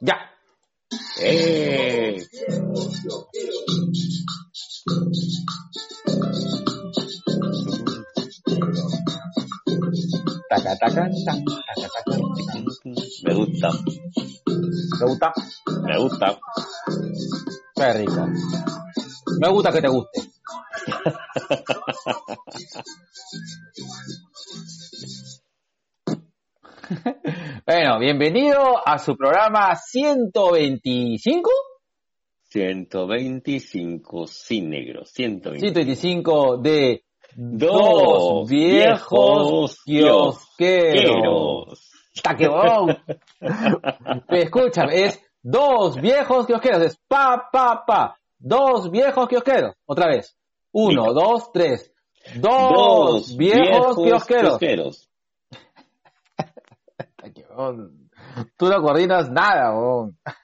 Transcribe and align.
Ya. 0.00 0.14
¡Eh! 1.20 2.24
Taca, 10.48 10.76
taca, 10.78 11.10
taca. 11.26 11.42
Me 13.24 13.34
gusta, 13.34 13.70
¿Te 14.98 15.04
gusta? 15.04 15.32
me 15.82 15.98
gusta. 15.98 16.38
Qué 17.74 17.92
rico. 17.94 18.28
Me 19.40 19.48
gusta 19.50 19.72
que 19.72 19.82
te 19.82 19.88
guste. 19.88 20.22
bueno, 27.66 27.98
bienvenido 27.98 28.58
a 28.84 28.98
su 28.98 29.16
programa 29.16 29.74
125. 29.74 31.50
125, 32.44 34.26
sin 34.26 34.70
negro, 34.70 35.04
125. 35.04 35.60
125 35.60 36.56
de 36.58 37.04
Dos 37.36 37.70
Dos 37.70 38.48
viejos 38.48 39.76
viejos 39.84 39.84
kiosqueros. 39.84 40.46
Quiero. 40.56 41.66
¡Ta 42.22 42.34
que 42.34 42.48
bon! 42.48 42.96
Escúchame, 44.28 45.04
es 45.04 45.22
dos 45.42 46.00
viejos 46.00 46.46
kiosqueros. 46.46 46.82
Es 46.82 46.98
pa, 47.06 47.48
pa, 47.52 47.84
pa. 47.86 48.18
Dos 48.38 48.90
viejos 48.90 49.28
kiosqueros. 49.28 49.74
Otra 49.86 50.08
vez. 50.08 50.36
Uno, 50.72 51.12
dos, 51.12 51.52
tres. 51.52 51.92
Dos, 52.36 53.36
viejos, 53.36 53.96
kiosqueros. 53.96 54.58
kiosqueros. 54.58 55.08
Tú 58.56 58.68
no 58.68 58.82
coordinas 58.82 59.30
nada. 59.30 59.72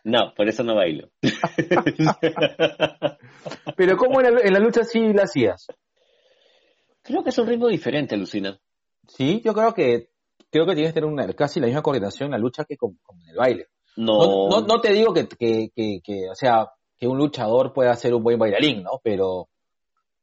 No, 0.04 0.32
por 0.36 0.48
eso 0.48 0.62
no 0.62 0.74
bailo. 0.74 1.08
Pero 3.76 3.96
¿cómo 3.96 4.20
en 4.20 4.34
la, 4.34 4.40
en 4.42 4.52
la 4.52 4.58
lucha 4.58 4.84
sí 4.84 5.12
la 5.12 5.24
hacías? 5.24 5.66
Creo 7.02 7.22
que 7.22 7.30
es 7.30 7.38
un 7.38 7.46
ritmo 7.46 7.68
diferente, 7.68 8.16
Lucina. 8.16 8.58
Sí, 9.06 9.42
yo 9.44 9.52
creo 9.52 9.74
que 9.74 10.08
creo 10.50 10.66
que 10.66 10.74
tienes 10.74 10.92
que 10.92 11.00
tener 11.00 11.12
una, 11.12 11.30
casi 11.32 11.60
la 11.60 11.66
misma 11.66 11.82
coordinación 11.82 12.28
en 12.28 12.32
la 12.32 12.38
lucha 12.38 12.64
que 12.64 12.76
con, 12.76 12.98
con 13.02 13.18
el 13.28 13.36
baile. 13.36 13.66
No, 13.96 14.18
No, 14.18 14.48
no, 14.48 14.66
no 14.66 14.80
te 14.80 14.92
digo 14.92 15.12
que, 15.12 15.28
que, 15.28 15.70
que, 15.74 16.00
que, 16.02 16.28
o 16.30 16.34
sea, 16.34 16.68
que 16.96 17.06
un 17.06 17.18
luchador 17.18 17.72
pueda 17.72 17.94
ser 17.96 18.14
un 18.14 18.22
buen 18.22 18.38
bailarín, 18.38 18.82
¿no? 18.82 19.00
Pero 19.02 19.48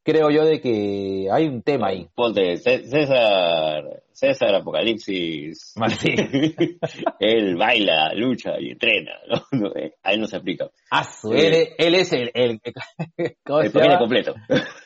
creo 0.04 0.30
yo 0.30 0.46
de 0.46 0.60
que 0.62 1.28
hay 1.32 1.48
un 1.48 1.62
tema 1.62 1.88
ahí. 1.90 2.08
Ponte, 2.16 2.58
Cé- 2.58 2.86
César, 2.88 3.84
César 4.12 4.56
Apocalipsis. 4.56 5.74
Martín. 5.78 6.16
él 7.20 7.56
baila, 7.58 8.14
lucha 8.16 8.60
y 8.60 8.72
entrena, 8.72 9.14
¿no? 9.28 9.42
No, 9.60 9.76
eh, 9.76 9.94
a 10.04 10.14
él 10.14 10.22
no 10.22 10.28
se 10.28 10.38
aplica. 10.38 10.70
Ah, 10.90 11.04
Sí. 11.04 11.30
él, 11.34 11.70
él 11.78 11.96
es 11.96 12.14
el, 12.14 12.32
el, 12.34 12.60
¿cómo 13.46 13.62
El 13.62 13.72
paquete 13.72 13.98
completo. 13.98 14.36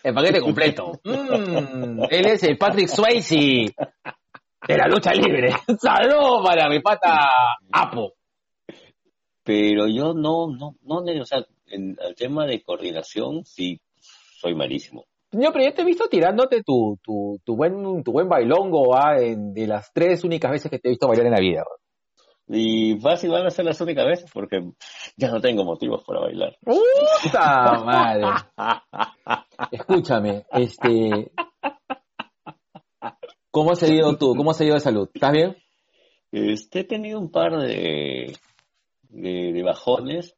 El 0.03 0.13
paquete 0.13 0.41
completo. 0.41 0.91
Mm, 1.03 2.03
él 2.09 2.25
es 2.27 2.43
el 2.43 2.57
Patrick 2.57 2.87
Swayze 2.87 3.73
de 4.67 4.77
la 4.77 4.87
lucha 4.87 5.13
libre. 5.13 5.51
Salud 5.79 6.43
para 6.43 6.67
mi 6.69 6.79
pata 6.81 7.29
Apo. 7.71 8.13
Pero 9.43 9.87
yo 9.87 10.13
no, 10.15 10.47
no, 10.47 10.75
no, 10.81 10.95
o 11.21 11.25
sea, 11.25 11.45
en 11.67 11.95
el 12.01 12.15
tema 12.15 12.47
de 12.47 12.63
coordinación 12.63 13.45
sí 13.45 13.79
soy 14.45 14.53
malísimo. 14.53 15.05
Yo, 15.31 15.51
pero 15.51 15.65
yo 15.65 15.73
te 15.73 15.81
he 15.81 15.85
visto 15.85 16.07
tirándote 16.07 16.61
tu, 16.63 16.99
tu, 17.01 17.39
tu 17.43 17.55
buen, 17.55 18.03
tu 18.03 18.11
buen 18.11 18.29
bailongo, 18.29 18.95
ah, 18.95 19.19
en, 19.19 19.53
de 19.53 19.65
las 19.65 19.91
tres 19.91 20.23
únicas 20.23 20.51
veces 20.51 20.69
que 20.69 20.77
te 20.77 20.87
he 20.87 20.91
visto 20.91 21.07
bailar 21.07 21.25
en 21.25 21.33
la 21.33 21.39
vida. 21.39 21.63
Y 22.47 22.99
fácil 22.99 23.31
van 23.31 23.47
a 23.47 23.49
ser 23.49 23.65
las 23.65 23.81
únicas 23.81 24.05
veces 24.05 24.29
porque 24.31 24.61
ya 25.17 25.31
no 25.31 25.41
tengo 25.41 25.65
motivos 25.65 26.03
para 26.05 26.21
bailar. 26.21 26.55
¡Puta 26.63 27.83
madre! 27.83 28.25
Escúchame, 29.71 30.45
este... 30.51 31.31
¿Cómo 33.49 33.71
has 33.71 33.79
seguido 33.79 34.15
tú? 34.17 34.35
¿Cómo 34.35 34.51
has 34.51 34.57
seguido 34.57 34.75
de 34.75 34.81
salud? 34.81 35.09
¿Estás 35.11 35.31
bien? 35.31 35.57
Este, 36.31 36.81
he 36.81 36.83
tenido 36.83 37.19
un 37.19 37.31
par 37.31 37.57
de, 37.57 38.37
de, 39.09 39.53
de 39.53 39.63
bajones, 39.63 40.35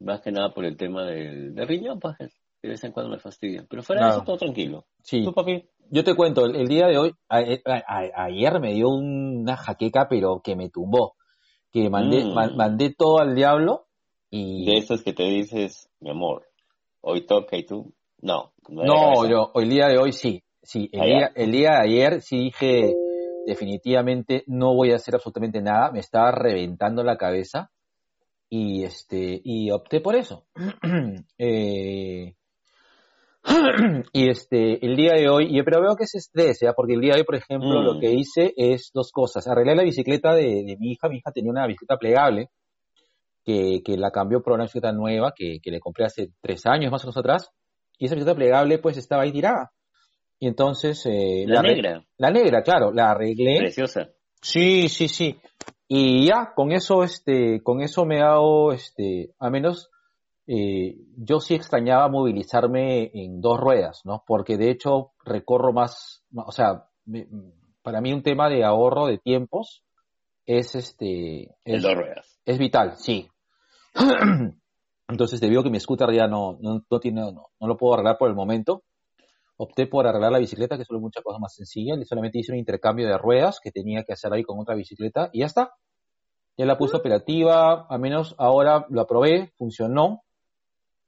más 0.00 0.22
que 0.22 0.32
nada 0.32 0.52
por 0.52 0.64
el 0.64 0.76
tema 0.76 1.04
del, 1.04 1.54
riñón, 1.68 2.00
pues, 2.00 2.16
de 2.64 2.70
vez 2.70 2.84
en 2.84 2.92
cuando 2.92 3.12
me 3.12 3.18
fastidia. 3.18 3.66
Pero 3.68 3.82
fuera 3.82 4.06
de 4.06 4.10
eso, 4.12 4.22
todo 4.22 4.38
tranquilo. 4.38 4.86
Sí. 5.02 5.22
¿Tú, 5.22 5.32
papi? 5.34 5.68
Yo 5.90 6.02
te 6.02 6.14
cuento, 6.14 6.46
el, 6.46 6.56
el 6.56 6.66
día 6.66 6.86
de 6.86 6.96
hoy, 6.96 7.12
a- 7.28 7.40
a- 7.40 7.82
a- 7.86 8.24
ayer 8.24 8.58
me 8.58 8.72
dio 8.72 8.88
una 8.88 9.56
jaqueca, 9.56 10.06
pero 10.08 10.40
que 10.42 10.56
me 10.56 10.70
tumbó. 10.70 11.14
Que 11.70 11.90
mandé, 11.90 12.24
Mm. 12.24 12.32
man- 12.34 12.56
mandé 12.56 12.94
todo 12.96 13.18
al 13.18 13.34
diablo 13.34 13.86
y... 14.30 14.64
De 14.64 14.78
esos 14.78 15.02
que 15.02 15.12
te 15.12 15.24
dices, 15.24 15.90
mi 16.00 16.10
amor, 16.10 16.46
hoy 17.02 17.26
toca 17.26 17.56
y 17.58 17.66
tú, 17.66 17.92
no. 18.22 18.54
No, 18.66 19.28
yo, 19.28 19.52
el 19.56 19.68
día 19.68 19.88
de 19.88 19.98
hoy 19.98 20.12
sí. 20.12 20.42
Sí, 20.62 20.88
el 20.92 21.02
día, 21.02 21.30
el 21.34 21.52
día 21.52 21.70
de 21.72 21.82
ayer 21.82 22.22
sí 22.22 22.38
dije, 22.38 22.98
definitivamente 23.44 24.42
no 24.46 24.74
voy 24.74 24.92
a 24.92 24.96
hacer 24.96 25.14
absolutamente 25.14 25.60
nada. 25.60 25.90
Me 25.92 26.00
estaba 26.00 26.32
reventando 26.32 27.02
la 27.02 27.18
cabeza 27.18 27.70
y 28.48 28.84
este, 28.84 29.40
y 29.44 29.70
opté 29.70 30.00
por 30.00 30.16
eso. 30.16 30.46
Eh, 31.38 32.34
y 34.12 34.28
este, 34.30 34.84
el 34.84 34.96
día 34.96 35.12
de 35.14 35.28
hoy, 35.28 35.46
y, 35.50 35.62
pero 35.62 35.80
veo 35.82 35.96
que 35.96 36.04
es 36.04 36.14
estrés, 36.14 36.58
¿ya? 36.62 36.72
porque 36.72 36.94
el 36.94 37.00
día 37.00 37.14
de 37.14 37.20
hoy, 37.20 37.24
por 37.24 37.34
ejemplo, 37.36 37.80
Mm. 37.80 37.84
lo 37.84 38.00
que 38.00 38.12
hice 38.12 38.52
es 38.56 38.90
dos 38.94 39.10
cosas. 39.12 39.46
Arreglé 39.46 39.74
la 39.76 39.82
bicicleta 39.82 40.32
de, 40.34 40.64
de 40.64 40.76
mi 40.78 40.92
hija. 40.92 41.08
Mi 41.08 41.18
hija 41.18 41.30
tenía 41.32 41.50
una 41.50 41.66
bicicleta 41.66 41.96
plegable 41.98 42.48
que, 43.44 43.82
que 43.84 43.96
la 43.96 44.10
cambió 44.10 44.42
por 44.42 44.54
una 44.54 44.64
bicicleta 44.64 44.92
nueva 44.92 45.32
que, 45.36 45.58
que 45.62 45.70
le 45.70 45.80
compré 45.80 46.06
hace 46.06 46.30
tres 46.40 46.64
años 46.66 46.90
más 46.90 47.04
o 47.04 47.06
menos 47.06 47.16
atrás. 47.18 47.50
Y 47.98 48.06
esa 48.06 48.14
bicicleta 48.14 48.36
plegable 48.36 48.78
pues 48.78 48.96
estaba 48.96 49.22
ahí 49.22 49.32
tirada. 49.32 49.70
Y 50.40 50.48
entonces... 50.48 51.04
eh, 51.06 51.44
La 51.46 51.60
arre- 51.60 51.74
negra, 51.74 52.04
La 52.16 52.30
negra, 52.30 52.62
claro, 52.62 52.92
la 52.92 53.10
arreglé. 53.10 53.58
preciosa. 53.58 54.08
Sí, 54.40 54.88
sí, 54.88 55.08
sí. 55.08 55.38
Y 55.86 56.26
ya, 56.26 56.52
con 56.56 56.72
eso, 56.72 57.04
este, 57.04 57.62
con 57.62 57.80
eso 57.82 58.04
me 58.04 58.20
ha 58.22 58.28
dado, 58.30 58.72
este, 58.72 59.30
al 59.38 59.50
menos, 59.50 59.90
eh, 60.46 60.96
yo 61.16 61.40
sí 61.40 61.54
extrañaba 61.54 62.08
movilizarme 62.08 63.10
en 63.14 63.40
dos 63.40 63.58
ruedas, 63.58 64.02
¿no? 64.04 64.24
Porque 64.26 64.56
de 64.56 64.70
hecho 64.70 65.12
recorro 65.24 65.72
más, 65.72 66.24
o 66.34 66.52
sea, 66.52 66.88
me- 67.06 67.26
para 67.82 68.00
mí 68.00 68.12
un 68.12 68.22
tema 68.22 68.48
de 68.48 68.64
ahorro 68.64 69.06
de 69.06 69.18
tiempos 69.18 69.82
es 70.46 70.74
este, 70.74 71.44
En 71.64 71.76
es, 71.76 71.82
dos 71.82 71.94
ruedas. 71.94 72.40
es 72.44 72.58
vital, 72.58 72.96
sí. 72.96 73.28
Entonces, 75.08 75.40
debido 75.40 75.60
a 75.60 75.64
que 75.64 75.70
mi 75.70 75.80
scooter 75.80 76.10
ya 76.12 76.26
no, 76.26 76.56
no, 76.60 76.82
no 76.90 77.00
tiene, 77.00 77.20
no, 77.20 77.48
no 77.60 77.66
lo 77.66 77.76
puedo 77.76 77.94
arreglar 77.94 78.16
por 78.18 78.28
el 78.28 78.34
momento, 78.34 78.82
opté 79.56 79.86
por 79.86 80.06
arreglar 80.06 80.32
la 80.32 80.38
bicicleta, 80.38 80.76
que 80.76 80.82
es 80.82 80.90
muchas 80.90 81.22
cosas 81.22 81.40
más 81.40 81.54
sencillas. 81.54 81.98
Y 82.00 82.04
solamente 82.04 82.38
hice 82.38 82.52
un 82.52 82.58
intercambio 82.58 83.06
de 83.06 83.18
ruedas 83.18 83.60
que 83.62 83.70
tenía 83.70 84.02
que 84.04 84.14
hacer 84.14 84.32
ahí 84.32 84.42
con 84.42 84.58
otra 84.58 84.74
bicicleta 84.74 85.28
y 85.32 85.40
ya 85.40 85.46
está. 85.46 85.72
Ya 86.56 86.66
la 86.66 86.78
puse 86.78 86.96
operativa, 86.96 87.86
al 87.88 88.00
menos 88.00 88.34
ahora 88.38 88.86
lo 88.88 89.00
aprobé, 89.02 89.52
funcionó. 89.58 90.22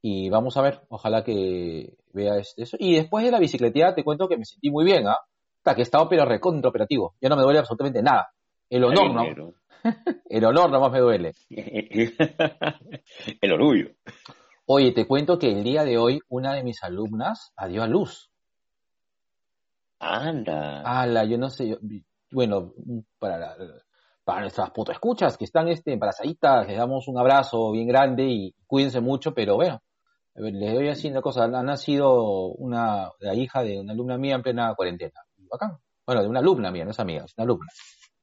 Y 0.03 0.29
vamos 0.31 0.57
a 0.57 0.62
ver, 0.62 0.83
ojalá 0.89 1.25
que 1.25 1.95
vea 2.12 2.39
eso. 2.39 2.77
Y 2.79 2.95
después 2.95 3.25
de 3.25 3.31
la 3.31 3.39
bicicleteada 3.39 3.95
te 3.95 4.05
cuento 4.05 4.29
que 4.29 4.37
me 4.37 4.45
sentí 4.45 4.71
muy 4.71 4.84
bien, 4.84 5.07
¿ah? 5.09 5.19
Hasta 5.59 5.75
que 5.75 5.83
estaba 5.83 6.09
pero 6.09 6.25
recontra 6.25 6.69
operativo. 6.69 7.15
Ya 7.21 7.29
no 7.29 7.37
me 7.37 7.43
duele 7.43 7.59
absolutamente 7.59 8.03
nada. 8.03 8.31
El 8.71 8.84
honor, 8.84 9.12
¿no? 9.12 9.23
El 10.29 10.45
honor 10.45 10.71
nomás 10.71 10.93
me 10.93 11.01
duele. 11.01 11.33
El 13.41 13.53
orgullo. 13.53 13.91
Oye, 14.67 14.93
te 14.93 15.07
cuento 15.07 15.39
que 15.39 15.51
el 15.51 15.62
día 15.62 15.84
de 15.84 15.99
hoy 15.99 16.21
una 16.28 16.55
de 16.55 16.65
mis 16.65 16.83
alumnas 16.83 17.53
dio 17.69 17.83
a 17.83 17.87
luz. 17.87 18.31
Anda. 20.01 20.83
Ala, 20.83 21.25
yo 21.25 21.39
no 21.39 21.51
sé, 21.51 21.69
yo- 21.69 21.78
bueno, 22.31 22.75
para, 23.19 23.39
la- 23.39 23.57
para 24.25 24.41
nuestras 24.41 24.71
escuchas 24.91 25.37
que 25.39 25.45
están 25.45 25.69
este, 25.69 25.93
embarazaditas, 25.93 26.66
les 26.66 26.77
damos 26.77 27.07
un 27.09 27.19
abrazo 27.19 27.71
bien 27.72 27.87
grande 27.87 28.25
y 28.25 28.54
cuídense 28.66 29.01
mucho, 29.01 29.33
pero 29.34 29.54
bueno, 29.54 29.81
les 30.36 30.74
doy 30.74 30.88
así 30.88 31.09
una 31.09 31.21
cosa, 31.22 31.44
ha 31.44 31.62
nacido 31.62 32.48
una, 32.54 33.10
la 33.21 33.34
hija 33.34 33.62
de 33.62 33.80
una 33.80 33.92
alumna 33.92 34.18
mía 34.18 34.34
en 34.36 34.42
plena 34.42 34.74
cuarentena. 34.74 35.21
Bacán. 35.50 35.78
Bueno, 36.06 36.22
de 36.22 36.28
una 36.28 36.41
alumna 36.41 36.71
mía, 36.71 36.84
no 36.84 36.91
es 36.91 37.00
amiga, 37.00 37.24
es 37.24 37.34
una 37.36 37.44
alumna. 37.44 37.68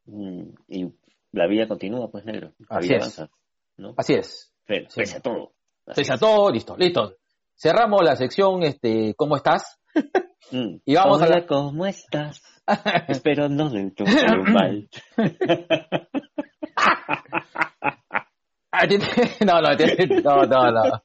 Mm, 0.05 0.49
Y 0.67 0.93
la 1.31 1.47
vida 1.47 1.67
continúa, 1.67 2.09
pues, 2.11 2.25
negro. 2.25 2.53
La 2.69 2.77
Así 2.77 2.87
vida 2.87 2.97
es. 2.97 3.19
avanza, 3.19 3.29
¿no? 3.77 3.93
Así 3.97 4.13
es. 4.13 4.53
Pese, 4.65 4.89
Sí. 4.89 4.99
pese 5.01 5.17
a 5.17 5.21
todo. 5.21 5.53
Así 5.85 6.01
Pese 6.01 6.13
a 6.13 6.17
todo, 6.17 6.49
listo, 6.51 6.77
listo. 6.77 7.15
Cerramos 7.55 8.01
la 8.03 8.15
sección, 8.15 8.63
este, 8.63 9.13
¿cómo 9.15 9.35
estás? 9.35 9.79
Mm. 10.51 10.81
Y 10.85 10.93
vamos 10.93 11.19
a 11.21 11.25
Hola, 11.25 11.39
la- 11.39 11.47
¿cómo 11.47 11.85
estás? 11.87 12.43
Espero 13.07 13.47
no 13.49 13.71
todo 13.95 14.05
mal. 14.53 14.87
Ah, 18.75 18.85
No, 19.45 19.61
no, 19.61 20.45
no, 20.45 20.71
no. 20.71 21.01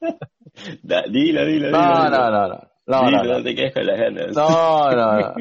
Da- 0.83 1.03
dilo, 1.09 1.45
dilo, 1.45 1.69
No, 1.71 1.77
dilo. 2.05 2.09
no, 2.09 2.31
no, 2.31 2.47
no. 2.47 2.59
No, 2.87 3.05
Dilo, 3.05 3.17
no, 3.17 3.23
no 3.23 3.37
no. 3.37 3.43
te 3.43 3.55
quedes 3.55 3.73
con 3.73 3.85
las 3.85 3.99
ganas. 3.99 4.35
No, 4.35 4.91
no, 4.91 5.19
no. 5.19 5.35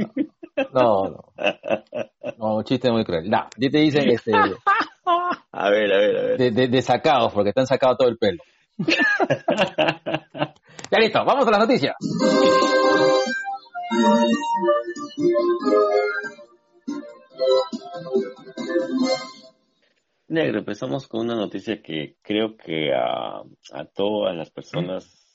No, 0.72 1.08
no. 1.08 1.24
No, 2.38 2.56
un 2.56 2.64
chiste 2.64 2.90
muy 2.92 3.04
cruel. 3.04 3.28
No, 3.30 3.46
y 3.56 3.70
te 3.70 3.78
dicen, 3.78 4.08
este, 4.10 4.32
A 5.52 5.70
ver, 5.70 5.92
a 5.92 5.96
ver, 5.98 6.16
a 6.16 6.22
ver. 6.22 6.36
De, 6.38 6.50
de, 6.50 6.68
de 6.68 6.82
sacados, 6.82 7.32
porque 7.32 7.52
te 7.52 7.60
han 7.60 7.66
sacado 7.66 7.96
todo 7.96 8.08
el 8.08 8.18
pelo. 8.18 8.42
ya 10.90 10.98
listo, 11.00 11.24
vamos 11.24 11.46
a 11.46 11.50
las 11.50 11.60
noticias. 11.60 11.94
Negro, 20.28 20.58
empezamos 20.58 21.08
con 21.08 21.22
una 21.22 21.34
noticia 21.34 21.80
que 21.82 22.16
creo 22.22 22.56
que 22.56 22.92
a, 22.92 23.40
a 23.72 23.84
todas 23.86 24.36
las 24.36 24.50
personas 24.50 25.28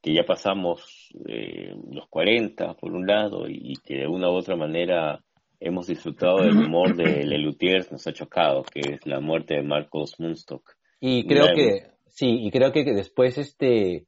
que 0.00 0.14
ya 0.14 0.24
pasamos 0.24 1.08
eh, 1.26 1.74
los 1.90 2.08
40 2.08 2.74
por 2.74 2.92
un 2.92 3.06
lado 3.06 3.46
y 3.48 3.74
que 3.82 4.00
de 4.00 4.06
una 4.06 4.30
u 4.30 4.34
otra 4.34 4.56
manera 4.56 5.24
hemos 5.60 5.86
disfrutado 5.86 6.42
del 6.42 6.56
humor 6.56 6.94
de 6.94 7.04
Lelutiers 7.24 7.90
nos 7.90 8.06
ha 8.06 8.12
chocado, 8.12 8.64
que 8.64 8.80
es 8.80 9.06
la 9.06 9.20
muerte 9.20 9.54
de 9.54 9.62
Marcos 9.62 10.18
Munstock. 10.18 10.76
Y 11.00 11.26
creo 11.26 11.54
que, 11.54 11.86
sí, 12.06 12.46
y 12.46 12.50
creo 12.50 12.72
que 12.72 12.84
después 12.84 13.38
este, 13.38 14.06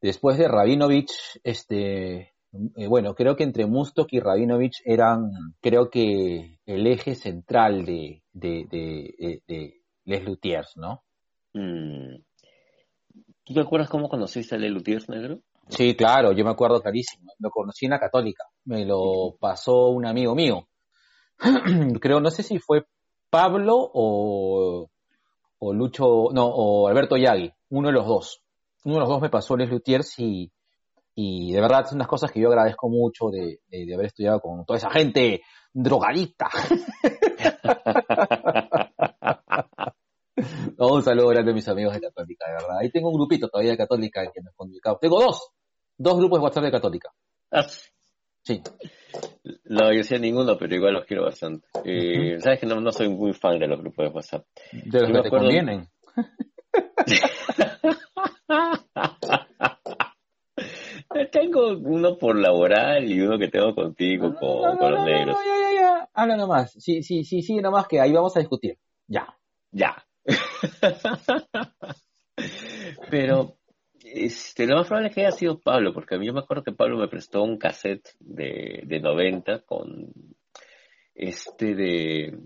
después 0.00 0.38
de 0.38 0.48
Rabinovich, 0.48 1.40
este, 1.42 2.33
eh, 2.76 2.86
bueno, 2.86 3.14
creo 3.14 3.36
que 3.36 3.44
entre 3.44 3.66
Mustok 3.66 4.12
y 4.12 4.20
Rabinovich 4.20 4.82
eran, 4.84 5.30
creo 5.60 5.90
que 5.90 6.58
el 6.66 6.86
eje 6.86 7.14
central 7.14 7.84
de, 7.84 8.22
de, 8.32 8.66
de, 8.70 9.14
de, 9.18 9.42
de 9.46 9.82
Les 10.04 10.24
Luthiers, 10.24 10.76
¿no? 10.76 11.02
mm, 11.54 12.16
¿Tú 13.44 13.52
te 13.52 13.60
acuerdas 13.60 13.90
cómo 13.90 14.08
conociste 14.08 14.54
a 14.54 14.58
Lelutiers, 14.58 15.08
Negro? 15.08 15.40
Sí, 15.68 15.94
claro, 15.94 16.32
yo 16.32 16.44
me 16.44 16.50
acuerdo 16.50 16.80
clarísimo. 16.80 17.32
Lo 17.38 17.50
conocí 17.50 17.84
en 17.84 17.90
la 17.90 18.00
Católica. 18.00 18.44
Me 18.64 18.86
lo 18.86 19.36
pasó 19.38 19.88
un 19.88 20.06
amigo 20.06 20.34
mío. 20.34 20.66
Creo, 22.00 22.20
no 22.20 22.30
sé 22.30 22.42
si 22.42 22.58
fue 22.58 22.86
Pablo 23.28 23.76
o, 23.76 24.88
o 25.58 25.72
Lucho, 25.74 26.28
no, 26.32 26.46
o 26.46 26.88
Alberto 26.88 27.16
Yagui. 27.16 27.52
Uno 27.70 27.88
de 27.88 27.94
los 27.94 28.06
dos. 28.06 28.40
Uno 28.84 28.94
de 28.94 29.00
los 29.00 29.08
dos 29.08 29.20
me 29.20 29.30
pasó 29.30 29.56
Les 29.56 29.70
Luthiers 29.70 30.18
y, 30.18 30.50
y 31.14 31.52
de 31.52 31.60
verdad 31.60 31.84
son 31.86 31.96
unas 31.96 32.08
cosas 32.08 32.30
que 32.32 32.40
yo 32.40 32.48
agradezco 32.48 32.88
mucho 32.88 33.28
de, 33.30 33.60
de, 33.68 33.86
de 33.86 33.94
haber 33.94 34.06
estudiado 34.06 34.40
con 34.40 34.64
toda 34.64 34.78
esa 34.78 34.90
gente 34.90 35.42
drogadita. 35.72 36.48
un 40.78 41.02
saludo 41.02 41.28
grande 41.28 41.52
a 41.52 41.54
mis 41.54 41.68
amigos 41.68 41.94
de 41.94 42.00
Católica, 42.00 42.46
de 42.46 42.52
verdad. 42.52 42.78
Ahí 42.80 42.90
tengo 42.90 43.08
un 43.10 43.14
grupito 43.16 43.48
todavía 43.48 43.72
de 43.72 43.76
Católica 43.78 44.22
que 44.32 44.40
me 44.42 44.50
he 44.50 44.54
comunicado. 44.54 44.98
Tengo 45.00 45.20
dos. 45.20 45.50
Dos 45.96 46.16
grupos 46.18 46.40
de 46.40 46.44
WhatsApp 46.44 46.64
de 46.64 46.70
Católica. 46.72 47.10
Ah, 47.50 47.66
Sí. 48.46 48.60
No, 49.64 49.90
yo 49.90 50.02
sé 50.02 50.18
ninguno, 50.18 50.58
pero 50.58 50.74
igual 50.74 50.92
los 50.92 51.06
quiero 51.06 51.24
bastante. 51.24 51.66
Eh, 51.84 52.38
Sabes 52.40 52.60
que 52.60 52.66
no, 52.66 52.78
no 52.78 52.92
soy 52.92 53.08
muy 53.08 53.32
fan 53.32 53.58
de 53.58 53.66
los 53.68 53.80
grupos 53.80 54.04
de 54.06 54.10
WhatsApp. 54.12 54.44
De 54.72 55.00
los 55.00 55.08
Yo 55.08 55.14
me 55.14 55.14
que 55.14 55.22
te 55.22 55.28
acuerdo- 55.28 55.46
convienen. 55.46 55.88
Tengo 61.30 61.76
uno 61.78 62.16
por 62.18 62.36
laboral 62.38 63.10
y 63.10 63.20
uno 63.20 63.38
que 63.38 63.48
tengo 63.48 63.74
contigo, 63.74 64.34
con, 64.34 64.62
No, 64.62 64.78
con 64.78 64.90
no, 64.90 64.90
los 64.90 65.00
no, 65.00 65.06
negros. 65.06 65.36
no, 65.36 65.44
ya, 65.44 65.70
ya, 65.74 65.80
ya. 65.80 66.08
Habla 66.14 66.36
nomás. 66.36 66.72
Sí, 66.72 67.02
sí, 67.02 67.24
sí, 67.24 67.42
sí, 67.42 67.56
nomás 67.56 67.86
que 67.88 68.00
ahí 68.00 68.12
vamos 68.12 68.36
a 68.36 68.40
discutir. 68.40 68.78
Ya. 69.06 69.36
Ya. 69.72 70.04
Pero 73.10 73.56
este, 74.04 74.66
lo 74.66 74.76
más 74.76 74.86
probable 74.86 75.08
es 75.08 75.14
que 75.14 75.20
haya 75.22 75.30
sido 75.32 75.58
Pablo, 75.60 75.92
porque 75.92 76.14
a 76.14 76.18
mí 76.18 76.26
yo 76.26 76.32
me 76.32 76.40
acuerdo 76.40 76.62
que 76.64 76.72
Pablo 76.72 76.98
me 76.98 77.08
prestó 77.08 77.42
un 77.42 77.58
cassette 77.58 78.08
de, 78.20 78.82
de 78.84 79.00
90 79.00 79.60
con 79.60 80.12
este 81.14 81.74
de, 81.74 82.38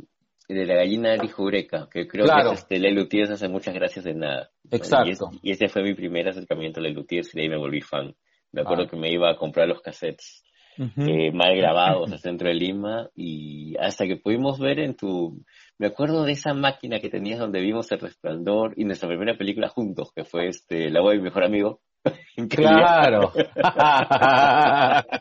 de 0.49 0.67
la 0.67 0.75
gallina 0.75 1.15
Eureka, 1.15 1.89
que 1.91 2.07
creo 2.07 2.27
Claro. 2.27 2.51
que 2.51 2.55
es 2.55 2.61
este 2.61 2.79
Lelutiers 2.79 3.31
hace 3.31 3.49
muchas 3.49 3.75
gracias 3.75 4.05
de 4.05 4.15
nada. 4.15 4.51
Exacto. 4.71 5.09
Y, 5.09 5.13
es- 5.13 5.21
y 5.43 5.51
ese 5.53 5.69
fue 5.69 5.83
mi 5.83 5.95
primer 5.95 6.29
acercamiento 6.29 6.81
a 6.81 6.83
Lelutiers 6.83 7.35
y 7.35 7.39
de 7.39 7.43
ahí 7.45 7.49
me 7.49 7.57
volví 7.59 7.81
fan. 7.81 8.15
Me 8.53 8.63
acuerdo 8.63 8.85
Ah. 8.85 8.89
que 8.89 8.97
me 8.97 9.11
iba 9.13 9.31
a 9.31 9.37
comprar 9.37 9.69
los 9.69 9.81
cassettes 9.81 10.43
eh, 10.79 11.33
mal 11.33 11.57
grabados 11.57 12.11
al 12.13 12.21
centro 12.21 12.49
de 12.49 12.55
Lima 12.55 13.09
y 13.15 13.77
hasta 13.79 14.07
que 14.07 14.17
pudimos 14.17 14.59
ver 14.61 14.79
en 14.79 14.95
tu... 14.95 15.43
Me 15.79 15.89
acuerdo 15.89 16.25
de 16.25 16.33
esa 16.33 16.55
máquina 16.55 17.01
que 17.01 17.11
tenías 17.11 17.39
donde 17.41 17.61
vimos 17.61 17.91
El 17.93 18.01
Resplandor 18.01 18.75
y 18.77 18.85
nuestra 18.85 19.09
primera 19.09 19.37
película 19.37 19.69
juntos, 19.69 20.13
que 20.15 20.25
fue 20.25 20.49
este 20.49 20.89
La 20.91 21.01
voz 21.01 21.13
de 21.13 21.19
mi 21.19 21.25
mejor 21.25 21.45
amigo. 21.45 21.81
Claro. 22.49 23.33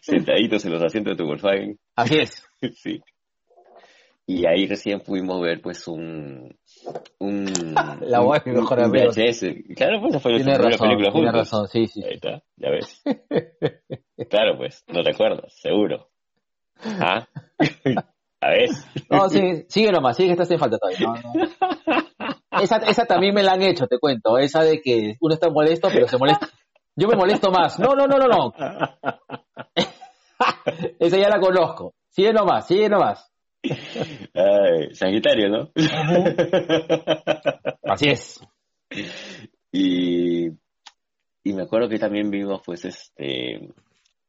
Sentaditos 0.00 0.64
en 0.64 0.72
los 0.72 0.82
asientos 0.82 1.12
de 1.12 1.16
tu 1.16 1.26
Volkswagen. 1.26 1.78
Así 1.94 2.18
es. 2.18 2.46
sí. 2.74 3.00
Y 4.26 4.46
ahí 4.46 4.66
recién 4.66 5.00
pudimos 5.00 5.40
ver 5.42 5.60
pues 5.60 5.86
un... 5.86 6.56
un 7.18 7.44
La 8.00 8.20
voz 8.20 8.42
de 8.42 8.52
mi 8.52 8.58
mejor 8.58 8.80
amigo. 8.80 9.10
Claro, 9.76 10.00
pues 10.00 10.22
fue 10.22 10.36
Tiene 10.36 10.56
razón, 10.56 10.88
película 10.88 11.10
tiene 11.10 11.10
juntos. 11.10 11.34
razón, 11.34 11.68
sí, 11.68 11.86
sí. 11.86 12.02
Ahí 12.04 12.14
está, 12.14 12.42
ya 12.56 12.70
ves. 12.70 13.02
claro, 14.30 14.56
pues, 14.56 14.82
no 14.88 15.02
te 15.02 15.10
acuerdas, 15.10 15.52
seguro. 15.60 16.08
¿Ah? 16.82 17.28
A 18.40 18.48
ver. 18.48 18.70
No, 19.10 19.28
sí, 19.28 19.64
sigue 19.68 19.92
nomás, 19.92 20.16
sigue 20.16 20.28
que 20.28 20.32
estás 20.32 20.50
en 20.50 20.58
falta 20.58 20.78
todavía. 20.78 21.06
No, 21.06 21.14
no. 21.14 22.04
Esa, 22.62 22.76
esa 22.76 23.04
también 23.04 23.34
me 23.34 23.42
la 23.42 23.54
han 23.54 23.62
hecho, 23.62 23.88
te 23.88 23.98
cuento. 23.98 24.38
Esa 24.38 24.62
de 24.62 24.80
que 24.80 25.16
uno 25.20 25.34
está 25.34 25.50
molesto, 25.50 25.88
pero 25.92 26.06
se 26.06 26.16
molesta. 26.16 26.48
Yo 26.94 27.08
me 27.08 27.16
molesto 27.16 27.50
más. 27.50 27.80
No, 27.80 27.94
no, 27.96 28.06
no, 28.06 28.16
no, 28.16 28.28
no. 28.28 28.52
Esa 31.00 31.18
ya 31.18 31.28
la 31.28 31.40
conozco. 31.40 31.94
Sigue 32.10 32.32
nomás, 32.32 32.68
sigue 32.68 32.88
nomás. 32.88 33.33
Ay, 34.34 34.94
Sagitario, 34.94 35.48
¿no? 35.48 35.70
Así 37.82 38.08
es. 38.08 38.40
y, 39.72 40.46
y 40.48 41.52
me 41.52 41.62
acuerdo 41.62 41.88
que 41.88 41.98
también 41.98 42.30
vimos, 42.30 42.62
pues, 42.64 42.84
este, 42.84 43.68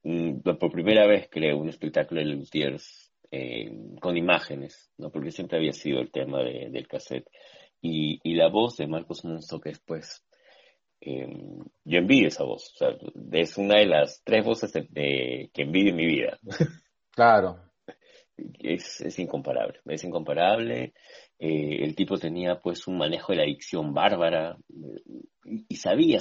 mm, 0.04 0.40
por 0.42 0.72
primera 0.72 1.06
vez, 1.08 1.28
creo, 1.32 1.58
un 1.58 1.70
espectáculo 1.70 2.22
de 2.22 2.28
Lutiers 2.28 3.12
eh, 3.32 3.72
con 4.00 4.18
imágenes, 4.18 4.92
¿no? 4.98 5.10
Porque 5.12 5.32
siempre 5.32 5.58
había 5.58 5.74
sido 5.74 6.00
el 6.00 6.12
tema 6.12 6.42
de- 6.44 6.70
del 6.72 6.88
cassette. 6.88 7.28
Y, 7.82 8.20
y 8.24 8.36
la 8.36 8.48
voz 8.50 8.78
de 8.78 8.88
Marcos 8.88 9.26
Munsto, 9.26 9.60
que 9.60 9.70
es, 9.72 9.80
pues, 9.86 10.24
eh, 11.02 11.28
yo 11.84 11.98
envidio 12.00 12.30
esa 12.30 12.44
voz. 12.44 12.72
O 12.74 12.78
sea, 12.78 12.90
es 13.34 13.58
una 13.58 13.80
de 13.80 13.86
las 13.88 14.22
tres 14.24 14.46
voces 14.46 14.72
de- 14.74 14.88
de- 14.90 15.50
que 15.54 15.64
envidio 15.64 15.90
en 15.92 15.96
mi 15.98 16.06
vida. 16.06 16.40
Claro. 17.12 17.60
Es, 18.60 19.02
es 19.02 19.20
incomparable, 19.20 19.80
es 19.86 20.04
incomparable. 20.04 20.94
Eh, 21.40 21.84
el 21.84 21.96
tipo 21.96 22.18
tenía 22.18 22.60
pues 22.60 22.88
un 22.88 22.98
manejo 22.98 23.32
de 23.32 23.38
la 23.38 23.44
adicción 23.44 23.94
bárbara 23.94 24.58
eh, 24.70 25.64
y, 25.68 25.76
sabía 25.76 26.20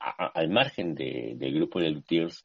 a- 0.00 0.26
al 0.34 0.48
margen 0.50 0.94
de- 0.94 1.34
del 1.36 1.54
grupo 1.54 1.80
de 1.80 1.90
Lutiers, 1.90 2.44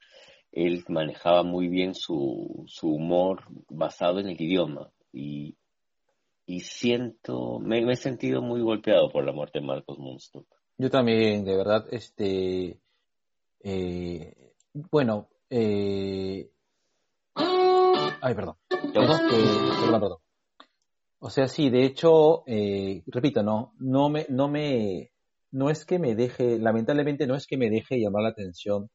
él 0.52 0.84
manejaba 0.88 1.44
muy 1.44 1.68
bien 1.68 1.96
su, 1.96 2.64
su 2.68 2.90
humor 2.90 3.44
basado 3.70 4.20
en 4.20 4.28
el 4.30 4.40
idioma 4.40 4.92
y, 5.12 5.58
y 6.46 6.60
siento, 6.62 7.60
me, 7.60 7.80
he 7.92 7.96
sentido 7.96 8.42
muy 8.42 8.62
golpeado 8.62 9.10
por 9.12 9.26
la 9.26 9.32
muerte 9.32 9.60
de 9.60 9.66
Marcos 9.66 9.98
Munstock. 9.98 10.46
Yo 10.78 10.90
también, 10.90 11.44
de 11.46 11.56
verdad, 11.58 11.86
este, 11.92 12.80
eh, 13.64 14.54
bueno, 14.74 15.30
eh, 15.50 16.50
ay, 18.24 18.34
perdón, 18.36 18.56
Este, 18.70 18.96
perdón, 18.96 20.02
perdón. 20.02 20.18
O 21.20 21.30
sea, 21.30 21.48
sí, 21.48 21.70
de 21.70 21.86
hecho, 21.86 22.44
eh, 22.48 23.04
repito, 23.08 23.44
no, 23.44 23.74
no 23.80 24.10
me, 24.10 24.26
no 24.30 24.48
me, 24.50 25.12
no 25.52 25.70
es 25.70 25.86
que 25.86 26.00
me 26.00 26.16
deje, 26.16 26.58
lamentablemente 26.60 27.28
no 27.28 27.36
es 27.36 27.48
que 27.48 27.58
me 27.58 27.70
deje 27.70 28.00
llamar 28.00 28.24
la 28.24 28.30
atención 28.30 28.90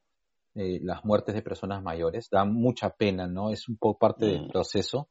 eh, 0.54 0.80
las 0.82 1.04
muertes 1.04 1.34
de 1.34 1.42
personas 1.42 1.82
mayores, 1.82 2.28
da 2.30 2.44
mucha 2.44 2.90
pena, 2.90 3.26
¿no? 3.28 3.50
Es 3.50 3.68
un 3.68 3.76
poco 3.76 3.98
parte 3.98 4.26
del 4.26 4.42
Mm. 4.46 4.48
proceso, 4.48 5.08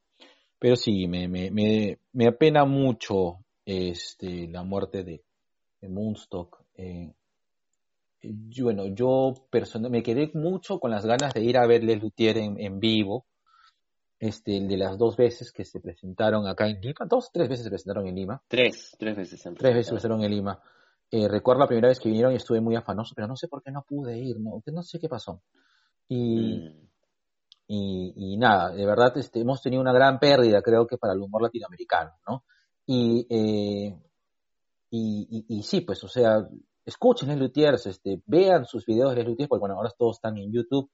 pero 0.58 0.76
sí, 0.76 1.06
me, 1.06 1.26
me, 1.28 1.50
me, 1.50 1.98
me 2.12 2.26
apena 2.26 2.64
mucho, 2.64 3.38
este, 3.64 4.48
la 4.48 4.62
muerte 4.62 5.04
de, 5.04 5.22
de 5.80 5.88
Moonstock. 5.88 6.64
Eh, 6.74 7.12
yo, 8.22 8.64
bueno, 8.64 8.86
yo 8.86 9.32
personalmente 9.50 9.98
me 9.98 10.02
quedé 10.02 10.30
mucho 10.34 10.78
con 10.80 10.90
las 10.90 11.06
ganas 11.06 11.32
de 11.34 11.42
ir 11.42 11.56
a 11.56 11.66
ver 11.66 11.84
Les 11.84 12.00
Luthier 12.02 12.36
en, 12.38 12.60
en 12.60 12.78
vivo. 12.80 13.26
Este, 14.20 14.56
el 14.56 14.66
de 14.66 14.76
las 14.76 14.98
dos 14.98 15.16
veces 15.16 15.52
que 15.52 15.64
se 15.64 15.78
presentaron 15.80 16.46
acá 16.48 16.66
en 16.68 16.80
Lima, 16.80 17.06
dos, 17.08 17.30
tres 17.32 17.48
veces 17.48 17.64
se 17.64 17.70
presentaron 17.70 18.06
en 18.08 18.16
Lima, 18.16 18.42
Tres, 18.48 18.96
tres 18.98 19.16
veces. 19.16 19.40
se 19.40 19.50
tres 19.52 19.72
veces 19.74 19.86
se 19.86 19.92
presentaron 19.92 20.24
en 20.24 20.30
Lima. 20.32 20.60
Eh, 21.10 21.28
recuerdo 21.28 21.60
la 21.60 21.66
primera 21.68 21.88
vez 21.88 22.00
que 22.00 22.08
vinieron 22.08 22.32
y 22.32 22.36
estuve 22.36 22.60
muy 22.60 22.74
afanoso, 22.74 23.14
pero 23.14 23.28
no 23.28 23.36
sé 23.36 23.48
por 23.48 23.62
qué 23.62 23.70
no 23.70 23.82
pude 23.88 24.18
ir, 24.18 24.36
no, 24.40 24.60
sé 24.82 24.98
qué 24.98 25.08
pasó. 25.08 25.42
Y, 26.08 26.58
Mm. 26.58 26.88
y, 27.68 28.12
y 28.34 28.36
nada, 28.38 28.72
de 28.72 28.84
verdad 28.84 29.16
este, 29.16 29.40
hemos 29.40 29.62
tenido 29.62 29.80
una 29.80 29.92
gran 29.92 30.18
pérdida, 30.18 30.62
creo 30.62 30.86
que 30.86 30.98
para 30.98 31.12
el 31.14 31.20
humor 31.20 31.42
latinoamericano, 31.42 32.12
¿no? 32.26 32.44
Y, 32.86 33.26
eh, 33.30 33.94
y, 34.90 35.62
sí, 35.62 35.82
pues, 35.82 36.02
o 36.04 36.08
sea, 36.08 36.48
escuchen 36.84 37.28
Les 37.28 37.38
Luthiers, 37.38 37.86
este, 37.86 38.22
vean 38.26 38.64
sus 38.64 38.86
videos 38.86 39.10
de 39.10 39.16
Les 39.16 39.26
Luthiers, 39.26 39.48
porque 39.48 39.60
bueno, 39.60 39.76
ahora 39.76 39.90
todos 39.96 40.16
están 40.16 40.36
en 40.38 40.50
YouTube, 40.50 40.90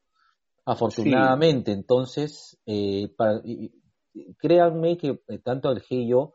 afortunadamente, 0.65 1.73
entonces, 1.73 2.59
eh, 2.67 3.13
para, 3.17 3.43
créanme 4.39 4.97
que 4.97 5.21
eh, 5.29 5.39
tanto 5.39 5.71
el 5.71 5.83
G 5.83 5.87
y 5.91 6.09
yo 6.09 6.35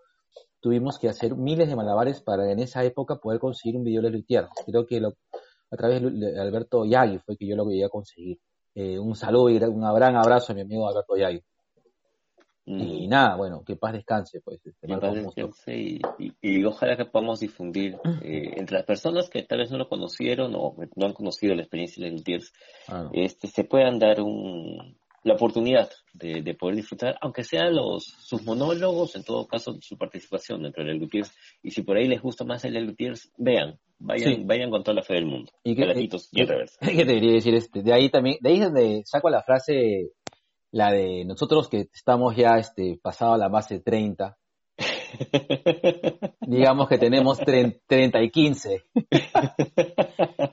tuvimos 0.60 1.00
que 1.00 1.10
hacer 1.10 1.36
miles 1.36 1.70
de 1.70 1.76
malabares 1.76 2.22
para 2.22 2.52
en 2.52 2.60
esa 2.60 2.84
época 2.84 3.18
poder 3.18 3.40
conseguir 3.40 3.78
un 3.78 3.84
video 3.84 4.02
de. 4.02 4.24
Creo 4.66 4.86
que 4.86 5.02
a 5.72 5.78
través 5.78 6.02
de 6.02 6.40
Alberto 6.40 6.86
Yagui 6.86 7.20
fue 7.20 7.38
que 7.38 7.48
yo 7.48 7.56
lo 7.56 7.66
llegué 7.66 7.86
a 7.86 7.90
conseguir. 7.90 8.40
Eh, 8.76 9.00
un 9.00 9.16
saludo 9.16 9.50
y 9.50 9.58
un 9.58 9.82
gran 9.94 10.16
abrazo 10.16 10.52
a 10.52 10.56
mi 10.56 10.62
amigo 10.62 10.88
Alberto 10.88 11.16
Yagui. 11.16 11.42
Y 12.70 13.08
mm. 13.08 13.10
nada, 13.10 13.36
bueno, 13.36 13.64
que 13.66 13.76
paz 13.76 13.94
descanse, 13.94 14.42
pues. 14.42 14.60
Este, 14.64 14.88
y, 15.76 16.00
y, 16.40 16.64
ojalá 16.66 16.96
que 16.96 17.06
podamos 17.06 17.40
difundir 17.40 17.96
eh, 18.22 18.54
entre 18.58 18.78
las 18.78 18.86
personas 18.86 19.28
que 19.28 19.42
tal 19.42 19.58
vez 19.60 19.72
no 19.72 19.80
lo 19.80 19.90
conocieron 19.90 20.54
o 20.56 20.76
no 20.96 21.06
han 21.06 21.14
conocido 21.14 21.56
la 21.56 21.64
experiencia 21.64 22.06
de 22.06 22.12
Lutiers, 22.12 22.54
este, 23.14 23.48
se 23.48 23.64
puedan 23.64 23.98
dar 23.98 24.22
un, 24.22 25.00
la 25.24 25.34
oportunidad 25.34 25.90
de, 26.14 26.54
poder 26.54 26.76
disfrutar, 26.76 27.18
aunque 27.22 27.44
sean 27.44 27.76
los, 27.76 28.04
sus 28.20 28.44
monólogos, 28.44 29.16
en 29.16 29.24
todo 29.24 29.48
caso 29.48 29.76
su 29.82 29.98
participación 29.98 30.62
dentro 30.62 30.84
del 30.84 30.98
Lutiers. 30.98 31.34
Y 31.64 31.72
si 31.72 31.82
por 31.82 31.98
ahí 31.98 32.08
les 32.08 32.22
gusta 32.22 32.46
más 32.46 32.64
el 32.66 32.86
Lutiers, 32.86 33.32
vean, 33.38 33.80
vayan, 33.98 34.46
vayan 34.46 34.70
con 34.70 34.84
toda 34.84 34.94
la 34.94 35.04
fe 35.04 35.16
del 35.16 35.26
mundo. 35.26 35.52
Y 35.64 35.76
que, 35.76 35.84
y, 36.00 36.08
¿Qué 36.08 37.06
te 37.06 37.14
diría 37.14 37.34
decir? 37.34 37.56
Este, 37.56 37.82
de 37.82 37.94
ahí 37.94 38.10
también, 38.10 38.38
de 38.42 38.50
ahí 38.52 38.58
es 38.58 38.66
donde 38.66 39.02
saco 39.06 39.32
la 39.32 39.42
frase 39.42 40.12
la 40.72 40.92
de 40.92 41.26
nosotros 41.26 41.70
que 41.70 41.88
estamos 41.94 42.36
ya 42.36 42.58
este, 42.58 43.00
pasado 43.02 43.34
a 43.34 43.38
la 43.38 43.48
base 43.48 43.80
30, 43.80 44.38
digamos 46.42 46.88
que 46.88 46.98
tenemos 46.98 47.40
30 47.40 48.22
y 48.22 48.30
15. 48.30 48.84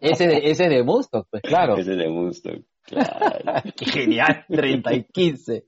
ese, 0.00 0.26
de, 0.26 0.50
ese 0.50 0.68
de 0.68 0.82
Musto, 0.82 1.26
pues 1.30 1.42
claro. 1.42 1.76
Ese 1.76 1.94
de 1.96 2.08
Musto, 2.08 2.50
claro. 2.82 3.62
Qué 3.76 3.85
genial, 3.87 4.44
30 4.49 4.94
y 4.94 5.04
15. 5.04 5.64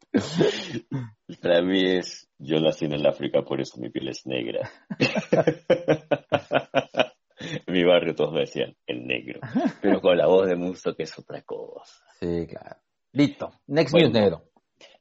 Para 1.43 1.63
mí 1.63 1.83
es, 1.85 2.29
yo 2.39 2.61
nací 2.61 2.87
en 2.87 2.95
el 2.95 3.07
África, 3.07 3.43
por 3.43 3.61
eso 3.61 3.81
mi 3.81 3.91
piel 3.91 4.09
es 4.09 4.27
negra. 4.27 4.71
en 7.39 7.63
mi 7.73 7.85
barrio 7.85 8.15
todos 8.15 8.33
me 8.33 8.41
decían 8.41 8.75
el 8.87 9.07
negro, 9.07 9.41
pero 9.83 10.01
con 10.01 10.17
la 10.17 10.27
voz 10.27 10.49
de 10.49 10.57
Musto 10.57 10.95
que 10.95 11.03
es 11.05 11.19
otra 11.19 11.43
cosa. 11.43 12.03
Sí, 12.19 12.47
claro. 12.47 12.77
Listo. 13.13 13.53
Next 13.67 13.95
news, 13.95 14.13
negro. 14.13 14.43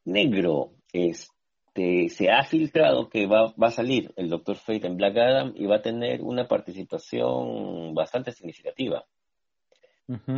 Negro, 0.05 0.71
este, 0.93 2.09
se 2.09 2.31
ha 2.31 2.43
filtrado 2.43 3.09
que 3.09 3.27
va, 3.27 3.53
va 3.61 3.67
a 3.67 3.71
salir 3.71 4.11
el 4.15 4.29
Doctor 4.29 4.55
Fate 4.57 4.87
en 4.87 4.97
Black 4.97 5.17
Adam 5.17 5.53
y 5.55 5.65
va 5.65 5.77
a 5.77 5.81
tener 5.81 6.21
una 6.21 6.47
participación 6.47 7.93
bastante 7.93 8.31
significativa. 8.31 9.05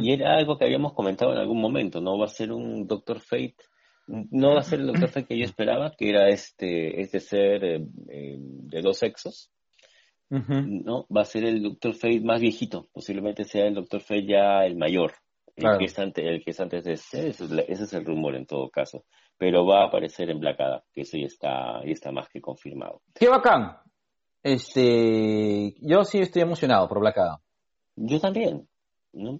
Y 0.02 0.14
era 0.14 0.36
algo 0.36 0.58
que 0.58 0.66
habíamos 0.66 0.94
comentado 0.94 1.32
en 1.32 1.38
algún 1.38 1.62
momento, 1.62 2.02
¿no? 2.02 2.18
Va 2.18 2.26
a 2.26 2.30
ser 2.30 2.52
un 2.52 2.88
Doctor 2.88 3.20
Fate, 3.20 3.56
no 4.08 4.56
va 4.56 4.62
a 4.62 4.64
ser 4.64 4.80
el 4.80 4.88
Doctor 4.88 5.10
Fate 5.10 5.28
que 5.28 5.38
yo 5.38 5.46
esperaba, 5.46 5.94
que 5.96 6.10
era 6.10 6.28
este, 6.30 7.00
este 7.00 7.20
ser 7.20 7.64
eh, 7.64 7.86
eh, 8.10 8.38
de 8.40 8.82
dos 8.82 8.98
sexos, 8.98 9.52
¿no? 10.30 11.06
Va 11.16 11.22
a 11.22 11.26
ser 11.26 11.46
el 11.46 11.62
Doctor 11.62 11.94
Fate 11.94 12.22
más 12.22 12.42
viejito, 12.42 12.88
posiblemente 12.92 13.44
sea 13.44 13.68
el 13.68 13.76
Doctor 13.76 14.02
Fate 14.02 14.26
ya 14.26 14.66
el 14.66 14.76
mayor, 14.76 15.14
el, 15.68 15.78
que, 15.78 15.86
es 15.86 16.00
antes, 16.00 16.26
el 16.26 16.44
que 16.44 16.52
es 16.52 16.60
antes 16.60 16.84
de 16.84 16.94
ese, 16.94 17.30
ese 17.30 17.64
es, 17.68 17.94
el 17.94 18.06
rumor 18.06 18.36
en 18.36 18.46
todo 18.46 18.70
caso. 18.70 19.06
Pero 19.38 19.66
va 19.66 19.84
a 19.84 19.88
aparecer 19.88 20.30
en 20.30 20.40
Black 20.40 20.60
Adam, 20.60 20.82
que 20.94 21.02
eso 21.02 21.18
ya 21.18 21.26
está, 21.26 21.84
ya 21.86 21.92
está 21.92 22.12
más 22.12 22.30
que 22.30 22.42
confirmado. 22.42 23.02
¡Qué 23.14 23.30
bacán! 23.30 23.78
Este, 24.42 25.76
yo 25.82 26.04
sí 26.04 26.20
estoy 26.20 26.42
emocionado 26.42 26.88
por 26.88 27.00
Black 27.00 27.18
Adam. 27.18 27.40
Yo 27.96 28.20
también. 28.20 28.68
¿no? 29.14 29.40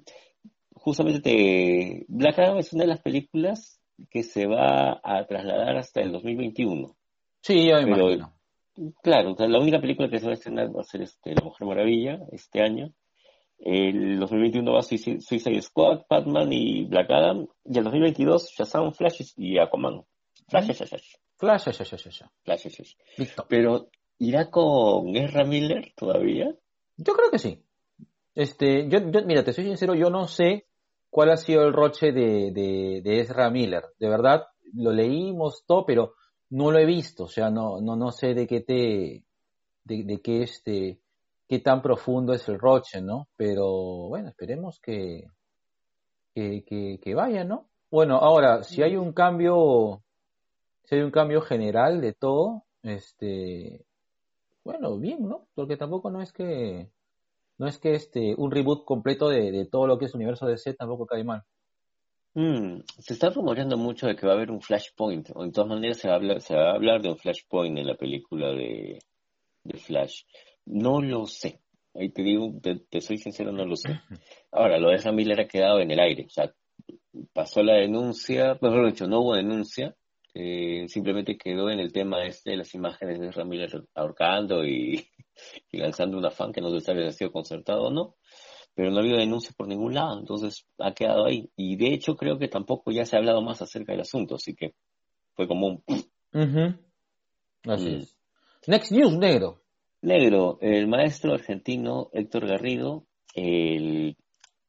Justamente 0.74 2.06
Black 2.08 2.40
Adam 2.40 2.58
es 2.58 2.74
una 2.74 2.84
de 2.84 2.90
las 2.90 3.02
películas 3.02 3.80
que 4.10 4.24
se 4.24 4.46
va 4.46 5.00
a 5.04 5.26
trasladar 5.26 5.78
hasta 5.78 6.02
el 6.02 6.12
2021. 6.12 6.96
Sí, 7.42 7.68
yo 7.68 7.76
me 7.76 7.84
imagino. 7.84 8.34
Claro, 9.04 9.36
la 9.38 9.60
única 9.60 9.82
película 9.82 10.10
que 10.10 10.20
se 10.20 10.26
va 10.26 10.32
a 10.32 10.36
estrenar 10.36 10.74
va 10.76 10.82
a 10.82 10.86
ser 10.86 11.02
este, 11.02 11.34
La 11.36 11.44
Mujer 11.44 11.68
Maravilla 11.68 12.20
este 12.32 12.62
año. 12.62 12.94
El 13.60 14.20
2021 14.20 14.72
va 14.72 14.82
Suicide 14.82 15.62
Squad, 15.62 16.04
Batman 16.10 16.52
y 16.52 16.86
Black 16.86 17.10
Adam. 17.12 17.48
Y 17.66 17.78
el 17.78 17.84
2022 17.84 18.52
Shazam, 18.58 18.94
Flash 18.94 19.34
y 19.36 19.60
Aquaman. 19.60 20.04
Flash, 20.48 20.66
Flash, 20.66 20.88
Flash. 20.88 21.16
Flash, 21.38 21.64
Flash, 22.44 22.96
Listo. 23.18 23.46
Pero, 23.48 23.90
¿irá 24.18 24.50
con 24.50 25.16
Ezra 25.16 25.44
Miller 25.44 25.94
todavía? 25.96 26.56
Yo 26.98 27.14
creo 27.14 27.32
que 27.32 27.40
sí. 27.40 27.64
Este, 28.36 28.88
yo, 28.90 29.00
yo, 29.12 29.26
mira, 29.26 29.44
te 29.44 29.54
soy 29.54 29.66
sincero, 29.66 29.96
yo 29.96 30.10
no 30.10 30.28
sé 30.28 30.68
cuál 31.10 31.32
ha 31.32 31.38
sido 31.38 31.64
el 31.64 31.74
roche 31.74 32.12
de, 32.12 32.52
de, 32.52 33.02
de 33.04 33.20
Ezra 33.20 33.50
Miller. 33.50 33.84
De 34.00 34.10
verdad, 34.10 34.44
lo 34.74 34.92
leímos 34.92 35.64
todo, 35.66 35.86
pero 35.86 36.14
no 36.50 36.72
lo 36.72 36.80
he 36.80 36.86
visto. 36.86 37.26
O 37.26 37.30
sea, 37.30 37.50
no, 37.50 37.82
no, 37.82 37.96
no 37.96 38.12
sé 38.12 38.34
de 38.34 38.48
qué 38.48 38.62
te, 38.62 39.24
de, 39.84 40.04
de 40.04 40.22
qué 40.22 40.44
este, 40.44 41.00
qué 41.50 41.60
tan 41.60 41.82
profundo 41.82 42.34
es 42.34 42.48
el 42.48 42.60
roche, 42.60 43.02
¿no? 43.02 43.28
Pero 43.36 44.08
bueno, 44.08 44.30
esperemos 44.30 44.80
que, 44.80 45.26
que, 46.36 47.14
vaya, 47.16 47.44
¿no? 47.44 47.68
Bueno, 47.90 48.18
ahora, 48.18 48.62
si 48.62 48.84
hay 48.84 48.96
un 48.96 49.14
cambio, 49.14 50.04
si 50.84 50.96
hay 50.96 51.02
un 51.02 51.10
cambio 51.10 51.42
general 51.42 52.02
de 52.02 52.14
todo, 52.14 52.66
este, 52.84 53.84
bueno, 54.64 55.00
bien, 55.00 55.28
¿no? 55.28 55.48
Porque 55.56 55.76
tampoco 55.76 56.12
no 56.12 56.22
es 56.22 56.32
que, 56.32 56.92
no 57.58 57.66
es 57.66 57.80
que 57.80 57.96
este, 57.96 58.36
un 58.38 58.52
reboot 58.52 58.86
completo 58.86 59.28
de, 59.28 59.68
todo 59.72 59.88
lo 59.88 59.98
que 59.98 60.06
es 60.06 60.14
universo 60.14 60.46
de 60.46 60.58
Z 60.58 60.78
tampoco 60.78 61.08
cae 61.08 61.24
mal. 61.24 61.42
Mm, 62.36 62.82
se 63.00 63.14
está 63.14 63.32
rumoreando 63.32 63.76
mucho 63.76 64.06
de 64.06 64.16
que 64.16 64.28
va 64.28 64.34
a 64.34 64.36
haber 64.36 64.52
un 64.52 64.62
Flashpoint, 64.62 65.32
o 65.34 65.44
en 65.44 65.52
todas 65.52 65.68
maneras 65.68 65.98
se 65.98 66.10
va 66.10 66.14
a 66.14 66.18
hablar, 66.18 66.42
se 66.42 66.56
va 66.56 66.70
a 66.70 66.76
hablar 66.76 67.02
de 67.02 67.10
un 67.10 67.18
Flashpoint 67.18 67.80
en 67.80 67.88
la 67.88 67.96
película 67.96 68.50
de, 68.50 69.00
de 69.64 69.78
Flash. 69.80 70.22
No 70.70 71.02
lo 71.02 71.26
sé. 71.26 71.60
Ahí 71.96 72.10
te 72.10 72.22
digo, 72.22 72.54
te, 72.62 73.02
soy 73.02 73.18
sincero, 73.18 73.52
no 73.52 73.66
lo 73.66 73.76
sé. 73.76 74.00
Ahora, 74.52 74.78
lo 74.78 74.90
de 74.90 75.12
Miller 75.12 75.42
ha 75.42 75.48
quedado 75.48 75.80
en 75.80 75.92
el 75.92 76.00
aire. 76.00 76.26
O 76.26 76.30
sea, 76.30 76.54
pasó 77.34 77.64
la 77.64 77.74
denuncia, 77.74 78.58
mejor 78.62 78.86
dicho, 78.86 79.08
no 79.08 79.22
hubo 79.22 79.36
denuncia. 79.36 79.96
Eh, 80.36 80.86
simplemente 80.88 81.38
quedó 81.38 81.72
en 81.72 81.80
el 81.80 81.92
tema 81.92 82.24
este 82.24 82.52
de 82.52 82.58
las 82.58 82.74
imágenes 82.76 83.20
de 83.20 83.46
Miller 83.46 83.84
ahorcando 83.96 84.64
y, 84.64 85.08
lanzando 85.72 86.18
una 86.20 86.30
fan 86.30 86.54
que 86.54 86.62
no 86.62 86.70
se 86.70 86.82
sabe 86.82 87.02
si 87.02 87.08
ha 87.08 87.12
sido 87.12 87.32
concertado 87.32 87.86
o 87.86 87.92
no. 87.92 88.16
Pero 88.76 88.92
no 88.92 88.98
ha 88.98 89.02
habido 89.02 89.18
denuncia 89.18 89.52
por 89.58 89.68
ningún 89.68 89.96
lado, 89.96 90.20
entonces 90.20 90.68
ha 90.78 90.94
quedado 90.94 91.26
ahí. 91.26 91.50
Y 91.56 91.76
de 91.76 91.94
hecho 91.96 92.16
creo 92.16 92.38
que 92.38 92.48
tampoco 92.48 92.92
ya 92.92 93.06
se 93.06 93.16
ha 93.16 93.20
hablado 93.20 93.42
más 93.42 93.62
acerca 93.64 93.92
del 93.92 94.02
asunto, 94.02 94.36
así 94.36 94.56
que 94.56 94.76
fue 95.34 95.48
como 95.48 95.68
un... 95.68 95.84
Así 97.64 97.90
mm. 97.90 97.96
es. 97.96 98.16
Next 98.68 98.92
News, 98.92 99.18
negro. 99.18 99.64
Negro, 100.02 100.58
el 100.62 100.88
maestro 100.88 101.34
argentino 101.34 102.10
Héctor 102.14 102.48
Garrido, 102.48 103.06
él 103.36 104.16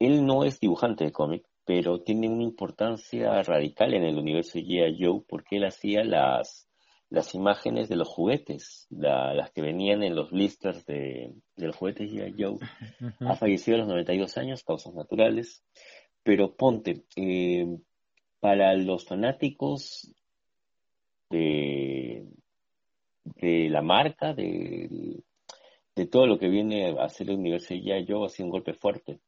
no 0.01 0.45
es 0.45 0.59
dibujante 0.61 1.05
de 1.05 1.13
cómic, 1.13 1.45
pero 1.65 2.01
tiene 2.01 2.29
una 2.29 2.43
importancia 2.43 3.43
radical 3.43 3.95
en 3.95 4.03
el 4.03 4.19
universo 4.19 4.59
de 4.59 4.65
G.I. 4.65 4.97
Joe 4.99 5.23
porque 5.29 5.57
él 5.57 5.65
hacía 5.65 6.03
las, 6.03 6.69
las 7.11 7.35
imágenes 7.35 7.89
de 7.89 7.97
los 7.97 8.09
juguetes, 8.09 8.87
las 8.91 9.51
que 9.53 9.63
venían 9.63 10.03
en 10.03 10.15
los 10.15 10.31
blisters 10.31 10.85
de, 10.87 11.35
los 11.57 11.77
juguetes 11.77 12.11
G.I. 12.11 12.35
Joe. 12.37 12.59
Ha 13.21 13.37
fallecido 13.37 13.77
a 13.77 13.81
los 13.81 13.89
92 13.89 14.37
años, 14.39 14.65
causas 14.65 14.95
naturales, 14.95 15.63
pero 16.23 16.57
ponte, 16.57 17.05
eh, 17.17 17.67
para 18.41 18.75
los 18.75 19.05
fanáticos 19.05 20.13
de, 21.29 22.27
de 23.25 23.69
la 23.69 23.83
marca, 23.83 24.33
de, 24.33 25.23
de 25.95 26.07
todo 26.07 26.27
lo 26.27 26.39
que 26.39 26.49
viene 26.49 26.91
a 26.99 27.05
hacer 27.05 27.29
la 27.29 27.35
universidad, 27.35 27.99
yo 28.07 28.25
ha 28.25 28.29
sido 28.29 28.47
un 28.47 28.53
golpe 28.53 28.75
fuerte. 28.75 29.21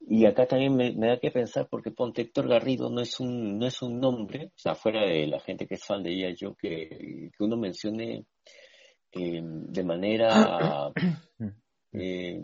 Y 0.00 0.24
acá 0.26 0.46
también 0.46 0.76
me, 0.76 0.92
da 0.94 1.18
que 1.18 1.30
pensar, 1.30 1.68
porque 1.68 1.90
ponte 1.90 2.22
Héctor 2.22 2.48
Garrido 2.48 2.90
no 2.90 3.00
es 3.00 3.18
un, 3.20 3.58
no 3.58 3.66
es 3.66 3.82
un 3.82 3.98
nombre, 3.98 4.46
o 4.46 4.58
sea, 4.58 4.74
fuera 4.74 5.04
de 5.04 5.26
la 5.26 5.40
gente 5.40 5.66
que 5.66 5.74
es 5.74 5.84
fan 5.84 6.02
de 6.02 6.12
ella, 6.12 6.34
yo 6.36 6.54
que, 6.54 7.30
que 7.36 7.44
uno 7.44 7.56
mencione 7.56 8.24
eh, 9.12 9.40
de 9.42 9.84
manera 9.84 10.92
eh, 11.92 12.40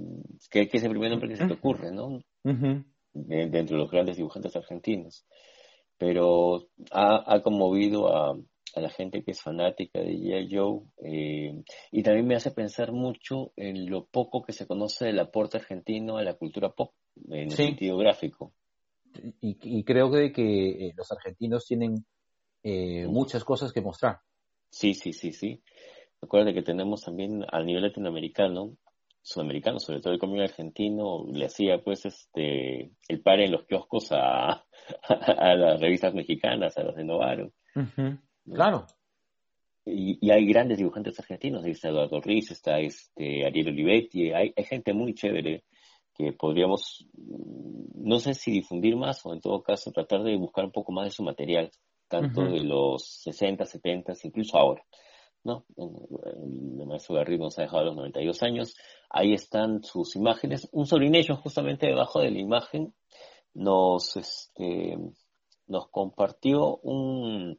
que, 0.51 0.69
que, 0.69 0.77
es 0.77 0.85
el 0.85 0.91
primer 0.91 1.11
nombre 1.11 1.29
que 1.29 1.37
se 1.37 1.47
te 1.47 1.55
ocurre, 1.55 1.93
¿no? 1.93 2.21
dentro 3.15 3.77
de 3.77 3.83
los 3.83 3.91
grandes 3.91 4.17
dibujantes 4.17 4.57
argentinos. 4.57 5.25
Pero 5.99 6.69
ha, 6.91 7.35
ha 7.35 7.43
conmovido 7.43 8.09
a, 8.09 8.37
a 8.75 8.81
la 8.81 8.91
gente 8.91 9.23
que 9.23 9.33
es 9.33 9.43
fanática 9.43 10.01
de 10.01 10.13
G.I. 10.15 10.49
Joe 10.55 10.81
eh, 11.05 11.63
y 11.91 12.03
también 12.03 12.27
me 12.27 12.37
hace 12.37 12.51
pensar 12.51 12.93
mucho 12.93 13.53
en 13.57 13.91
lo 13.91 14.07
poco 14.07 14.43
que 14.43 14.53
se 14.53 14.67
conoce 14.67 15.07
del 15.07 15.21
aporte 15.21 15.59
argentino 15.59 16.17
a 16.17 16.23
la 16.23 16.35
cultura 16.35 16.71
pop 16.71 16.93
en 17.29 17.51
el 17.51 17.51
sentido 17.51 17.97
gráfico. 17.97 18.53
Y, 19.41 19.85
creo 19.85 20.11
que, 20.11 20.33
que 20.33 20.87
eh, 20.87 20.95
los 20.97 21.13
argentinos 21.13 21.67
tienen 21.67 22.07
eh, 22.63 23.07
muchas 23.07 23.45
cosas 23.45 23.73
que 23.73 23.83
mostrar. 23.83 24.21
Sí, 24.71 24.95
sí, 24.95 25.13
sí, 25.13 25.33
sí. 25.33 25.63
Recuerda 26.21 26.55
que 26.55 26.63
tenemos 26.63 27.03
también 27.03 27.45
a 27.51 27.63
nivel 27.63 27.83
latinoamericano, 27.83 28.77
sudamericano, 29.21 29.79
sobre 29.79 30.01
todo 30.01 30.13
el 30.13 30.19
cómic 30.19 30.43
argentino, 30.43 31.27
le 31.31 31.47
hacía 31.47 31.83
pues 31.83 32.07
este 32.07 32.93
el 33.09 33.21
par 33.23 33.41
en 33.41 33.53
los 33.53 33.67
kioscos 33.67 34.13
a, 34.13 34.65
a, 35.09 35.55
las 35.55 35.81
revistas 35.81 36.15
mexicanas, 36.15 36.77
a 36.79 36.85
las 36.85 36.97
de 36.97 37.05
Novaro. 37.05 37.53
Claro. 38.45 38.87
y, 39.85 40.31
hay 40.31 40.47
grandes 40.47 40.79
dibujantes 40.79 41.19
argentinos, 41.19 41.65
está 41.65 41.89
Eduardo 41.89 42.21
Riz, 42.21 42.51
está 42.51 42.79
este 42.81 43.45
Ariel 43.45 43.69
Olivetti, 43.69 44.33
hay, 44.33 44.53
hay 44.57 44.65
gente 44.65 44.93
muy 44.93 45.15
chévere 45.15 45.65
que 46.15 46.33
podríamos, 46.33 47.07
mm, 47.15 48.09
no 48.09 48.19
sé 48.19 48.35
si 48.35 48.53
difundir 48.53 48.97
más 48.97 49.25
o 49.25 49.33
en 49.33 49.41
todo 49.41 49.63
caso 49.63 49.93
tratar 49.93 50.23
de 50.23 50.37
buscar 50.37 50.65
un 50.65 50.73
poco 50.73 50.93
más 50.93 51.07
de 51.07 51.11
su 51.11 51.23
material, 51.23 51.71
tanto 52.09 52.43
de 52.43 52.61
los 52.61 53.05
60, 53.23 53.65
70, 53.65 54.13
incluso 54.25 54.59
ahora. 54.59 54.85
¿no? 55.45 55.65
El 55.77 56.87
maestro 56.87 57.17
Garrido 57.17 57.45
nos 57.45 57.59
ha 57.59 57.63
dejado 57.63 57.83
a 57.83 57.87
los 57.87 57.97
92 57.97 58.43
años. 58.43 58.77
Ahí 59.11 59.33
están 59.33 59.83
sus 59.83 60.15
imágenes. 60.15 60.69
Un 60.73 60.87
sobrinillo 60.87 61.37
justamente 61.37 61.87
debajo 61.87 62.21
de 62.21 62.31
la 62.31 62.39
imagen 62.39 62.95
nos, 63.55 64.17
este, 64.17 64.97
nos 65.67 65.89
compartió 65.89 66.77
un, 66.83 67.59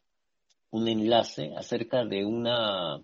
un 0.74 0.88
enlace 0.88 1.53
acerca 1.56 2.03
de 2.03 2.25
una, 2.25 3.00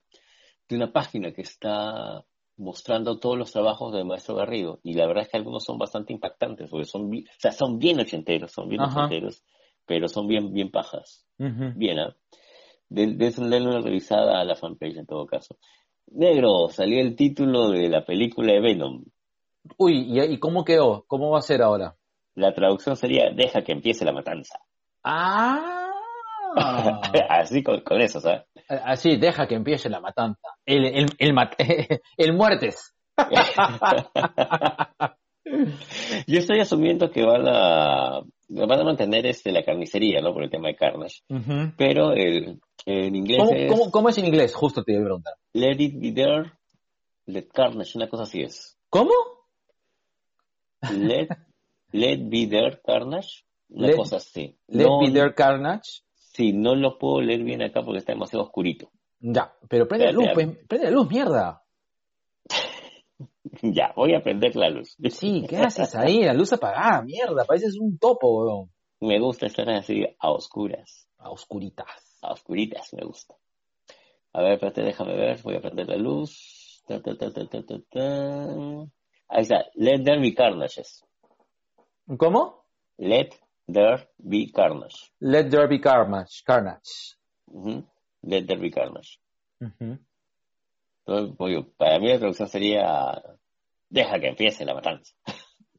de 0.68 0.76
una 0.76 0.92
página 0.92 1.32
que 1.32 1.44
está 1.44 2.26
mostrando 2.58 3.20
todos 3.20 3.38
los 3.38 3.52
trabajos 3.52 3.94
del 3.94 4.06
maestro 4.06 4.36
Garrido 4.36 4.80
y 4.84 4.96
la 4.96 5.06
verdad 5.06 5.24
es 5.24 5.30
que 5.30 5.38
algunos 5.38 5.64
son 5.64 5.78
bastante 5.78 6.12
impactantes 6.12 6.68
porque 6.70 6.86
son, 6.86 7.06
o 7.06 7.40
sea, 7.40 7.52
son 7.52 7.78
bien 7.78 8.00
ochenteros, 8.00 8.52
son 8.52 8.70
bien 8.70 8.82
ochenteros, 8.82 9.44
pero 9.86 10.08
son 10.08 10.28
bien, 10.28 10.52
bien 10.52 10.72
pajas. 10.72 11.26
Bien, 11.38 12.00
¿ah? 12.00 12.16
De 12.90 13.06
una 13.38 13.82
revisada 13.82 14.42
a 14.42 14.44
la 14.44 14.56
fanpage 14.56 14.98
en 14.98 15.06
todo 15.06 15.28
caso. 15.28 15.56
Negro, 16.08 16.70
salió 16.70 17.00
el 17.00 17.16
título 17.16 17.70
de 17.70 17.88
la 17.88 18.04
película 18.04 18.52
de 18.52 18.62
Venom. 18.62 19.04
Uy, 19.78 20.08
¿y, 20.10 20.20
¿y 20.22 20.40
cómo 20.40 20.66
quedó? 20.66 21.06
¿Cómo 21.08 21.30
va 21.30 21.38
a 21.38 21.44
ser 21.44 21.62
ahora? 21.62 21.96
La 22.34 22.52
traducción 22.52 22.96
sería 22.96 23.30
Deja 23.30 23.62
que 23.62 23.74
empiece 23.74 24.06
la 24.06 24.12
matanza. 24.12 24.60
Ah. 25.04 25.79
Así 27.30 27.64
con, 27.64 27.82
eso, 28.02 28.20
¿sabes? 28.20 28.44
Así, 28.68 29.18
deja 29.18 29.48
que 29.48 29.56
empiece 29.56 29.90
la 29.90 30.00
matanza. 30.00 30.50
El, 30.66 30.86
el, 30.86 31.06
el, 31.18 31.36
el 32.18 32.34
muertes. 32.34 32.94
Yo 36.28 36.40
estoy 36.40 36.60
asumiendo 36.60 37.12
que 37.12 37.24
van 37.24 37.48
a, 37.48 38.22
van 38.50 38.80
a 38.80 38.84
mantener 38.84 39.26
este, 39.26 39.52
la 39.52 39.64
carnicería, 39.64 40.22
¿no? 40.22 40.34
Por 40.34 40.44
el 40.44 40.50
tema 40.50 40.68
de 40.68 40.76
Carnage. 40.76 41.22
Pero 41.78 42.14
el, 42.14 42.60
en 42.86 43.16
inglés 43.16 43.40
¿Cómo, 43.40 43.54
es... 43.54 43.72
¿cómo, 43.72 43.92
¿Cómo, 43.92 44.10
es 44.10 44.18
en 44.18 44.26
inglés? 44.26 44.54
Justo 44.54 44.84
te 44.84 44.94
iba 44.94 45.02
a 45.02 45.06
preguntar. 45.06 45.34
Let 45.54 45.76
it 45.80 46.00
be 46.00 46.12
there, 46.12 46.52
let 47.26 47.48
Carnage, 47.54 47.92
una 47.96 48.08
cosa 48.08 48.24
así 48.24 48.42
es. 48.42 48.78
¿Cómo? 48.90 49.12
Let, 50.92 51.30
let 51.92 52.30
be 52.30 52.48
there, 52.48 52.80
Carnage, 52.86 53.44
una 53.70 53.96
cosa 53.96 54.18
así. 54.18 54.58
Let 54.68 54.88
be 55.02 55.12
there, 55.12 55.34
Carnage. 55.34 56.04
Sí, 56.34 56.54
no 56.54 56.76
lo 56.76 56.98
puedo 56.98 57.22
leer 57.22 57.44
bien 57.44 57.62
acá 57.62 57.82
porque 57.84 58.00
está 58.00 58.14
demasiado 58.14 58.46
oscurito. 58.46 58.92
Ya, 59.20 59.54
pero 59.68 59.88
prende 59.88 60.06
la 60.06 60.12
luz, 60.12 60.28
pues, 60.34 60.48
prende 60.68 60.86
la 60.86 60.92
luz, 60.92 61.10
mierda. 61.10 61.64
ya, 63.62 63.92
voy 63.96 64.14
a 64.14 64.22
prender 64.22 64.56
la 64.56 64.70
luz. 64.70 64.96
Sí, 65.10 65.46
¿qué 65.50 65.58
haces 65.58 65.96
ahí? 65.96 66.24
La 66.24 66.34
luz 66.34 66.54
apagada, 66.54 67.02
mierda, 67.02 67.44
pareces 67.46 67.78
un 67.80 67.98
topo, 67.98 68.46
weón. 68.46 68.72
Me 69.02 69.20
gusta 69.20 69.48
estar 69.48 69.70
así 69.70 70.06
a 70.20 70.32
oscuras. 70.32 71.08
A 71.18 71.30
oscuritas. 71.32 72.20
A 72.22 72.34
oscuritas, 72.34 72.94
me 72.94 73.06
gusta. 73.06 73.36
A 74.34 74.42
ver, 74.42 74.54
espérate, 74.54 74.82
déjame 74.84 75.16
ver, 75.16 75.42
voy 75.42 75.56
a 75.56 75.62
prender 75.62 75.88
la 75.88 75.98
luz. 75.98 76.84
Ahí 79.28 79.42
está, 79.42 79.66
let 79.76 80.04
there 80.04 80.20
be 80.20 80.34
carnages. 80.34 81.04
¿Cómo? 82.18 82.66
Let 82.98 83.30
there 83.74 84.08
be 84.18 84.52
carnage. 84.52 85.12
Let 85.22 85.50
there 85.50 85.68
be 85.68 85.80
carnage. 85.80 86.44
carnage. 86.46 87.16
Let 88.24 88.48
there 88.48 88.60
be 88.60 88.72
carnage. 88.72 89.20
para 91.78 92.00
mí 92.00 92.08
la 92.08 92.20
traducción 92.20 92.50
sería 92.50 93.22
deja 93.90 94.20
que 94.20 94.28
empiece 94.28 94.66
la 94.66 94.74
matanza. 94.74 95.14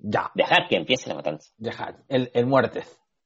Ya. 0.03 0.31
Dejar 0.35 0.67
que 0.69 0.77
empiece 0.77 1.09
la 1.09 1.15
matanza. 1.15 1.53
Dejar. 1.59 1.97
El, 2.09 2.31
el 2.35 2.47
muerte. 2.47 2.85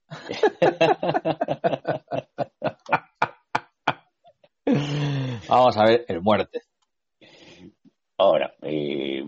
Vamos 5.48 5.76
a 5.76 5.84
ver 5.84 6.04
el 6.08 6.20
muerte. 6.20 6.62
Ahora, 8.16 8.54
eh, 8.62 9.24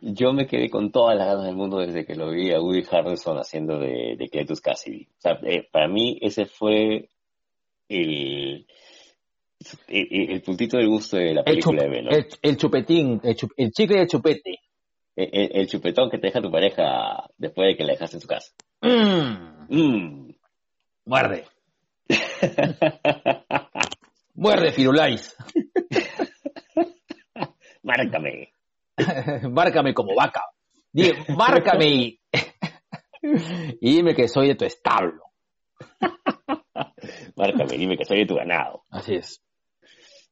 yo 0.00 0.32
me 0.32 0.46
quedé 0.46 0.70
con 0.70 0.90
todas 0.90 1.16
las 1.16 1.26
ganas 1.26 1.46
del 1.46 1.56
mundo 1.56 1.78
desde 1.78 2.04
que 2.04 2.14
lo 2.14 2.30
vi 2.30 2.52
a 2.52 2.60
Woody 2.60 2.84
Harrelson 2.90 3.38
haciendo 3.38 3.78
de, 3.78 4.16
de 4.16 4.28
Cletus 4.28 4.60
Cassidy. 4.60 5.08
O 5.18 5.20
sea, 5.20 5.38
eh, 5.42 5.68
para 5.70 5.88
mí 5.88 6.18
ese 6.20 6.46
fue 6.46 7.08
el, 7.88 8.66
el, 9.88 10.42
puntito 10.42 10.76
del 10.76 10.88
gusto 10.88 11.16
de 11.16 11.34
la 11.34 11.44
película 11.44 11.84
de 11.84 11.88
Venom. 11.88 12.12
El, 12.42 12.56
chupetín, 12.56 13.20
el, 13.22 13.72
chicle 13.72 14.00
de 14.00 14.06
chupete. 14.06 14.58
El, 15.14 15.66
chupetón 15.66 16.10
que 16.10 16.18
te 16.18 16.26
deja 16.26 16.42
tu 16.42 16.50
pareja 16.50 17.26
después 17.38 17.68
de 17.68 17.76
que 17.76 17.84
la 17.84 17.92
dejaste 17.92 18.16
en 18.16 18.20
su 18.20 18.28
casa. 18.28 18.52
Mmm. 18.82 19.66
Mmm. 19.68 20.34
Muerde. 21.06 21.44
Muerde, 24.34 24.72
Firulais. 24.72 25.34
Márcame. 27.82 28.55
Márcame 29.50 29.94
como 29.94 30.14
vaca. 30.14 30.42
Dime, 30.92 31.24
márcame 31.36 31.86
y... 31.88 32.20
y 33.80 33.96
dime 33.96 34.14
que 34.14 34.28
soy 34.28 34.48
de 34.48 34.54
tu 34.54 34.64
establo. 34.64 35.24
Márcame, 37.36 37.76
dime 37.76 37.96
que 37.96 38.04
soy 38.04 38.20
de 38.20 38.26
tu 38.26 38.34
ganado. 38.34 38.82
Así 38.90 39.14
es. 39.14 39.42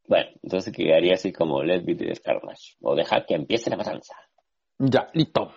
Bueno, 0.07 0.31
entonces 0.43 0.73
quedaría 0.75 1.15
así 1.15 1.33
como 1.33 1.63
Let's 1.63 1.85
Be 1.85 1.95
the 1.95 2.13
Carnage. 2.23 2.77
O 2.81 2.95
dejar 2.95 3.27
que 3.27 3.35
empiece 3.35 3.71
la 3.71 3.77
matanza. 3.77 4.15
Ya, 4.79 5.09
listo. 5.13 5.55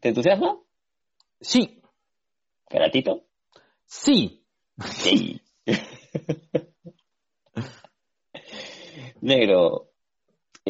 ¿Te 0.00 0.08
entusiasma? 0.08 0.58
Sí. 1.40 1.80
¿Caratito? 2.68 3.26
Sí. 3.84 4.44
Sí. 4.84 5.40
Negro, 9.20 9.87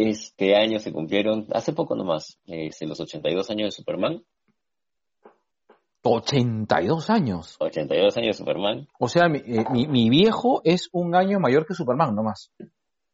este 0.06 0.56
año 0.56 0.78
se 0.78 0.92
cumplieron, 0.92 1.46
hace 1.52 1.72
poco 1.72 1.94
nomás, 1.94 2.38
este, 2.46 2.86
los 2.86 3.00
82 3.00 3.50
años 3.50 3.66
de 3.66 3.70
Superman. 3.72 4.22
82 6.02 7.10
años. 7.10 7.56
82 7.58 8.16
años 8.16 8.36
de 8.36 8.44
Superman. 8.44 8.88
O 8.98 9.08
sea, 9.08 9.28
mi, 9.28 9.38
eh, 9.38 9.64
mi, 9.70 10.08
viejo 10.10 10.60
es 10.64 10.88
un 10.92 11.14
año 11.14 11.40
mayor 11.40 11.66
que 11.66 11.74
Superman 11.74 12.14
nomás. 12.14 12.52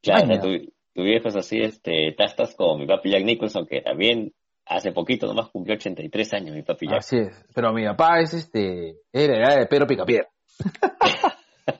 Claro, 0.03 0.40
tu, 0.40 0.49
tu, 0.94 1.03
viejo 1.03 1.29
es 1.29 1.37
así, 1.37 1.59
este, 1.59 2.14
estás 2.16 2.55
como 2.55 2.79
mi 2.79 2.87
papi 2.87 3.11
Jack 3.11 3.25
Nicholson, 3.25 3.66
que 3.66 3.81
también 3.81 4.33
hace 4.66 4.92
poquito 4.92 5.27
nomás 5.27 5.49
cumplió 5.51 5.77
83 5.77 6.35
años 6.35 6.55
mi 6.55 6.62
papi 6.62 6.87
Jack. 6.87 6.99
Así 6.99 7.16
es, 7.16 7.44
pero 7.55 7.73
mi 7.73 7.85
papá 7.85 8.20
es 8.20 8.35
este, 8.35 8.97
era 9.12 9.57
de 9.57 9.66
Pedro 9.66 9.87
Picapiedra. 9.87 10.29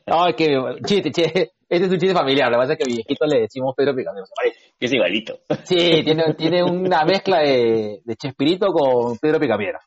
no, 0.07 0.27
es 0.27 0.35
que, 0.35 0.59
chiste, 0.87 1.11
chiste, 1.11 1.53
este 1.69 1.87
es 1.87 1.93
un 1.93 1.99
chiste 1.99 2.14
familiar, 2.14 2.51
lo 2.51 2.57
que 2.57 2.62
pasa 2.62 2.73
es 2.73 2.79
que 2.79 2.85
a 2.85 2.88
mi 2.88 2.95
viejito 2.95 3.27
le 3.27 3.40
decimos 3.40 3.75
Pedro 3.77 3.95
Picapiedra, 3.95 4.27
Que 4.78 4.87
es 4.87 4.92
igualito. 4.92 5.40
Sí, 5.64 6.02
tiene, 6.04 6.34
tiene 6.34 6.62
una 6.62 7.04
mezcla 7.04 7.40
de, 7.40 8.00
de 8.04 8.16
Chespirito 8.16 8.68
con 8.68 9.18
Pedro 9.18 9.40
Picapiedra. 9.40 9.80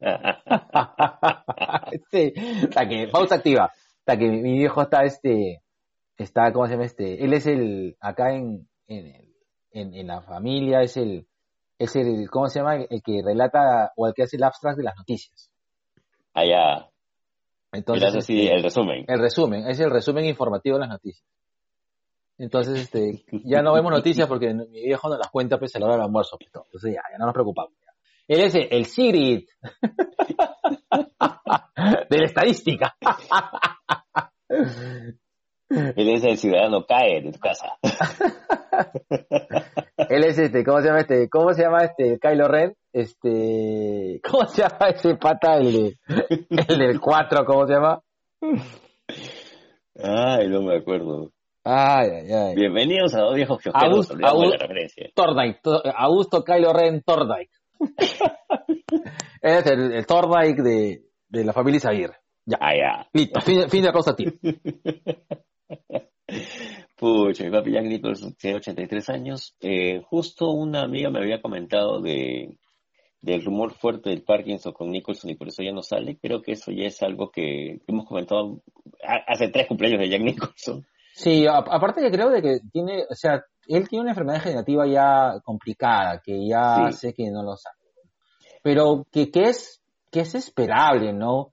sí, 2.10 2.32
la 2.74 2.88
que, 2.88 3.08
pausa 3.08 3.36
activa, 3.36 3.72
la 4.06 4.16
que 4.16 4.28
mi 4.28 4.58
viejo 4.58 4.82
está 4.82 5.04
este, 5.04 5.62
está, 6.16 6.52
¿cómo 6.52 6.66
se 6.66 6.72
llama 6.72 6.84
este? 6.84 7.24
Él 7.24 7.32
es 7.32 7.46
el, 7.46 7.96
acá 8.00 8.34
en, 8.34 8.68
en, 8.86 9.34
en, 9.72 10.06
la 10.06 10.22
familia, 10.22 10.82
es 10.82 10.96
el, 10.96 11.26
es 11.78 11.96
el, 11.96 12.28
¿cómo 12.30 12.48
se 12.48 12.60
llama? 12.60 12.76
El 12.76 13.02
que 13.02 13.22
relata 13.24 13.92
o 13.96 14.06
el 14.06 14.14
que 14.14 14.24
hace 14.24 14.36
el 14.36 14.44
abstract 14.44 14.78
de 14.78 14.84
las 14.84 14.96
noticias. 14.96 15.50
Allá. 16.34 16.88
Entonces, 17.72 18.14
este, 18.14 18.52
el 18.52 18.62
resumen. 18.62 19.04
El 19.06 19.20
resumen, 19.20 19.66
es 19.66 19.80
el 19.80 19.90
resumen 19.90 20.24
informativo 20.24 20.76
de 20.76 20.80
las 20.80 20.90
noticias. 20.90 21.26
Entonces, 22.40 22.80
este, 22.80 23.22
ya 23.44 23.60
no 23.60 23.74
vemos 23.74 23.92
noticias 23.92 24.26
porque 24.26 24.54
mi 24.54 24.82
viejo 24.82 25.10
no 25.10 25.18
las 25.18 25.28
cuenta 25.28 25.58
pues 25.58 25.76
a 25.76 25.78
la 25.78 25.84
hora 25.84 25.96
del 25.96 26.04
almuerzo. 26.04 26.38
Pues, 26.38 26.50
Entonces 26.54 26.94
ya, 26.94 27.02
ya 27.12 27.18
no 27.18 27.26
nos 27.26 27.34
preocupamos. 27.34 27.74
Él 28.26 28.40
es 28.40 28.54
el 28.54 28.86
Sigrid 28.86 29.46
de 32.08 32.18
la 32.18 32.24
estadística. 32.24 32.96
Él 35.68 36.08
es 36.08 36.24
el 36.24 36.38
ciudadano 36.38 36.86
cae 36.86 37.20
de 37.20 37.32
tu 37.32 37.38
casa. 37.38 37.76
Él 40.08 40.24
es 40.24 40.38
este, 40.38 40.64
¿cómo 40.64 40.80
se 40.80 40.86
llama 40.86 41.00
este? 41.00 41.28
¿Cómo 41.28 41.52
se 41.52 41.62
llama 41.62 41.84
este 41.84 42.18
Kylo 42.18 42.48
Ren? 42.48 42.74
Este, 42.92 44.20
¿cómo 44.28 44.46
se 44.46 44.62
llama 44.62 44.88
ese 44.88 45.14
pata 45.16 45.58
el, 45.58 45.72
de, 45.72 45.98
el 46.68 46.78
del 46.78 47.00
4, 47.00 47.44
¿cómo 47.44 47.66
se 47.66 47.74
llama? 47.74 48.00
Ay, 50.02 50.48
no 50.48 50.62
me 50.62 50.78
acuerdo. 50.78 51.30
Ay, 51.62 52.08
ay, 52.08 52.32
ay. 52.32 52.54
Bienvenidos 52.54 53.14
a 53.14 53.20
dos 53.20 53.34
viejos 53.34 53.60
Augusto, 53.74 54.14
Augusto, 54.22 54.56
referencia. 54.58 55.10
Augusto 55.94 56.42
Kylo 56.42 56.72
Ren 56.72 57.02
Tordike. 57.02 57.50
es 59.42 59.66
el, 59.66 59.92
el 59.92 60.06
Tordike 60.06 60.62
de, 60.62 61.02
de 61.28 61.44
la 61.44 61.52
familia 61.52 61.76
Isaguirre. 61.76 62.16
Ya. 62.46 62.56
Ah, 62.60 62.74
ya. 62.74 63.06
Listo, 63.12 63.42
fin, 63.42 63.68
fin 63.68 63.82
de 63.82 63.88
la 63.88 63.92
cosa, 63.92 64.16
tío. 64.16 64.32
Pucha, 66.96 67.44
mi 67.44 67.50
papi 67.50 67.72
Jack 67.72 67.84
Nicholson 67.84 68.34
tiene 68.36 68.56
83 68.56 69.10
años. 69.10 69.54
Eh, 69.60 70.00
justo 70.06 70.48
una 70.50 70.80
amiga 70.82 71.10
me 71.10 71.18
había 71.18 71.42
comentado 71.42 72.00
de 72.00 72.56
del 73.20 73.44
rumor 73.44 73.74
fuerte 73.74 74.08
del 74.08 74.22
Parkinson 74.22 74.72
con 74.72 74.90
Nicholson 74.90 75.30
y 75.30 75.34
por 75.34 75.48
eso 75.48 75.62
ya 75.62 75.72
no 75.72 75.82
sale. 75.82 76.16
Creo 76.16 76.40
que 76.40 76.52
eso 76.52 76.72
ya 76.72 76.86
es 76.86 77.02
algo 77.02 77.30
que 77.30 77.80
hemos 77.86 78.06
comentado 78.06 78.62
hace 79.26 79.48
tres 79.48 79.66
cumpleaños 79.66 80.00
de 80.00 80.08
Jack 80.08 80.22
Nicholson. 80.22 80.86
Sí, 81.20 81.46
aparte 81.46 82.00
que 82.00 82.10
creo 82.10 82.30
de 82.30 82.40
que 82.40 82.60
tiene, 82.72 83.04
o 83.08 83.14
sea, 83.14 83.44
él 83.66 83.86
tiene 83.88 84.02
una 84.02 84.12
enfermedad 84.12 84.38
degenerativa 84.38 84.86
ya 84.86 85.40
complicada, 85.44 86.18
que 86.24 86.46
ya 86.48 86.90
sé 86.92 87.12
que 87.12 87.30
no 87.30 87.42
lo 87.42 87.56
sabe. 87.56 87.76
Pero 88.62 89.06
que, 89.12 89.30
que 89.30 89.42
es, 89.44 89.82
que 90.10 90.20
es 90.20 90.34
esperable, 90.34 91.12
¿no? 91.12 91.52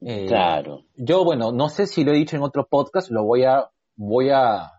Eh, 0.00 0.26
claro. 0.26 0.82
Yo, 0.96 1.24
bueno, 1.24 1.52
no 1.52 1.68
sé 1.68 1.86
si 1.86 2.02
lo 2.02 2.10
he 2.10 2.16
dicho 2.16 2.34
en 2.34 2.42
otro 2.42 2.66
podcast, 2.66 3.10
lo 3.12 3.24
voy 3.24 3.44
a, 3.44 3.68
voy 3.94 4.30
a... 4.30 4.72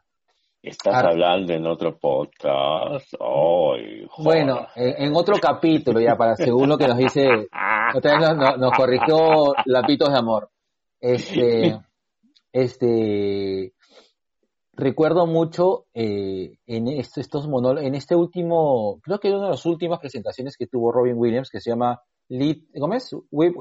Estás 0.61 1.03
hablando 1.05 1.53
en 1.53 1.65
otro 1.65 1.97
podcast. 1.97 3.13
bueno, 4.17 4.67
en, 4.75 5.15
otro 5.15 5.37
capítulo 5.39 6.01
ya, 6.01 6.17
para 6.17 6.35
según 6.35 6.67
lo 6.67 6.77
que 6.77 6.87
nos 6.87 6.97
dice, 6.97 7.27
otra 7.95 8.17
vez 8.17 8.35
nos, 8.35 8.57
nos 8.57 8.71
corrigió 8.73 9.53
Lapitos 9.65 10.11
de 10.11 10.17
Amor. 10.17 10.49
Este, 10.99 11.79
este, 12.51 13.73
recuerdo 14.75 15.25
mucho 15.25 15.85
eh, 15.93 16.57
en 16.65 16.87
estos 16.87 17.47
monólogos, 17.47 17.87
en 17.87 17.95
este 17.95 18.15
último, 18.15 18.99
creo 19.01 19.19
que 19.19 19.31
una 19.31 19.45
de 19.45 19.51
las 19.51 19.65
últimas 19.65 19.99
presentaciones 19.99 20.57
que 20.57 20.67
tuvo 20.67 20.91
Robin 20.91 21.15
Williams, 21.17 21.49
que 21.49 21.61
se 21.61 21.69
llama 21.69 22.01
Lead, 22.29 22.57
¿cómo 22.79 22.93
es? 22.93 23.15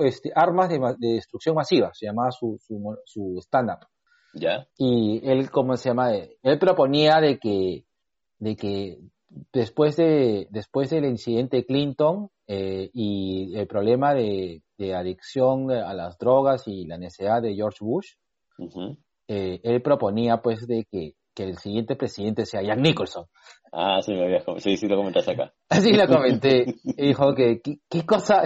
Este, 0.04 0.32
armas 0.34 0.68
de, 0.68 0.78
destrucción 0.98 1.54
masiva, 1.54 1.92
se 1.94 2.06
llamaba 2.06 2.30
su, 2.30 2.58
su, 3.04 3.38
stand-up. 3.40 3.86
¿Ya? 4.34 4.66
Y 4.76 5.20
él, 5.24 5.50
¿cómo 5.50 5.76
se 5.76 5.90
llama? 5.90 6.12
Él 6.12 6.58
proponía 6.58 7.20
de 7.20 7.38
que, 7.38 7.84
de 8.38 8.56
que 8.56 8.98
después 9.52 9.96
de, 9.96 10.48
después 10.50 10.90
del 10.90 11.04
incidente 11.04 11.64
Clinton 11.64 12.30
eh, 12.46 12.90
y 12.92 13.56
el 13.56 13.66
problema 13.66 14.14
de, 14.14 14.62
adicción 14.94 15.70
a 15.70 15.94
las 15.94 16.18
drogas 16.18 16.66
y 16.66 16.84
la 16.84 16.98
necesidad 16.98 17.40
de 17.40 17.54
George 17.54 17.78
Bush, 17.80 18.14
eh, 19.28 19.60
él 19.62 19.82
proponía 19.82 20.38
pues 20.38 20.66
de 20.66 20.86
que, 20.90 21.14
el 21.36 21.58
siguiente 21.58 21.96
presidente 21.96 22.46
sea 22.46 22.62
Jack 22.62 22.78
Nicholson. 22.78 23.24
Ah, 23.72 24.00
sí, 24.00 24.14
me 24.14 24.24
habías, 24.24 24.44
sí, 24.58 24.76
sí 24.76 24.86
lo 24.86 24.96
comentaste 24.96 25.32
acá. 25.32 25.52
Sí, 25.80 25.92
lo 25.92 26.06
comenté. 26.06 26.76
Y 26.84 27.08
dijo 27.08 27.34
que, 27.34 27.60
¿qué, 27.60 28.06
cosa, 28.06 28.42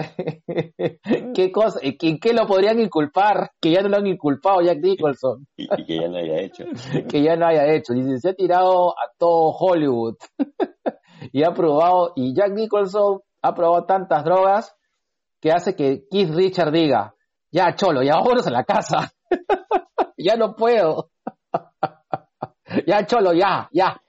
qué 1.35 1.51
cosa, 1.51 1.79
¿en 1.83 2.19
qué 2.19 2.33
lo 2.33 2.47
podrían 2.47 2.79
inculpar? 2.79 3.51
Que 3.61 3.71
ya 3.71 3.81
no 3.81 3.89
lo 3.89 3.97
han 3.97 4.07
inculpado 4.07 4.61
Jack 4.61 4.79
Nicholson. 4.81 5.45
Y, 5.55 5.67
que 5.85 5.97
ya 5.97 6.07
no 6.07 6.17
haya 6.17 6.41
hecho. 6.41 6.63
que 7.07 7.21
ya 7.21 7.35
no 7.35 7.45
haya 7.45 7.67
hecho. 7.73 7.93
Dice, 7.93 8.17
se 8.17 8.29
ha 8.29 8.33
tirado 8.33 8.91
a 8.91 9.11
todo 9.19 9.51
Hollywood. 9.51 10.15
y 11.31 11.43
ha 11.43 11.53
probado, 11.53 12.13
y 12.15 12.33
Jack 12.33 12.53
Nicholson 12.53 13.19
ha 13.43 13.53
probado 13.53 13.85
tantas 13.85 14.23
drogas 14.23 14.75
que 15.39 15.51
hace 15.51 15.75
que 15.75 16.05
Keith 16.09 16.33
Richard 16.33 16.71
diga, 16.71 17.13
ya 17.51 17.75
cholo, 17.75 18.01
ya 18.01 18.15
vámonos 18.15 18.47
a 18.47 18.51
la 18.51 18.63
casa 18.63 19.11
ya 20.19 20.35
no 20.35 20.55
puedo. 20.55 21.11
ya, 22.87 23.05
Cholo, 23.05 23.33
ya, 23.33 23.69
ya. 23.71 23.99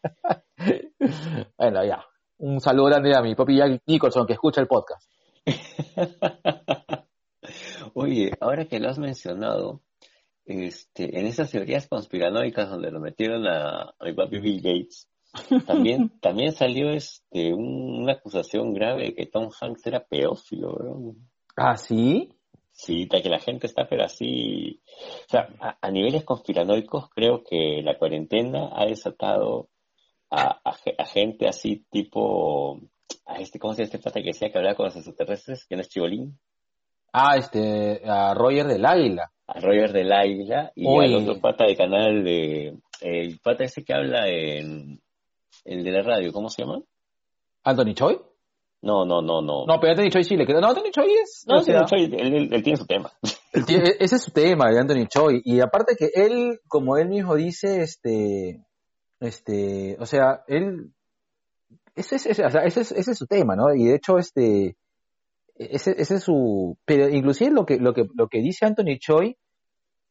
bueno, 1.59 1.85
ya. 1.85 2.05
Un 2.38 2.61
saludo 2.61 2.87
grande 2.87 3.14
a 3.14 3.23
mi 3.23 3.35
papi 3.35 3.57
Jack 3.57 3.83
Nicholson 3.87 4.27
que 4.27 4.33
escucha 4.35 4.61
el 4.61 4.66
podcast. 4.66 5.11
Oye, 7.94 8.33
ahora 8.40 8.66
que 8.66 8.79
lo 8.81 8.88
has 8.88 8.99
mencionado, 8.99 9.83
este, 10.44 11.18
en 11.18 11.27
esas 11.27 11.51
teorías 11.51 11.87
conspiranoicas 11.88 12.70
donde 12.70 12.90
lo 12.90 13.01
metieron 13.01 13.46
a, 13.46 13.94
mi 14.01 14.14
papi 14.14 14.38
Bill 14.38 14.62
Gates, 14.62 15.09
también, 15.66 16.18
también 16.20 16.53
salió 16.53 16.90
este, 16.90 17.53
una 17.53 18.14
acusación 18.14 18.73
grave 18.73 19.05
de 19.05 19.14
que 19.14 19.27
Tom 19.27 19.51
Hanks 19.61 19.87
era 19.87 20.05
pedófilo, 20.05 20.77
¿verdad? 20.77 21.14
¿Ah, 21.57 21.77
sí? 21.77 22.35
Sí, 22.83 23.07
que 23.07 23.29
la 23.29 23.38
gente 23.38 23.66
está, 23.66 23.87
pero 23.87 24.05
así. 24.05 24.81
O 25.27 25.29
sea, 25.29 25.51
a, 25.83 25.90
niveles 25.90 26.25
conspiranoicos, 26.25 27.11
creo 27.11 27.45
que 27.45 27.83
la 27.83 27.99
cuarentena 27.99 28.71
ha 28.73 28.87
desatado 28.87 29.69
a, 30.31 30.73
gente 31.05 31.47
así, 31.47 31.85
tipo. 31.90 32.81
A 33.27 33.37
este, 33.38 33.59
¿Cómo 33.59 33.75
se 33.75 33.83
llama 33.83 33.85
este 33.85 33.99
pata 33.99 34.21
que 34.21 34.29
decía 34.29 34.51
que 34.51 34.57
hablaba 34.57 34.77
con 34.77 34.87
los 34.87 34.97
extraterrestres? 34.97 35.66
¿Quién 35.66 35.81
es 35.81 35.90
Chibolín? 35.90 36.38
Ah, 37.12 37.37
este. 37.37 38.01
A 38.07 38.33
Roger 38.33 38.66
del 38.66 38.87
Águila. 38.87 39.31
A 39.47 39.61
Roger 39.61 39.93
del 39.93 40.11
Águila 40.11 40.73
y 40.75 40.87
al 40.87 41.16
otro 41.16 41.38
pata 41.38 41.66
de 41.66 41.77
canal 41.77 42.25
de. 42.25 42.79
El 43.03 43.38
pata 43.40 43.64
ese 43.64 43.85
que 43.85 43.93
habla 43.93 44.27
en. 44.27 45.03
El 45.66 45.85
de 45.85 45.90
la 45.90 46.01
radio, 46.01 46.33
¿cómo 46.33 46.49
se 46.49 46.62
llama? 46.62 46.81
Anthony 47.62 47.93
Choi. 47.93 48.30
No, 48.83 49.05
no, 49.05 49.21
no, 49.21 49.43
no. 49.43 49.66
No, 49.66 49.79
pero 49.79 49.93
Anthony 49.93 50.11
Choi 50.11 50.25
sí 50.25 50.37
le 50.37 50.47
queda. 50.47 50.61
No, 50.61 50.69
Anthony 50.69 50.90
Choi 50.90 51.12
es. 51.23 51.45
No, 51.47 51.59
Anthony 51.59 51.85
Choi, 51.85 52.05
él, 52.05 52.62
tiene 52.62 52.77
su 52.77 52.87
tema. 52.87 53.12
ese 53.53 54.16
es 54.16 54.23
su 54.23 54.31
tema 54.31 54.71
de 54.71 54.81
Anthony 54.81 55.07
Choi. 55.07 55.43
Y 55.45 55.61
aparte 55.61 55.97
que 55.97 56.11
él, 56.14 56.61
como 56.66 56.97
él 56.97 57.09
mismo 57.09 57.35
dice, 57.35 57.83
este. 57.83 58.64
Este. 59.21 59.97
O 60.01 60.07
sea, 60.07 60.45
él. 60.47 60.93
Ese, 61.95 62.16
ese, 62.16 62.31
ese, 62.31 62.45
ese, 62.64 62.81
ese 62.81 63.11
es 63.11 63.19
su 63.19 63.27
tema, 63.27 63.55
¿no? 63.55 63.75
Y 63.75 63.85
de 63.85 63.97
hecho, 63.97 64.16
este. 64.16 64.77
Ese, 65.57 65.95
ese 65.99 66.14
es 66.14 66.23
su. 66.23 66.79
Pero 66.87 67.11
inclusive 67.11 67.51
lo 67.51 67.66
que, 67.66 67.77
lo 67.77 67.93
que, 67.93 68.07
lo 68.14 68.29
que 68.29 68.40
dice 68.40 68.64
Anthony 68.64 68.99
Choi. 68.99 69.37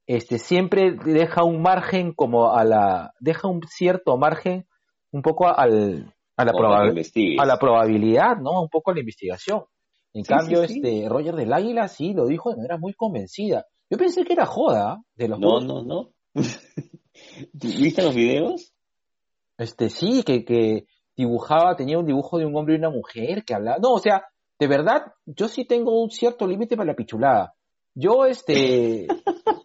Este, 0.05 0.39
siempre 0.39 0.95
deja 1.05 1.43
un 1.43 1.63
margen 1.63 2.13
como 2.13 2.53
a 2.53 2.63
la. 2.63 3.13
Deja 3.19 3.47
un 3.47 3.62
cierto 3.67 4.15
margen 4.17 4.67
un 5.12 5.23
poco 5.23 5.47
al 5.47 6.13
a 6.39 6.45
la, 6.45 6.52
a 6.52 7.45
la 7.45 7.60
probabilidad, 7.60 8.38
¿no? 8.38 8.62
Un 8.62 8.69
poco 8.69 8.91
a 8.91 8.93
la 8.93 9.02
investigación. 9.02 9.63
En 10.13 10.23
cambio, 10.23 10.63
este 10.63 11.08
Roger 11.10 11.36
del 11.36 11.52
Águila 11.52 11.88
sí 11.89 12.13
lo 12.13 12.25
dijo 12.25 12.49
de 12.49 12.56
manera 12.56 12.78
muy 12.78 12.93
convencida. 12.93 13.65
Yo 13.89 13.97
pensé 13.97 14.23
que 14.23 14.34
era 14.34 14.45
joda 14.45 15.04
de 15.15 15.28
los 15.28 15.39
No, 15.39 15.60
no, 15.60 15.84
no. 15.84 16.12
¿Viste 17.54 18.02
los 18.02 18.15
videos? 18.15 18.73
Este 19.58 19.89
sí, 19.89 20.23
que, 20.23 20.45
que 20.45 20.86
dibujaba, 21.17 21.75
tenía 21.75 21.99
un 21.99 22.06
dibujo 22.06 22.38
de 22.38 22.45
un 22.45 22.56
hombre 22.56 22.75
y 22.75 22.78
una 22.78 22.89
mujer 22.89 23.43
que 23.43 23.54
hablaba. 23.54 23.78
No, 23.80 23.91
o 23.91 23.99
sea, 23.99 24.23
de 24.58 24.67
verdad, 24.67 25.13
yo 25.25 25.49
sí 25.49 25.65
tengo 25.65 26.02
un 26.02 26.10
cierto 26.10 26.47
límite 26.47 26.78
para 26.78 26.88
la 26.88 26.95
pichulada. 26.95 27.54
Yo, 27.93 28.25
este, 28.25 29.08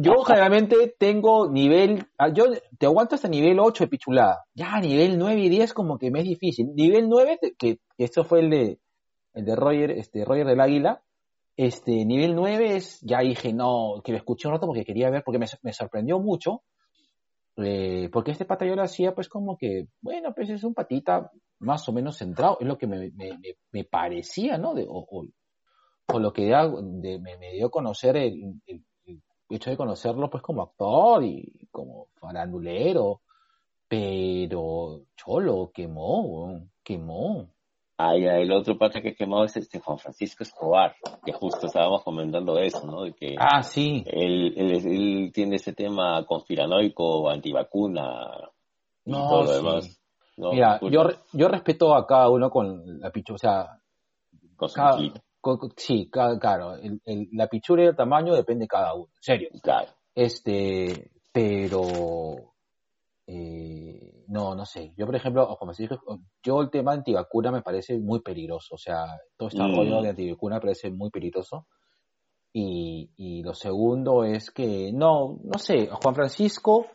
yo 0.00 0.22
generalmente 0.22 0.94
tengo 0.98 1.50
nivel, 1.50 2.06
ah, 2.18 2.28
yo 2.32 2.46
te 2.78 2.86
aguanto 2.86 3.14
hasta 3.14 3.28
nivel 3.28 3.58
8 3.60 3.84
de 3.84 3.88
pichulada. 3.88 4.44
Ya 4.54 4.80
nivel 4.80 5.18
9 5.18 5.40
y 5.40 5.48
10 5.48 5.74
como 5.74 5.98
que 5.98 6.10
me 6.10 6.20
es 6.20 6.26
difícil. 6.26 6.74
Nivel 6.74 7.08
9, 7.08 7.38
que 7.58 7.80
esto 7.98 8.24
fue 8.24 8.40
el 8.40 8.50
de 8.50 8.78
el 9.34 9.44
de 9.44 9.54
Roger, 9.54 9.90
este 9.92 10.24
Roger 10.24 10.46
del 10.46 10.60
Águila, 10.60 11.02
este 11.56 12.04
nivel 12.04 12.34
9 12.34 12.76
es, 12.76 13.00
ya 13.02 13.20
dije, 13.20 13.52
no, 13.52 14.00
que 14.04 14.12
lo 14.12 14.18
escuché 14.18 14.48
un 14.48 14.54
rato 14.54 14.66
porque 14.66 14.84
quería 14.84 15.10
ver, 15.10 15.22
porque 15.24 15.38
me, 15.38 15.72
sorprendió 15.72 16.18
mucho, 16.18 16.62
eh, 17.56 18.08
porque 18.12 18.32
este 18.32 18.44
pata 18.44 18.66
yo 18.66 18.74
lo 18.74 18.82
hacía 18.82 19.14
pues 19.14 19.28
como 19.28 19.56
que, 19.56 19.86
bueno, 20.00 20.32
pues 20.34 20.50
es 20.50 20.64
un 20.64 20.74
patita 20.74 21.30
más 21.60 21.88
o 21.88 21.92
menos 21.92 22.16
centrado, 22.16 22.58
es 22.60 22.66
lo 22.66 22.78
que 22.78 22.86
me, 22.86 23.12
me, 23.72 23.84
parecía, 23.84 24.58
¿no? 24.58 24.74
De, 24.74 24.86
o, 24.88 25.26
lo 26.18 26.32
que 26.32 26.48
me, 26.48 27.52
dio 27.52 27.66
a 27.66 27.70
conocer 27.70 28.16
el, 28.16 28.60
hecho 29.56 29.70
de 29.70 29.76
conocerlo 29.76 30.28
pues 30.28 30.42
como 30.42 30.62
actor 30.62 31.24
y 31.24 31.68
como 31.70 32.08
farandulero, 32.20 33.20
pero 33.88 35.02
cholo, 35.16 35.70
quemó, 35.72 36.68
quemó. 36.82 37.48
Ah, 38.00 38.14
el 38.14 38.52
otro 38.52 38.78
pata 38.78 39.00
que 39.00 39.14
quemó 39.14 39.44
es 39.44 39.56
este 39.56 39.80
Juan 39.80 39.98
Francisco 39.98 40.44
Escobar, 40.44 40.94
que 41.24 41.32
justo 41.32 41.66
estábamos 41.66 42.04
comentando 42.04 42.56
eso, 42.58 42.86
¿no? 42.86 43.02
De 43.02 43.12
que 43.12 43.34
ah, 43.36 43.62
sí. 43.64 44.04
Él, 44.06 44.54
él, 44.56 45.32
tiene 45.34 45.56
ese 45.56 45.72
tema 45.72 46.24
conspiranoico, 46.24 47.28
antivacuna 47.28 48.50
y 49.04 49.10
no, 49.10 49.28
todo 49.28 49.44
lo 49.44 49.52
demás. 49.52 50.00
Mira, 50.36 50.78
yo, 50.88 51.08
yo 51.32 51.48
respeto 51.48 51.92
a 51.92 52.06
cada 52.06 52.30
uno 52.30 52.50
con 52.50 53.00
la 53.00 53.10
pichu, 53.10 53.34
o 53.34 53.38
sea, 53.38 53.80
sí, 55.76 56.08
claro, 56.10 56.76
la 57.32 57.46
pichura 57.48 57.82
y 57.82 57.86
el 57.86 57.96
tamaño 57.96 58.34
depende 58.34 58.64
de 58.64 58.68
cada 58.68 58.94
uno, 58.94 59.08
en 59.14 59.22
serio. 59.22 59.48
Claro. 59.62 59.88
Este, 60.14 61.10
pero 61.32 62.54
eh, 63.26 64.24
no, 64.28 64.54
no 64.54 64.64
sé. 64.64 64.92
Yo, 64.96 65.06
por 65.06 65.16
ejemplo, 65.16 65.56
como 65.58 65.74
se 65.74 65.84
dijo, 65.84 66.00
yo 66.42 66.60
el 66.62 66.70
tema 66.70 66.92
antivacuna 66.92 67.52
me 67.52 67.62
parece 67.62 67.98
muy 67.98 68.20
peligroso. 68.20 68.74
O 68.74 68.78
sea, 68.78 69.04
todo 69.36 69.48
este 69.48 69.60
rollo 69.60 70.00
mm. 70.00 70.02
de 70.02 70.08
antivacuna 70.08 70.56
me 70.56 70.60
parece 70.62 70.90
muy 70.90 71.10
peligroso. 71.10 71.66
Y, 72.52 73.10
y 73.16 73.42
lo 73.42 73.54
segundo 73.54 74.24
es 74.24 74.50
que, 74.50 74.90
no, 74.92 75.38
no 75.44 75.58
sé, 75.58 75.88
Juan 75.88 76.14
Francisco, 76.14 76.86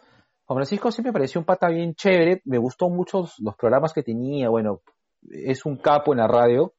Juan 0.46 0.58
Francisco 0.58 0.92
siempre 0.92 1.12
me 1.12 1.20
pareció 1.20 1.40
un 1.40 1.46
pata 1.46 1.70
bien 1.70 1.94
chévere. 1.96 2.42
Me 2.46 2.58
gustó 2.58 2.90
mucho 2.90 3.30
los 3.40 3.56
programas 3.56 3.94
que 3.94 4.04
tenía. 4.04 4.50
Bueno, 4.50 4.82
es 5.30 5.66
un 5.66 5.78
capo 5.78 6.14
en 6.14 6.20
la 6.20 6.28
radio 6.28 6.74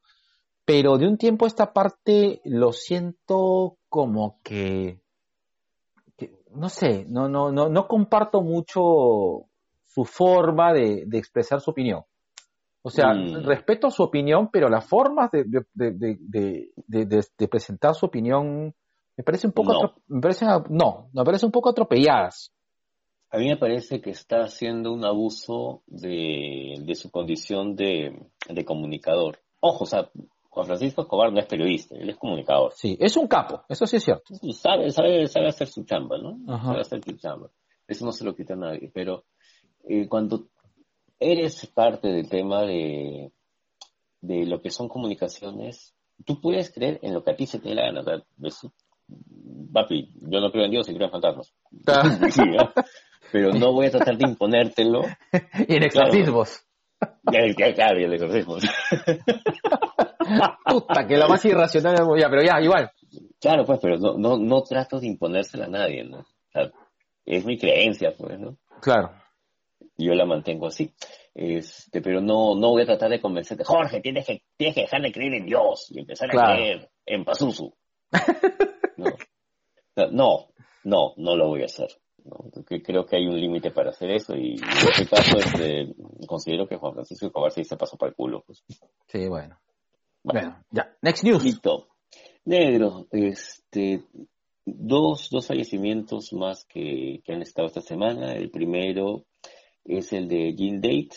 pero 0.65 0.97
de 0.97 1.07
un 1.07 1.17
tiempo 1.17 1.45
a 1.45 1.47
esta 1.47 1.71
parte 1.71 2.41
lo 2.43 2.73
siento 2.73 3.77
como 3.87 4.39
que, 4.43 4.99
no 6.51 6.69
sé, 6.69 7.05
no, 7.07 7.29
no, 7.29 7.51
no, 7.51 7.69
no 7.69 7.87
comparto 7.87 8.41
mucho 8.41 9.47
su 9.83 10.05
forma 10.05 10.73
de, 10.73 11.03
de 11.05 11.17
expresar 11.17 11.61
su 11.61 11.71
opinión. 11.71 12.03
O 12.81 12.89
sea, 12.91 13.13
Mm. 13.13 13.43
respeto 13.45 13.89
su 13.89 14.03
opinión, 14.03 14.49
pero 14.51 14.69
las 14.69 14.87
formas 14.87 15.31
de, 15.31 15.43
de, 15.73 16.69
de, 16.87 17.47
presentar 17.47 17.95
su 17.95 18.05
opinión 18.05 18.75
me 19.17 19.23
parece 19.23 19.47
un 19.47 19.53
poco 19.53 19.73
No. 19.73 19.93
me 20.07 20.21
parecen 20.21 20.49
no, 20.69 21.09
me 21.13 21.23
parece 21.23 21.45
un 21.47 21.51
poco 21.51 21.69
atropelladas. 21.69 22.51
A 23.31 23.37
mí 23.37 23.47
me 23.47 23.57
parece 23.57 24.01
que 24.01 24.11
está 24.11 24.41
haciendo 24.41 24.93
un 24.93 25.03
abuso 25.03 25.81
de, 25.87 26.75
de 26.85 26.95
su 26.95 27.09
condición 27.09 27.75
de, 27.75 28.29
de 28.49 28.65
comunicador. 28.65 29.39
Ojo, 29.61 29.85
o 29.85 29.87
sea, 29.87 30.11
Juan 30.55 30.67
Francisco 30.67 31.01
Escobar 31.01 31.33
no 31.33 31.39
es 31.39 31.45
periodista, 31.47 31.95
él 31.95 32.09
es 32.09 32.15
comunicador. 32.17 32.71
Sí, 32.73 32.97
es 32.99 33.17
un 33.17 33.27
capo, 33.27 33.63
eso 33.67 33.85
sí 33.85 33.97
es 33.97 34.03
cierto. 34.05 34.33
Sabe, 34.53 34.89
sabe, 34.89 35.27
sabe 35.27 35.49
hacer 35.49 35.67
su 35.67 35.83
chamba, 35.83 36.17
¿no? 36.17 36.39
Ajá. 36.51 36.67
Sabe 36.69 36.79
hacer 36.81 37.03
su 37.03 37.17
chamba. 37.17 37.49
Eso 37.85 38.05
no 38.05 38.13
se 38.13 38.23
lo 38.23 38.33
quita 38.33 38.53
a 38.53 38.57
nadie. 38.57 38.89
Pero 38.93 39.25
eh, 39.87 40.07
cuando 40.07 40.47
eres 41.19 41.65
parte 41.67 42.07
del 42.07 42.29
tema 42.29 42.61
de, 42.63 43.31
de 44.21 44.45
lo 44.45 44.61
que 44.61 44.71
son 44.71 44.87
comunicaciones, 44.87 45.93
tú 46.25 46.39
puedes 46.39 46.71
creer 46.73 46.99
en 47.03 47.13
lo 47.13 47.21
que 47.21 47.31
a 47.31 47.35
ti 47.35 47.45
se 47.45 47.59
te 47.59 47.67
dé 47.69 47.75
la 47.75 47.83
gana. 47.87 47.99
O 47.99 48.03
sea, 48.05 48.15
es- 48.43 48.67
papi, 49.73 50.09
yo 50.21 50.39
no 50.39 50.51
creo 50.53 50.63
en 50.65 50.71
Dios 50.71 50.87
y 50.89 50.93
creo 50.95 51.07
en 51.07 51.11
fantasmas. 51.11 51.53
Sí, 52.31 52.41
¿no? 52.45 52.71
Pero 53.31 53.51
no 53.53 53.73
voy 53.73 53.87
a 53.87 53.91
tratar 53.91 54.17
de 54.17 54.29
imponértelo. 54.29 55.01
y 55.67 55.75
en 55.75 55.83
exorcismos. 55.83 56.61
Ya, 57.31 57.41
ya, 57.57 57.73
claro, 57.73 57.99
y 57.99 58.03
el 58.05 58.13
exorcismo. 58.13 58.55
Puta, 60.65 61.07
que 61.07 61.17
la 61.17 61.27
más 61.27 61.43
irracional 61.45 61.93
es- 61.93 62.21
ya, 62.21 62.29
pero 62.29 62.41
ya, 62.43 62.61
igual. 62.61 62.91
Claro, 63.39 63.65
pues, 63.65 63.79
pero 63.81 63.97
no, 63.97 64.17
no, 64.17 64.37
no 64.37 64.61
trato 64.63 64.99
de 64.99 65.07
imponérsela 65.07 65.65
a 65.65 65.69
nadie, 65.69 66.03
¿no? 66.03 66.19
O 66.19 66.51
sea, 66.51 66.71
es 67.25 67.45
mi 67.45 67.57
creencia, 67.57 68.13
pues, 68.17 68.39
¿no? 68.39 68.57
Claro. 68.81 69.11
Yo 69.97 70.13
la 70.13 70.25
mantengo 70.25 70.67
así. 70.67 70.93
Este, 71.33 72.01
pero 72.01 72.21
no, 72.21 72.55
no 72.55 72.69
voy 72.69 72.83
a 72.83 72.85
tratar 72.85 73.09
de 73.09 73.19
convencerte, 73.21 73.63
Jorge, 73.65 73.99
tienes 74.01 74.25
que, 74.25 74.41
tienes 74.57 74.75
que 74.75 74.81
dejar 74.81 75.01
de 75.01 75.11
creer 75.11 75.33
en 75.33 75.45
Dios 75.45 75.87
y 75.89 75.99
empezar 75.99 76.29
a 76.29 76.53
creer 76.53 76.89
en 77.05 77.25
Pazuzu. 77.25 77.73
No. 78.97 79.05
No, 80.11 80.47
no, 80.85 81.13
no 81.17 81.35
lo 81.35 81.47
voy 81.49 81.61
a 81.63 81.65
hacer. 81.65 81.89
¿no? 82.23 82.49
Porque 82.53 82.81
creo 82.81 83.05
que 83.05 83.17
hay 83.17 83.27
un 83.27 83.39
límite 83.39 83.71
para 83.71 83.89
hacer 83.91 84.09
eso 84.11 84.35
y 84.35 84.55
en 84.55 84.63
este 84.63 85.07
caso 85.07 85.37
este, 85.37 85.93
considero 86.27 86.67
que 86.67 86.77
Juan 86.77 86.93
Francisco 86.93 87.27
Escobar 87.27 87.51
se 87.51 87.77
pasó 87.77 87.97
para 87.97 88.09
el 88.11 88.15
culo. 88.15 88.43
Pues. 88.45 88.63
Sí, 89.07 89.27
bueno. 89.27 89.57
Bueno, 90.25 90.57
ya. 90.71 90.91
Next 91.03 91.23
news. 91.23 91.43
Listo. 91.43 91.87
Negro, 92.45 93.07
este, 93.11 94.03
dos, 94.65 95.29
dos 95.29 95.47
fallecimientos 95.47 96.33
más 96.33 96.65
que, 96.65 97.21
que 97.23 97.33
han 97.33 97.43
estado 97.43 97.67
esta 97.67 97.81
semana. 97.81 98.33
El 98.33 98.49
primero 98.49 99.25
es 99.83 100.13
el 100.13 100.27
de 100.27 100.55
Gene 100.57 100.79
Date, 100.79 101.15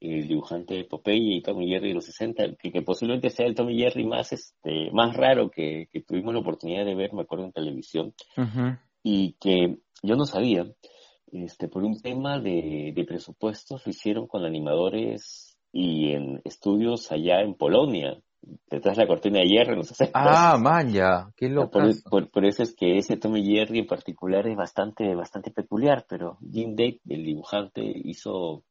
el 0.00 0.28
dibujante 0.28 0.74
de 0.74 0.84
Popeye 0.84 1.36
y 1.36 1.42
Tommy 1.42 1.68
Jerry 1.68 1.88
de 1.88 1.94
los 1.94 2.04
60, 2.04 2.54
que, 2.56 2.70
que 2.70 2.82
posiblemente 2.82 3.30
sea 3.30 3.46
el 3.46 3.56
Tommy 3.56 3.76
Jerry 3.76 4.04
más, 4.06 4.32
este, 4.32 4.90
más 4.92 5.16
raro 5.16 5.50
que, 5.50 5.88
que 5.90 6.02
tuvimos 6.02 6.32
la 6.32 6.40
oportunidad 6.40 6.84
de 6.84 6.94
ver, 6.94 7.12
me 7.12 7.22
acuerdo, 7.22 7.44
en 7.44 7.52
televisión, 7.52 8.14
y 9.02 9.32
que 9.40 9.78
yo 10.02 10.14
no 10.14 10.26
sabía, 10.26 10.64
este, 11.32 11.66
por 11.68 11.82
un 11.82 12.00
tema 12.00 12.38
de, 12.38 12.92
de 12.94 13.04
presupuestos, 13.04 13.84
lo 13.84 13.90
hicieron 13.90 14.28
con 14.28 14.44
animadores 14.44 15.55
y 15.78 16.12
en 16.12 16.40
estudios 16.44 17.12
allá 17.12 17.42
en 17.42 17.54
Polonia, 17.54 18.18
detrás 18.70 18.96
de 18.96 19.02
la 19.02 19.08
cortina 19.08 19.40
de 19.40 19.46
hierro, 19.46 19.76
los 19.76 19.88
60. 19.88 20.12
Ah, 20.54 20.56
man, 20.58 20.90
ya. 20.90 21.28
Qué 21.36 21.48
loco. 21.50 21.70
Por, 21.70 21.82
por- 22.10 22.30
por 22.30 22.44
eso 22.46 22.62
es 22.62 22.74
que 22.74 22.96
ese 22.96 23.16
Tommy 23.18 23.44
Jerry 23.44 23.80
en 23.80 23.86
particular 23.86 24.46
es 24.48 24.56
bastante, 24.56 25.14
bastante 25.14 25.50
peculiar, 25.50 26.06
pero 26.08 26.38
Jim 26.50 26.70
Date, 26.74 27.00
el 27.08 27.24
dibujante, 27.24 27.82
hizo, 27.84 28.64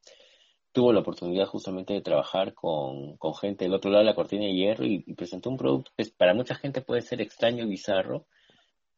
tuvo 0.72 0.92
la 0.92 1.00
oportunidad 1.00 1.46
justamente 1.46 1.94
de 1.94 2.00
trabajar 2.00 2.54
con, 2.54 3.16
con 3.18 3.34
gente 3.34 3.64
del 3.66 3.74
otro 3.74 3.90
lado 3.90 4.02
de 4.02 4.10
la 4.10 4.16
cortina 4.16 4.44
de 4.44 4.54
hierro 4.54 4.84
y, 4.84 5.04
y 5.06 5.14
presentó 5.14 5.48
un 5.50 5.56
producto 5.58 5.92
que 5.96 6.04
para 6.18 6.34
mucha 6.34 6.56
gente 6.56 6.80
puede 6.80 7.02
ser 7.02 7.20
extraño 7.20 7.64
y 7.64 7.68
bizarro, 7.68 8.26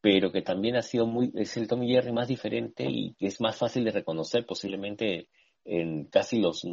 pero 0.01 0.33
que 0.33 0.41
también 0.41 0.77
ha 0.77 0.83
sido 0.83 1.07
muy, 1.07 1.31
es 1.35 1.57
el 1.59 1.69
Tommy 1.69 1.93
Jerry 1.93 2.13
más 2.13 2.29
diferente 2.29 2.85
y 2.89 3.15
que 3.19 3.27
es 3.27 3.39
más 3.41 3.57
fácil 3.57 3.85
de 3.85 3.91
reconocer 3.91 4.47
posiblemente 4.47 5.29
en 5.67 6.07
casi 6.07 6.41
los, 6.41 6.65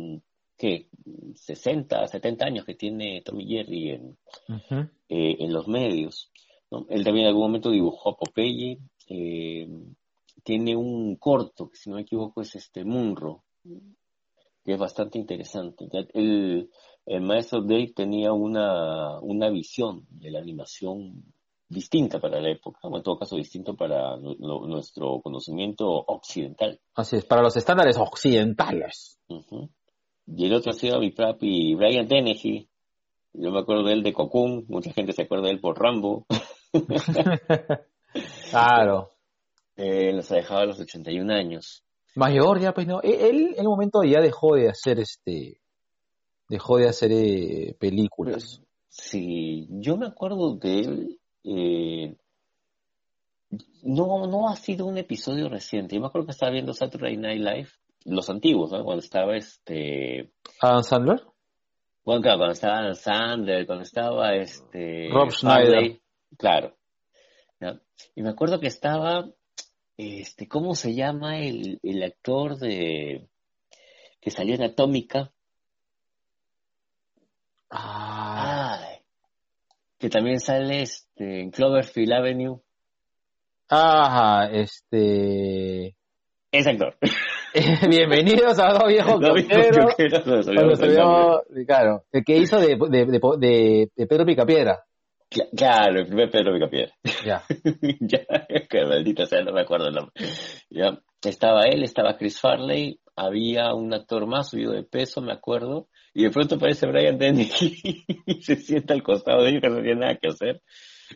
¿qué? 0.57 0.87
60, 1.35 2.07
70 2.07 2.45
años 2.45 2.65
que 2.65 2.75
tiene 2.75 3.21
Tommy 3.23 3.45
Jerry 3.47 3.91
en, 3.91 4.17
eh, 5.09 5.35
en 5.39 5.53
los 5.53 5.67
medios. 5.67 6.31
¿no? 6.71 6.85
Él 6.89 7.03
también 7.03 7.25
en 7.25 7.29
algún 7.29 7.43
momento 7.43 7.69
dibujó 7.71 8.09
a 8.11 8.17
Popeye. 8.17 8.79
eh, 9.09 9.67
tiene 10.43 10.75
un 10.75 11.15
corto, 11.15 11.69
que 11.69 11.77
si 11.77 11.89
no 11.89 11.95
me 11.95 12.03
equivoco 12.03 12.41
es 12.41 12.55
este 12.55 12.83
Munro, 12.85 13.43
que 14.63 14.73
es 14.73 14.77
bastante 14.79 15.17
interesante. 15.17 15.87
El, 16.13 16.69
el 17.05 17.21
maestro 17.21 17.61
Dave 17.61 17.93
tenía 17.95 18.31
una, 18.33 19.19
una 19.21 19.49
visión 19.49 20.05
de 20.09 20.29
la 20.31 20.39
animación 20.39 21.23
distinta 21.67 22.19
para 22.19 22.39
la 22.41 22.51
época, 22.51 22.79
o 22.83 22.95
en 22.95 23.01
todo 23.03 23.17
caso 23.17 23.35
distinto 23.37 23.75
para 23.75 24.17
nu- 24.17 24.35
nu- 24.37 24.67
nuestro 24.67 25.19
conocimiento 25.21 25.87
occidental. 25.87 26.79
Así 26.93 27.15
es, 27.15 27.25
para 27.25 27.41
los 27.41 27.57
estándares 27.57 27.97
occidentales. 27.97 29.17
Ujú. 29.27 29.69
Y 30.27 30.45
el 30.45 30.53
otro 30.53 30.71
ha 30.71 30.73
sido 30.73 30.99
mi 30.99 31.11
papi 31.11 31.75
Brian 31.75 32.07
Dennehy. 32.07 32.67
Yo 33.33 33.51
me 33.51 33.59
acuerdo 33.59 33.83
de 33.83 33.93
él 33.93 34.03
de 34.03 34.13
Cocoon, 34.13 34.65
mucha 34.69 34.91
gente 34.93 35.11
se 35.13 35.23
acuerda 35.23 35.45
de 35.47 35.51
él 35.53 35.59
por 35.59 35.77
Rambo. 35.79 36.25
claro. 38.49 39.09
Eh, 39.75 40.13
nos 40.13 40.31
ha 40.31 40.35
dejado 40.35 40.61
a 40.61 40.65
los 40.65 40.79
81 40.79 41.33
años. 41.33 41.83
Mayor 42.15 42.59
ya, 42.61 42.73
pues 42.73 42.87
no. 42.87 43.01
E- 43.03 43.29
Él 43.29 43.55
en 43.57 43.67
un 43.67 43.73
momento 43.73 44.03
ya 44.03 44.21
dejó 44.21 44.55
de 44.55 44.69
hacer 44.69 44.99
este. 44.99 45.59
Dejó 46.47 46.77
de 46.77 46.87
hacer 46.87 47.11
eh, 47.11 47.75
películas. 47.79 48.61
Sí, 48.87 49.67
yo 49.69 49.97
me 49.97 50.07
acuerdo 50.07 50.55
de 50.55 50.79
él. 50.79 51.19
eh, 51.43 52.15
no, 53.83 54.25
no 54.27 54.49
ha 54.49 54.55
sido 54.55 54.85
un 54.85 54.97
episodio 54.97 55.49
reciente. 55.49 55.95
Yo 55.95 56.01
me 56.01 56.07
acuerdo 56.07 56.27
que 56.27 56.31
estaba 56.31 56.51
viendo 56.51 56.73
Saturday 56.73 57.17
Night 57.17 57.41
Live, 57.41 57.69
los 58.05 58.29
antiguos, 58.29 58.71
¿no? 58.71 58.83
Cuando 58.83 59.03
estaba 59.03 59.35
este. 59.35 60.31
Adam 60.61 60.83
Sandler. 60.83 61.21
Bueno, 62.03 62.21
claro, 62.21 62.37
cuando 62.37 62.53
estaba 62.53 62.79
Adam 62.79 62.95
Sandler, 62.95 63.65
cuando 63.65 63.83
estaba 63.83 64.35
este. 64.35 65.09
Rob 65.11 65.31
Schneider. 65.31 65.73
Farley, 65.73 66.01
Claro. 66.37 66.75
Y 68.13 68.21
me 68.21 68.29
acuerdo 68.29 68.59
que 68.59 68.67
estaba. 68.67 69.29
Este, 69.97 70.47
¿cómo 70.47 70.75
se 70.75 70.93
llama 70.93 71.39
el, 71.39 71.79
el 71.81 72.03
actor 72.03 72.57
de. 72.57 73.27
que 74.21 74.31
salió 74.31 74.55
en 74.55 74.63
Atómica? 74.63 75.31
Ah. 77.69 78.79
Ay, 78.81 78.99
que 79.97 80.09
también 80.09 80.39
sale 80.39 80.81
este, 80.81 81.41
en 81.41 81.51
Cloverfield 81.51 82.13
Avenue. 82.13 82.61
Ajá, 83.69 84.51
este. 84.51 85.95
Ese 86.51 86.69
actor. 86.69 86.97
Bienvenidos 87.89 88.59
a 88.59 88.73
dos 88.73 88.87
viejos 88.87 89.13
coqueros. 89.13 89.95
Cuando 89.95 90.73
claro, 91.65 92.03
que 92.25 92.37
hizo 92.37 92.59
de, 92.59 92.75
de, 92.89 93.05
de, 93.05 93.19
de- 93.39 93.91
de 93.95 94.07
Pedro 94.07 94.25
Picapiedra. 94.25 94.83
Cla- 95.31 95.47
Claro, 95.55 95.99
el 96.01 96.07
primer 96.07 96.29
Pedro 96.29 96.53
Picapiedra. 96.53 96.93
Ya. 97.25 97.43
ya, 98.01 98.19
que 98.69 98.85
maldita 98.85 99.25
sea, 99.25 99.41
no 99.43 99.53
me 99.53 99.61
acuerdo 99.61 99.87
el 99.87 99.93
nombre. 99.95 100.13
Ya, 100.69 100.99
estaba 101.23 101.63
él, 101.63 101.83
estaba 101.83 102.17
Chris 102.17 102.41
Farley, 102.41 102.99
había 103.15 103.73
un 103.73 103.93
actor 103.93 104.27
más 104.27 104.49
subido 104.49 104.73
de 104.73 104.83
peso, 104.83 105.21
me 105.21 105.31
acuerdo, 105.31 105.87
y 106.13 106.23
de 106.23 106.31
pronto 106.31 106.55
aparece 106.55 106.87
Brian 106.87 107.17
Dennehy 107.17 108.03
y 108.25 108.41
se 108.41 108.57
sienta 108.57 108.93
al 108.93 109.01
costado 109.03 109.43
de 109.43 109.51
ellos 109.51 109.61
que 109.61 109.69
no 109.69 109.81
tiene 109.81 110.01
nada 110.01 110.17
que 110.21 110.27
hacer. 110.27 110.61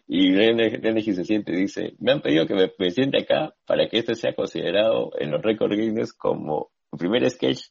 Y 0.07 0.31
Dennehy 0.31 1.13
se 1.13 1.23
siente 1.23 1.51
y 1.53 1.61
dice, 1.61 1.93
me 1.99 2.11
han 2.11 2.21
pedido 2.21 2.45
que 2.45 2.71
me, 2.77 2.91
siente 2.91 3.21
acá 3.21 3.53
para 3.65 3.87
que 3.87 3.99
este 3.99 4.15
sea 4.15 4.33
considerado 4.33 5.11
en 5.19 5.31
los 5.31 5.41
récords 5.41 5.75
Guinness 5.75 6.13
como 6.13 6.71
el 6.91 6.99
primer 6.99 7.29
sketch 7.29 7.61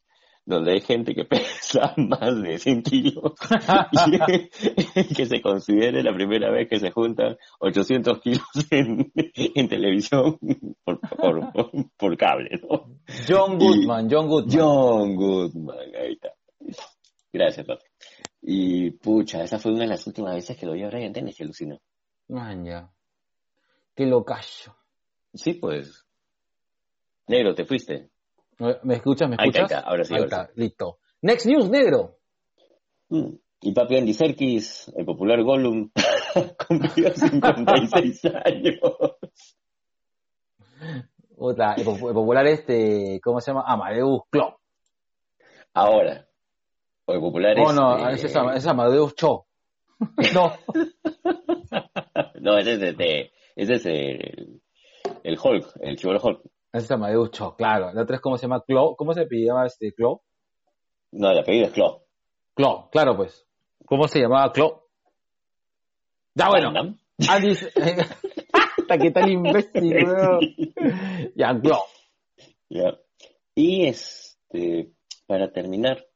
donde 0.48 0.72
hay 0.72 0.80
gente 0.80 1.14
que 1.14 1.24
pesa 1.26 1.94
más 1.96 2.40
de 2.40 2.58
100 2.58 2.82
kilos 2.82 3.34
y 4.94 5.14
que 5.14 5.26
se 5.26 5.42
considere 5.42 6.02
la 6.02 6.14
primera 6.14 6.50
vez 6.50 6.68
que 6.68 6.80
se 6.80 6.90
juntan 6.90 7.36
800 7.60 8.20
kilos 8.20 8.46
en, 8.70 9.12
en 9.14 9.68
televisión 9.68 10.38
por, 10.84 11.00
por, 11.00 11.52
por, 11.52 11.70
por 11.96 12.16
cable, 12.16 12.50
¿no? 12.62 12.96
John 13.28 13.58
Goodman, 13.58 14.08
John 14.10 14.28
Goodman. 14.28 14.58
John 14.58 15.16
Goodman, 15.16 15.94
ahí 16.00 16.12
está. 16.14 16.32
Gracias, 17.30 17.66
papi. 17.66 17.84
Y 18.42 18.92
pucha, 18.92 19.42
esa 19.42 19.58
fue 19.58 19.72
una 19.72 19.82
de 19.82 19.88
las 19.88 20.06
últimas 20.06 20.34
veces 20.34 20.56
que 20.56 20.64
lo 20.64 20.72
vi 20.72 20.82
a 20.82 20.88
Brian 20.88 21.12
Dennis, 21.12 21.40
alucinó. 21.40 21.78
Man, 22.28 22.64
ya. 22.64 22.90
Qué 23.94 24.06
locacho. 24.06 24.76
Sí, 25.34 25.54
pues. 25.54 26.06
Negro, 27.26 27.54
te 27.54 27.64
fuiste. 27.64 28.10
¿Me 28.82 28.94
escuchas? 28.96 29.28
¿Me 29.28 29.36
Ahí 29.38 29.48
está, 29.48 29.60
escuchas? 29.60 29.72
ahí 29.72 29.78
está, 29.78 29.90
ahora 29.90 30.04
sí, 30.04 30.14
Ahí 30.14 30.20
ahora 30.22 30.42
está, 30.42 30.52
listo. 30.54 30.98
Next 31.22 31.46
news, 31.46 31.70
negro. 31.70 32.18
Mm. 33.08 33.34
Y 33.60 33.72
papi 33.72 33.96
Andy 33.96 34.14
Serkis, 34.14 34.92
el 34.96 35.04
popular 35.04 35.42
Gollum, 35.42 35.90
cumplió 36.68 37.12
56 37.12 38.24
años. 38.44 38.78
Otra, 41.36 41.74
el 41.74 41.84
popular 41.84 42.46
este, 42.46 43.20
¿cómo 43.22 43.40
se 43.40 43.50
llama? 43.50 43.64
Amadeus 43.66 44.22
Club. 44.30 44.54
Ahora, 45.74 46.28
o 47.04 47.12
el 47.14 47.20
popular 47.20 47.56
oh, 47.58 47.72
no, 47.72 48.08
ese 48.10 48.26
es, 48.26 48.66
Amadeus 48.66 49.14
Cho. 49.16 49.46
no. 50.34 50.52
no, 52.40 52.58
ese 52.58 52.74
es, 52.74 52.96
de, 52.96 53.32
ese 53.56 53.72
es 53.74 53.86
el, 53.86 54.60
el 55.24 55.38
Hulk, 55.42 55.66
el 55.80 55.96
chivo 55.96 56.12
Hulk. 56.20 56.42
Ese 56.72 56.84
es 56.84 56.90
Amadeus 56.90 57.30
Cho, 57.30 57.56
claro. 57.56 57.92
La 57.92 58.02
otra 58.02 58.16
es, 58.16 58.22
¿cómo 58.22 58.36
se 58.36 58.46
llama? 58.46 58.62
Clo. 58.62 58.94
¿Cómo 58.96 59.14
se 59.14 59.26
llamaba 59.30 59.66
este 59.66 59.92
Clo? 59.92 60.22
No, 61.12 61.30
el 61.30 61.38
apellido 61.38 61.66
es 61.66 61.72
Clo. 61.72 62.04
Clo, 62.54 62.88
claro, 62.92 63.16
pues. 63.16 63.46
¿Cómo 63.86 64.06
se 64.06 64.20
llamaba 64.20 64.52
Clo? 64.52 64.88
Ya 66.34 66.48
bueno. 66.48 66.70
Andy, 67.28 67.56
hasta 68.52 68.98
que 68.98 69.10
tal 69.10 69.30
imbécil, 69.30 69.96
Ya, 71.34 71.58
Clo. 71.60 71.78
Ya. 72.68 72.98
Y 73.54 73.86
este, 73.86 74.92
para 75.26 75.50
terminar, 75.50 76.06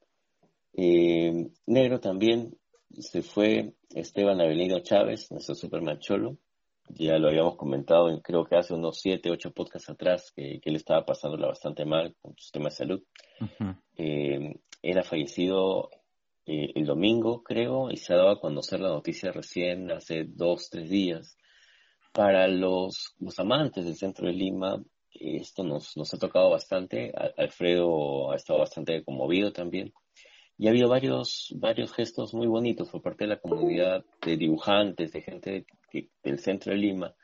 eh, 0.75 1.51
negro 1.66 1.99
también 1.99 2.57
se 2.99 3.23
fue 3.23 3.75
Esteban 3.95 4.41
Avelino 4.41 4.81
Chávez, 4.81 5.31
nuestro 5.31 5.55
Superman 5.55 5.99
Cholo. 5.99 6.39
Ya 6.89 7.19
lo 7.19 7.29
habíamos 7.29 7.57
comentado, 7.57 8.21
creo 8.23 8.45
que 8.45 8.57
hace 8.57 8.75
unos 8.75 9.01
siete, 9.01 9.31
ocho 9.31 9.53
podcasts 9.53 9.89
atrás, 9.89 10.33
que, 10.35 10.61
él 10.63 10.77
estaba 10.77 11.07
pasándola 11.07 11.47
bastante 11.47 11.85
mal 11.85 12.15
con 12.21 12.35
su 12.37 12.51
tema 12.51 12.67
de 12.67 12.75
salud. 12.75 13.03
eh, 13.97 14.61
era 14.83 15.03
fallecido 15.03 15.91
eh, 16.45 16.73
el 16.75 16.85
domingo, 16.85 17.43
creo, 17.43 17.91
y 17.91 17.97
se 17.97 18.13
ha 18.13 18.17
dado 18.17 18.31
a 18.31 18.41
conocer 18.41 18.81
la 18.81 18.89
noticia 18.89 19.31
recién 19.31 19.91
hace 19.91 20.25
dos, 20.25 20.69
tres 20.71 20.91
días. 20.91 21.39
Para 22.13 22.49
los, 22.49 23.15
los 23.21 23.39
amantes 23.39 23.85
del 23.85 23.97
centro 23.97 24.27
de 24.27 24.35
Lima, 24.35 24.83
esto 25.15 25.63
nos, 25.63 25.97
nos 25.97 26.13
ha 26.13 26.19
tocado 26.19 26.51
bastante. 26.51 27.13
Alfredo 27.37 28.33
ha 28.33 28.37
estado 28.37 28.59
bastante 28.59 29.03
conmovido 29.05 29.53
también. 29.53 29.93
Y 30.62 30.68
ha 30.68 30.70
habido 30.70 30.88
varios, 30.88 31.53
varios 31.57 31.92
gestos 31.92 32.35
muy 32.35 32.46
bonitos 32.46 32.88
por 32.88 33.03
parte 33.03 33.25
de 33.25 33.31
la 33.31 33.40
comunidad 33.40 34.05
de 34.25 34.37
dibujantes, 34.37 35.11
de 35.11 35.20
gente 35.20 35.66
del 36.22 36.38
centro 36.38 36.72
de 36.72 36.79
Lima, 36.79 37.16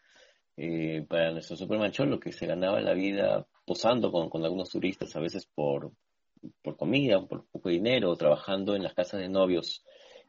eh, 0.56 1.06
para 1.08 1.30
nuestro 1.30 1.54
Superman 1.54 1.92
Cholo, 1.92 2.18
que 2.18 2.32
se 2.32 2.46
ganaba 2.46 2.80
la 2.80 2.94
vida 2.94 3.46
posando 3.64 4.10
con, 4.10 4.28
con 4.28 4.44
algunos 4.44 4.70
turistas, 4.70 5.14
a 5.14 5.20
veces 5.20 5.46
por, 5.54 5.92
por 6.64 6.76
comida, 6.76 7.24
por 7.24 7.46
poco 7.46 7.68
dinero, 7.68 8.16
trabajando 8.16 8.74
en 8.74 8.82
las 8.82 8.94
casas 8.94 9.20
de 9.20 9.28
novios, 9.28 9.84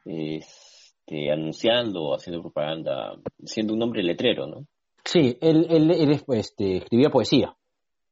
este, 0.05 1.31
anunciando, 1.31 2.13
haciendo 2.13 2.43
propaganda, 2.43 3.19
siendo 3.43 3.73
un 3.73 3.81
hombre 3.81 4.03
letrero, 4.03 4.45
¿no? 4.45 4.67
Sí, 5.03 5.35
él, 5.41 5.65
él, 5.71 6.21
este, 6.27 6.77
escribía 6.77 7.09
poesía. 7.09 7.57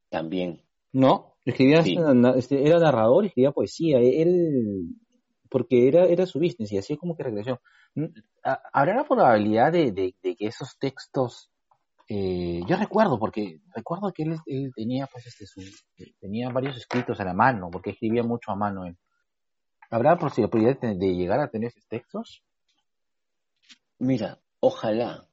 También. 0.10 0.64
¿No? 0.92 1.37
Escribía, 1.50 1.80
este, 2.36 2.68
era 2.68 2.80
narrador 2.80 3.24
y 3.24 3.28
escribía 3.28 3.52
poesía. 3.52 4.00
Él, 4.00 4.96
porque 5.50 5.88
era, 5.88 6.06
era 6.06 6.26
su 6.26 6.40
business 6.40 6.72
y 6.72 6.78
así 6.78 6.98
como 6.98 7.16
que 7.16 7.24
regresó. 7.24 7.62
¿Habrá 8.74 8.96
la 8.96 9.04
probabilidad 9.06 9.72
de, 9.72 9.92
de 9.92 10.14
que 10.22 10.48
esos 10.48 10.78
textos 10.78 11.50
eh, 12.10 12.62
yo 12.66 12.78
recuerdo, 12.78 13.20
porque 13.20 13.60
recuerdo 13.76 14.14
que 14.14 14.24
él, 14.24 14.72
tenía, 14.74 15.08
pues, 15.08 15.28
este, 15.28 15.46
su, 15.46 15.62
tenía 16.22 16.50
varios 16.50 16.78
escritos 16.78 17.20
a 17.20 17.26
la 17.26 17.34
mano, 17.34 17.70
porque 17.70 17.92
escribía 17.92 18.24
mucho 18.24 18.52
a 18.52 18.56
mano 18.56 18.86
él. 18.86 18.98
¿Habrá 19.90 20.18
posibilidad 20.18 20.80
de, 20.80 20.96
de 20.96 21.16
llegar 21.16 21.40
a 21.42 21.50
tener 21.50 21.68
esos 21.68 21.86
textos? 21.88 22.44
Mira, 24.00 24.40
ojalá, 24.60 25.28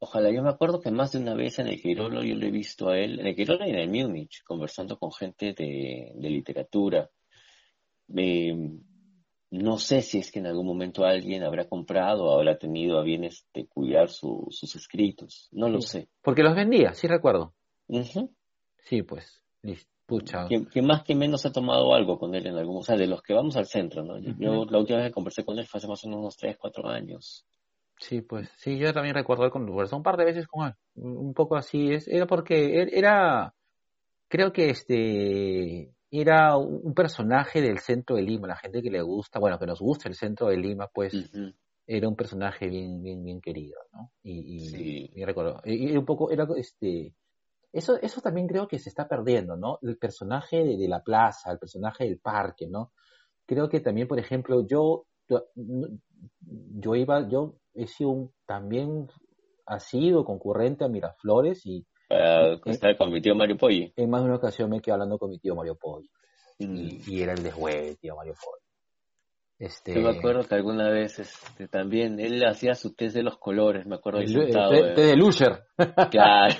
ojalá. 0.00 0.30
Yo 0.32 0.42
me 0.42 0.50
acuerdo 0.50 0.80
que 0.80 0.90
más 0.90 1.12
de 1.12 1.18
una 1.18 1.34
vez 1.34 1.58
en 1.58 1.68
el 1.68 1.80
Quirolo 1.80 2.24
yo 2.24 2.34
lo 2.34 2.46
he 2.46 2.50
visto 2.50 2.88
a 2.88 2.98
él, 2.98 3.20
en 3.20 3.26
el 3.28 3.36
Quirolo 3.36 3.66
y 3.66 3.70
en 3.70 3.78
el 3.78 3.88
Múnich, 3.88 4.42
conversando 4.44 4.98
con 4.98 5.12
gente 5.12 5.54
de, 5.56 6.12
de 6.14 6.30
literatura. 6.30 7.08
Eh, 8.16 8.54
no 9.50 9.78
sé 9.78 10.02
si 10.02 10.18
es 10.18 10.30
que 10.30 10.38
en 10.38 10.46
algún 10.46 10.66
momento 10.66 11.04
alguien 11.04 11.42
habrá 11.42 11.68
comprado 11.68 12.24
o 12.24 12.38
habrá 12.38 12.56
tenido 12.56 12.98
a 12.98 13.02
bien 13.02 13.24
este, 13.24 13.66
cuidar 13.66 14.08
sus 14.08 14.62
escritos. 14.62 15.48
No 15.50 15.68
lo 15.68 15.80
sé. 15.80 16.08
Porque 16.22 16.42
los 16.42 16.54
vendía, 16.54 16.94
sí 16.94 17.08
recuerdo. 17.08 17.52
Sí, 18.84 19.02
pues. 19.02 19.42
Pucha. 20.06 20.46
Que, 20.48 20.82
más 20.82 21.02
que 21.02 21.14
menos 21.14 21.46
ha 21.46 21.52
tomado 21.52 21.94
algo 21.94 22.18
con 22.18 22.34
él 22.34 22.46
en 22.46 22.56
algún... 22.56 22.78
O 22.78 22.82
sea, 22.82 22.96
de 22.96 23.06
los 23.06 23.22
que 23.22 23.34
vamos 23.34 23.56
al 23.56 23.66
centro, 23.66 24.04
¿no? 24.04 24.18
Yo 24.18 24.64
la 24.64 24.78
última 24.78 24.98
vez 24.98 25.08
que 25.08 25.14
conversé 25.14 25.44
con 25.44 25.58
él 25.58 25.66
fue 25.66 25.78
hace 25.78 25.88
más 25.88 26.04
o 26.04 26.08
menos 26.08 26.20
unos 26.20 26.36
3, 26.36 26.56
4 26.56 26.88
años. 26.88 27.44
Sí, 28.00 28.22
pues. 28.22 28.50
Sí, 28.56 28.78
yo 28.78 28.92
también 28.92 29.14
recuerdo 29.14 29.50
con 29.50 29.68
un 29.68 30.02
par 30.02 30.16
de 30.16 30.24
veces 30.24 30.46
con 30.48 30.66
él. 30.66 30.74
Un 30.96 31.34
poco 31.34 31.56
así. 31.56 31.92
es 31.92 32.08
Era 32.08 32.26
porque 32.26 32.82
él 32.82 32.90
era... 32.92 33.54
Creo 34.28 34.52
que 34.52 34.70
este 34.70 35.92
era 36.10 36.56
un 36.56 36.92
personaje 36.92 37.60
del 37.60 37.78
centro 37.78 38.16
de 38.16 38.22
Lima, 38.22 38.48
la 38.48 38.56
gente 38.56 38.82
que 38.82 38.90
le 38.90 39.00
gusta, 39.00 39.38
bueno, 39.38 39.58
que 39.58 39.66
nos 39.66 39.80
gusta 39.80 40.08
el 40.08 40.16
centro 40.16 40.48
de 40.48 40.56
Lima, 40.56 40.88
pues 40.92 41.14
era 41.86 42.08
un 42.08 42.16
personaje 42.16 42.68
bien, 42.68 43.02
bien, 43.02 43.22
bien 43.22 43.40
querido, 43.40 43.78
¿no? 43.92 44.10
Y, 44.22 45.10
y, 45.14 45.24
recuerdo, 45.24 45.60
y, 45.64 45.96
un 45.96 46.04
poco, 46.04 46.30
era 46.30 46.46
este, 46.56 47.14
eso, 47.72 47.96
eso 48.00 48.20
también 48.20 48.48
creo 48.48 48.66
que 48.66 48.78
se 48.78 48.88
está 48.88 49.06
perdiendo, 49.06 49.56
¿no? 49.56 49.78
El 49.82 49.96
personaje 49.98 50.64
de, 50.64 50.88
la 50.88 51.02
plaza, 51.02 51.52
el 51.52 51.58
personaje 51.58 52.04
del 52.04 52.18
parque, 52.18 52.66
¿no? 52.68 52.92
Creo 53.46 53.68
que 53.68 53.80
también, 53.80 54.08
por 54.08 54.18
ejemplo, 54.18 54.66
yo, 54.66 55.06
yo, 55.28 56.94
iba, 56.96 57.28
yo 57.28 57.59
he 57.74 57.86
sido 57.86 58.10
un, 58.10 58.32
también 58.46 59.08
ha 59.66 59.78
sido 59.78 60.24
concurrente 60.24 60.84
a 60.84 60.88
Miraflores 60.88 61.64
y 61.64 61.86
para 62.08 62.58
estar 62.66 62.96
con 62.96 63.12
mi 63.12 63.20
tío 63.20 63.36
Mario 63.36 63.56
Poggi. 63.56 63.92
En 63.96 64.10
más 64.10 64.22
de 64.22 64.26
una 64.26 64.36
ocasión 64.36 64.68
me 64.68 64.80
quedé 64.80 64.94
hablando 64.94 65.16
con 65.16 65.30
mi 65.30 65.38
tío 65.38 65.54
Mario 65.54 65.76
Poggi. 65.76 66.10
Mm. 66.58 66.76
Y, 67.06 67.22
era 67.22 67.32
el 67.32 67.42
de 67.42 67.96
tío 68.00 68.16
Mario 68.16 68.34
Poggi. 68.34 68.64
Este... 69.60 69.94
Yo 69.94 70.00
me 70.00 70.18
acuerdo 70.18 70.42
que 70.42 70.54
alguna 70.54 70.90
vez 70.90 71.20
este, 71.20 71.68
también 71.68 72.18
él 72.18 72.42
hacía 72.44 72.74
su 72.74 72.94
test 72.94 73.14
de 73.14 73.22
los 73.22 73.38
colores, 73.38 73.86
me 73.86 73.94
acuerdo. 73.94 74.20
El, 74.20 74.36
el 74.36 74.94
de 74.96 75.16
Lusher. 75.16 75.64
Claro. 76.10 76.54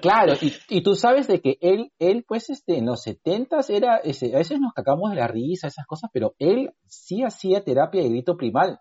claro, 0.00 0.34
y, 0.40 0.52
y, 0.68 0.82
tú 0.82 0.94
sabes 0.94 1.26
de 1.26 1.40
que 1.40 1.58
él, 1.60 1.90
él 1.98 2.24
pues 2.28 2.50
este, 2.50 2.78
en 2.78 2.86
los 2.86 3.02
setentas 3.02 3.70
era, 3.70 3.96
ese, 3.96 4.32
a 4.34 4.38
veces 4.38 4.60
nos 4.60 4.72
cagamos 4.72 5.10
de 5.10 5.16
la 5.16 5.26
risa, 5.26 5.66
esas 5.66 5.86
cosas, 5.86 6.10
pero 6.12 6.34
él 6.38 6.70
sí 6.86 7.24
hacía 7.24 7.64
terapia 7.64 8.02
de 8.02 8.10
grito 8.10 8.36
primal. 8.36 8.78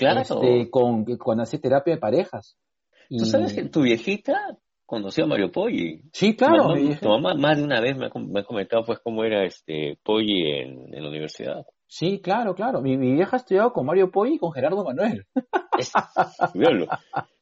Claro. 0.00 0.22
Este, 0.22 0.70
con, 0.70 1.04
con 1.04 1.40
hacía 1.40 1.60
terapia 1.60 1.94
de 1.94 2.00
parejas. 2.00 2.56
¿Tú 3.10 3.26
sabes 3.26 3.52
que 3.52 3.68
tu 3.68 3.82
viejita 3.82 4.56
conoció 4.86 5.24
a 5.24 5.26
Mario 5.26 5.52
Poggi? 5.52 6.00
Sí, 6.12 6.34
claro. 6.34 6.74
Tu 6.74 7.08
mamá, 7.08 7.34
más 7.34 7.58
de 7.58 7.64
una 7.64 7.80
vez 7.80 7.98
me 7.98 8.06
ha, 8.06 8.44
comentado 8.44 8.82
pues 8.84 8.98
cómo 9.00 9.24
era 9.24 9.44
este 9.44 9.98
Poggi 10.02 10.46
en, 10.46 10.90
la 10.90 11.08
universidad. 11.08 11.66
Sí, 11.86 12.20
claro, 12.22 12.54
claro. 12.54 12.80
Mi, 12.80 12.96
vieja 12.96 13.36
ha 13.36 13.40
estudiado 13.40 13.74
con 13.74 13.84
Mario 13.84 14.10
Poggi 14.10 14.36
y 14.36 14.38
con 14.38 14.52
Gerardo 14.52 14.82
Manuel. 14.84 15.26
Es, 15.78 15.92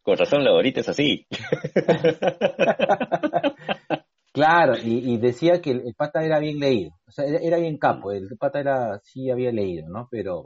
con 0.02 0.16
razón 0.16 0.42
la 0.42 0.50
ahorita 0.50 0.80
es 0.80 0.88
así. 0.88 1.28
Claro, 4.38 4.74
y, 4.80 5.16
decía 5.16 5.60
que 5.60 5.72
el, 5.72 5.94
pata 5.96 6.22
era 6.22 6.38
bien 6.38 6.60
leído, 6.60 6.92
o 7.08 7.10
sea, 7.10 7.24
era, 7.24 7.58
bien 7.58 7.76
capo, 7.76 8.12
el 8.12 8.28
pata 8.38 8.60
era, 8.60 9.00
sí 9.02 9.28
había 9.30 9.50
leído, 9.50 9.88
¿no? 9.88 10.06
Pero, 10.12 10.44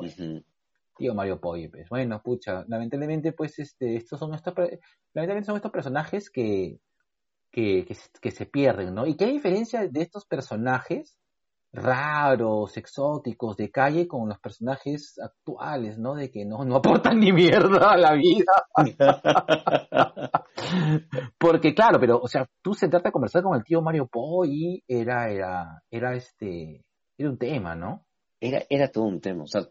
Mario 1.11 1.41
Poi, 1.41 1.69
pues. 1.69 1.89
Bueno, 1.89 2.23
pucha, 2.23 2.65
lamentablemente, 2.69 3.33
pues, 3.33 3.59
este, 3.59 3.97
estos 3.97 4.19
son 4.19 4.35
estos, 4.35 4.55
lamentablemente 5.15 5.47
son 5.47 5.57
estos 5.57 5.73
personajes 5.73 6.31
que, 6.31 6.79
que, 7.51 7.87
que, 8.21 8.31
se 8.31 8.47
pierden, 8.47 8.95
¿no? 8.95 9.07
¿Y 9.07 9.17
qué 9.17 9.27
diferencia 9.27 9.87
de 9.87 10.03
estos 10.03 10.25
personajes 10.27 11.19
raros, 11.73 12.77
exóticos, 12.77 13.57
de 13.57 13.71
calle 13.71 14.07
con 14.07 14.29
los 14.29 14.39
personajes 14.39 15.19
actuales, 15.19 15.99
¿no? 15.99 16.15
De 16.15 16.31
que 16.31 16.45
no, 16.45 16.65
no 16.65 16.77
aportan 16.77 17.19
ni 17.21 17.33
mierda 17.33 17.93
a 17.93 17.97
la 17.97 18.13
vida. 18.15 18.67
Porque 21.39 21.75
claro, 21.75 21.99
pero, 21.99 22.21
o 22.21 22.29
sea, 22.29 22.47
tú 22.61 22.75
sentarte 22.75 23.09
a 23.09 23.13
conversar 23.13 23.43
con 23.43 23.57
el 23.57 23.65
tío 23.65 23.81
Mario 23.81 24.07
Poi 24.07 24.83
era, 24.87 25.31
era, 25.31 25.83
era 25.91 26.15
este, 26.15 26.85
era 27.17 27.31
un 27.31 27.39
tema, 27.39 27.75
¿no? 27.75 28.05
Era, 28.39 28.63
era 28.69 28.89
todo 28.89 29.05
un 29.05 29.21
tema, 29.21 29.45
o 29.45 29.47
sea, 29.47 29.63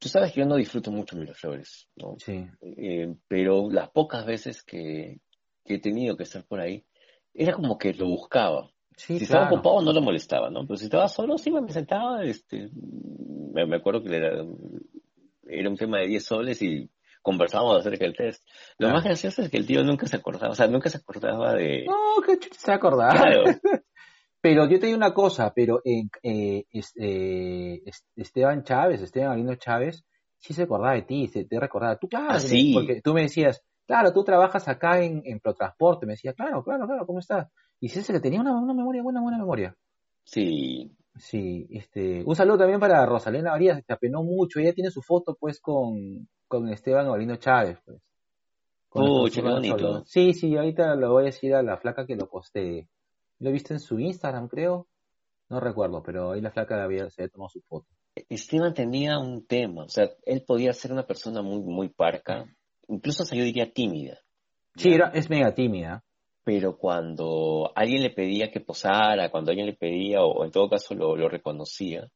Tú 0.00 0.08
sabes 0.08 0.32
que 0.32 0.40
yo 0.40 0.46
no 0.46 0.56
disfruto 0.56 0.90
mucho 0.90 1.14
Miraflores, 1.14 1.86
¿no? 1.94 2.16
Sí. 2.18 2.48
Eh, 2.62 3.14
pero 3.28 3.70
las 3.70 3.90
pocas 3.90 4.24
veces 4.24 4.62
que, 4.62 5.20
he 5.66 5.78
tenido 5.78 6.16
que 6.16 6.22
estar 6.22 6.42
por 6.44 6.58
ahí, 6.58 6.86
era 7.34 7.52
como 7.52 7.76
que 7.76 7.92
lo 7.92 8.06
buscaba. 8.06 8.70
si 8.96 9.16
estaba 9.16 9.46
ocupado 9.50 9.82
no 9.82 9.92
lo 9.92 10.00
molestaba, 10.00 10.48
¿no? 10.48 10.66
Pero 10.66 10.78
si 10.78 10.86
estaba 10.86 11.06
solo, 11.06 11.36
sí 11.36 11.50
me 11.50 11.70
sentaba, 11.70 12.24
este, 12.24 12.70
me, 13.52 13.76
acuerdo 13.76 14.02
que 14.02 14.16
era, 14.16 14.42
era 15.46 15.68
un 15.68 15.76
tema 15.76 15.98
de 15.98 16.06
10 16.06 16.24
soles 16.24 16.62
y 16.62 16.88
conversábamos 17.20 17.80
acerca 17.80 18.06
del 18.06 18.16
test. 18.16 18.42
Lo 18.78 18.88
más 18.88 19.04
gracioso 19.04 19.42
es 19.42 19.50
que 19.50 19.58
el 19.58 19.66
tío 19.66 19.84
nunca 19.84 20.06
se 20.06 20.16
acordaba, 20.16 20.52
o 20.52 20.56
sea, 20.56 20.66
nunca 20.66 20.88
se 20.88 20.96
acordaba 20.96 21.54
de... 21.56 21.84
No, 21.84 22.22
que 22.22 22.38
se 22.56 22.72
acordaba. 22.72 23.12
Claro. 23.12 23.44
Pero 24.40 24.68
yo 24.68 24.80
te 24.80 24.86
digo 24.86 24.96
una 24.96 25.12
cosa, 25.12 25.52
pero 25.54 25.82
eh, 25.84 26.04
eh, 26.22 27.82
Esteban 28.16 28.64
Chávez, 28.64 29.02
Esteban 29.02 29.32
Alino 29.32 29.54
Chávez, 29.56 30.04
sí 30.38 30.54
se 30.54 30.62
acordaba 30.62 30.94
de 30.94 31.02
ti, 31.02 31.28
se 31.28 31.44
te 31.44 31.60
recordaba. 31.60 31.96
Tú, 31.96 32.08
claro, 32.08 32.28
ah, 32.30 32.38
porque 32.72 33.02
tú 33.02 33.12
me 33.12 33.22
decías, 33.22 33.62
claro, 33.86 34.12
tú 34.12 34.24
trabajas 34.24 34.66
acá 34.68 35.02
en, 35.02 35.22
en 35.24 35.40
Protransporte. 35.40 36.06
Me 36.06 36.14
decía, 36.14 36.32
claro, 36.32 36.64
claro, 36.64 36.86
claro, 36.86 37.06
¿cómo 37.06 37.18
estás? 37.18 37.48
Y 37.80 37.88
si 37.88 37.98
ese 37.98 38.12
que 38.12 38.20
tenía 38.20 38.40
una, 38.40 38.58
una 38.58 38.74
memoria, 38.74 39.02
buena, 39.02 39.20
buena 39.20 39.38
memoria. 39.38 39.76
Sí. 40.24 40.90
Sí, 41.16 41.66
este, 41.70 42.22
un 42.24 42.36
saludo 42.36 42.58
también 42.58 42.80
para 42.80 43.04
Rosalena 43.04 43.52
Arias, 43.52 43.82
que 43.86 43.92
apenó 43.92 44.22
mucho. 44.22 44.58
Ella 44.58 44.72
tiene 44.72 44.90
su 44.90 45.02
foto, 45.02 45.36
pues, 45.38 45.60
con, 45.60 46.28
con 46.46 46.68
Esteban 46.68 47.08
Ovalino 47.08 47.36
Chávez, 47.36 47.78
pues. 47.84 48.00
Oh, 48.92 49.20
nuestro 49.20 49.42
qué 49.42 49.48
bonito. 49.48 50.04
Sí, 50.04 50.32
sí, 50.34 50.56
ahorita 50.56 50.96
lo 50.96 51.12
voy 51.12 51.22
a 51.22 51.26
decir 51.26 51.54
a 51.54 51.62
la 51.62 51.76
flaca 51.76 52.06
que 52.06 52.16
lo 52.16 52.28
postee. 52.28 52.88
Lo 53.40 53.48
he 53.48 53.52
visto 53.52 53.74
en 53.74 53.80
su 53.80 53.98
Instagram, 53.98 54.48
creo. 54.48 54.86
No 55.48 55.58
recuerdo, 55.60 56.02
pero 56.02 56.32
ahí 56.32 56.40
la 56.40 56.52
flaca 56.52 56.82
había, 56.82 57.10
se 57.10 57.22
había 57.22 57.32
tomado 57.32 57.48
su 57.48 57.60
foto. 57.62 57.88
Esteban 58.28 58.74
tenía 58.74 59.18
un 59.18 59.46
tema, 59.46 59.84
o 59.84 59.88
sea, 59.88 60.10
él 60.24 60.44
podía 60.46 60.72
ser 60.72 60.92
una 60.92 61.06
persona 61.06 61.42
muy, 61.42 61.60
muy 61.60 61.88
parca, 61.88 62.44
incluso 62.88 63.22
hasta 63.22 63.34
yo 63.34 63.44
diría 63.44 63.72
tímida. 63.72 64.18
Sí, 64.76 64.90
es 65.14 65.30
mega 65.30 65.54
tímida. 65.54 66.04
Pero 66.42 66.78
cuando 66.78 67.70
alguien 67.74 68.02
le 68.02 68.10
pedía 68.10 68.50
que 68.50 68.60
posara, 68.60 69.30
cuando 69.30 69.50
alguien 69.50 69.66
le 69.66 69.74
pedía, 69.74 70.22
o 70.22 70.44
en 70.44 70.50
todo 70.50 70.68
caso 70.70 70.94
lo, 70.94 71.14
lo 71.16 71.28
reconocía, 71.28 72.08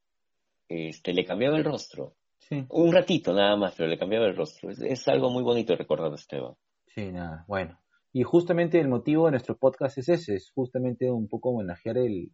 este, 0.68 1.12
le 1.12 1.24
cambiaba 1.24 1.56
el 1.56 1.64
rostro. 1.64 2.14
Sí, 2.38 2.64
Un 2.70 2.92
ratito 2.92 3.32
nada 3.32 3.56
más, 3.56 3.74
pero 3.76 3.88
le 3.88 3.98
cambiaba 3.98 4.26
el 4.26 4.36
rostro. 4.36 4.70
Es, 4.70 4.80
es 4.80 5.08
algo 5.08 5.30
muy 5.30 5.42
bonito 5.42 5.76
recordar 5.76 6.10
a 6.10 6.14
Esteban. 6.14 6.54
sí, 6.86 7.12
nada, 7.12 7.44
bueno. 7.46 7.78
Y 8.16 8.22
justamente 8.22 8.78
el 8.80 8.88
motivo 8.88 9.24
de 9.26 9.32
nuestro 9.32 9.56
podcast 9.58 9.98
es 9.98 10.08
ese, 10.08 10.36
es 10.36 10.50
justamente 10.54 11.10
un 11.10 11.28
poco 11.28 11.50
homenajear 11.50 11.98
el, 11.98 12.30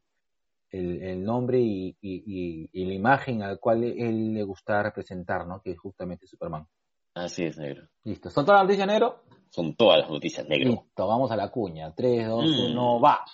el, 0.71 1.03
el 1.03 1.25
nombre 1.25 1.59
y, 1.59 1.97
y, 2.01 2.23
y- 2.27 2.69
y 2.73 2.85
la 2.85 2.93
imagen 2.95 3.43
al 3.43 3.59
cual 3.59 3.83
él 3.83 4.35
le 4.35 4.43
gusta 4.45 4.83
representar, 4.83 5.47
¿no? 5.47 5.61
Que 5.63 5.71
es 5.73 5.79
justamente 5.81 6.27
Superman. 6.27 6.67
Así 7.15 7.45
es, 7.45 7.57
negro. 7.59 7.89
Listo. 8.05 8.29
¿Son 8.31 8.45
todas 8.45 8.61
las 8.61 8.67
noticias, 8.67 8.87
negro? 8.87 9.25
Son 9.49 9.75
todas 9.75 10.01
las 10.03 10.11
noticias, 10.11 10.47
negro. 10.47 10.71
Listo, 10.71 11.07
vamos 11.09 11.31
a 11.33 11.37
la 11.37 11.51
cuña. 11.51 11.93
3, 11.95 12.29
2, 12.29 12.45
Mm. 12.45 12.71
1, 12.73 13.01
va. 13.01 13.25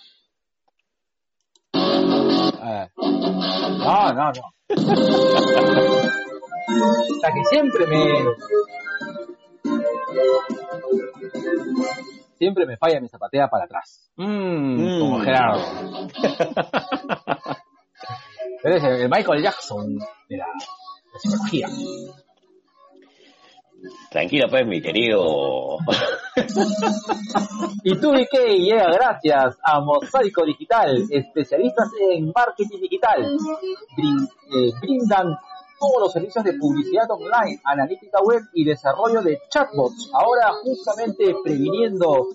A 1.73 2.71
ver. 2.71 2.91
No, 2.97 4.13
no, 4.13 4.31
no. 4.31 4.53
Sea 7.21 7.31
que 7.33 7.43
siempre 7.51 7.85
me. 7.87 7.97
Siempre 12.37 12.65
me 12.65 12.77
falla 12.77 12.99
mi 12.99 13.07
zapatea 13.07 13.47
para 13.47 13.65
atrás. 13.65 14.09
Mmm, 14.17 14.99
como 14.99 15.17
Mm. 15.19 15.21
Gerardo. 15.23 15.61
Eres 18.63 18.83
el, 18.83 19.01
el 19.01 19.09
Michael 19.09 19.41
Jackson 19.43 19.97
de 20.29 20.37
la, 20.37 20.45
psicología. 21.19 21.67
Tranquilo, 24.09 24.47
pues, 24.49 24.65
mi 24.65 24.81
querido. 24.81 25.77
Y 27.83 27.95
tu 27.99 28.11
que 28.31 28.57
llega 28.59 28.91
gracias 28.91 29.57
a 29.63 29.79
Mosaico 29.79 30.43
Digital, 30.45 31.05
especialistas 31.09 31.89
en 32.11 32.31
marketing 32.35 32.79
digital. 32.81 33.37
Brin- 33.95 34.27
eh, 34.51 34.71
brindan 34.81 35.37
todos 35.79 35.99
los 35.99 36.13
servicios 36.13 36.43
de 36.43 36.53
publicidad 36.53 37.09
online, 37.09 37.59
analítica 37.63 38.19
web 38.23 38.41
y 38.53 38.65
desarrollo 38.65 39.21
de 39.21 39.39
chatbots. 39.49 40.09
Ahora 40.13 40.51
justamente 40.63 41.35
previniendo 41.43 42.27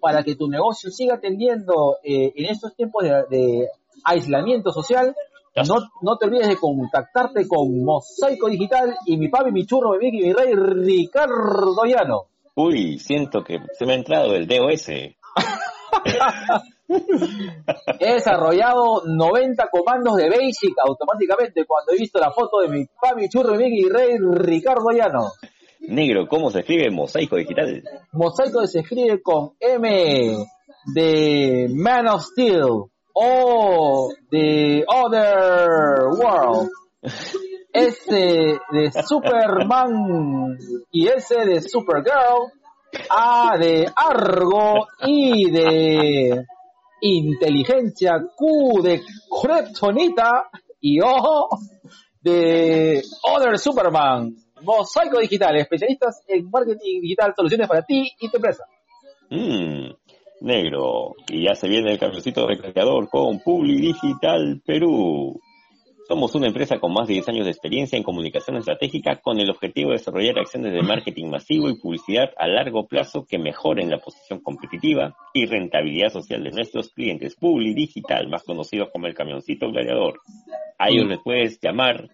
para 0.00 0.22
que 0.22 0.36
tu 0.36 0.48
negocio 0.48 0.90
siga 0.90 1.14
atendiendo 1.14 1.96
eh, 2.02 2.32
en 2.34 2.46
estos 2.46 2.74
tiempos 2.76 3.04
de, 3.04 3.24
de 3.30 3.68
aislamiento 4.04 4.72
social. 4.72 5.14
No, 5.66 5.76
no 6.02 6.18
te 6.18 6.26
olvides 6.26 6.48
de 6.48 6.56
contactarte 6.58 7.48
con 7.48 7.82
Mosaico 7.82 8.48
Digital 8.48 8.94
y 9.06 9.16
mi 9.16 9.28
papi, 9.28 9.52
mi 9.52 9.64
churro, 9.64 9.92
mi 9.92 10.10
Mickey, 10.10 10.26
mi 10.26 10.32
rey, 10.34 10.52
Ricardo 10.54 11.82
Llano. 11.86 12.26
Uy, 12.54 12.98
siento 12.98 13.42
que 13.42 13.60
se 13.72 13.86
me 13.86 13.94
ha 13.94 13.96
entrado 13.96 14.34
el 14.34 14.46
DOS. 14.46 14.88
He 17.98 18.14
desarrollado 18.14 19.02
90 19.04 19.68
comandos 19.70 20.16
de 20.16 20.28
Basic 20.28 20.74
automáticamente 20.86 21.64
cuando 21.66 21.92
he 21.92 21.98
visto 21.98 22.18
la 22.18 22.30
foto 22.30 22.60
de 22.60 22.68
mi 22.68 22.86
papi 23.00 23.28
churro 23.28 23.54
y 23.54 23.58
Mickey 23.58 23.88
Rey 23.88 24.16
Ricardo 24.18 24.90
Llano. 24.90 25.32
Negro, 25.80 26.26
¿cómo 26.28 26.50
se 26.50 26.60
escribe 26.60 26.90
mosaico 26.90 27.36
digital? 27.36 27.82
Mosaico 28.12 28.66
se 28.66 28.80
escribe 28.80 29.20
con 29.22 29.52
M 29.60 30.36
de 30.94 31.68
Man 31.74 32.08
of 32.08 32.22
Steel 32.22 32.84
o 33.12 34.08
de 34.30 34.84
Other 34.86 35.68
World. 36.18 36.70
S 37.72 38.10
de 38.10 38.58
Superman 39.06 40.56
y 40.90 41.08
S 41.08 41.34
de 41.34 41.60
Supergirl. 41.60 42.50
A 43.10 43.56
de 43.58 43.86
Argo 43.94 44.86
y 45.06 45.50
de 45.50 46.44
inteligencia 47.00 48.20
Q 48.34 48.82
de 48.82 49.02
Kryptonita 49.30 50.48
y 50.80 51.00
O 51.00 51.48
de 52.20 53.02
Other 53.22 53.58
Superman. 53.58 54.34
Mosaico 54.62 55.18
Digital, 55.20 55.56
especialistas 55.56 56.22
en 56.26 56.50
marketing 56.50 57.00
digital, 57.02 57.34
soluciones 57.36 57.68
para 57.68 57.82
ti 57.82 58.10
y 58.18 58.30
tu 58.30 58.36
empresa. 58.36 58.64
Mmm, 59.30 59.90
negro. 60.40 61.14
Y 61.28 61.44
ya 61.44 61.54
se 61.54 61.68
viene 61.68 61.92
el 61.92 61.98
camioncito 61.98 62.46
recreador 62.46 63.08
con 63.08 63.40
Publi 63.40 63.76
Digital 63.76 64.62
Perú. 64.64 65.40
Somos 66.08 66.36
una 66.36 66.46
empresa 66.46 66.78
con 66.78 66.92
más 66.92 67.08
de 67.08 67.14
10 67.14 67.30
años 67.30 67.46
de 67.46 67.50
experiencia 67.50 67.96
en 67.96 68.04
comunicación 68.04 68.56
estratégica 68.56 69.16
con 69.16 69.40
el 69.40 69.50
objetivo 69.50 69.90
de 69.90 69.96
desarrollar 69.96 70.38
acciones 70.38 70.72
de 70.72 70.82
marketing 70.82 71.30
masivo 71.30 71.68
y 71.68 71.80
publicidad 71.80 72.30
a 72.36 72.46
largo 72.46 72.86
plazo 72.86 73.26
que 73.28 73.40
mejoren 73.40 73.90
la 73.90 73.98
posición 73.98 74.40
competitiva 74.40 75.16
y 75.34 75.46
rentabilidad 75.46 76.10
social 76.10 76.44
de 76.44 76.52
nuestros 76.52 76.90
clientes. 76.90 77.34
Publi 77.34 77.74
Digital, 77.74 78.28
más 78.28 78.44
conocido 78.44 78.88
como 78.92 79.08
el 79.08 79.14
camioncito 79.14 79.68
gladiador. 79.72 80.20
A 80.78 80.90
ellos 80.90 81.08
les 81.08 81.18
puedes 81.24 81.58
llamar 81.60 82.08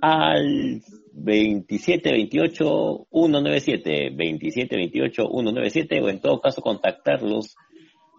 al 0.00 0.80
2728 1.12 3.06
197 3.10 4.10
2728 4.10 5.28
197 5.28 6.00
o 6.00 6.08
en 6.08 6.20
todo 6.20 6.40
caso 6.40 6.62
contactarlos 6.62 7.56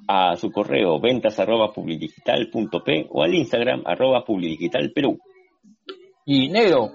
a 0.08 0.36
su 0.36 0.52
correo 0.52 1.00
ventas 1.00 1.40
arroba 1.40 1.72
publidigital.p 1.74 3.08
o 3.10 3.24
al 3.24 3.34
Instagram 3.34 3.84
arroba 3.86 4.24
publidigitalperú. 4.26 5.18
Y 6.26 6.50
negro, 6.50 6.90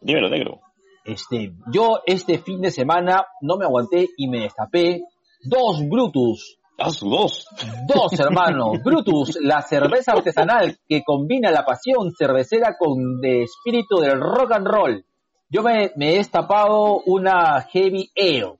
Dímelo, 0.00 0.28
negro. 0.28 0.60
este, 1.04 1.52
yo 1.72 2.00
este 2.06 2.38
fin 2.38 2.60
de 2.60 2.70
semana 2.70 3.24
no 3.40 3.56
me 3.56 3.64
aguanté 3.64 4.08
y 4.16 4.28
me 4.28 4.40
destapé 4.40 5.02
dos 5.42 5.82
Brutus. 5.88 6.58
¡Ah, 6.78 6.90
su 6.90 7.08
dos! 7.08 7.46
Dos 7.88 8.20
hermanos. 8.20 8.80
Brutus, 8.84 9.38
la 9.40 9.62
cerveza 9.62 10.12
artesanal 10.12 10.76
que 10.86 11.02
combina 11.02 11.50
la 11.50 11.64
pasión 11.64 12.10
cervecera 12.18 12.76
con 12.78 13.18
el 13.22 13.44
espíritu 13.44 13.96
del 13.96 14.20
rock 14.20 14.52
and 14.52 14.66
roll. 14.66 15.04
Yo 15.48 15.62
me, 15.62 15.92
me 15.96 16.10
he 16.10 16.16
destapado 16.18 17.00
una 17.06 17.62
Heavy 17.72 18.10
Ale. 18.14 18.58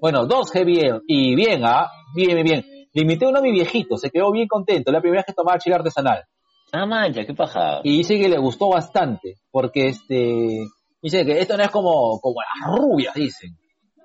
Bueno, 0.00 0.24
dos 0.26 0.52
Heavy 0.52 0.80
Ale. 0.80 1.00
Y 1.08 1.34
bien, 1.34 1.64
¿ah? 1.64 1.90
Bien, 2.14 2.34
bien, 2.34 2.44
bien. 2.44 2.64
Le 2.92 3.02
invité 3.02 3.26
uno 3.26 3.38
a 3.38 3.42
mi 3.42 3.52
viejito, 3.52 3.96
se 3.96 4.10
quedó 4.10 4.30
bien 4.32 4.48
contento. 4.48 4.90
La 4.90 5.00
primera 5.00 5.20
vez 5.20 5.26
que 5.26 5.32
tomaba 5.32 5.58
chile 5.58 5.76
artesanal. 5.76 6.24
Ah, 6.72 6.86
mancha, 6.86 7.24
qué 7.24 7.34
paja. 7.34 7.80
Y 7.84 7.98
dice 7.98 8.18
que 8.18 8.28
le 8.28 8.38
gustó 8.38 8.68
bastante, 8.68 9.36
porque 9.50 9.88
este, 9.88 10.64
dice 11.02 11.24
que 11.24 11.40
esto 11.40 11.56
no 11.56 11.62
es 11.64 11.70
como, 11.70 12.20
como 12.20 12.36
las 12.40 12.76
rubias, 12.76 13.14
dicen. 13.14 13.56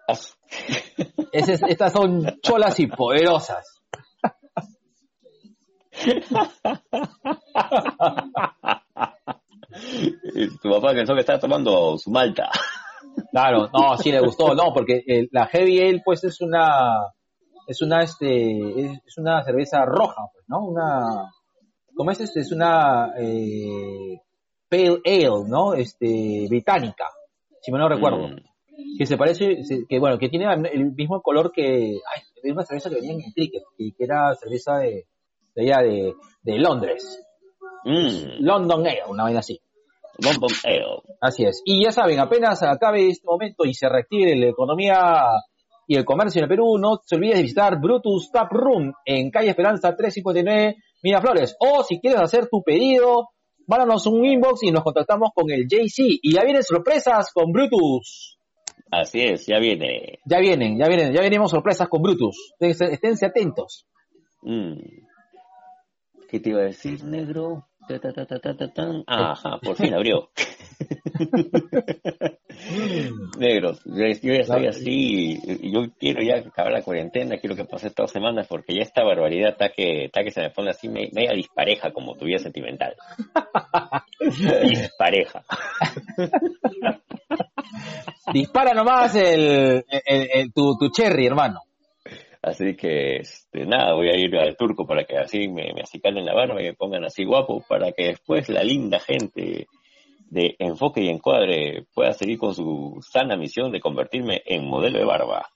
Es- 1.32 1.50
estas 1.50 1.92
son 1.92 2.40
cholas 2.42 2.80
y 2.80 2.88
poderosas. 2.88 3.82
Tu 10.62 10.70
papá 10.70 10.94
pensó 10.94 11.14
que 11.14 11.20
estaba 11.22 11.40
tomando 11.40 11.98
su 11.98 12.10
malta. 12.12 12.50
Claro, 13.32 13.70
no, 13.74 13.98
sí 13.98 14.12
le 14.12 14.20
gustó, 14.20 14.54
no, 14.54 14.74
porque 14.74 15.04
eh, 15.08 15.28
la 15.32 15.48
Heavy 15.48 15.80
Ale, 15.82 16.02
pues 16.04 16.24
es 16.24 16.42
una, 16.42 16.98
es 17.68 17.82
una, 17.82 18.04
este, 18.04 18.82
es, 19.06 19.18
una 19.18 19.44
cerveza 19.44 19.86
roja, 19.86 20.24
pues, 20.34 20.46
¿no? 20.48 20.66
Una, 20.66 21.32
como 21.96 22.12
es 22.12 22.22
este, 22.22 22.42
es 22.42 22.52
una 22.52 23.14
eh, 23.18 24.22
Pale 24.70 25.02
Ale, 25.06 25.48
¿no? 25.48 25.74
Este, 25.74 26.46
británica, 26.50 27.06
si 27.62 27.72
me 27.72 27.80
no 27.80 27.90
recuerdo. 27.90 28.28
Mm. 28.28 28.98
que 28.98 29.06
se 29.06 29.18
parece, 29.18 29.58
que 29.88 30.00
bueno, 30.00 30.18
que 30.18 30.30
tiene 30.30 30.46
el 30.72 30.92
mismo 30.94 31.22
color 31.22 31.52
que, 31.52 31.64
ay, 31.64 32.22
es 32.44 32.52
una 32.52 32.66
cerveza 32.66 32.90
que 32.90 32.96
venía 32.96 33.14
en 33.14 33.22
el 33.22 33.34
cricket, 33.34 33.64
y 33.78 33.94
que 33.94 34.04
era 34.04 34.34
cerveza 34.36 34.78
de, 34.78 35.08
de 35.56 35.62
allá 35.62 35.82
de, 35.82 36.14
de 36.44 36.60
Londres, 36.60 37.26
Mm. 37.86 38.44
London 38.44 38.82
Ale, 38.82 39.04
una 39.08 39.24
vaina 39.24 39.40
así. 39.40 39.62
London 40.18 40.50
Ale. 40.64 41.02
Así 41.22 41.46
es. 41.46 41.62
Y 41.66 41.84
ya 41.84 41.92
saben, 41.92 42.20
apenas 42.20 42.62
acabe 42.64 43.08
este 43.10 43.28
momento 43.28 43.64
y 43.64 43.74
se 43.74 43.88
reactive 43.88 44.36
la 44.36 44.48
economía 44.48 45.24
y 45.88 45.96
el 45.96 46.06
comercio 46.06 46.40
en 46.40 46.44
el 46.44 46.50
Perú, 46.50 46.78
no 46.78 47.00
se 47.04 47.16
olvides 47.16 47.38
de 47.38 47.42
visitar 47.44 47.80
Brutus 47.80 48.32
Tap 48.32 48.52
Room 48.52 48.94
en 49.06 49.30
calle 49.30 49.50
Esperanza 49.50 49.96
359 49.96 50.78
Miraflores. 51.04 51.56
O 51.60 51.84
si 51.84 52.00
quieres 52.00 52.20
hacer 52.20 52.48
tu 52.48 52.64
pedido, 52.64 53.30
mándanos 53.68 54.08
un 54.08 54.26
inbox 54.26 54.64
y 54.64 54.72
nos 54.72 54.84
contactamos 54.84 55.30
con 55.34 55.52
el 55.52 55.68
JC. 55.68 56.20
Y 56.22 56.34
ya 56.34 56.44
vienen 56.44 56.64
sorpresas 56.64 57.32
con 57.34 57.52
Brutus. 57.52 58.40
Así 58.92 59.22
es, 59.22 59.46
ya 59.46 59.60
viene. 59.60 60.20
Ya 60.26 60.40
vienen, 60.40 60.78
ya 60.78 60.88
vienen, 60.88 61.14
ya 61.14 61.22
venimos 61.22 61.52
sorpresas 61.52 61.88
con 61.88 62.02
Brutus. 62.02 62.54
Esténse, 62.60 63.26
atentos. 63.26 63.86
Mm. 64.42 64.80
¿Qué 66.30 66.40
te 66.40 66.50
iba 66.50 66.62
a 66.62 66.66
decir, 66.66 67.04
negro? 67.04 67.68
Ta, 67.88 68.00
tan. 68.74 69.04
Ajá, 69.06 69.60
por 69.62 69.76
fin 69.76 69.94
abrió. 69.94 70.30
Negro, 73.38 73.74
yo 73.86 74.08
ya 74.08 74.10
estoy 74.40 74.66
así, 74.68 75.38
yo 75.72 75.86
quiero 76.00 76.24
ya 76.24 76.38
acabar 76.38 76.72
la 76.72 76.82
cuarentena, 76.82 77.38
quiero 77.38 77.56
que 77.56 77.66
pase 77.66 77.92
todas 77.92 78.12
semanas, 78.12 78.48
porque 78.48 78.74
ya 78.76 78.82
esta 78.82 79.04
barbaridad 79.04 79.52
está 79.52 79.70
que, 79.70 80.06
está 80.06 80.24
que 80.24 80.32
se 80.32 80.42
me 80.42 80.50
pone 80.50 80.72
así 80.72 80.90
me- 80.90 81.10
media 81.12 81.34
dispareja 81.34 81.92
como 81.92 82.16
tu 82.16 82.26
vida 82.26 82.40
sentimental. 82.40 82.96
dispareja. 84.64 85.44
Dispara 88.34 88.74
nomás 88.74 89.16
el, 89.16 89.86
el- 90.06 90.30
el- 90.34 90.54
tu, 90.54 90.78
tu 90.78 90.90
cherry, 90.90 91.28
hermano. 91.28 91.62
Así 92.42 92.76
que, 92.76 93.18
este, 93.18 93.66
nada, 93.66 93.94
voy 93.96 94.10
a 94.10 94.18
ir 94.18 94.36
al 94.38 94.56
turco 94.56 94.86
para 94.86 95.04
que 95.04 95.18
así 95.18 95.48
me, 95.48 95.74
me 95.74 95.82
acicalen 95.82 96.26
la 96.26 96.36
barba 96.36 96.62
y 96.62 96.66
me 96.66 96.74
pongan 96.74 97.04
así 97.04 97.24
guapo, 97.26 97.64
para 97.68 97.92
que 97.92 98.10
después 98.10 98.48
la 98.50 98.64
linda 98.64 99.00
gente 99.00 99.68
de 100.30 100.56
enfoque 100.60 101.02
y 101.02 101.08
encuadre 101.10 101.86
pueda 101.94 102.12
seguir 102.14 102.38
con 102.38 102.54
su 102.54 103.00
sana 103.02 103.38
misión 103.38 103.72
de 103.72 103.80
convertirme 103.80 104.42
en 104.46 104.68
modelo 104.68 105.00
de 105.00 105.06
barba. 105.06 105.48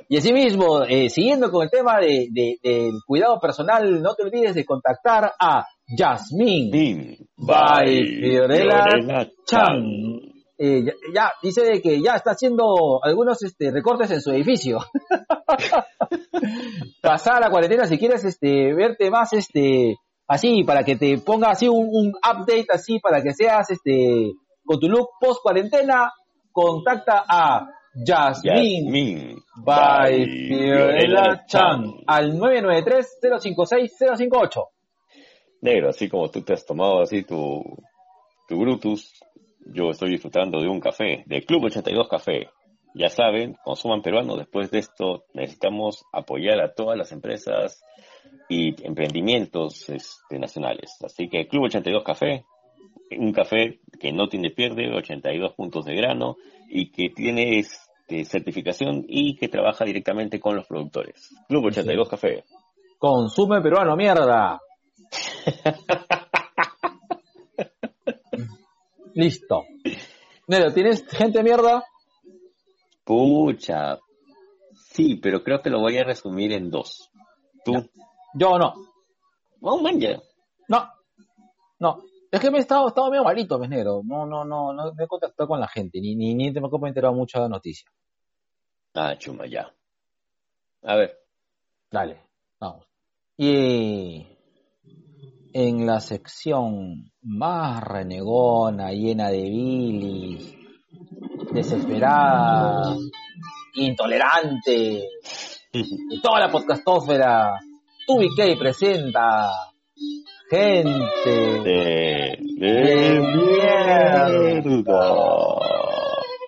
Y 0.09 0.16
asimismo, 0.16 0.82
eh, 0.84 1.09
siguiendo 1.11 1.51
con 1.51 1.64
el 1.64 1.70
tema 1.70 1.99
de, 2.01 2.28
de- 2.30 2.59
del 2.62 2.93
cuidado 3.07 3.39
personal, 3.41 4.01
no 4.03 4.14
te 4.14 4.24
olvides 4.24 4.55
de 4.55 4.64
contactar 4.64 5.32
a 5.39 5.64
Yasmín 5.86 6.70
Din, 6.70 7.16
by 7.36 8.05
Fiorella 8.05 8.84
Fiorella 8.91 9.30
Chan. 9.47 9.84
Eh, 10.61 10.83
ya, 10.85 10.93
ya, 11.15 11.33
dice 11.41 11.63
de 11.63 11.81
que 11.81 12.03
ya 12.03 12.17
está 12.17 12.33
haciendo 12.33 12.99
algunos 13.03 13.41
este, 13.45 13.71
recortes 13.71 14.11
en 14.11 14.21
su 14.21 14.33
edificio. 14.33 14.81
Pasar 17.01 17.41
la 17.41 17.51
cuarentena 17.51 17.87
si 17.87 17.97
quieres 17.97 18.25
este, 18.25 18.75
verte 18.75 19.09
más 19.09 19.33
este, 19.33 19.95
así, 20.27 20.65
para 20.65 20.83
que 20.83 20.97
te 20.97 21.19
ponga 21.19 21.51
así 21.51 21.69
un, 21.69 21.89
un 21.91 22.09
update 22.09 22.67
así, 22.73 22.99
para 22.99 23.23
que 23.23 23.35
seas 23.35 23.71
este, 23.71 24.33
con 24.65 24.81
tu 24.81 24.89
look 24.89 25.11
post 25.21 25.43
cuarentena, 25.43 26.13
contacta 26.51 27.25
a 27.29 27.69
Yasmín 27.95 29.41
by 29.65 30.27
Fiorella 30.49 31.47
Chan 31.47 32.03
al 32.07 32.37
993-056-058. 32.39 34.65
Negro, 35.61 35.89
así 35.89 36.09
como 36.09 36.31
tú 36.31 36.43
te 36.43 36.53
has 36.53 36.65
tomado 36.65 37.03
así 37.03 37.25
tu, 37.25 37.65
tu 38.49 38.59
Brutus, 38.59 39.13
yo 39.69 39.91
estoy 39.91 40.11
disfrutando 40.11 40.61
de 40.61 40.69
un 40.69 40.81
café, 40.81 41.25
de 41.27 41.43
Club 41.43 41.64
82 41.64 42.09
Café. 42.09 42.49
Ya 42.95 43.09
saben, 43.09 43.57
consuman 43.64 44.03
peruano. 44.03 44.37
Después 44.37 44.71
de 44.71 44.79
esto, 44.79 45.25
necesitamos 45.35 46.05
apoyar 46.12 46.61
a 46.61 46.73
todas 46.73 46.97
las 46.97 47.12
empresas 47.12 47.85
y 48.49 48.75
emprendimientos 48.85 49.89
este, 49.91 50.39
nacionales. 50.39 50.97
Así 51.05 51.29
que 51.29 51.47
Club 51.47 51.64
82 51.64 52.03
Café, 52.03 52.45
un 53.16 53.33
café 53.33 53.81
que 54.01 54.12
no 54.12 54.29
tiene 54.29 54.51
pierde, 54.51 54.91
82 54.93 55.53
puntos 55.55 55.85
de 55.85 55.95
grano 55.95 56.37
y 56.69 56.91
que 56.91 57.11
tiene 57.11 57.59
este, 57.59 58.25
certificación 58.25 59.05
y 59.07 59.37
que 59.37 59.49
trabaja 59.49 59.85
directamente 59.85 60.41
con 60.41 60.57
los 60.57 60.66
productores. 60.66 61.35
Club 61.49 61.66
82 61.66 62.09
Café. 62.09 62.45
Consume 62.99 63.61
peruano, 63.61 63.97
mierda. 63.97 64.61
Listo. 69.19 69.64
Nero, 70.47 70.73
¿tienes 70.73 71.05
gente 71.09 71.43
mierda? 71.43 71.85
Pucha. 73.03 73.99
Sí, 74.93 75.16
pero 75.16 75.43
creo 75.43 75.61
que 75.61 75.71
lo 75.71 75.81
voy 75.81 75.99
a 75.99 76.05
resumir 76.05 76.53
en 76.53 76.71
dos. 76.71 77.11
Tú. 77.64 77.73
Yo 78.35 78.59
no. 78.61 78.75
Oh, 79.61 79.81
man. 79.81 79.99
No. 80.69 80.89
No. 81.81 82.03
Es 82.31 82.39
que 82.39 82.49
me 82.53 82.59
he 82.59 82.61
estado, 82.61 82.87
estado 82.87 83.11
medio 83.11 83.25
malito, 83.25 83.59
mes 83.59 83.69
negro. 83.69 84.03
No, 84.05 84.25
no, 84.25 84.45
no, 84.45 84.73
no 84.73 84.95
me 84.95 85.03
he 85.03 85.09
contactado 85.09 85.49
con 85.49 85.59
la 85.59 85.66
gente, 85.66 86.01
ni, 86.01 86.14
ni, 86.14 86.37
ni 86.37 86.53
tampoco 86.53 86.79
me 86.79 86.87
he 86.87 86.91
enterado 86.91 87.12
mucho 87.12 87.39
de 87.39 87.43
la 87.43 87.49
noticia. 87.49 87.91
Ah, 88.95 89.16
chuma, 89.19 89.47
ya. 89.47 89.75
A 90.85 90.95
ver. 90.95 91.19
Dale, 91.91 92.23
vamos. 92.61 92.87
Y 93.37 94.38
en 95.53 95.86
la 95.86 96.01
sección 96.01 97.11
más 97.22 97.82
renegona, 97.82 98.90
llena 98.92 99.28
de 99.30 99.42
bilis, 99.42 100.55
desesperada, 101.53 102.94
intolerante, 103.74 105.05
de 105.72 105.84
toda 106.22 106.40
la 106.40 106.49
podcastósfera, 106.51 107.53
TubiK 108.07 108.59
presenta 108.59 109.49
gente 110.51 111.30
De, 111.64 112.38
de 112.59 113.20
mierda. 113.20 114.28
mierda. 114.28 114.94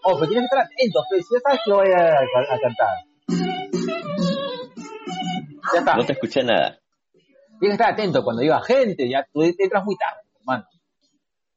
Oh, 0.03 0.15
pero 0.19 0.29
tienes 0.31 0.49
que 0.51 0.57
estar 0.57 0.61
atento, 0.61 1.01
pues, 1.11 1.27
ya 1.31 1.39
sabes 1.45 1.61
que 1.65 1.73
voy 1.73 1.89
a, 1.93 2.07
a- 2.15 2.55
a 2.55 2.59
cantar. 2.59 2.89
Ya 5.75 5.79
está. 5.81 5.97
No 5.97 6.05
te 6.07 6.13
escuché 6.15 6.43
nada. 6.43 6.80
Tienes 7.61 7.77
que 7.79 7.83
estar 7.83 7.93
atento 7.93 8.25
cuando 8.25 8.43
diga 8.43 8.61
gente, 8.63 9.09
ya 9.09 9.25
tú 9.33 9.43
entras 9.43 9.85
muy 9.85 9.97
tarde, 9.97 10.23
hermano. 10.41 10.67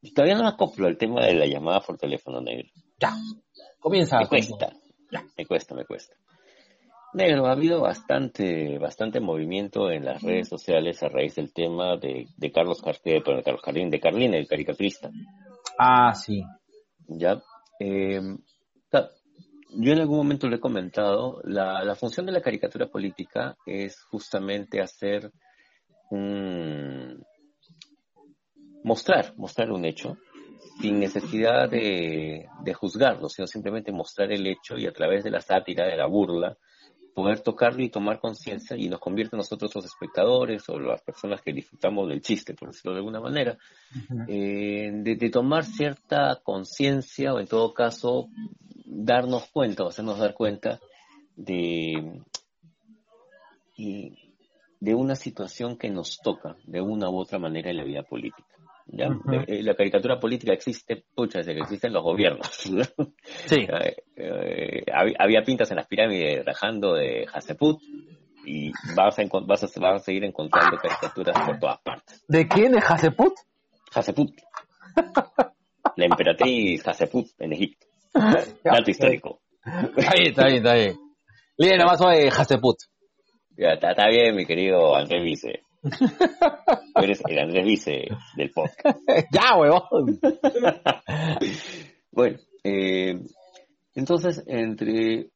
Y 0.02 0.12
Todavía 0.12 0.36
no 0.36 0.42
me 0.42 0.50
acoplo 0.50 0.86
al 0.86 0.98
tema 0.98 1.24
de 1.24 1.34
la 1.34 1.46
llamada 1.46 1.80
por 1.80 1.96
teléfono 1.96 2.40
negro. 2.40 2.68
Ya. 3.00 3.14
Comienza. 3.80 4.18
Me 4.18 4.28
cuesta. 4.28 4.72
Me 5.36 5.46
cuesta, 5.46 5.74
me 5.74 5.84
cuesta. 5.86 6.14
Negro, 7.14 7.46
ha 7.46 7.52
habido 7.52 7.80
bastante, 7.80 8.76
bastante 8.78 9.20
movimiento 9.20 9.90
en 9.90 10.04
las 10.04 10.20
redes 10.20 10.48
sociales 10.48 11.00
a 11.02 11.08
raíz 11.08 11.36
del 11.36 11.52
tema 11.52 11.96
de, 11.96 12.26
de 12.36 12.52
Carlos 12.52 12.82
Jardín, 12.82 13.22
de 13.24 13.42
Carlos 13.42 13.62
Jardín, 13.62 13.88
de 13.90 14.00
Carlín, 14.00 14.34
el 14.34 14.48
caricaturista. 14.48 15.10
Ah, 15.78 16.12
sí. 16.14 16.42
Ya. 17.06 17.40
Eh, 17.78 18.20
ta- 18.90 19.10
yo 19.76 19.92
en 19.92 20.00
algún 20.00 20.16
momento 20.18 20.48
le 20.48 20.56
he 20.56 20.60
comentado, 20.60 21.40
la, 21.44 21.84
la 21.84 21.94
función 21.94 22.26
de 22.26 22.32
la 22.32 22.40
caricatura 22.42 22.88
política 22.88 23.56
es 23.64 24.02
justamente 24.10 24.80
hacer 24.80 25.30
un... 26.10 27.24
mostrar, 28.82 29.34
mostrar 29.36 29.70
un 29.70 29.84
hecho, 29.84 30.16
sin 30.80 30.98
necesidad 30.98 31.68
de, 31.70 32.48
de 32.62 32.74
juzgarlo, 32.74 33.28
sino 33.28 33.46
simplemente 33.46 33.92
mostrar 33.92 34.32
el 34.32 34.46
hecho 34.46 34.76
y 34.76 34.86
a 34.86 34.92
través 34.92 35.24
de 35.24 35.30
la 35.30 35.40
sátira, 35.40 35.86
de 35.86 35.96
la 35.96 36.06
burla, 36.06 36.56
poder 37.14 37.40
tocarlo 37.40 37.82
y 37.82 37.90
tomar 37.90 38.18
conciencia 38.18 38.76
y 38.76 38.88
nos 38.88 38.98
convierte 38.98 39.36
a 39.36 39.38
nosotros 39.38 39.72
los 39.74 39.84
espectadores 39.84 40.68
o 40.68 40.80
las 40.80 41.00
personas 41.02 41.40
que 41.42 41.52
disfrutamos 41.52 42.08
del 42.08 42.20
chiste, 42.20 42.54
por 42.54 42.70
decirlo 42.70 42.92
de 42.92 42.98
alguna 42.98 43.20
manera, 43.20 43.56
eh, 44.26 44.90
de, 44.92 45.14
de 45.14 45.30
tomar 45.30 45.64
cierta 45.64 46.40
conciencia 46.42 47.32
o 47.32 47.38
en 47.38 47.46
todo 47.46 47.72
caso 47.72 48.28
darnos 48.84 49.46
cuenta 49.46 49.84
o 49.84 49.88
hacernos 49.88 50.18
dar 50.18 50.34
cuenta 50.34 50.80
de, 51.36 52.20
y 53.76 54.23
de 54.84 54.94
una 54.94 55.14
situación 55.14 55.76
que 55.78 55.88
nos 55.88 56.18
toca 56.22 56.56
de 56.66 56.80
una 56.80 57.08
u 57.08 57.18
otra 57.18 57.38
manera 57.38 57.70
en 57.70 57.76
la 57.78 57.84
vida 57.84 58.02
política. 58.02 58.48
¿ya? 58.86 59.08
Ujú. 59.08 59.32
Eh, 59.46 59.62
La 59.62 59.74
caricatura 59.74 60.20
política 60.20 60.52
existe, 60.52 61.04
pucha, 61.14 61.38
desde 61.38 61.54
que 61.54 61.60
existen 61.60 61.92
los 61.92 62.02
gobiernos. 62.02 62.48
Sí. 63.46 63.60
Eh, 63.60 63.96
eh, 64.16 64.84
hab- 64.92 65.16
había 65.18 65.42
pintas 65.42 65.70
en 65.70 65.76
las 65.78 65.86
pirámides 65.86 66.44
rajando 66.44 66.92
de 66.94 67.26
Haseput 67.32 67.80
y 68.44 68.70
vas 68.94 69.18
a, 69.18 69.22
vas, 69.46 69.64
a, 69.64 69.80
vas 69.80 70.02
a 70.02 70.04
seguir 70.04 70.24
encontrando 70.24 70.76
caricaturas 70.76 71.34
por 71.46 71.58
todas 71.58 71.78
partes. 71.80 72.22
¿De 72.28 72.46
quién? 72.46 72.72
¿De 72.72 72.78
Haseput? 72.80 73.32
Haseput. 73.94 74.30
La 75.96 76.04
emperatriz 76.06 76.86
Haseput 76.86 77.26
en 77.38 77.52
Egipto. 77.54 77.86
Dato 78.64 78.90
histórico. 78.90 79.40
Está 79.96 80.12
bien, 80.14 80.28
está 80.30 80.44
bien, 80.46 80.56
está 80.56 80.74
bien. 80.74 80.96
Lee 81.56 81.70
nada 81.70 81.86
más 81.86 82.00
de 82.00 82.28
Haseput. 82.28 82.76
Está, 83.56 84.08
bien, 84.08 84.34
mi 84.34 84.46
querido 84.46 84.94
Andrés 84.94 85.22
Vice. 85.22 85.62
eres 87.02 87.22
el 87.28 87.38
Andrés 87.38 87.64
Vice 87.64 88.08
del 88.36 88.50
podcast. 88.50 88.98
ya, 89.32 89.56
huevón. 89.56 90.20
bueno, 92.10 92.38
eh, 92.64 93.20
entonces, 93.94 94.42
entre 94.46 95.28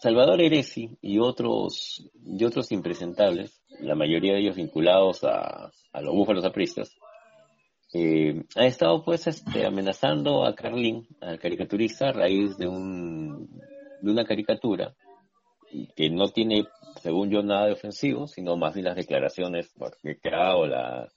Salvador 0.00 0.40
Eresi 0.40 0.96
y 1.00 1.18
otros, 1.18 2.10
y 2.24 2.44
otros 2.44 2.72
impresentables, 2.72 3.62
la 3.80 3.94
mayoría 3.94 4.32
de 4.32 4.40
ellos 4.40 4.56
vinculados 4.56 5.22
a, 5.24 5.70
los 6.00 6.14
búfalos 6.14 6.44
apristas, 6.44 6.96
eh, 7.92 8.44
ha 8.56 8.66
estado 8.66 9.04
pues 9.04 9.26
este, 9.26 9.66
amenazando 9.66 10.44
a 10.44 10.54
Carlín, 10.54 11.06
al 11.20 11.38
caricaturista, 11.38 12.08
a 12.08 12.12
raíz 12.12 12.56
de, 12.56 12.68
un, 12.68 13.48
de 14.00 14.10
una 14.10 14.24
caricatura 14.24 14.94
que 15.96 16.10
no 16.10 16.28
tiene, 16.28 16.64
según 17.00 17.30
yo, 17.30 17.42
nada 17.42 17.66
de 17.66 17.72
ofensivo, 17.72 18.26
sino 18.26 18.56
más 18.56 18.74
bien 18.74 18.86
las 18.86 18.96
declaraciones 18.96 19.72
que 20.02 20.28
ha 20.28 20.38
dado 20.38 20.66
la, 20.66 21.08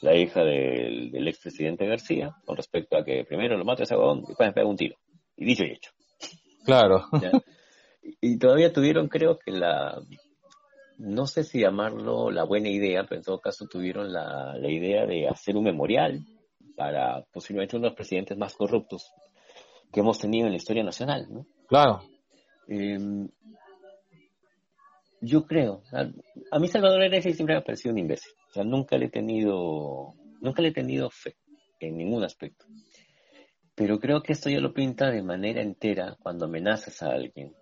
la 0.00 0.16
hija 0.16 0.42
del, 0.42 1.10
del 1.10 1.28
expresidente 1.28 1.86
García 1.86 2.34
con 2.44 2.56
respecto 2.56 2.96
a 2.96 3.04
que 3.04 3.24
primero 3.24 3.56
lo 3.56 3.64
mata 3.64 3.82
ese 3.82 3.96
huevón 3.96 4.20
y 4.24 4.28
después 4.28 4.48
me 4.48 4.52
pega 4.52 4.66
un 4.66 4.76
tiro. 4.76 4.96
Y 5.36 5.44
dicho 5.44 5.64
y 5.64 5.72
hecho. 5.72 5.90
Claro. 6.64 7.04
Y 8.20 8.36
todavía 8.36 8.72
tuvieron, 8.72 9.06
creo 9.06 9.38
que 9.38 9.52
la, 9.52 10.02
no 10.98 11.26
sé 11.26 11.44
si 11.44 11.60
llamarlo 11.60 12.30
la 12.30 12.44
buena 12.44 12.68
idea, 12.68 13.04
pero 13.04 13.20
en 13.20 13.24
todo 13.24 13.40
caso 13.40 13.66
tuvieron 13.66 14.12
la, 14.12 14.56
la 14.58 14.70
idea 14.70 15.06
de 15.06 15.28
hacer 15.28 15.56
un 15.56 15.64
memorial 15.64 16.24
para 16.76 17.24
posiblemente 17.32 17.76
uno 17.76 17.84
de 17.84 17.90
los 17.90 17.96
presidentes 17.96 18.36
más 18.36 18.54
corruptos 18.54 19.12
que 19.92 20.00
hemos 20.00 20.18
tenido 20.18 20.46
en 20.46 20.52
la 20.52 20.56
historia 20.56 20.82
nacional, 20.82 21.26
¿no? 21.30 21.46
Claro. 21.68 22.02
Em, 22.66 23.28
yo 25.22 25.46
creo, 25.46 25.82
a, 25.92 26.58
mí 26.58 26.66
Salvador 26.66 27.02
Heredia 27.02 27.32
siempre 27.32 27.54
me 27.54 27.60
ha 27.60 27.64
parecido 27.64 27.92
un 27.92 27.98
imbécil, 27.98 28.32
o 28.50 28.52
sea, 28.52 28.64
nunca 28.64 28.98
le 28.98 29.06
he 29.06 29.08
tenido, 29.08 30.14
nunca 30.40 30.60
le 30.60 30.68
he 30.68 30.72
tenido 30.72 31.10
fe 31.10 31.36
en 31.78 31.96
ningún 31.96 32.24
aspecto. 32.24 32.66
Pero 33.74 33.98
creo 33.98 34.22
que 34.22 34.32
esto 34.32 34.50
ya 34.50 34.58
lo 34.58 34.74
pinta 34.74 35.10
de 35.10 35.22
manera 35.22 35.62
entera 35.62 36.16
cuando 36.20 36.46
amenazas 36.46 37.02
a 37.02 37.12
alguien. 37.12 37.54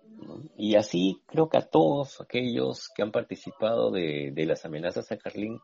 Y 0.57 0.75
así 0.75 1.21
creo 1.25 1.49
que 1.49 1.57
a 1.57 1.67
todos 1.67 2.19
aquellos 2.19 2.89
que 2.95 3.03
han 3.03 3.11
participado 3.11 3.91
de, 3.91 4.33
las 4.45 4.65
amenazas 4.65 5.11
a 5.11 5.17
Carlín, 5.17 5.59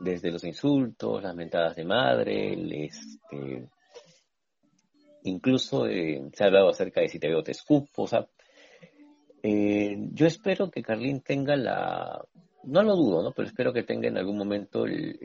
desde 0.00 0.30
los 0.30 0.44
insultos, 0.44 1.22
las 1.22 1.34
mentadas 1.34 1.76
de 1.76 1.84
madre, 1.84 2.84
este, 2.84 3.68
incluso 5.22 5.86
eh, 5.86 6.20
se 6.32 6.44
ha 6.44 6.48
hablado 6.48 6.68
acerca 6.68 7.00
de 7.00 7.08
si 7.08 7.18
te 7.18 7.28
veo 7.28 7.42
te 7.42 7.52
escupo, 7.52 8.02
o 8.02 8.06
sea, 8.06 8.28
eh, 9.42 9.96
yo 10.12 10.26
espero 10.26 10.70
que 10.70 10.82
Carlín 10.82 11.20
tenga 11.20 11.56
la, 11.56 12.24
no 12.64 12.82
lo 12.82 12.96
dudo, 12.96 13.22
¿no? 13.22 13.32
Pero 13.32 13.48
espero 13.48 13.72
que 13.72 13.82
tenga 13.82 14.08
en 14.08 14.18
algún 14.18 14.36
momento 14.36 14.84
el, 14.84 15.18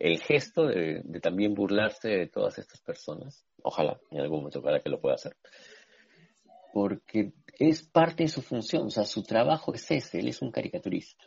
el, 0.00 0.18
gesto 0.20 0.66
de, 0.66 1.02
también 1.20 1.54
burlarse 1.54 2.08
de 2.08 2.26
todas 2.28 2.58
estas 2.58 2.80
personas. 2.80 3.44
Ojalá, 3.62 4.00
en 4.10 4.20
algún 4.20 4.38
momento, 4.38 4.62
para 4.62 4.80
que 4.80 4.88
lo 4.88 5.00
pueda 5.00 5.16
hacer. 5.16 5.36
Porque 6.72 7.32
es 7.58 7.86
parte 7.86 8.24
de 8.24 8.28
su 8.28 8.42
función, 8.42 8.86
o 8.86 8.90
sea, 8.90 9.04
su 9.04 9.22
trabajo 9.22 9.74
es 9.74 9.90
ese, 9.90 10.20
él 10.20 10.28
es 10.28 10.42
un 10.42 10.50
caricaturista. 10.50 11.24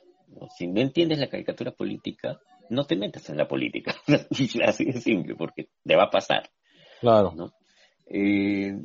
Si 0.55 0.67
no 0.67 0.81
entiendes 0.81 1.19
la 1.19 1.29
caricatura 1.29 1.71
política, 1.71 2.39
no 2.69 2.85
te 2.85 2.95
metas 2.95 3.29
en 3.29 3.37
la 3.37 3.47
política. 3.47 3.95
Así 4.65 4.85
de 4.85 5.01
simple, 5.01 5.35
porque 5.35 5.69
te 5.83 5.95
va 5.95 6.03
a 6.03 6.11
pasar. 6.11 6.49
Claro. 7.01 7.33
¿no? 7.35 7.53
Eh, 8.05 8.75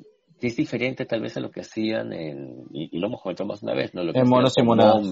es 0.40 0.56
diferente 0.56 1.06
tal 1.06 1.20
vez 1.20 1.36
a 1.36 1.40
lo 1.40 1.50
que 1.50 1.60
hacían 1.60 2.12
en, 2.12 2.64
y, 2.72 2.98
lo 2.98 3.06
hemos 3.06 3.22
comentado 3.22 3.48
más 3.48 3.62
una 3.62 3.74
vez, 3.74 3.94
¿no? 3.94 4.02
Lo 4.02 4.12
que 4.12 4.18
en 4.18 4.28
Monos 4.28 4.52
y 4.56 4.62
Monadas. 4.62 5.10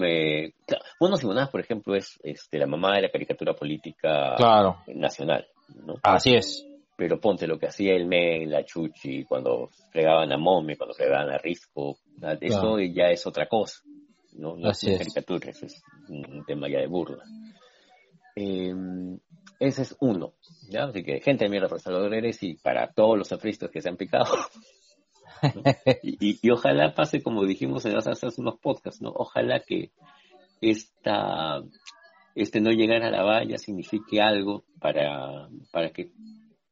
Monos 0.99 1.23
y 1.23 1.25
Monadas, 1.25 1.49
por 1.49 1.61
ejemplo, 1.61 1.95
es 1.95 2.19
este, 2.23 2.59
la 2.59 2.67
mamá 2.67 2.95
de 2.95 3.03
la 3.03 3.09
caricatura 3.09 3.53
política 3.53 4.35
nacional, 4.87 5.47
¿no? 5.85 5.95
Así 6.03 6.35
es. 6.35 6.67
Pero 6.95 7.19
ponte 7.19 7.47
lo 7.47 7.57
que 7.57 7.67
hacía 7.67 7.95
el 7.95 8.05
Men, 8.05 8.51
la 8.51 8.63
Chuchi, 8.63 9.23
cuando 9.23 9.69
fregaban 9.91 10.31
a 10.31 10.37
Mome, 10.37 10.77
cuando 10.77 10.93
fregaban 10.93 11.31
a 11.31 11.37
Risco, 11.37 11.97
eso 12.39 12.79
ya 12.79 13.07
es 13.07 13.25
otra 13.25 13.47
cosa, 13.47 13.81
¿no? 14.33 14.55
No 14.55 14.69
Así 14.69 14.91
es 14.91 14.99
caricatura, 14.99 15.49
eso 15.49 15.65
es 15.65 15.83
un 16.09 16.43
tema 16.45 16.69
ya 16.69 16.79
de 16.79 16.87
burla. 16.87 17.23
Em, 18.35 19.19
ese 19.59 19.83
es 19.83 19.95
uno, 19.99 20.33
¿ya? 20.69 20.85
Así 20.85 21.03
que 21.03 21.21
gente 21.21 21.45
de 21.45 21.49
mierda 21.49 21.67
para 21.67 21.79
Salvador 21.79 22.13
Eres 22.13 22.41
y 22.43 22.55
para 22.55 22.91
todos 22.91 23.17
los 23.17 23.31
afristos 23.31 23.69
que 23.69 23.81
se 23.81 23.89
han 23.89 23.97
picado, 23.97 24.25
y, 26.03 26.49
ojalá 26.49 26.93
pase 26.93 27.21
como 27.21 27.45
dijimos 27.45 27.85
en 27.85 27.97
hace 27.97 28.27
unos 28.37 28.59
podcasts, 28.59 29.01
¿no? 29.01 29.11
Ojalá 29.15 29.59
que 29.59 29.91
esta, 30.61 31.61
este 32.35 32.61
no 32.61 32.71
llegar 32.71 33.03
a 33.03 33.11
la 33.11 33.23
valla 33.23 33.57
signifique 33.57 34.21
algo 34.21 34.63
para, 34.79 35.49
para 35.71 35.91
que, 35.91 36.11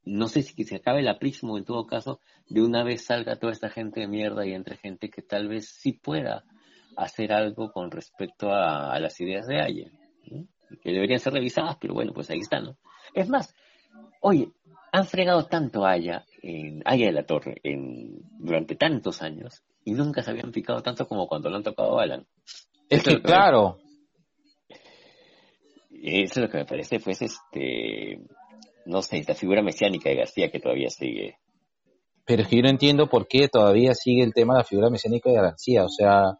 no 0.03 0.27
sé 0.27 0.41
si 0.41 0.55
que 0.55 0.63
se 0.63 0.77
acabe 0.77 0.99
el 1.01 1.07
aprismo 1.07 1.57
en 1.57 1.65
todo 1.65 1.85
caso, 1.85 2.19
de 2.47 2.61
una 2.61 2.83
vez 2.83 3.05
salga 3.05 3.37
toda 3.37 3.53
esta 3.53 3.69
gente 3.69 4.01
de 4.01 4.07
mierda 4.07 4.45
y 4.45 4.53
entre 4.53 4.77
gente 4.77 5.09
que 5.09 5.21
tal 5.21 5.47
vez 5.47 5.69
sí 5.69 5.93
pueda 5.93 6.43
hacer 6.97 7.31
algo 7.33 7.71
con 7.71 7.91
respecto 7.91 8.51
a, 8.51 8.99
las 8.99 9.19
ideas 9.21 9.47
de 9.47 9.61
Haya, 9.61 9.91
que 10.81 10.91
deberían 10.91 11.19
ser 11.19 11.33
revisadas, 11.33 11.77
pero 11.79 11.93
bueno, 11.93 12.13
pues 12.13 12.29
ahí 12.29 12.39
están, 12.39 12.65
¿no? 12.65 12.77
Es 13.13 13.29
más, 13.29 13.53
oye, 14.21 14.51
han 14.91 15.05
fregado 15.05 15.45
tanto 15.45 15.85
a 15.85 15.91
en 16.41 16.81
Haya 16.85 17.07
de 17.07 17.11
la 17.11 17.25
Torre 17.25 17.59
en, 17.63 18.19
durante 18.39 18.75
tantos 18.75 19.21
años 19.21 19.63
y 19.83 19.93
nunca 19.93 20.23
se 20.23 20.31
habían 20.31 20.51
picado 20.51 20.81
tanto 20.81 21.07
como 21.07 21.27
cuando 21.27 21.49
lo 21.49 21.57
han 21.57 21.63
tocado 21.63 21.99
a 21.99 22.03
Alan. 22.03 22.27
Es 22.89 23.03
que, 23.03 23.21
claro. 23.21 23.77
Eso 25.89 26.33
es 26.33 26.37
lo 26.37 26.49
que 26.49 26.57
me 26.57 26.65
parece, 26.65 26.99
pues, 26.99 27.21
este, 27.21 28.19
no 28.85 29.01
sé, 29.01 29.19
esta 29.19 29.35
figura 29.35 29.61
mesiánica 29.61 30.09
de 30.09 30.17
García 30.17 30.49
que 30.49 30.59
todavía 30.59 30.89
sigue. 30.89 31.37
Pero 32.25 32.43
es 32.43 32.47
que 32.47 32.57
yo 32.57 32.63
no 32.63 32.69
entiendo 32.69 33.07
por 33.07 33.27
qué 33.27 33.47
todavía 33.47 33.93
sigue 33.93 34.23
el 34.23 34.33
tema 34.33 34.53
de 34.53 34.59
la 34.59 34.63
figura 34.63 34.89
mesiánica 34.89 35.29
de 35.29 35.35
García, 35.35 35.83
o 35.83 35.89
sea, 35.89 36.39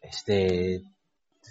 este, 0.00 0.82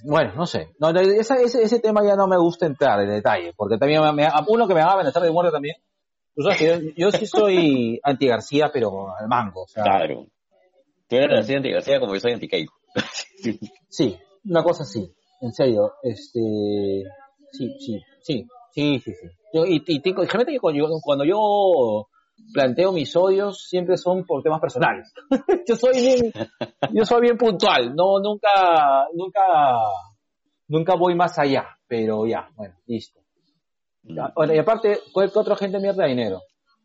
bueno, 0.03 0.33
no 0.35 0.45
sé, 0.45 0.69
no, 0.79 0.89
ese, 0.89 1.43
ese, 1.43 1.79
tema 1.79 2.03
ya 2.03 2.15
no 2.15 2.27
me 2.27 2.37
gusta 2.37 2.65
entrar 2.65 3.01
en 3.01 3.09
detalle, 3.09 3.53
porque 3.55 3.77
también 3.77 4.01
me, 4.15 4.27
uno 4.47 4.67
que 4.67 4.73
me 4.73 4.81
va 4.81 4.91
a 4.91 4.93
amenazar 4.93 5.23
de 5.23 5.31
muerte 5.31 5.51
también, 5.51 5.75
yo, 6.95 7.11
sí 7.11 7.25
soy 7.25 7.99
anti 8.03 8.27
García, 8.27 8.69
pero 8.71 9.15
al 9.15 9.27
mango. 9.27 9.65
claro. 9.73 10.27
Tú 11.07 11.15
eres 11.17 11.49
anti 11.49 11.71
García 11.71 11.99
como 11.99 12.13
yo 12.13 12.19
soy 12.19 12.33
anti 12.33 12.47
Keiko. 12.47 12.73
sí, 13.89 14.17
una 14.45 14.63
cosa 14.63 14.85
sí. 14.85 15.13
En 15.41 15.51
serio, 15.51 15.93
este. 16.03 16.39
Sí, 17.51 17.75
sí, 17.79 18.01
sí. 18.21 18.47
Sí, 18.73 18.99
sí, 18.99 19.13
sí. 19.13 19.27
Yo, 19.53 19.65
y, 19.65 19.83
y, 19.85 20.01
que 20.01 20.13
cuando 20.13 20.81
yo, 20.81 20.87
cuando 21.03 21.25
yo 21.25 22.07
planteo 22.53 22.91
mis 22.91 23.15
odios 23.15 23.67
siempre 23.67 23.97
son 23.97 24.25
por 24.25 24.41
temas 24.43 24.61
personales. 24.61 25.13
yo 25.67 25.75
soy 25.75 25.93
bien, 25.99 26.33
yo 26.93 27.05
soy 27.05 27.21
bien 27.21 27.37
puntual, 27.37 27.93
no, 27.95 28.19
nunca, 28.19 29.07
nunca, 29.13 29.41
nunca 30.67 30.95
voy 30.95 31.15
más 31.15 31.37
allá, 31.37 31.67
pero 31.87 32.25
ya, 32.25 32.49
bueno, 32.55 32.75
listo. 32.85 33.20
Y 34.03 34.57
aparte, 34.57 34.99
¿qué 35.13 35.39
otra 35.39 35.55
gente 35.55 35.79
mierda 35.79 36.05
dinero? 36.05 36.41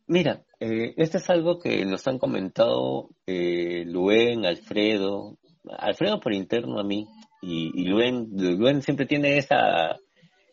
Mira, 0.07 0.41
eh, 0.59 0.93
este 0.95 1.17
es 1.17 1.29
algo 1.29 1.59
que 1.59 1.85
nos 1.85 2.07
han 2.07 2.17
comentado 2.17 3.09
eh, 3.25 3.83
Luen, 3.85 4.45
Alfredo, 4.45 5.37
Alfredo 5.77 6.19
por 6.19 6.33
interno 6.33 6.79
a 6.79 6.83
mí, 6.83 7.05
y, 7.41 7.71
y 7.75 7.85
Luen, 7.85 8.81
siempre 8.81 9.05
tiene 9.05 9.37
esa, 9.37 9.97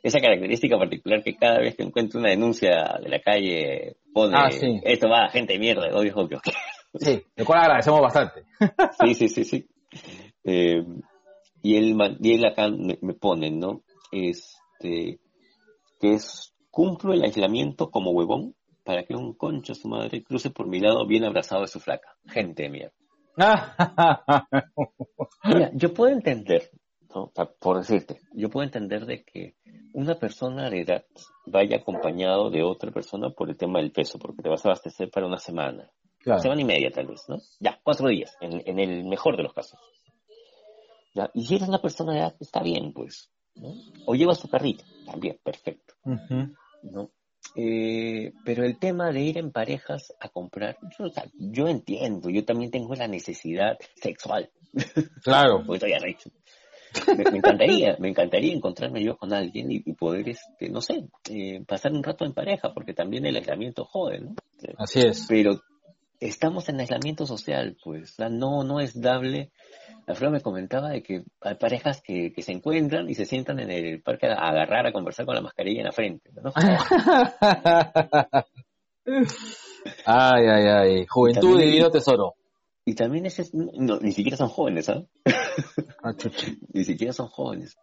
esa 0.03 0.21
característica 0.21 0.77
particular 0.77 1.23
que 1.23 1.37
cada 1.37 1.61
vez 1.61 1.77
que 1.77 1.85
encuentra 1.85 2.19
una 2.19 2.31
denuncia 2.31 2.99
de 3.01 3.09
la 3.09 3.21
calle 3.21 3.97
pone, 4.13 4.37
ah, 4.37 4.49
esto 4.83 5.09
va, 5.09 5.29
gente 5.29 5.53
de 5.53 5.59
mierda, 5.61 5.89
obvio, 5.97 6.15
obvio. 6.17 6.41
Sí, 6.97 7.23
de 7.35 7.45
cual 7.45 7.61
agradecemos 7.61 8.01
bastante. 8.01 8.45
sí, 9.05 9.15
sí, 9.15 9.29
sí, 9.29 9.45
sí. 9.45 9.67
Eh, 10.45 10.85
y, 11.63 11.77
él, 11.77 11.97
y 12.21 12.35
él 12.35 12.45
acá 12.47 12.69
me, 12.69 12.99
me 13.01 13.15
pone, 13.15 13.51
¿no? 13.51 13.83
Este, 14.13 15.19
que 16.01 16.15
es 16.15 16.54
Cumplo 16.75 17.13
el 17.13 17.23
aislamiento 17.23 17.89
como 17.89 18.11
huevón 18.11 18.57
para 18.83 19.05
que 19.05 19.15
un 19.15 19.35
concho 19.35 19.77
su 19.77 19.87
madre 19.87 20.25
cruce 20.25 20.51
por 20.51 20.67
mi 20.67 20.81
lado 20.81 21.07
bien 21.07 21.23
abrazado 21.23 21.61
de 21.61 21.69
su 21.69 21.79
flaca. 21.79 22.17
Gente 22.27 22.65
de 22.65 22.69
mierda. 22.69 22.95
Mira, 25.45 25.71
yo 25.73 25.95
puedo 25.95 26.13
entender, 26.13 26.69
por 27.61 27.79
decirte, 27.79 28.19
yo 28.33 28.51
puedo 28.51 28.65
entender 28.65 29.07
de 29.07 29.23
que 29.23 29.55
una 29.93 30.17
persona 30.17 30.69
de 30.69 30.81
edad 30.81 31.05
vaya 31.47 31.77
acompañado 31.77 32.51
de 32.51 32.65
otra 32.65 32.91
persona 32.91 33.31
por 33.31 33.51
el 33.51 33.57
tema 33.57 33.79
del 33.79 33.93
peso, 33.93 34.19
porque 34.19 34.43
te 34.43 34.49
vas 34.49 34.67
a 34.67 34.71
abastecer 34.71 35.13
para 35.13 35.29
una 35.29 35.39
semana. 35.39 35.89
Una 36.27 36.41
semana 36.41 36.61
y 36.61 36.65
media 36.65 36.91
tal 36.91 37.07
vez, 37.07 37.23
¿no? 37.29 37.37
Ya, 37.61 37.79
cuatro 37.85 38.09
días, 38.09 38.37
en, 38.41 38.81
el 38.81 39.05
mejor 39.05 39.37
de 39.37 39.45
los 39.45 39.53
casos. 39.53 39.79
¿Ya? 41.15 41.31
Y 41.35 41.47
si 41.47 41.55
eres 41.55 41.69
una 41.69 41.81
persona 41.81 42.15
de 42.15 42.19
edad, 42.19 42.35
está 42.41 42.65
bien, 42.65 42.93
pues. 42.93 43.31
O 44.07 44.17
llevas 44.17 44.41
tu 44.41 44.49
carrito, 44.49 44.83
también, 45.07 45.39
perfecto. 45.45 45.95
¿No? 46.91 47.11
Eh, 47.57 48.33
pero 48.45 48.65
el 48.65 48.79
tema 48.79 49.13
de 49.13 49.21
ir 49.21 49.39
en 49.39 49.53
parejas 49.53 50.13
a 50.21 50.29
comprar, 50.29 50.77
yo, 51.39 51.69
entiendo, 51.69 52.31
yo 52.31 52.45
también 52.45 52.71
tengo 52.71 52.95
la 52.95 53.07
necesidad 53.07 53.79
sexual. 53.95 54.51
Claro. 55.23 55.63
Porque 55.67 55.87
estoy 55.87 56.17
Me, 57.17 57.39
encantaría, 57.39 57.97
me 57.99 58.09
encantaría 58.09 58.53
encontrarme 58.53 59.05
yo 59.05 59.17
con 59.17 59.33
alguien 59.33 59.71
y, 59.71 59.81
poder, 59.95 60.29
este, 60.29 60.69
no 60.69 60.81
sé, 60.81 61.09
eh, 61.31 61.63
pasar 61.67 61.93
un 61.93 62.03
rato 62.03 62.25
en 62.25 62.33
pareja, 62.33 62.73
porque 62.73 62.95
también 62.95 63.27
el 63.27 63.37
aislamiento 63.37 63.85
jode, 63.85 64.21
¿no? 64.21 64.35
Así 64.79 65.01
es. 65.01 65.27
Pero 65.29 65.61
estamos 66.21 66.69
en 66.69 66.81
aislamiento 66.81 67.27
social, 67.27 67.77
pues, 67.83 68.17
no, 68.19 68.65
no 68.65 68.81
es 68.81 69.01
dable. 69.01 69.51
Alfredo 70.07 70.33
me 70.33 70.41
comentaba 70.41 70.91
de 70.91 71.03
que 71.03 71.25
hay 71.41 71.55
parejas 71.55 72.03
que, 72.03 72.33
se 72.39 72.53
encuentran 72.53 73.09
y 73.09 73.15
se 73.15 73.25
sientan 73.25 73.61
en 73.61 73.71
el 73.71 74.03
parque 74.03 74.27
a 74.27 74.35
agarrar, 74.35 74.87
a 74.87 74.93
conversar 74.93 75.27
con 75.27 75.35
la 75.35 75.41
mascarilla 75.41 75.81
en 75.81 75.87
la 75.87 75.93
frente, 75.93 76.31
¿no? 76.43 76.53
ay, 80.07 80.47
ay, 80.47 80.67
ay. 80.67 81.07
Juventud 81.09 81.61
y 81.61 81.67
divino 81.67 81.91
tesoro. 81.91 82.35
Y 82.85 82.95
también 82.95 83.25
ese, 83.25 83.49
no, 83.53 83.99
ni 84.01 84.13
siquiera 84.13 84.37
son 84.37 84.49
jóvenes, 84.49 84.91
¿ah? 84.91 85.03
ah 86.03 86.13
ni 86.75 86.85
siquiera 86.85 87.13
son 87.15 87.29
jóvenes. 87.29 87.77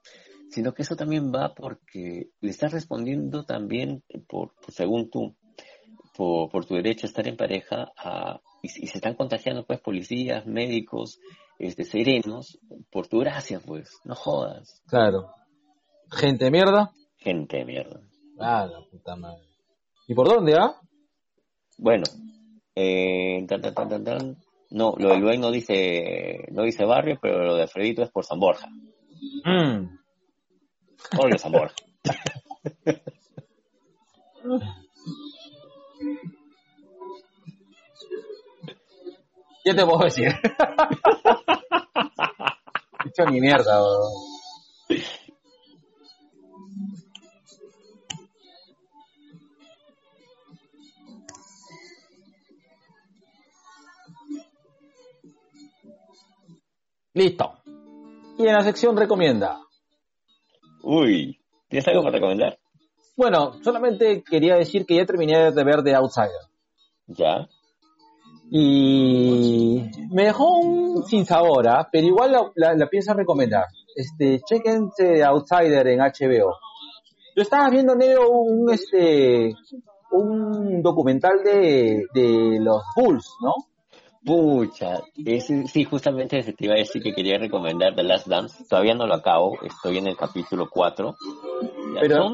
Sino 0.50 0.74
que 0.74 0.84
eso 0.84 0.96
también 0.96 1.32
va 1.34 1.56
porque 1.56 2.30
le 2.40 2.50
estás 2.50 2.72
respondiendo 2.72 3.46
también, 3.46 4.04
por, 4.28 4.54
según 4.68 5.10
tú, 5.10 5.36
por, 6.16 6.66
tu 6.66 6.76
derecho 6.76 7.06
a 7.06 7.10
estar 7.10 7.28
en 7.28 7.38
pareja, 7.38 7.92
y, 8.62 8.70
se 8.70 8.98
están 8.98 9.16
contagiando 9.16 9.66
pues 9.66 9.80
policías, 9.80 10.46
médicos, 10.46 11.20
este, 11.60 11.84
serenos, 11.84 12.60
por 12.92 13.08
tu 13.08 13.20
gracia, 13.20 13.60
pues, 13.60 14.00
no 14.04 14.16
jodas. 14.16 14.82
Claro. 14.88 15.30
¿Gente 16.12 16.46
de 16.46 16.52
mierda? 16.52 16.92
Gente 17.18 17.58
de 17.58 17.66
mierda. 17.66 18.02
Ah, 18.40 18.66
la 18.66 18.82
puta 18.90 19.16
madre. 19.16 19.46
¿Y 20.08 20.14
por 20.14 20.28
dónde, 20.28 20.56
ah? 20.56 20.76
Bueno, 21.78 22.04
eh, 22.76 23.46
tan, 23.48 23.62
tan, 23.62 23.74
tan, 23.74 24.04
tan, 24.04 24.38
no, 24.72 24.94
lo 24.98 25.10
de 25.10 25.18
Luis 25.18 25.40
no 25.40 25.52
dice, 25.52 26.48
no 26.52 26.64
dice 26.64 26.86
barrio, 26.86 27.20
pero 27.22 27.44
lo 27.44 27.56
de 27.56 27.64
Alfredito 27.64 28.04
es 28.04 28.10
por 28.10 28.26
San 28.26 28.40
Borja. 28.40 28.68
Mm. 29.46 29.98
San 31.38 31.52
Borja. 31.52 31.76
¿Qué 39.64 39.74
te 39.74 39.86
puedo 39.86 40.04
decir? 40.06 40.28
Dicho 43.06 43.26
ni 43.26 43.40
mierda. 43.40 43.80
Listo. 57.14 57.62
Y 58.38 58.48
en 58.48 58.54
la 58.54 58.62
sección 58.62 58.96
recomienda. 58.98 59.60
Uy, 60.82 61.40
¿tienes 61.68 61.88
algo 61.88 62.02
para 62.04 62.16
recomendar? 62.16 62.58
Bueno, 63.22 63.54
solamente 63.62 64.24
quería 64.24 64.56
decir 64.56 64.84
que 64.84 64.96
ya 64.96 65.06
terminé 65.06 65.52
de 65.52 65.64
ver 65.64 65.84
The 65.84 65.94
Outsider. 65.94 66.42
Ya. 67.06 67.48
Y 68.50 69.80
me 70.10 70.24
dejó 70.24 70.58
un 70.58 71.04
sin 71.04 71.24
sabor, 71.24 71.68
¿ah? 71.68 71.88
pero 71.92 72.08
igual 72.08 72.52
la, 72.56 72.88
pienso 72.88 73.14
recomendar. 73.14 73.66
Este, 73.96 74.42
chequense 74.44 75.24
Outsider 75.24 75.88
en 75.90 76.00
HBO. 76.00 76.56
Yo 77.36 77.44
estaba 77.44 77.70
viendo 77.70 77.94
negro 77.94 78.28
un 78.32 78.74
este 78.74 79.54
un 80.10 80.82
documental 80.82 81.44
de, 81.44 82.08
de 82.16 82.60
los 82.60 82.82
Bulls, 82.96 83.36
¿no? 83.44 83.54
Pucha, 84.24 85.02
sí, 85.66 85.84
justamente 85.84 86.44
te 86.44 86.66
iba 86.66 86.76
a 86.76 86.78
decir 86.78 87.02
que 87.02 87.14
quería 87.14 87.40
recomendar 87.40 87.96
The 87.96 88.04
Last 88.04 88.28
Dance. 88.28 88.66
Todavía 88.70 88.94
no 88.94 89.08
lo 89.08 89.16
acabo, 89.16 89.58
estoy 89.64 89.98
en 89.98 90.08
el 90.08 90.16
capítulo 90.16 90.70
4. 90.70 91.16
Pero, 92.00 92.30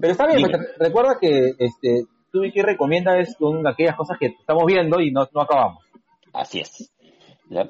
pero 0.00 0.12
está 0.12 0.26
bien, 0.26 0.48
recuerda 0.78 1.18
que 1.20 1.52
este, 1.58 2.06
tú 2.32 2.42
y 2.42 2.52
que 2.52 2.62
recomiendas 2.62 3.36
son 3.38 3.66
aquellas 3.66 3.96
cosas 3.96 4.16
que 4.18 4.26
estamos 4.26 4.64
viendo 4.64 4.98
y 5.00 5.10
no, 5.10 5.28
no 5.34 5.42
acabamos. 5.42 5.84
Así 6.32 6.60
es. 6.60 6.90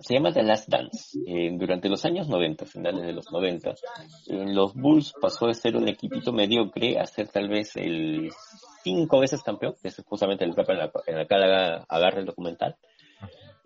se 0.00 0.14
llama 0.14 0.32
The 0.32 0.44
Last 0.44 0.68
Dance. 0.68 1.18
Eh, 1.26 1.50
durante 1.58 1.88
los 1.88 2.04
años 2.04 2.28
90, 2.28 2.66
finales 2.66 3.04
de 3.04 3.12
los 3.14 3.32
90, 3.32 3.74
en 4.28 4.54
los 4.54 4.74
Bulls 4.74 5.12
pasó 5.20 5.48
de 5.48 5.54
ser 5.54 5.76
un 5.76 5.88
equipito 5.88 6.32
mediocre 6.32 7.00
a 7.00 7.06
ser 7.06 7.26
tal 7.28 7.48
vez 7.48 7.74
el 7.74 8.30
cinco 8.84 9.18
veces 9.18 9.42
campeón, 9.42 9.74
que 9.82 9.88
es 9.88 10.00
justamente 10.06 10.44
el 10.44 10.54
que 10.54 10.62
en 10.68 10.78
la, 10.78 10.92
en 11.08 11.16
la 11.16 11.26
cara 11.26 11.84
agarra 11.88 12.20
el 12.20 12.26
documental 12.26 12.76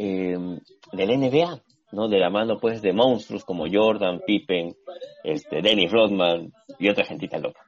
eh, 0.02 0.34
del 0.92 1.20
NBA, 1.20 1.62
¿no? 1.92 2.08
De 2.08 2.18
la 2.18 2.30
mano, 2.30 2.58
pues, 2.58 2.80
de 2.80 2.94
monstruos 2.94 3.44
como 3.44 3.66
Jordan, 3.70 4.20
Pippen, 4.26 4.74
este, 5.22 5.60
Dennis 5.60 5.92
Rodman 5.92 6.52
y 6.78 6.88
otra 6.88 7.04
gentita 7.04 7.38
loca. 7.38 7.60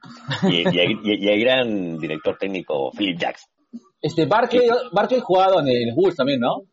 Y, 0.49 0.63
el 0.67 1.39
gran 1.39 1.99
director 1.99 2.35
técnico 2.39 2.91
Philip 2.91 3.19
Jackson. 3.19 3.51
Este, 4.01 4.25
Barkley, 4.25 4.67
Barkley 4.91 5.21
jugado 5.21 5.59
en 5.59 5.87
los 5.87 5.95
Bulls 5.95 6.15
también, 6.15 6.39
¿no? 6.39 6.63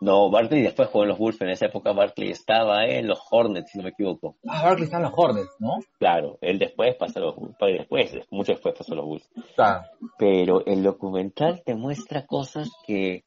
No, 0.00 0.30
Barkley 0.30 0.62
después 0.62 0.88
jugó 0.88 1.02
en 1.02 1.08
los 1.08 1.18
Bulls, 1.18 1.40
en 1.40 1.48
esa 1.48 1.66
época 1.66 1.92
Barkley 1.92 2.30
estaba 2.30 2.86
en 2.86 3.08
los 3.08 3.18
Hornets, 3.28 3.72
si 3.72 3.78
no 3.78 3.84
me 3.84 3.90
equivoco. 3.90 4.36
Ah, 4.46 4.62
Barkley 4.62 4.84
está 4.84 4.98
en 4.98 5.02
los 5.02 5.12
Hornets, 5.16 5.56
¿no? 5.58 5.78
Claro, 5.98 6.38
él 6.40 6.60
después 6.60 6.94
pasó 6.94 7.18
a 7.18 7.22
los 7.22 7.34
Bulls, 7.34 7.56
después, 7.58 8.12
mucho 8.30 8.52
después 8.52 8.76
pasó 8.78 8.92
a 8.92 8.96
los 8.96 9.04
Bulls. 9.04 9.28
Claro. 9.56 9.82
Pero 10.16 10.64
el 10.64 10.84
documental 10.84 11.62
te 11.64 11.74
muestra 11.74 12.24
cosas 12.26 12.70
que 12.86 13.24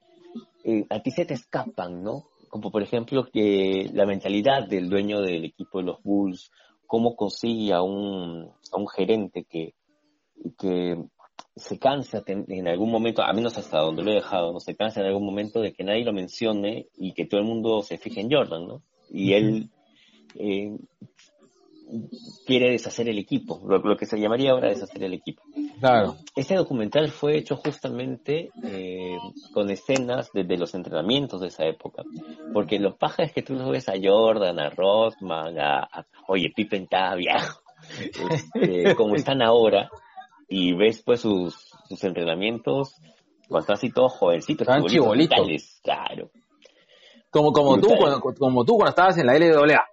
eh, 0.64 0.86
a 0.90 1.02
ti 1.02 1.12
se 1.12 1.26
te 1.26 1.34
escapan, 1.34 2.04
¿no? 2.04 2.26
Como 2.50 2.72
por 2.72 2.84
ejemplo 2.84 3.30
que 3.32 3.90
la 3.94 4.06
mentalidad 4.06 4.68
del 4.68 4.90
dueño 4.90 5.22
del 5.22 5.46
equipo 5.46 5.80
de 5.80 5.86
los 5.86 6.04
Bulls, 6.04 6.52
cómo 6.86 7.16
consigue 7.16 7.74
a 7.74 7.82
un, 7.82 8.52
a 8.72 8.78
un 8.78 8.88
gerente 8.88 9.46
que, 9.50 9.74
que 10.58 10.98
se 11.56 11.80
cansa 11.80 12.24
en 12.28 12.68
algún 12.68 12.92
momento, 12.92 13.22
a 13.22 13.34
menos 13.34 13.58
hasta 13.58 13.80
donde 13.80 14.04
lo 14.04 14.12
he 14.12 14.16
dejado, 14.16 14.54
¿no? 14.54 14.60
se 14.60 14.76
cansa 14.76 15.02
en 15.02 15.08
algún 15.08 15.26
momento 15.26 15.62
de 15.62 15.74
que 15.74 15.84
nadie 15.84 16.06
lo 16.06 16.14
mencione 16.14 16.88
y 16.98 17.14
que 17.14 17.26
todo 17.26 17.42
el 17.42 17.48
mundo 17.48 17.82
se 17.82 17.98
fije 17.98 18.22
en 18.22 18.32
Jordan, 18.32 18.68
¿no? 18.68 18.84
Y 19.10 19.34
él 19.34 19.70
eh, 20.36 20.78
quiere 22.46 22.72
deshacer 22.72 23.10
el 23.10 23.18
equipo, 23.18 23.62
lo, 23.68 23.98
que 23.98 24.06
se 24.06 24.20
llamaría 24.20 24.52
ahora 24.52 24.70
deshacer 24.70 25.04
el 25.04 25.14
equipo. 25.14 25.42
Claro. 25.80 26.16
Este 26.36 26.56
documental 26.56 27.10
fue 27.10 27.38
hecho 27.38 27.56
justamente 27.58 28.50
eh, 28.64 29.18
con 29.54 29.70
escenas 29.70 30.30
desde 30.34 30.58
los 30.58 30.74
entrenamientos 30.74 31.42
de 31.42 31.48
esa 31.48 31.66
época, 31.66 32.04
porque 32.54 32.80
los 32.80 32.96
pajas 32.96 33.32
que 33.34 33.42
tú 33.42 33.54
los 33.54 33.70
ves 33.70 33.90
a 33.90 33.94
Jordan, 34.02 34.60
a 34.60 34.70
Rothman, 34.70 35.60
a, 35.60 35.88
oye, 36.28 36.52
Pippen 36.56 36.84
está 36.84 37.16
viejo, 37.16 37.62
este, 38.32 38.96
como 38.96 39.16
están 39.16 39.42
ahora, 39.42 39.90
y 40.48 40.74
ves 40.74 41.02
pues 41.04 41.22
sus, 41.22 41.72
sus 41.88 42.04
entrenamientos 42.04 42.96
cuando 43.48 43.64
están 43.64 43.74
así 43.76 43.92
todos 43.92 44.14
jovencitos, 44.14 44.66
están 44.66 44.86
chibolitos. 44.86 45.80
Claro. 45.84 46.32
Como, 47.30 47.52
como, 47.52 47.80
tú, 47.80 47.90
cuando, 47.98 48.22
como 48.22 48.64
tú 48.66 48.76
cuando 48.76 48.90
estabas 48.90 49.18
en 49.18 49.28
la 49.28 49.38
LWA. 49.38 49.86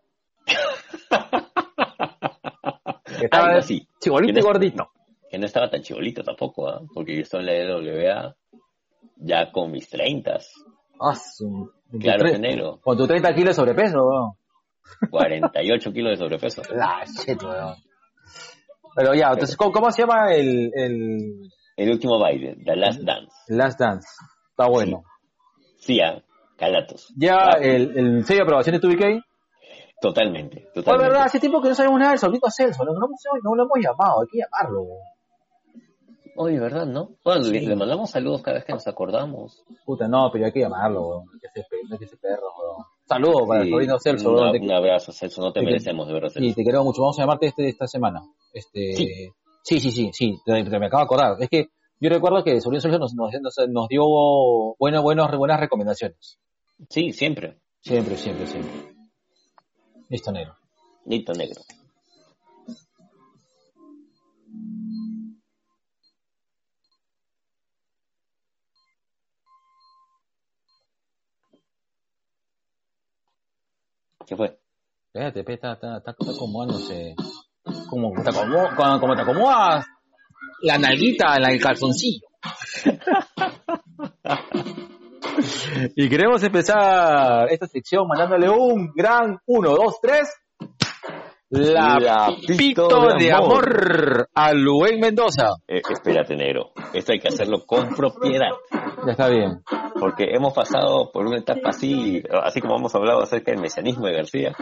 Que 3.18 3.24
estaba 3.26 3.56
así. 3.56 3.86
Chibolito 4.00 4.38
y 4.38 4.42
gordito. 4.42 4.90
Que 5.30 5.38
no 5.38 5.46
estaba 5.46 5.68
tan 5.68 5.82
chibolito 5.82 6.22
tampoco, 6.22 6.68
¿ah? 6.68 6.80
porque 6.94 7.14
yo 7.14 7.22
estaba 7.22 7.42
en 7.42 7.46
la 7.46 7.76
LWA 7.76 8.36
ya 9.16 9.50
con 9.50 9.70
mis 9.70 9.88
30. 9.88 10.38
Ah, 11.00 11.14
claro, 12.00 12.28
enero. 12.28 12.80
Con 12.82 12.96
tu 12.96 13.06
30 13.06 13.34
kilos 13.34 13.48
de 13.48 13.54
sobrepeso, 13.54 13.98
weón. 13.98 14.32
48 15.10 15.92
kilos 15.92 16.12
de 16.12 16.16
sobrepeso. 16.16 16.62
La 16.74 17.04
shit, 17.04 17.42
weón. 17.42 17.76
Pero 18.96 19.14
ya, 19.14 19.28
entonces, 19.32 19.56
¿cómo, 19.56 19.90
se 19.90 20.02
llama 20.02 20.32
el, 20.34 20.72
el... 20.74 21.50
El 21.76 21.90
último 21.90 22.18
baile, 22.18 22.56
The 22.64 22.74
Last 22.74 23.00
Dance. 23.02 23.32
Last 23.48 23.78
Dance. 23.78 24.08
Está 24.50 24.68
bueno. 24.68 25.04
Sí, 25.76 25.94
sí 25.94 26.00
ah, 26.00 26.20
calatos. 26.56 27.12
¿Ya 27.16 27.50
el, 27.60 27.96
el 27.96 28.24
sello 28.24 28.38
de 28.38 28.42
aprobación 28.42 28.80
de 28.80 28.80
2 28.80 29.22
Totalmente, 30.00 30.68
totalmente. 30.72 31.08
Verdad, 31.08 31.26
hace 31.26 31.40
tiempo 31.40 31.60
que 31.60 31.68
no 31.68 31.74
sabemos 31.74 31.98
nada 31.98 32.12
del 32.12 32.20
solito 32.20 32.48
Celso, 32.50 32.84
no, 32.84 32.92
no, 32.92 33.00
no, 33.00 33.54
lo 33.54 33.62
hemos 33.64 33.78
llamado, 33.80 34.20
hay 34.20 34.28
que 34.28 34.38
llamarlo. 34.38 34.86
Oye, 36.36 36.60
¿verdad, 36.60 36.86
no? 36.86 37.16
Bueno, 37.24 37.48
le, 37.48 37.74
mandamos 37.74 38.10
saludos 38.10 38.42
cada 38.42 38.58
vez 38.58 38.64
que 38.64 38.72
nos 38.72 38.86
acordamos. 38.86 39.64
Puta, 39.84 40.06
no, 40.06 40.30
pero 40.32 40.46
hay 40.46 40.52
que 40.52 40.60
llamarlo, 40.60 41.24
hay 41.32 41.40
que 41.40 41.48
ser, 41.48 41.66
hay 41.90 41.98
que 41.98 42.06
ser 42.06 42.18
perro, 42.20 42.46
weón. 42.56 42.84
Saludos 43.08 43.48
para 43.48 43.62
el 43.62 43.70
sobrino 43.70 43.98
Celso, 43.98 44.30
Un 44.30 44.70
abrazo, 44.70 45.12
Celso, 45.12 45.42
no 45.42 45.52
te 45.52 45.62
merecemos, 45.62 46.06
de 46.06 46.12
verdad, 46.14 46.28
Celso. 46.28 46.48
Sí, 46.48 46.54
te 46.54 46.62
queremos 46.62 46.84
mucho, 46.84 47.02
vamos 47.02 47.18
a 47.18 47.22
llamarte 47.22 47.46
este, 47.46 47.68
esta 47.68 47.88
semana. 47.88 48.20
Este... 48.52 48.92
Sí. 48.92 49.08
Sí, 49.62 49.80
sí, 49.80 49.90
sí, 49.90 50.10
sí, 50.12 50.40
me 50.46 50.86
acabo 50.86 51.00
de 51.00 51.04
acordar. 51.04 51.36
Es 51.40 51.48
que 51.50 51.68
yo 52.00 52.08
recuerdo 52.08 52.44
que 52.44 52.52
el 52.52 52.62
sobrino 52.62 52.80
Celso 52.80 52.98
nos, 52.98 53.14
nos, 53.14 53.32
nos 53.68 53.88
dio 53.88 54.04
bueno, 54.78 55.02
buenos, 55.02 55.36
buenas 55.36 55.60
recomendaciones. 55.60 56.38
Sí, 56.88 57.12
siempre. 57.12 57.58
Siempre, 57.80 58.16
siempre, 58.16 58.46
siempre. 58.46 58.97
Listo 60.08 60.32
negro. 60.32 60.56
Listo 61.04 61.32
negro. 61.34 61.60
¿Qué 74.26 74.36
fue? 74.36 74.58
Espérate, 75.06 75.52
está, 75.52 75.72
está, 75.72 75.98
está 75.98 76.10
acomodándose. 76.10 77.14
Como 77.88 78.12
te, 78.22 78.30
acomodas, 78.30 78.74
como, 78.74 79.00
como 79.00 79.14
te 79.14 79.22
acomodas 79.22 79.86
la 80.62 80.78
nalguita 80.78 81.36
en 81.36 81.50
el 81.50 81.60
calzoncillo. 81.60 82.26
y 85.96 86.08
queremos 86.08 86.42
empezar 86.42 87.50
esta 87.50 87.66
sección 87.66 88.06
mandándole 88.08 88.48
un 88.50 88.92
gran 88.94 89.38
1, 89.46 89.70
2, 89.70 89.94
3. 90.00 90.28
La, 91.50 92.28
pito, 92.46 92.88
de, 93.18 93.32
amor. 93.32 94.28
a 94.34 94.52
Luen 94.52 95.00
Mendoza. 95.00 95.54
Eh, 95.66 95.80
espérate, 95.90 96.36
negro. 96.36 96.72
Esto 96.92 97.12
hay 97.12 97.20
que 97.20 97.28
hacerlo 97.28 97.64
con 97.66 97.88
propiedad. 97.94 98.50
Ya 99.06 99.12
está 99.12 99.28
bien. 99.30 99.62
Porque 99.98 100.24
hemos 100.30 100.52
pasado 100.52 101.10
por 101.10 101.26
una 101.26 101.38
etapa 101.38 101.70
así, 101.70 102.22
así 102.42 102.60
como 102.60 102.76
hemos 102.76 102.94
hablado 102.94 103.22
acerca 103.22 103.50
del 103.50 103.62
mesianismo 103.62 104.06
de 104.06 104.12
García. 104.12 104.52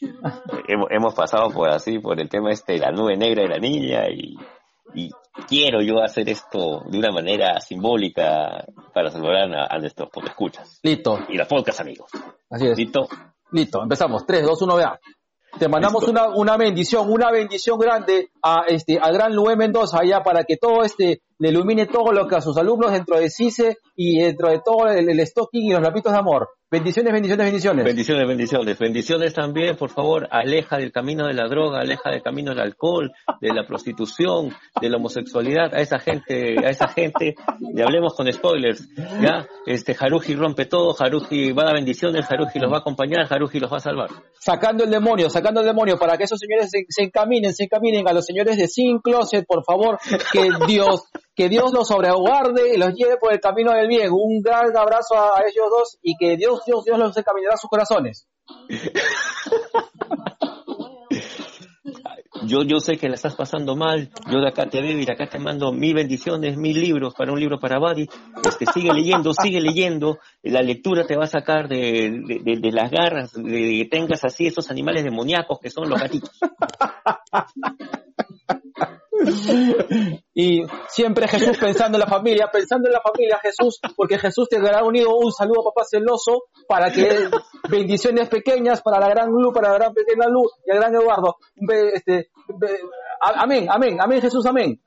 hemos, 0.68 0.88
hemos 0.90 1.14
pasado 1.14 1.48
por 1.48 1.70
así, 1.70 1.98
por 1.98 2.20
el 2.20 2.28
tema 2.28 2.50
este 2.50 2.74
de 2.74 2.80
la 2.80 2.90
nube 2.90 3.16
negra 3.16 3.42
de 3.44 3.48
la 3.48 3.58
niña 3.58 4.06
y 4.10 4.36
y 4.92 5.10
quiero 5.48 5.80
yo 5.82 6.02
hacer 6.02 6.28
esto 6.28 6.82
de 6.86 6.98
una 6.98 7.10
manera 7.10 7.60
simbólica 7.60 8.64
para 8.92 9.10
saludar 9.10 9.48
a, 9.70 9.78
nuestros 9.78 10.10
escuchas. 10.26 10.80
Listo. 10.82 11.20
Y 11.28 11.36
los 11.36 11.48
podcast 11.48 11.80
amigos. 11.80 12.10
Así 12.50 12.66
es. 12.66 12.76
Listo. 12.76 13.08
Listo, 13.52 13.82
empezamos. 13.82 14.26
3, 14.26 14.44
2, 14.44 14.62
1, 14.62 14.76
vea. 14.76 15.00
Te 15.58 15.68
mandamos 15.68 16.08
una, 16.08 16.28
una 16.30 16.56
bendición, 16.56 17.10
una 17.10 17.30
bendición 17.30 17.78
grande 17.78 18.30
a 18.42 18.64
este, 18.66 18.98
al 18.98 19.14
gran 19.14 19.32
Luis 19.32 19.56
Mendoza 19.56 20.00
allá 20.00 20.20
para 20.20 20.42
que 20.42 20.56
todo 20.56 20.82
este 20.82 21.22
le 21.38 21.50
ilumine 21.50 21.86
todo 21.86 22.12
lo 22.12 22.26
que 22.26 22.34
a 22.34 22.40
sus 22.40 22.56
alumnos 22.56 22.90
dentro 22.90 23.18
de 23.18 23.30
CICE 23.30 23.78
y 23.94 24.20
dentro 24.20 24.50
de 24.50 24.60
todo 24.64 24.88
el, 24.88 25.08
el 25.08 25.26
stocking 25.26 25.66
y 25.66 25.72
los 25.72 25.82
lapitos 25.82 26.12
de 26.12 26.18
amor. 26.18 26.48
Bendiciones, 26.74 27.12
bendiciones, 27.12 27.46
bendiciones. 27.46 27.84
Bendiciones, 27.84 28.26
bendiciones. 28.26 28.78
Bendiciones 28.80 29.32
también, 29.32 29.76
por 29.76 29.90
favor, 29.90 30.26
aleja 30.28 30.76
del 30.76 30.90
camino 30.90 31.28
de 31.28 31.32
la 31.32 31.46
droga, 31.46 31.78
aleja 31.78 32.10
del 32.10 32.20
camino 32.20 32.50
del 32.50 32.58
alcohol, 32.58 33.12
de 33.40 33.54
la 33.54 33.64
prostitución, 33.64 34.52
de 34.80 34.90
la 34.90 34.96
homosexualidad, 34.96 35.72
a 35.72 35.78
esa 35.78 36.00
gente, 36.00 36.56
a 36.66 36.70
esa 36.70 36.88
gente, 36.88 37.36
y 37.60 37.80
hablemos 37.80 38.16
con 38.16 38.26
spoilers, 38.32 38.88
ya, 39.22 39.46
este 39.66 39.94
Haruji 39.96 40.34
rompe 40.34 40.66
todo, 40.66 40.96
Haruji 40.98 41.52
va 41.52 41.62
a 41.62 41.66
dar 41.66 41.74
bendiciones, 41.76 42.26
Haruji 42.28 42.58
los 42.58 42.72
va 42.72 42.78
a 42.78 42.80
acompañar, 42.80 43.32
Haruji 43.32 43.60
los 43.60 43.72
va 43.72 43.76
a 43.76 43.80
salvar. 43.80 44.10
Sacando 44.40 44.82
el 44.82 44.90
demonio, 44.90 45.30
sacando 45.30 45.60
el 45.60 45.66
demonio, 45.66 45.96
para 45.96 46.18
que 46.18 46.24
esos 46.24 46.40
señores 46.40 46.70
se, 46.70 46.86
se 46.88 47.04
encaminen, 47.04 47.54
se 47.54 47.64
encaminen 47.64 48.08
a 48.08 48.12
los 48.12 48.26
señores 48.26 48.56
de 48.56 48.66
Sin 48.66 48.98
Closet, 48.98 49.46
por 49.46 49.62
favor, 49.62 50.00
que 50.32 50.48
Dios 50.66 51.04
que 51.34 51.48
Dios 51.48 51.72
los 51.72 51.88
sobreguarde 51.88 52.74
y 52.74 52.78
los 52.78 52.94
lleve 52.94 53.16
por 53.16 53.32
el 53.32 53.40
camino 53.40 53.72
del 53.72 53.88
bien. 53.88 54.12
Un 54.12 54.40
gran 54.40 54.76
abrazo 54.76 55.14
a, 55.16 55.40
ellos 55.40 55.66
dos 55.70 55.98
y 56.02 56.16
que 56.16 56.36
Dios, 56.36 56.64
Dios, 56.64 56.84
Dios 56.84 56.98
los 56.98 57.16
encaminará 57.16 57.54
a 57.54 57.58
sus 57.58 57.70
corazones. 57.70 58.28
Yo, 62.46 62.62
yo 62.62 62.80
sé 62.80 62.96
que 62.96 63.08
la 63.08 63.14
estás 63.14 63.34
pasando 63.34 63.76
mal, 63.76 64.10
yo 64.30 64.40
de 64.40 64.48
acá 64.48 64.66
te 64.66 64.80
veo 64.80 64.98
y 64.98 65.04
de 65.04 65.12
acá 65.12 65.26
te 65.26 65.38
mando 65.38 65.72
mil 65.72 65.94
bendiciones, 65.94 66.56
mil 66.56 66.80
libros 66.80 67.14
para 67.14 67.32
un 67.32 67.40
libro 67.40 67.58
para 67.58 67.78
Buddy. 67.78 68.08
Este, 68.44 68.66
sigue 68.66 68.92
leyendo, 68.92 69.32
sigue 69.32 69.60
leyendo, 69.60 70.18
la 70.42 70.62
lectura 70.62 71.06
te 71.06 71.16
va 71.16 71.24
a 71.24 71.28
sacar 71.28 71.68
de, 71.68 72.40
de, 72.42 72.72
las 72.72 72.90
garras, 72.90 73.32
de 73.32 73.42
que 73.42 73.88
tengas 73.90 74.24
así 74.24 74.46
esos 74.46 74.70
animales 74.70 75.04
demoníacos 75.04 75.58
que 75.60 75.70
son 75.70 75.88
los 75.88 76.00
gatitos. 76.00 76.30
y 80.34 80.62
siempre 80.88 81.28
Jesús 81.28 81.56
pensando 81.58 81.96
en 81.96 82.00
la 82.00 82.06
familia, 82.06 82.48
pensando 82.52 82.88
en 82.88 82.92
la 82.92 83.00
familia 83.00 83.38
Jesús, 83.42 83.80
porque 83.96 84.18
Jesús 84.18 84.48
te 84.48 84.60
dará 84.60 84.84
unido 84.84 85.16
un 85.16 85.32
saludo 85.32 85.60
a 85.62 85.72
papá 85.72 85.84
celoso 85.88 86.44
para 86.68 86.90
que 86.90 87.28
bendiciones 87.68 88.28
pequeñas 88.28 88.82
para 88.82 89.00
la 89.00 89.08
gran 89.08 89.30
luz, 89.30 89.52
para 89.54 89.70
la 89.70 89.78
gran 89.78 89.94
pequeña 89.94 90.28
luz 90.28 90.52
y 90.66 90.70
al 90.70 90.78
gran 90.78 90.94
Eduardo. 90.94 91.38
Este, 91.92 92.30
amén, 93.20 93.66
amén, 93.70 93.98
amén 94.00 94.20
Jesús, 94.20 94.44
amén. 94.46 94.80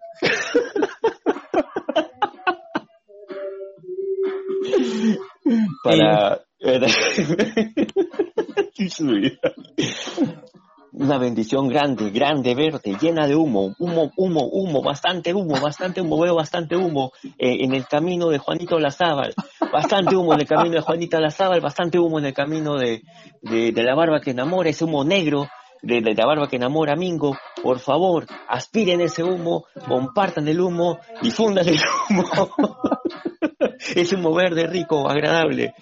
para 5.83 6.41
una 10.99 11.17
bendición 11.17 11.67
grande, 11.67 12.09
grande, 12.09 12.55
verde, 12.55 12.97
llena 12.99 13.27
de 13.27 13.35
humo, 13.35 13.75
humo, 13.77 14.11
humo, 14.17 14.47
humo, 14.51 14.81
bastante 14.81 15.33
humo, 15.33 15.59
bastante 15.61 16.01
humo, 16.01 16.19
veo 16.19 16.35
bastante 16.35 16.75
humo 16.75 17.11
eh, 17.37 17.57
en 17.61 17.73
el 17.73 17.85
camino 17.87 18.29
de 18.29 18.39
Juanito 18.39 18.79
Lazábal, 18.79 19.33
bastante 19.71 20.15
humo 20.15 20.33
en 20.33 20.41
el 20.41 20.47
camino 20.47 20.75
de 20.75 20.81
Juanita 20.81 21.19
Lazábal, 21.19 21.61
bastante 21.61 21.99
humo 21.99 22.17
en 22.19 22.25
el 22.25 22.33
camino 22.33 22.77
de, 22.77 23.03
de, 23.41 23.83
la 23.83 23.95
barba 23.95 24.19
que 24.19 24.31
enamora, 24.31 24.69
ese 24.69 24.85
humo 24.85 25.03
negro 25.03 25.47
de, 25.81 26.01
la 26.01 26.25
barba 26.25 26.47
que 26.47 26.57
enamora 26.57 26.95
Mingo, 26.95 27.37
por 27.61 27.79
favor, 27.79 28.25
aspiren 28.47 29.01
ese 29.01 29.23
humo, 29.23 29.65
compartan 29.87 30.47
el 30.47 30.59
humo, 30.59 30.99
difundan 31.21 31.67
el 31.67 31.79
humo. 32.09 32.25
ese 33.95 34.15
humo 34.15 34.33
verde, 34.33 34.67
rico, 34.67 35.09
agradable. 35.09 35.73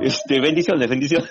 Este, 0.00 0.40
bendiciones, 0.40 0.88
bendiciones 0.88 1.30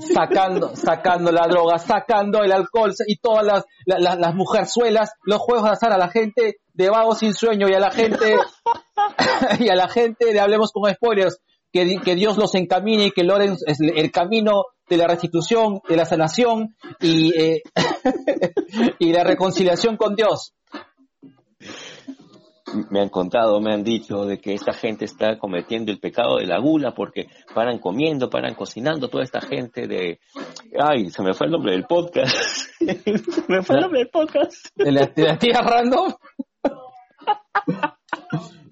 sacando, 0.00 0.76
sacando 0.76 1.32
la 1.32 1.46
droga, 1.46 1.78
sacando 1.78 2.42
el 2.42 2.52
alcohol 2.52 2.94
y 3.06 3.16
todas 3.16 3.44
las, 3.44 3.64
las, 3.84 4.18
las 4.18 4.34
mujerzuelas, 4.34 5.12
los 5.24 5.38
juegos 5.38 5.64
de 5.64 5.70
azar 5.70 5.92
a 5.92 5.98
la 5.98 6.08
gente 6.08 6.56
de 6.72 6.90
vago 6.90 7.14
sin 7.14 7.34
sueño 7.34 7.68
y 7.68 7.74
a 7.74 7.80
la 7.80 7.90
gente, 7.90 8.36
y 9.58 9.68
a 9.68 9.74
la 9.74 9.88
gente 9.88 10.32
le 10.32 10.40
hablemos 10.40 10.72
con 10.72 10.92
spoilers, 10.92 11.40
que, 11.72 11.98
que 12.02 12.14
Dios 12.14 12.36
los 12.38 12.54
encamine 12.54 13.06
y 13.06 13.10
que 13.10 13.24
logren 13.24 13.56
el 13.66 14.10
camino 14.10 14.64
de 14.88 14.96
la 14.96 15.06
restitución, 15.06 15.80
de 15.88 15.96
la 15.96 16.04
sanación 16.04 16.76
y, 17.00 17.32
eh, 17.38 17.62
y 18.98 19.12
la 19.12 19.24
reconciliación 19.24 19.96
con 19.96 20.14
Dios 20.14 20.54
me 22.90 23.00
han 23.00 23.08
contado, 23.08 23.60
me 23.60 23.72
han 23.72 23.82
dicho 23.82 24.24
de 24.24 24.38
que 24.38 24.54
esta 24.54 24.72
gente 24.72 25.04
está 25.04 25.38
cometiendo 25.38 25.92
el 25.92 25.98
pecado 25.98 26.36
de 26.36 26.46
la 26.46 26.58
gula 26.58 26.92
porque 26.94 27.28
paran 27.54 27.78
comiendo, 27.78 28.30
paran 28.30 28.54
cocinando, 28.54 29.08
toda 29.08 29.24
esta 29.24 29.40
gente 29.40 29.86
de... 29.86 30.20
Ay, 30.78 31.10
se 31.10 31.22
me 31.22 31.34
fue 31.34 31.46
el 31.46 31.52
nombre 31.52 31.72
del 31.72 31.84
podcast. 31.84 32.36
se 32.78 33.44
me 33.48 33.62
fue 33.62 33.76
el 33.76 33.82
nombre 33.82 34.00
del 34.00 34.10
podcast. 34.10 34.66
¿De 34.74 34.92
la, 34.92 35.06
tía 35.38 35.60
random? 35.62 36.12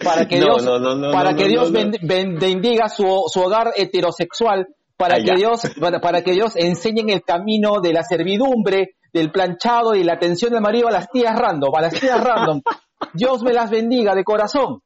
para 0.03 0.27
que 0.27 0.37
Dios, 0.37 0.67
para 1.12 1.35
que 1.35 1.49
Dios 1.49 1.73
bendiga 1.73 2.89
su, 2.89 3.25
su, 3.33 3.41
hogar 3.41 3.73
heterosexual, 3.77 4.67
para 4.97 5.17
que 5.17 5.35
Dios, 5.37 5.63
para, 5.81 6.01
para, 6.01 6.23
que 6.23 6.33
Dios 6.33 6.57
enseñe 6.57 7.13
el 7.13 7.23
camino 7.23 7.81
de 7.81 7.93
la 7.93 8.03
servidumbre, 8.03 8.97
del 9.13 9.31
planchado 9.31 9.95
y 9.95 10.05
la 10.05 10.15
atención 10.15 10.53
del 10.53 10.61
marido 10.61 10.89
a 10.89 10.93
las 10.93 11.11
tías 11.11 11.39
random, 11.39 11.75
a 11.75 11.83
las 11.83 11.95
tías 11.95 12.23
random. 12.23 12.63
Dios 13.15 13.43
me 13.43 13.53
las 13.53 13.71
bendiga 13.71 14.15
de 14.15 14.25
corazón. 14.25 14.83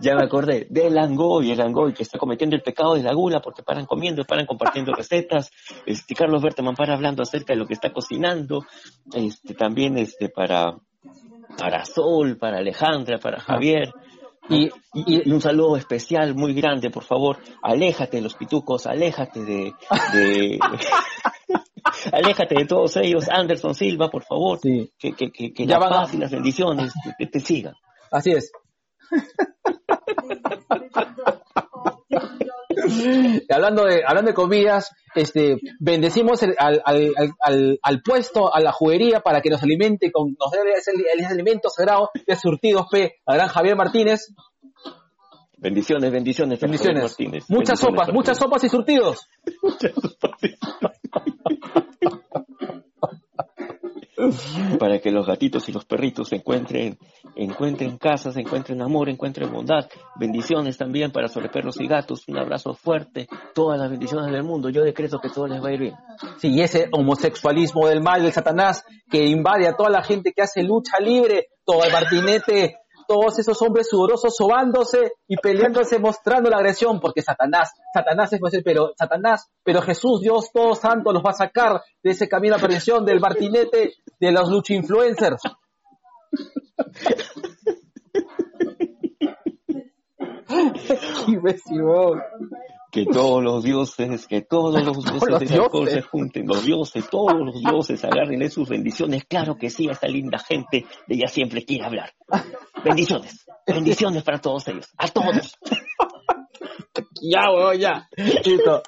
Ya 0.00 0.14
me 0.14 0.24
acordé 0.24 0.66
del 0.70 0.94
Langoy, 0.94 1.50
el 1.50 1.58
Langoy 1.58 1.92
que 1.92 2.04
está 2.04 2.18
cometiendo 2.18 2.54
el 2.54 2.62
pecado 2.62 2.94
de 2.94 3.02
la 3.02 3.12
gula 3.12 3.40
porque 3.40 3.62
paran 3.62 3.86
comiendo, 3.86 4.24
paran 4.24 4.46
compartiendo 4.46 4.92
recetas. 4.92 5.50
Este 5.86 6.14
Carlos 6.14 6.42
Berteman 6.42 6.74
para 6.74 6.94
hablando 6.94 7.22
acerca 7.22 7.52
de 7.52 7.58
lo 7.58 7.66
que 7.66 7.74
está 7.74 7.92
cocinando. 7.92 8.64
Este 9.12 9.54
también 9.54 9.98
este 9.98 10.28
para 10.28 10.76
para 11.58 11.84
Sol, 11.84 12.36
para 12.36 12.58
Alejandra, 12.58 13.18
para 13.18 13.40
Javier. 13.40 13.92
Y, 14.48 14.70
y, 14.92 15.30
un 15.30 15.40
saludo 15.40 15.76
especial 15.76 16.34
muy 16.34 16.52
grande, 16.52 16.90
por 16.90 17.04
favor, 17.04 17.38
aléjate 17.62 18.18
de 18.18 18.22
los 18.22 18.34
pitucos, 18.34 18.86
aléjate 18.86 19.42
de, 19.42 19.72
de 20.12 20.58
Aléjate 22.12 22.54
de 22.54 22.66
todos 22.66 22.96
ellos, 22.96 23.28
Anderson 23.28 23.74
Silva, 23.74 24.10
por 24.10 24.24
favor, 24.24 24.58
que, 24.60 24.90
que, 24.98 25.14
que, 25.14 25.52
que 25.52 25.66
la 25.66 25.78
paz 25.78 26.14
y 26.14 26.18
las 26.18 26.30
bendiciones 26.30 26.92
te, 27.18 27.26
te 27.26 27.40
sigan. 27.40 27.74
Así 28.10 28.32
es. 28.32 28.52
hablando 33.50 33.84
de 33.84 34.02
hablando 34.06 34.30
de 34.30 34.34
comidas, 34.34 34.90
este 35.14 35.58
bendecimos 35.78 36.42
al, 36.42 36.82
al, 36.84 37.12
al, 37.40 37.78
al, 37.82 38.02
puesto, 38.02 38.54
a 38.54 38.60
la 38.60 38.72
juguería 38.72 39.20
para 39.20 39.40
que 39.40 39.50
nos 39.50 39.62
alimente 39.62 40.10
con 40.12 40.36
nos 40.38 40.50
dé 40.50 40.58
el, 41.14 41.24
alimento 41.24 41.68
sagrado 41.68 42.10
de 42.26 42.36
surtidos 42.36 42.86
P, 42.90 43.16
al 43.26 43.36
gran 43.36 43.48
Javier 43.48 43.76
Martínez. 43.76 44.34
Bendiciones, 45.56 46.12
bendiciones, 46.12 46.60
bendiciones. 46.60 47.16
Muchas 47.48 47.80
sopas, 47.80 48.08
muchas 48.12 48.36
sopas 48.38 48.64
y 48.64 48.68
surtidos. 48.68 49.28
muchas 49.62 49.92
sopas 49.94 50.42
y 50.42 50.54
para 54.78 54.98
que 55.00 55.10
los 55.10 55.26
gatitos 55.26 55.68
y 55.68 55.72
los 55.72 55.84
perritos 55.84 56.28
se 56.28 56.36
encuentren, 56.36 56.98
encuentren 57.34 57.98
casa, 57.98 58.32
se 58.32 58.40
encuentren 58.40 58.82
amor, 58.82 59.08
encuentren 59.08 59.52
bondad, 59.52 59.88
bendiciones 60.16 60.76
también 60.76 61.10
para 61.10 61.28
sobre 61.28 61.48
perros 61.48 61.80
y 61.80 61.86
gatos, 61.86 62.24
un 62.28 62.38
abrazo 62.38 62.74
fuerte, 62.74 63.28
todas 63.54 63.78
las 63.78 63.90
bendiciones 63.90 64.30
del 64.30 64.42
mundo, 64.42 64.68
yo 64.68 64.82
decreto 64.82 65.18
que 65.18 65.30
todo 65.30 65.46
les 65.46 65.62
va 65.62 65.68
a 65.68 65.72
ir 65.72 65.80
bien. 65.80 65.94
Sí, 66.38 66.60
ese 66.60 66.88
homosexualismo 66.92 67.86
del 67.88 68.02
mal 68.02 68.22
del 68.22 68.32
Satanás 68.32 68.84
que 69.10 69.24
invade 69.26 69.66
a 69.66 69.76
toda 69.76 69.90
la 69.90 70.02
gente 70.02 70.32
que 70.34 70.42
hace 70.42 70.62
lucha 70.62 70.98
libre, 71.00 71.48
todo 71.64 71.84
el 71.84 71.92
martinete 71.92 72.78
todos 73.06 73.38
esos 73.38 73.60
hombres 73.62 73.88
sudorosos 73.88 74.34
sobándose 74.36 75.12
y 75.28 75.36
peleándose 75.36 75.98
mostrando 75.98 76.50
la 76.50 76.56
agresión 76.56 77.00
porque 77.00 77.22
Satanás, 77.22 77.72
Satanás 77.92 78.32
es 78.32 78.40
pues, 78.40 78.54
pero 78.64 78.92
Satanás, 78.96 79.50
pero 79.62 79.82
Jesús, 79.82 80.20
Dios 80.20 80.50
todo 80.52 80.74
santo 80.74 81.12
los 81.12 81.22
va 81.22 81.30
a 81.30 81.34
sacar 81.34 81.82
de 82.02 82.10
ese 82.10 82.28
camino 82.28 82.56
a 82.56 82.58
perdición 82.58 83.04
del 83.04 83.20
martinete 83.20 83.94
de 84.18 84.32
los 84.32 84.48
lucha 84.48 84.74
influencers. 84.74 85.42
que 92.94 93.06
todos 93.06 93.42
los 93.42 93.64
dioses, 93.64 94.24
que 94.28 94.42
todos 94.42 94.80
los 94.84 95.04
dioses 95.04 95.40
de 95.40 95.90
se 95.90 96.02
junten, 96.02 96.46
los 96.46 96.64
dioses, 96.64 97.04
todos 97.10 97.34
los 97.34 97.60
dioses 97.60 98.04
agarren 98.04 98.48
sus 98.48 98.68
bendiciones. 98.68 99.24
Claro 99.24 99.56
que 99.56 99.68
sí, 99.68 99.88
esta 99.90 100.06
linda 100.06 100.38
gente 100.38 100.86
de 101.08 101.14
ella 101.16 101.26
siempre 101.26 101.64
quiere 101.64 101.84
hablar. 101.84 102.14
Bendiciones, 102.84 103.46
bendiciones 103.66 104.22
para 104.22 104.38
todos 104.40 104.68
ellos, 104.68 104.86
a 104.96 105.08
todos. 105.08 105.58
ya, 107.20 107.50
weón, 107.50 107.78
ya. 107.78 108.08
Listo. 108.16 108.82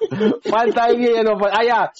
Falta 0.49 0.85
alguien, 0.85 1.25
no, 1.25 1.37
ah, 1.51 1.63
ya. 1.65 1.91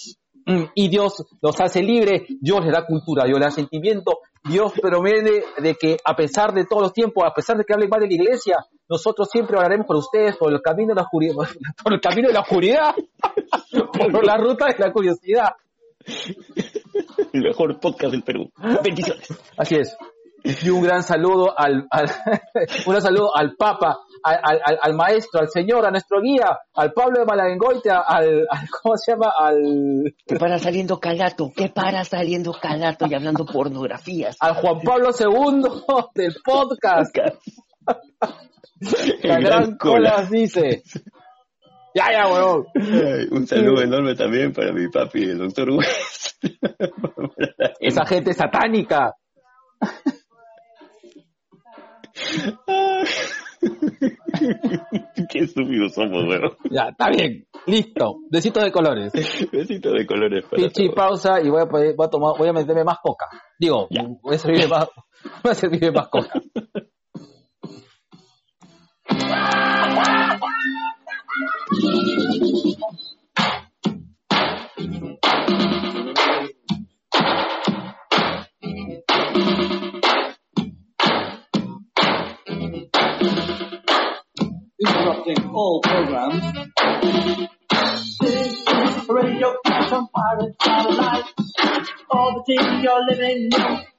Y 0.75 0.87
Dios 0.87 1.25
los 1.41 1.59
hace 1.59 1.83
libres, 1.83 2.23
Dios 2.39 2.63
les 2.63 2.71
da 2.71 2.85
cultura, 2.85 3.25
Dios 3.25 3.37
les 3.37 3.47
da 3.47 3.51
sentimiento, 3.51 4.19
Dios 4.43 4.71
promete 4.81 5.43
de 5.57 5.75
que 5.75 5.97
a 6.05 6.15
pesar 6.15 6.53
de 6.53 6.65
todos 6.65 6.83
los 6.83 6.93
tiempos, 6.93 7.23
a 7.25 7.33
pesar 7.33 7.57
de 7.57 7.65
que 7.65 7.73
hablen 7.73 7.89
mal 7.89 7.99
de 7.99 8.07
la 8.07 8.13
iglesia, 8.13 8.55
nosotros 8.87 9.27
siempre 9.29 9.57
oraremos 9.57 9.85
por 9.85 9.97
ustedes 9.97 10.37
por 10.37 10.53
el 10.53 10.61
camino 10.61 10.89
de 10.89 10.95
la 10.95 11.01
oscuridad, 11.01 11.35
por 11.83 11.93
el 11.93 11.99
camino 11.99 12.29
de 12.29 12.33
la 12.33 12.41
oscuridad, 12.41 12.95
por 14.11 14.25
la 14.25 14.37
ruta 14.37 14.67
de 14.67 14.79
la 14.79 14.91
curiosidad. 14.91 15.49
El 17.33 17.41
mejor 17.41 17.77
podcast 17.81 18.13
del 18.13 18.23
Perú. 18.23 18.49
Bendiciones. 18.81 19.27
Así 19.57 19.75
es. 19.75 19.97
Y 20.63 20.69
un 20.69 20.81
gran 20.81 21.03
saludo 21.03 21.53
al, 21.57 21.87
al 21.91 22.05
un 22.85 23.01
saludo 23.01 23.35
al 23.35 23.55
Papa, 23.55 23.99
al, 24.23 24.61
al, 24.63 24.79
al, 24.81 24.93
maestro, 24.93 25.41
al 25.41 25.49
señor, 25.49 25.85
a 25.85 25.91
nuestro 25.91 26.21
guía, 26.21 26.57
al 26.73 26.93
Pablo 26.93 27.19
de 27.19 27.25
Malagengoitia, 27.25 27.99
al, 27.99 28.47
al, 28.49 28.69
¿cómo 28.81 28.97
se 28.97 29.11
llama? 29.11 29.33
Al 29.37 30.15
que 30.25 30.35
para 30.35 30.59
saliendo 30.59 30.99
calato, 30.99 31.51
que 31.55 31.69
para 31.69 32.03
saliendo 32.03 32.53
calato 32.53 33.05
y 33.09 33.13
hablando 33.13 33.45
pornografías. 33.45 34.37
Al 34.39 34.55
Juan 34.55 34.81
Pablo 34.81 35.09
II 35.17 35.63
del 36.15 36.35
podcast. 36.43 37.17
La 39.23 39.39
gran 39.39 39.77
cola 39.77 40.27
dice. 40.29 40.83
Ya, 41.95 42.11
ya, 42.11 42.27
weón. 42.27 42.67
Un 43.31 43.47
saludo 43.47 43.81
enorme 43.81 44.13
también 44.13 44.53
para 44.53 44.71
mi 44.71 44.87
papi, 44.87 45.23
el 45.23 45.39
doctor 45.39 45.71
West. 45.71 46.43
Esa 47.79 48.05
gente 48.05 48.33
satánica. 48.33 49.15
Qué 55.29 55.39
estúpidos 55.39 55.93
somos, 55.93 56.25
weón. 56.25 56.57
Ya, 56.69 56.89
está 56.89 57.09
bien. 57.09 57.47
Listo. 57.65 58.19
Besitos 58.29 58.63
de 58.63 58.71
colores. 58.71 59.11
Besitos 59.51 59.93
de 59.93 60.05
colores. 60.05 60.45
Pichi, 60.51 60.89
pausa 60.89 61.41
y 61.41 61.49
voy 61.49 61.61
a, 61.61 61.65
voy 61.65 61.95
a 61.99 62.09
tomar, 62.09 62.37
voy 62.37 62.49
a 62.49 62.53
meterme 62.53 62.83
más 62.83 62.99
coca. 63.01 63.25
Digo, 63.59 63.87
voy 64.21 64.35
a 64.35 64.37
servirme 64.37 64.67
más, 64.67 64.87
voy 65.43 65.51
a 65.51 65.55
servirme 65.55 65.91
más 65.91 66.09
coca. 66.09 66.39
Interrupting 85.27 85.49
all 85.53 85.81
programs. 85.81 86.41
This 88.21 88.53
is 88.53 89.09
Radio 89.09 89.55
on 89.67 90.07
Pirate 90.15 90.55
Satellite. 90.61 91.25
All 92.09 92.31
the 92.35 92.43
things 92.47 92.83
you're 92.83 93.05
living 93.09 93.43
in, 93.43 93.49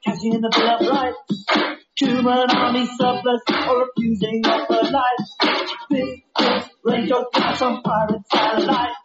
catching 0.03 0.33
in 0.33 0.41
the 0.41 0.49
Bill 0.49 0.69
of 0.69 0.87
Rights. 0.87 1.45
Human 1.99 2.49
army 2.49 2.87
surplus 2.97 3.41
or 3.67 3.85
refusing 3.85 4.43
of 4.45 4.67
the 4.69 4.89
life. 4.91 5.27
This 5.91 6.19
is 6.39 6.69
Radio 6.83 7.17
on 7.17 7.81
Pirate 7.83 8.23
Satellite. 8.31 8.98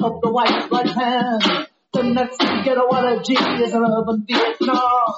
of 0.00 0.20
the 0.22 0.30
white 0.30 0.70
right 0.70 0.88
hand. 0.88 1.68
The 1.92 2.02
next 2.04 2.38
to 2.38 2.62
get 2.64 2.78
a 2.78 2.86
water 2.88 3.20
G 3.22 3.34
is 3.34 3.74
an 3.74 3.84
urban 3.84 4.24
Vietnam. 4.26 5.14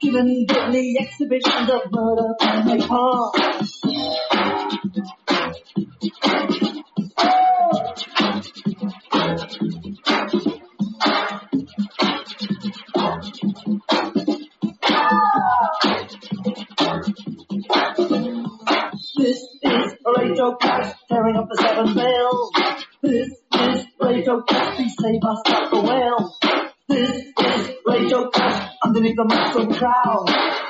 Giving 0.00 0.46
deadly 0.46 0.96
exhibitions 1.00 1.70
of 1.70 1.90
murder 1.90 2.34
and 2.40 2.80
napalm. 2.80 3.32
Tearing 21.24 21.36
up 21.36 21.48
the 21.48 21.56
seven 21.56 21.94
veils. 21.94 22.50
This 23.02 23.28
is 23.28 23.86
Radio 24.00 24.42
Cast, 24.42 24.76
please 24.76 24.94
save 25.00 25.22
us 25.24 25.40
not 25.48 25.70
the 25.70 25.80
whale. 25.80 26.36
This 26.88 27.32
is 27.38 27.76
Radio 27.86 28.30
Cast 28.30 28.76
underneath 28.84 29.16
the 29.16 29.24
muscle 29.24 29.74
crowd. 29.74 30.26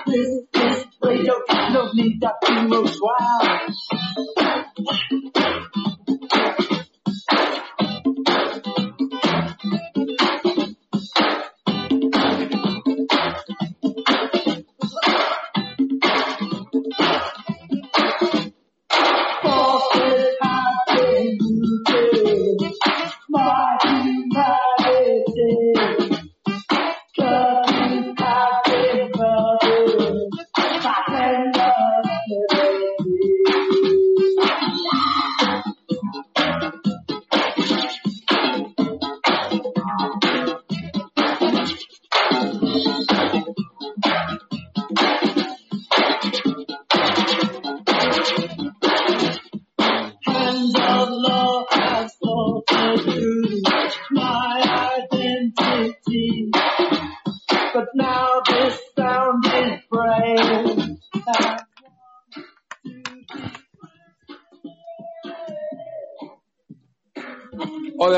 This 0.07 0.29
is 0.55 0.87
Radio 1.03 1.35
Cast, 1.49 1.73
no 1.73 1.91
need 1.93 2.21
that 2.21 2.35
hero 2.47 2.85
wow. 3.03 3.41
Hands 3.43 4.34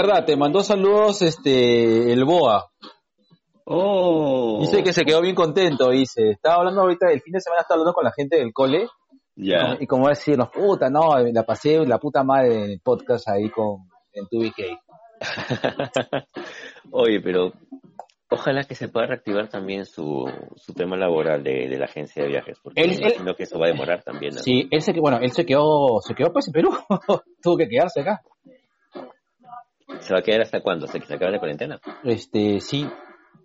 verdad, 0.06 0.24
te 0.24 0.36
mandó 0.36 0.62
saludos 0.62 1.22
este 1.22 2.12
el 2.12 2.24
Boa. 2.24 2.70
Oh. 3.64 4.58
Dice 4.60 4.84
que 4.84 4.92
se 4.92 5.04
quedó 5.04 5.20
bien 5.20 5.34
contento, 5.34 5.90
dice. 5.90 6.30
Estaba 6.30 6.56
hablando 6.56 6.82
ahorita, 6.82 7.10
el 7.10 7.20
fin 7.20 7.32
de 7.32 7.40
semana 7.40 7.62
estaba 7.62 7.80
hablando 7.80 7.94
con 7.94 8.04
la 8.04 8.12
gente 8.12 8.38
del 8.38 8.52
cole. 8.52 8.86
Ya. 9.34 9.76
Y 9.80 9.86
como 9.86 10.08
decirnos, 10.08 10.48
puta, 10.50 10.88
no, 10.88 11.18
la 11.18 11.42
pasé 11.42 11.84
la 11.84 11.98
puta 11.98 12.22
madre 12.22 12.64
en 12.64 12.70
el 12.70 12.80
podcast 12.80 13.28
ahí 13.28 13.50
con 13.50 13.88
en 14.12 14.26
tu. 14.28 14.40
Oye, 16.92 17.20
pero 17.20 17.52
ojalá 18.30 18.64
que 18.64 18.74
se 18.74 18.88
pueda 18.88 19.06
reactivar 19.06 19.48
también 19.48 19.84
su, 19.84 20.24
su 20.56 20.72
tema 20.72 20.96
laboral 20.96 21.42
de, 21.42 21.68
de 21.68 21.78
la 21.78 21.86
agencia 21.86 22.22
de 22.22 22.28
viajes, 22.28 22.58
porque 22.62 22.82
Él- 22.82 22.98
imagino 22.98 23.34
que 23.34 23.44
eso 23.44 23.58
va 23.58 23.66
a 23.66 23.70
demorar 23.70 24.02
también. 24.02 24.34
¿no? 24.34 24.40
Sí, 24.40 24.68
él 24.70 24.80
se 24.80 24.92
bueno, 25.00 25.18
él 25.20 25.32
se 25.32 25.44
quedó, 25.44 26.00
se 26.00 26.14
quedó 26.14 26.32
pues 26.32 26.46
en 26.48 26.52
Perú, 26.52 26.70
tuvo 27.42 27.56
que 27.56 27.68
quedarse 27.68 28.00
acá. 28.00 28.22
¿Se 30.00 30.12
va 30.12 30.20
a 30.20 30.22
quedar 30.22 30.42
hasta 30.42 30.60
cuándo? 30.60 30.86
¿Hasta 30.86 30.98
que 30.98 31.06
se 31.06 31.14
acabe 31.14 31.32
la 31.32 31.38
cuarentena? 31.38 31.80
Este, 32.04 32.60
sí, 32.60 32.86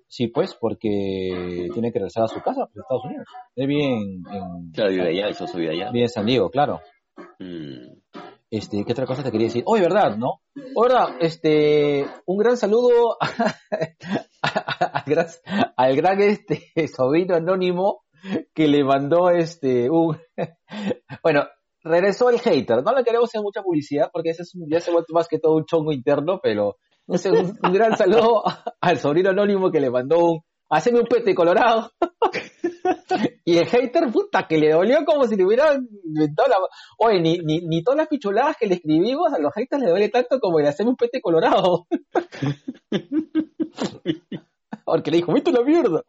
sí, 0.08 0.28
pues, 0.28 0.56
porque 0.56 1.70
tiene 1.74 1.92
que 1.92 2.00
regresar 2.00 2.24
a 2.24 2.28
su 2.28 2.42
casa, 2.42 2.66
pues, 2.66 2.84
Estados 2.84 3.06
Unidos. 3.06 3.28
Él 3.56 3.68
vive 3.68 3.86
en, 3.86 4.24
en, 4.32 4.72
Claro, 4.74 4.92
vive 4.92 5.10
allá, 5.10 5.30
hizo 5.30 5.48
su 5.48 5.58
vida 5.58 5.72
allá. 5.72 5.92
vive 5.92 6.06
en 6.06 6.10
San 6.10 6.26
Diego, 6.26 6.50
claro. 6.50 6.82
Mm. 7.40 8.02
Este, 8.52 8.84
¿qué 8.84 8.92
otra 8.92 9.06
cosa 9.06 9.24
te 9.24 9.32
quería 9.32 9.48
decir? 9.48 9.64
Oye, 9.66 9.82
¿verdad, 9.82 10.18
no? 10.18 10.42
Oh, 10.76 10.82
¿verdad? 10.82 11.16
Este, 11.22 12.06
un 12.26 12.38
gran 12.38 12.58
saludo 12.58 13.18
al 14.42 15.04
gran, 15.06 15.28
al 15.78 15.96
gran 15.96 16.22
este 16.22 16.70
sobrino 16.94 17.36
anónimo 17.36 18.04
que 18.54 18.68
le 18.68 18.84
mandó 18.84 19.30
este 19.30 19.90
un 19.90 20.18
bueno, 21.24 21.46
regresó 21.84 22.30
el 22.30 22.40
hater. 22.40 22.84
No 22.84 22.94
le 22.94 23.04
queremos 23.04 23.30
hacer 23.30 23.42
mucha 23.42 23.62
publicidad 23.62 24.10
porque 24.12 24.30
ese 24.30 24.44
es 24.44 24.56
un- 24.56 24.70
ya 24.70 24.80
se 24.80 24.92
más 25.10 25.28
que 25.28 25.40
todo 25.40 25.56
un 25.56 25.66
chongo 25.66 25.92
interno, 25.92 26.40
pero 26.42 26.78
no 27.08 27.18
sé, 27.18 27.32
un, 27.32 27.58
un 27.64 27.74
gran 27.74 27.98
saludo 27.98 28.44
al 28.80 29.00
sobrino 29.00 29.32
anónimo 29.32 29.72
que 29.72 29.80
le 29.80 29.90
mandó 29.90 30.20
un 30.20 30.40
haceme 30.70 31.00
un 31.00 31.08
pete 31.08 31.36
colorado. 31.36 31.92
Y 33.44 33.58
el 33.58 33.66
hater, 33.68 34.10
puta, 34.12 34.48
que 34.48 34.58
le 34.58 34.72
dolió 34.72 35.04
como 35.04 35.28
si 35.28 35.36
le 35.36 35.44
hubieran 35.44 35.86
inventado 36.06 36.48
la... 36.50 36.56
Oye, 36.98 37.20
ni, 37.20 37.40
ni, 37.40 37.60
ni 37.60 37.84
todas 37.84 37.98
las 37.98 38.08
pichuladas 38.08 38.56
que 38.56 38.68
le 38.68 38.76
escribimos 38.76 39.34
a 39.34 39.40
los 39.40 39.52
haters 39.54 39.82
le 39.82 39.90
duele 39.90 40.10
tanto 40.10 40.40
como 40.40 40.60
el 40.60 40.68
hacerme 40.68 40.92
un 40.92 40.96
pete 40.96 41.20
colorado. 41.22 41.88
Porque 44.86 45.12
le 45.12 45.18
dijo, 45.18 45.34
viste 45.34 45.52
la 45.52 45.64
mierda. 45.64 46.04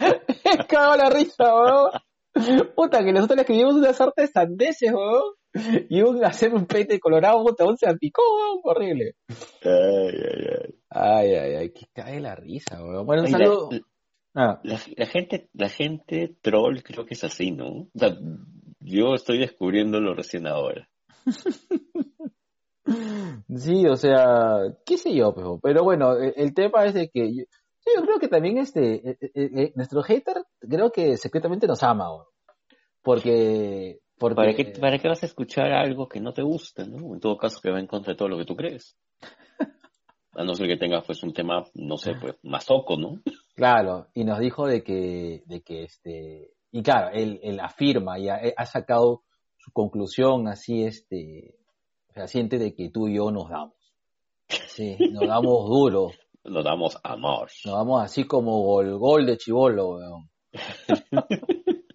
Me 0.00 0.66
cago 0.66 0.96
la 0.96 1.10
risa, 1.10 1.54
weón. 1.54 1.90
Puta, 2.76 3.04
que 3.04 3.12
nosotros 3.12 3.36
le 3.36 3.42
escribimos 3.42 3.74
unas 3.74 4.00
artes 4.00 4.30
sandeces, 4.32 4.92
weón. 4.92 5.22
Y 5.88 6.02
un 6.02 6.24
hacerme 6.24 6.58
un 6.58 6.66
pete 6.66 7.00
colorado, 7.00 7.42
puta, 7.42 7.64
un 7.64 7.76
se 7.76 7.92
picó, 7.96 8.22
weón, 8.36 8.60
horrible. 8.64 9.14
Ay, 9.64 10.14
ay, 10.14 10.46
ay. 10.62 10.74
Ay, 10.90 11.34
ay, 11.34 11.54
ay, 11.56 11.70
que 11.70 11.86
cae 11.92 12.20
la 12.20 12.34
risa, 12.34 12.82
weón. 12.82 13.06
Bueno, 13.06 13.22
un 13.24 13.32
la- 13.32 13.38
saludo. 13.38 13.68
Ah, 14.34 14.60
La, 14.62 14.78
la 14.96 15.06
gente, 15.06 15.48
la 15.54 15.68
gente 15.68 16.36
troll 16.42 16.82
creo 16.82 17.04
que 17.06 17.14
es 17.14 17.24
así, 17.24 17.50
¿no? 17.50 17.66
O 17.66 17.88
sea, 17.98 18.16
yo 18.80 19.14
estoy 19.14 19.38
descubriéndolo 19.38 20.14
recién 20.14 20.46
ahora. 20.46 20.88
Sí, 23.54 23.86
o 23.86 23.96
sea, 23.96 24.60
qué 24.86 24.96
sé 24.96 25.14
yo, 25.14 25.34
pero, 25.34 25.58
pero 25.62 25.84
bueno, 25.84 26.16
el, 26.16 26.32
el 26.36 26.54
tema 26.54 26.86
es 26.86 26.94
de 26.94 27.10
que 27.10 27.44
yo, 27.96 28.02
creo 28.02 28.18
que 28.18 28.28
también 28.28 28.58
este, 28.58 29.10
eh, 29.10 29.18
eh, 29.20 29.30
eh, 29.34 29.72
nuestro 29.74 30.02
hater 30.02 30.44
creo 30.60 30.90
que 30.90 31.16
secretamente 31.16 31.66
nos 31.66 31.82
ama, 31.82 32.08
porque, 33.02 34.00
porque 34.18 34.34
¿Para 34.34 34.54
qué, 34.54 34.64
¿Para 34.80 34.98
qué 34.98 35.08
vas 35.08 35.22
a 35.22 35.26
escuchar 35.26 35.72
algo 35.72 36.08
que 36.08 36.20
no 36.20 36.32
te 36.32 36.42
gusta, 36.42 36.84
no? 36.84 37.14
En 37.14 37.20
todo 37.20 37.36
caso, 37.36 37.60
que 37.62 37.70
va 37.70 37.80
en 37.80 37.86
contra 37.86 38.12
de 38.12 38.16
todo 38.18 38.28
lo 38.28 38.38
que 38.38 38.44
tú 38.44 38.56
crees. 38.56 38.96
A 40.32 40.44
no 40.44 40.54
ser 40.54 40.68
que 40.68 40.76
tengas, 40.76 41.04
pues, 41.04 41.22
un 41.22 41.32
tema, 41.32 41.64
no 41.74 41.96
sé, 41.96 42.12
pues, 42.20 42.36
masoco, 42.42 42.96
¿no? 42.96 43.20
claro, 43.54 44.06
y 44.14 44.24
nos 44.24 44.38
dijo 44.38 44.68
de 44.68 44.84
que, 44.84 45.42
de 45.46 45.62
que 45.62 45.82
este, 45.82 46.52
y 46.70 46.82
claro, 46.82 47.10
él, 47.12 47.40
él 47.42 47.58
afirma 47.58 48.18
y 48.20 48.28
ha, 48.28 48.40
ha 48.56 48.66
sacado 48.66 49.24
su 49.56 49.72
conclusión 49.72 50.46
así, 50.46 50.84
este, 50.84 51.56
fehaciente 52.18 52.58
de 52.58 52.74
que 52.74 52.90
tú 52.90 53.08
y 53.08 53.16
yo 53.16 53.30
nos 53.30 53.48
damos. 53.48 53.74
Sí, 54.48 54.96
nos 55.12 55.26
damos 55.26 55.68
duro, 55.68 56.10
Nos 56.44 56.64
damos 56.64 56.98
amor. 57.02 57.50
nos 57.64 57.74
damos 57.74 58.02
así 58.02 58.24
como 58.24 58.62
gol, 58.62 58.98
gol 58.98 59.26
de 59.26 59.36
chivolo, 59.36 59.96
weón. 59.96 60.30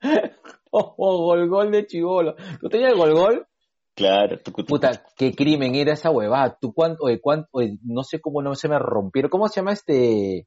Oh, 0.70 1.24
gol, 1.24 1.48
gol 1.48 1.70
de 1.70 1.86
chivolo. 1.86 2.34
¿Tú 2.60 2.68
tenías 2.68 2.92
el 2.92 2.98
gol, 2.98 3.14
gol? 3.14 3.46
Claro, 3.94 4.38
Puta, 4.68 5.04
qué 5.16 5.34
crimen 5.34 5.74
era 5.74 5.94
esa 5.94 6.10
huevada. 6.10 6.58
¿Tú 6.60 6.74
cuánto, 6.74 7.04
oye, 7.04 7.18
cuánto, 7.18 7.48
oye, 7.52 7.78
no 7.82 8.02
sé 8.02 8.20
cómo 8.20 8.42
no 8.42 8.54
se 8.54 8.68
me 8.68 8.78
rompieron. 8.78 9.30
¿Cómo 9.30 9.48
se 9.48 9.60
llama 9.60 9.72
este, 9.72 10.46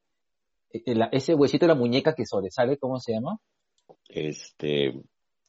eh, 0.71 1.09
ese 1.11 1.33
huesito 1.33 1.65
de 1.65 1.73
la 1.73 1.79
muñeca 1.79 2.13
que 2.13 2.27
sobresale? 2.27 2.77
¿Cómo 2.77 2.99
se 2.99 3.13
llama? 3.13 3.39
este, 4.07 4.93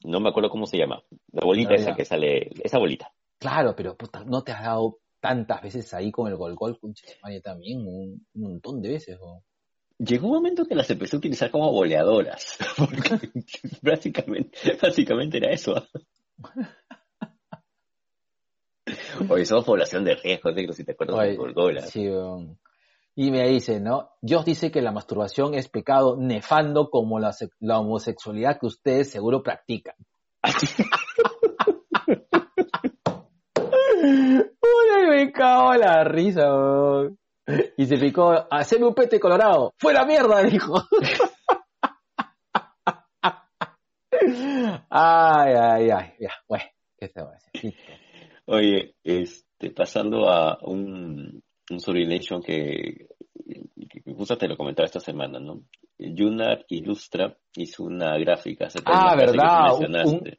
no 0.03 0.19
me 0.19 0.29
acuerdo 0.29 0.49
cómo 0.49 0.65
se 0.65 0.77
llama. 0.77 1.03
La 1.31 1.45
bolita 1.45 1.75
esa 1.75 1.95
que 1.95 2.05
sale, 2.05 2.49
esa 2.63 2.79
bolita. 2.79 3.11
Claro, 3.41 3.75
pero 3.75 3.97
puta, 3.97 4.23
no 4.23 4.43
te 4.43 4.51
has 4.51 4.61
dado 4.61 4.99
tantas 5.19 5.63
veces 5.63 5.91
ahí 5.95 6.11
con 6.11 6.27
el 6.27 6.35
gol, 6.35 6.53
gol, 6.53 6.77
también, 7.43 7.79
un, 7.79 8.23
un 8.35 8.41
montón 8.41 8.83
de 8.83 8.89
veces, 8.89 9.19
weón. 9.19 9.41
Llegó 9.97 10.27
un 10.27 10.33
momento 10.33 10.65
que 10.65 10.75
las 10.75 10.87
empecé 10.91 11.15
a 11.15 11.19
utilizar 11.19 11.49
como 11.49 11.71
boleadoras. 11.71 12.59
Porque 12.77 13.31
básicamente, 13.81 14.77
básicamente 14.79 15.37
era 15.37 15.51
eso. 15.51 15.73
Oye, 19.27 19.45
somos 19.47 19.65
población 19.65 20.03
de 20.03 20.13
riesgo, 20.15 20.51
negro, 20.51 20.73
si 20.73 20.83
te 20.83 20.91
acuerdas 20.91 21.17
Oye, 21.17 21.31
de 21.31 21.37
Gorgola. 21.37 21.81
sí, 21.81 22.07
weón. 22.07 22.59
Y 23.15 23.31
me 23.31 23.49
dice, 23.49 23.79
¿no? 23.79 24.11
Dios 24.21 24.45
dice 24.45 24.71
que 24.71 24.83
la 24.83 24.91
masturbación 24.91 25.55
es 25.55 25.67
pecado 25.67 26.15
nefando 26.15 26.91
como 26.91 27.19
la, 27.19 27.35
la 27.59 27.79
homosexualidad 27.79 28.59
que 28.59 28.67
ustedes 28.67 29.09
seguro 29.09 29.41
practican. 29.41 29.95
Uy, 34.03 35.09
me 35.09 35.31
cago 35.31 35.73
la 35.75 36.03
risa. 36.03 36.49
Y 37.77 37.85
se 37.85 37.97
picó, 37.97 38.47
haceme 38.49 38.87
un 38.87 38.93
pete 38.93 39.19
colorado. 39.19 39.73
¡Fuera 39.77 40.05
mierda! 40.05 40.43
Dijo. 40.43 40.81
ay, 44.89 45.53
ay, 45.53 45.89
ay. 45.89 46.13
Ya, 46.19 46.31
bueno, 46.47 46.65
¿qué 46.97 47.09
te 47.09 47.21
voy 47.21 47.33
a? 47.33 47.59
Listo. 47.61 47.91
Oye, 48.45 48.95
este, 49.03 49.71
pasando 49.71 50.29
a 50.29 50.57
un, 50.63 51.43
un 51.69 51.79
Sublimation 51.79 52.41
que, 52.41 53.07
que 53.89 54.13
justo 54.13 54.37
te 54.37 54.47
lo 54.47 54.57
comentaba 54.57 54.85
esta 54.85 54.99
semana, 54.99 55.39
¿no? 55.39 55.63
Junar 56.17 56.65
Ilustra 56.69 57.37
hizo 57.55 57.83
una 57.83 58.17
gráfica. 58.17 58.67
Ah, 58.85 59.15
verdad. 59.15 59.77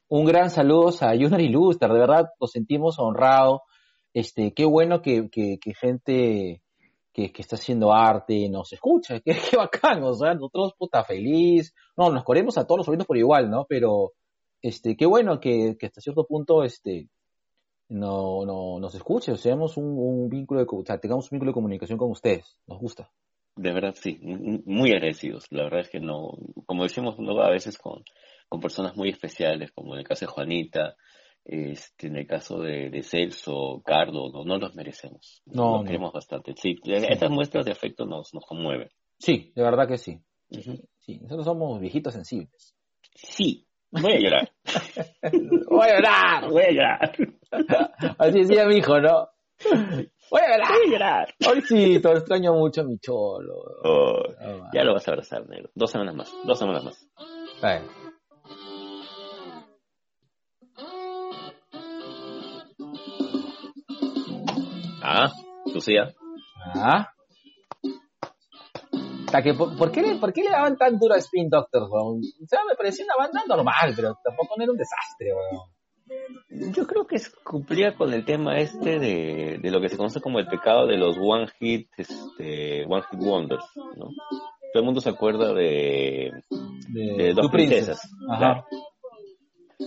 Un, 0.09 0.25
gran 0.25 0.51
saludo 0.51 0.89
a 1.01 1.15
Junar 1.17 1.41
Ilustre. 1.41 1.93
De 1.93 1.99
verdad, 1.99 2.27
nos 2.41 2.51
sentimos 2.51 2.99
honrados. 2.99 3.61
Este, 4.13 4.53
qué 4.53 4.65
bueno 4.65 5.01
que, 5.01 5.31
que, 5.31 5.59
que 5.59 5.75
gente 5.75 6.63
que, 7.13 7.33
que 7.33 7.43
está 7.43 7.57
haciendo 7.57 7.93
arte 7.93 8.49
nos 8.49 8.73
escucha. 8.73 9.21
Qué, 9.25 9.37
qué 9.51 9.57
bacán. 9.57 10.03
O 10.03 10.15
sea, 10.15 10.35
nosotros, 10.35 10.75
puta, 10.79 11.05
feliz. 11.05 11.75
No, 11.97 12.11
nos 12.11 12.25
corremos 12.25 12.59
a 12.59 12.67
todos 12.67 12.79
los 12.79 12.87
sobrinos 12.87 13.07
por 13.07 13.17
igual, 13.17 13.51
¿no? 13.51 13.67
Pero, 13.69 14.13
este, 14.61 14.97
qué 14.97 15.07
bueno 15.07 15.39
que, 15.39 15.77
que 15.79 15.87
hasta 15.87 16.01
cierto 16.01 16.27
punto, 16.27 16.65
este, 16.65 17.09
no, 17.89 18.45
no, 18.45 18.81
nos 18.81 18.95
escuche. 18.95 19.33
O 19.33 19.37
sea, 19.37 19.55
un, 19.55 19.71
un 19.77 20.29
vínculo 20.29 20.61
de, 20.61 20.67
o 20.69 20.85
sea, 20.85 20.99
tengamos 20.99 21.31
un 21.31 21.37
vínculo 21.37 21.51
de 21.51 21.55
comunicación 21.55 21.99
con 21.99 22.11
ustedes. 22.11 22.59
Nos 22.67 22.79
gusta. 22.79 23.11
De 23.55 23.73
verdad, 23.73 23.95
sí, 23.95 24.19
muy 24.23 24.93
agradecidos. 24.93 25.47
La 25.51 25.65
verdad 25.65 25.81
es 25.81 25.91
que 25.91 26.01
no, 26.01 26.39
como 26.67 26.85
decimos 26.85 27.17
luego 27.19 27.43
a 27.43 27.51
veces 27.51 27.77
con, 27.77 28.03
con 28.49 28.61
personas 28.61 28.97
muy 28.97 29.11
especiales, 29.11 29.73
como 29.73 29.95
en 29.95 30.01
el 30.01 30.07
caso 30.09 30.25
de 30.27 30.33
Juanita, 30.33 30.97
este, 31.45 32.07
en 32.07 32.17
el 32.17 32.27
caso 32.27 32.61
de, 32.61 32.89
de 32.89 33.03
Celso, 33.03 33.83
Cardo, 33.85 34.31
no, 34.33 34.45
no 34.45 34.59
los 34.59 34.75
merecemos. 34.75 35.43
No, 35.47 35.73
los 35.73 35.81
no. 35.81 35.87
queremos 35.87 36.13
bastante. 36.13 36.55
Sí, 36.57 36.77
estas 36.85 37.31
muestras 37.31 37.65
de 37.65 37.73
afecto 37.73 38.07
nos, 38.07 38.33
nos 38.33 38.45
conmueven. 38.47 38.89
Sí, 39.19 39.53
de 39.55 39.63
verdad 39.63 39.87
que 39.89 39.99
sí. 39.99 40.19
Sí, 40.99 41.19
nosotros 41.21 41.45
somos 41.47 41.81
viejitos 41.81 42.15
sensibles. 42.15 42.75
Sí, 43.15 43.67
voy 43.91 44.13
a 44.13 44.19
llorar, 44.19 44.53
Voy 45.69 45.89
a 45.89 45.95
llorar. 45.95 46.51
voy 46.51 46.63
a 46.63 46.71
llorar, 46.71 47.13
Así 48.19 48.39
decía 48.41 48.67
mi 48.67 48.77
hijo, 48.77 48.99
¿no? 49.01 49.29
Voy 50.31 50.41
a 50.41 50.49
llorar. 50.57 50.69
voy 50.69 50.87
a 50.87 50.91
llorar. 50.91 51.35
Hoy 51.49 51.61
sí, 51.63 52.01
te 52.01 52.13
extraño 52.13 52.55
mucho 52.55 52.81
a 52.81 52.85
mi 52.85 52.99
cholo. 52.99 53.55
Oh, 53.85 54.23
Oh, 54.45 54.71
ya 54.73 54.83
lo 54.85 54.95
vas 54.95 55.07
a 55.07 55.13
abrazar, 55.13 55.47
negro. 55.49 55.71
Dos 55.75 55.91
semanas 55.91 56.15
más, 56.15 56.33
dos 56.45 56.59
semanas 56.59 56.85
más. 56.85 57.07
Bueno. 57.61 57.87
Ah, 65.03 65.31
Lucía. 65.75 66.13
Ah. 66.75 67.09
Que, 69.43 69.55
¿por, 69.55 69.77
por 69.77 69.91
qué 69.91 70.03
le, 70.03 70.17
¿Por 70.17 70.33
qué 70.33 70.43
le 70.43 70.51
daban 70.51 70.77
tan 70.77 70.99
duro 70.99 71.15
a 71.15 71.19
Spin 71.19 71.49
Doctors, 71.49 71.89
weón? 71.91 72.19
O 72.19 72.47
sea, 72.47 72.61
me 72.69 72.77
parecía 72.77 73.07
una 73.07 73.17
banda 73.17 73.43
normal, 73.49 73.93
pero 73.97 74.15
tampoco 74.23 74.55
no 74.57 74.63
era 74.63 74.73
un 74.73 74.79
desastre, 74.79 75.33
weón. 75.33 75.72
Yo 76.75 76.87
creo 76.87 77.07
que 77.07 77.17
cumplía 77.45 77.95
con 77.95 78.13
el 78.13 78.25
tema 78.25 78.59
este 78.59 78.99
de, 78.99 79.59
de 79.63 79.71
lo 79.71 79.81
que 79.81 79.89
se 79.89 79.97
conoce 79.97 80.21
como 80.21 80.39
el 80.39 80.47
pecado 80.47 80.87
de 80.87 80.97
los 80.97 81.17
one 81.19 81.47
hit, 81.59 81.89
este, 81.97 82.85
one 82.87 83.03
hit 83.11 83.21
wonders, 83.21 83.65
¿no? 83.97 84.11
Todo 84.73 84.81
el 84.81 84.85
mundo 84.85 85.01
se 85.01 85.11
acuerda 85.11 85.53
de, 85.53 86.33
De, 86.89 87.15
de 87.17 87.33
dos 87.35 87.51
princesas. 87.51 88.01
Ajá. 88.29 88.39
Claro. 88.39 88.67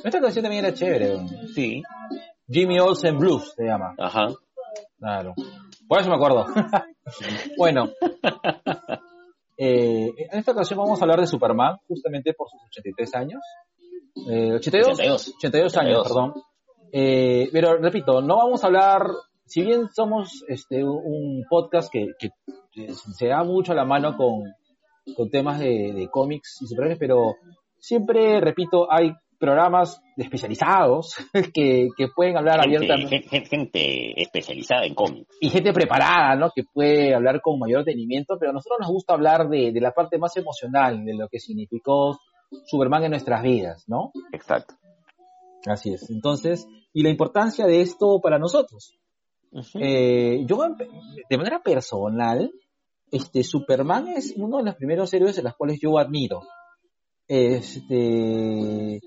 Esta 0.03 0.19
canción 0.21 0.43
también 0.43 0.65
era 0.65 0.73
chévere. 0.73 1.17
Sí, 1.53 1.81
Jimmy 2.49 2.79
Olsen 2.79 3.17
Blues 3.17 3.53
se 3.55 3.63
llama. 3.65 3.95
ajá. 3.97 4.27
Claro. 4.99 5.33
Por 5.87 5.99
eso 5.99 6.09
me 6.09 6.15
acuerdo. 6.15 6.45
bueno. 7.57 7.89
Eh, 9.57 10.11
en 10.17 10.37
esta 10.39 10.51
ocasión 10.51 10.77
vamos 10.77 10.99
a 10.99 11.05
hablar 11.05 11.21
de 11.21 11.27
Superman, 11.27 11.77
justamente 11.87 12.33
por 12.33 12.49
sus 12.49 12.59
83 12.65 13.15
años. 13.15 13.41
82, 14.15 14.99
82, 15.37 15.77
años, 15.77 16.03
perdón. 16.03 16.33
Eh, 16.91 17.49
pero 17.51 17.77
repito, 17.77 18.21
no 18.21 18.37
vamos 18.37 18.63
a 18.63 18.67
hablar, 18.67 19.07
si 19.45 19.63
bien 19.63 19.89
somos 19.93 20.45
este, 20.47 20.83
un 20.83 21.43
podcast 21.49 21.91
que, 21.91 22.07
se 23.17 23.27
da 23.27 23.43
mucho 23.43 23.73
a 23.73 23.75
la 23.75 23.85
mano 23.85 24.15
con, 24.15 24.43
con 25.15 25.29
temas 25.29 25.59
de, 25.59 26.07
cómics 26.11 26.61
y 26.61 26.67
superhéroes, 26.67 26.99
pero 26.99 27.35
siempre, 27.79 28.39
repito, 28.39 28.89
hay 28.89 29.13
programas 29.37 30.01
especializados 30.15 31.15
que, 31.53 31.89
pueden 32.15 32.37
hablar 32.37 32.61
abiertamente. 32.61 33.45
Gente, 33.45 34.21
especializada 34.21 34.85
en 34.85 34.95
cómics. 34.95 35.27
Y 35.41 35.49
gente 35.49 35.73
preparada, 35.73 36.35
¿no? 36.35 36.51
Que 36.55 36.63
puede 36.63 37.13
hablar 37.13 37.41
con 37.41 37.59
mayor 37.59 37.83
detenimiento, 37.83 38.37
pero 38.39 38.51
a 38.51 38.53
nosotros 38.53 38.79
nos 38.79 38.89
gusta 38.89 39.13
hablar 39.13 39.49
de, 39.49 39.73
de 39.73 39.81
la 39.81 39.91
parte 39.91 40.17
más 40.17 40.35
emocional, 40.37 41.03
de 41.03 41.13
lo 41.13 41.27
que 41.27 41.39
significó 41.39 42.17
Superman 42.65 43.03
en 43.03 43.11
nuestras 43.11 43.41
vidas, 43.43 43.83
¿no? 43.87 44.11
Exacto. 44.31 44.75
Así 45.65 45.93
es. 45.93 46.09
Entonces, 46.09 46.67
y 46.93 47.03
la 47.03 47.09
importancia 47.09 47.65
de 47.65 47.81
esto 47.81 48.19
para 48.21 48.39
nosotros. 48.39 48.97
Eh, 49.75 50.43
yo, 50.45 50.57
de 51.29 51.37
manera 51.37 51.61
personal, 51.61 52.51
este, 53.11 53.43
Superman 53.43 54.09
es 54.09 54.33
uno 54.35 54.57
de 54.57 54.63
los 54.63 54.75
primeros 54.75 55.13
héroes 55.13 55.35
de 55.35 55.43
los 55.43 55.55
cuales 55.55 55.79
yo 55.81 55.97
admiro. 55.97 56.41
Este, 57.27 58.97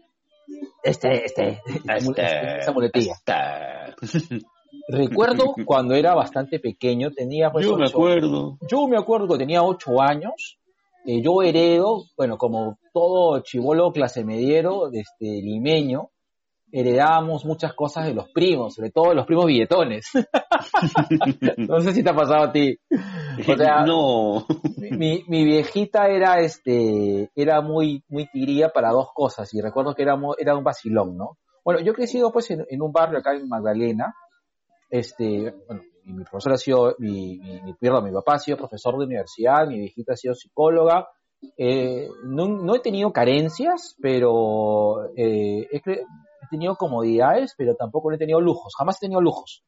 este, 0.83 1.25
este, 1.25 1.61
este 1.87 2.59
esa 2.59 2.73
muletilla. 2.73 3.15
Recuerdo 4.89 5.55
cuando 5.67 5.95
era 5.95 6.15
bastante 6.15 6.59
pequeño, 6.59 7.11
tenía 7.11 7.51
pues, 7.51 7.67
Yo 7.67 7.77
me 7.77 7.87
acuerdo. 7.87 8.59
Yo 8.71 8.89
me 8.89 8.97
acuerdo 8.97 9.29
que 9.29 9.39
tenía 9.39 9.63
ocho 9.63 10.01
años. 10.01 10.58
Eh, 11.05 11.23
yo 11.23 11.43
heredo, 11.43 12.05
bueno, 12.17 12.37
como 12.37 12.79
todo 12.93 13.41
chivolo 13.41 13.93
clase 13.93 14.25
mediero, 14.25 14.91
este, 14.93 15.27
limeño, 15.43 16.11
heredábamos 16.71 17.45
muchas 17.45 17.73
cosas 17.75 18.07
de 18.07 18.15
los 18.15 18.29
primos, 18.31 18.75
sobre 18.75 18.91
todo 18.91 19.11
de 19.11 19.15
los 19.15 19.27
primos 19.27 19.47
billetones. 19.47 20.11
no 21.57 21.81
sé 21.81 21.93
si 21.93 22.03
te 22.03 22.11
ha 22.11 22.15
pasado 22.17 22.45
a 22.45 22.53
ti. 22.53 22.77
O 23.47 23.57
sea, 23.57 23.85
no. 23.87 24.47
mi, 24.77 25.25
mi, 25.27 25.45
viejita 25.45 26.09
era 26.09 26.41
este, 26.41 27.31
era 27.35 27.61
muy, 27.61 28.05
muy 28.09 28.27
tiría 28.31 28.69
para 28.69 28.91
dos 28.91 29.09
cosas, 29.15 29.53
y 29.55 29.61
recuerdo 29.61 29.95
que 29.95 30.03
era, 30.03 30.19
era 30.39 30.57
un 30.57 30.65
vacilón, 30.65 31.17
¿no? 31.17 31.39
Bueno, 31.65 31.81
yo 31.81 31.93
he 31.93 31.97
crecido 31.97 32.33
pues 32.33 32.51
en, 32.51 32.83
un 32.83 32.93
barrio 32.93 33.19
acá 33.19 33.35
en 33.35 33.49
Magdalena, 33.49 34.15
este, 34.91 35.55
bueno, 35.67 35.83
mi 36.13 36.25
profesor 36.25 36.53
ha 36.53 36.57
sido, 36.57 36.95
mi, 36.99 37.39
mi, 37.39 37.75
perdón, 37.75 38.05
mi 38.05 38.13
papá 38.13 38.35
ha 38.35 38.39
sido 38.39 38.57
profesor 38.57 38.99
de 38.99 39.05
universidad, 39.05 39.67
mi 39.67 39.79
viejita 39.79 40.13
ha 40.13 40.17
sido 40.17 40.35
psicóloga, 40.35 41.09
eh, 41.57 42.09
no, 42.25 42.49
no, 42.49 42.75
he 42.75 42.81
tenido 42.81 43.13
carencias, 43.13 43.97
pero 44.01 45.07
eh, 45.17 45.69
he, 45.71 45.77
he 45.77 46.49
tenido 46.51 46.77
comodidades, 46.77 47.55
pero 47.57 47.75
tampoco 47.75 48.13
he 48.13 48.19
tenido 48.19 48.41
lujos, 48.41 48.75
jamás 48.77 48.97
he 48.97 49.07
tenido 49.07 49.21
lujos. 49.21 49.65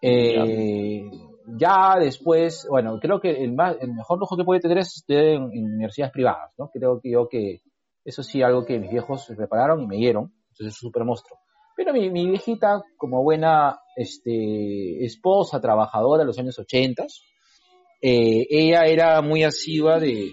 Eh, 0.00 1.10
ya 1.58 1.96
después, 1.98 2.66
bueno, 2.68 2.98
creo 3.00 3.20
que 3.20 3.30
el, 3.30 3.52
más, 3.52 3.76
el 3.80 3.92
mejor 3.92 4.18
lujo 4.18 4.36
que 4.36 4.44
puede 4.44 4.60
tener 4.60 4.78
es 4.78 4.96
estudiar 4.96 5.24
en, 5.24 5.42
universidades 5.44 6.12
privadas, 6.12 6.52
¿no? 6.58 6.70
Creo 6.70 7.00
que 7.00 7.10
yo 7.10 7.28
que 7.28 7.60
eso 8.04 8.22
sí 8.22 8.42
algo 8.42 8.64
que 8.64 8.78
mis 8.78 8.90
viejos 8.90 9.26
prepararon 9.36 9.82
y 9.82 9.86
me 9.86 9.96
dieron, 9.96 10.32
entonces 10.50 10.76
es 10.76 10.82
un 10.82 10.88
súper 10.88 11.04
monstruo. 11.04 11.38
Pero 11.76 11.92
mi, 11.92 12.10
mi, 12.10 12.26
viejita, 12.28 12.82
como 12.96 13.22
buena 13.22 13.78
este, 13.94 15.04
esposa, 15.04 15.60
trabajadora 15.60 16.22
de 16.22 16.26
los 16.26 16.38
años 16.38 16.58
80, 16.58 17.04
eh, 18.02 18.46
ella 18.48 18.86
era 18.86 19.20
muy 19.20 19.44
asidua 19.44 20.00
de, 20.00 20.32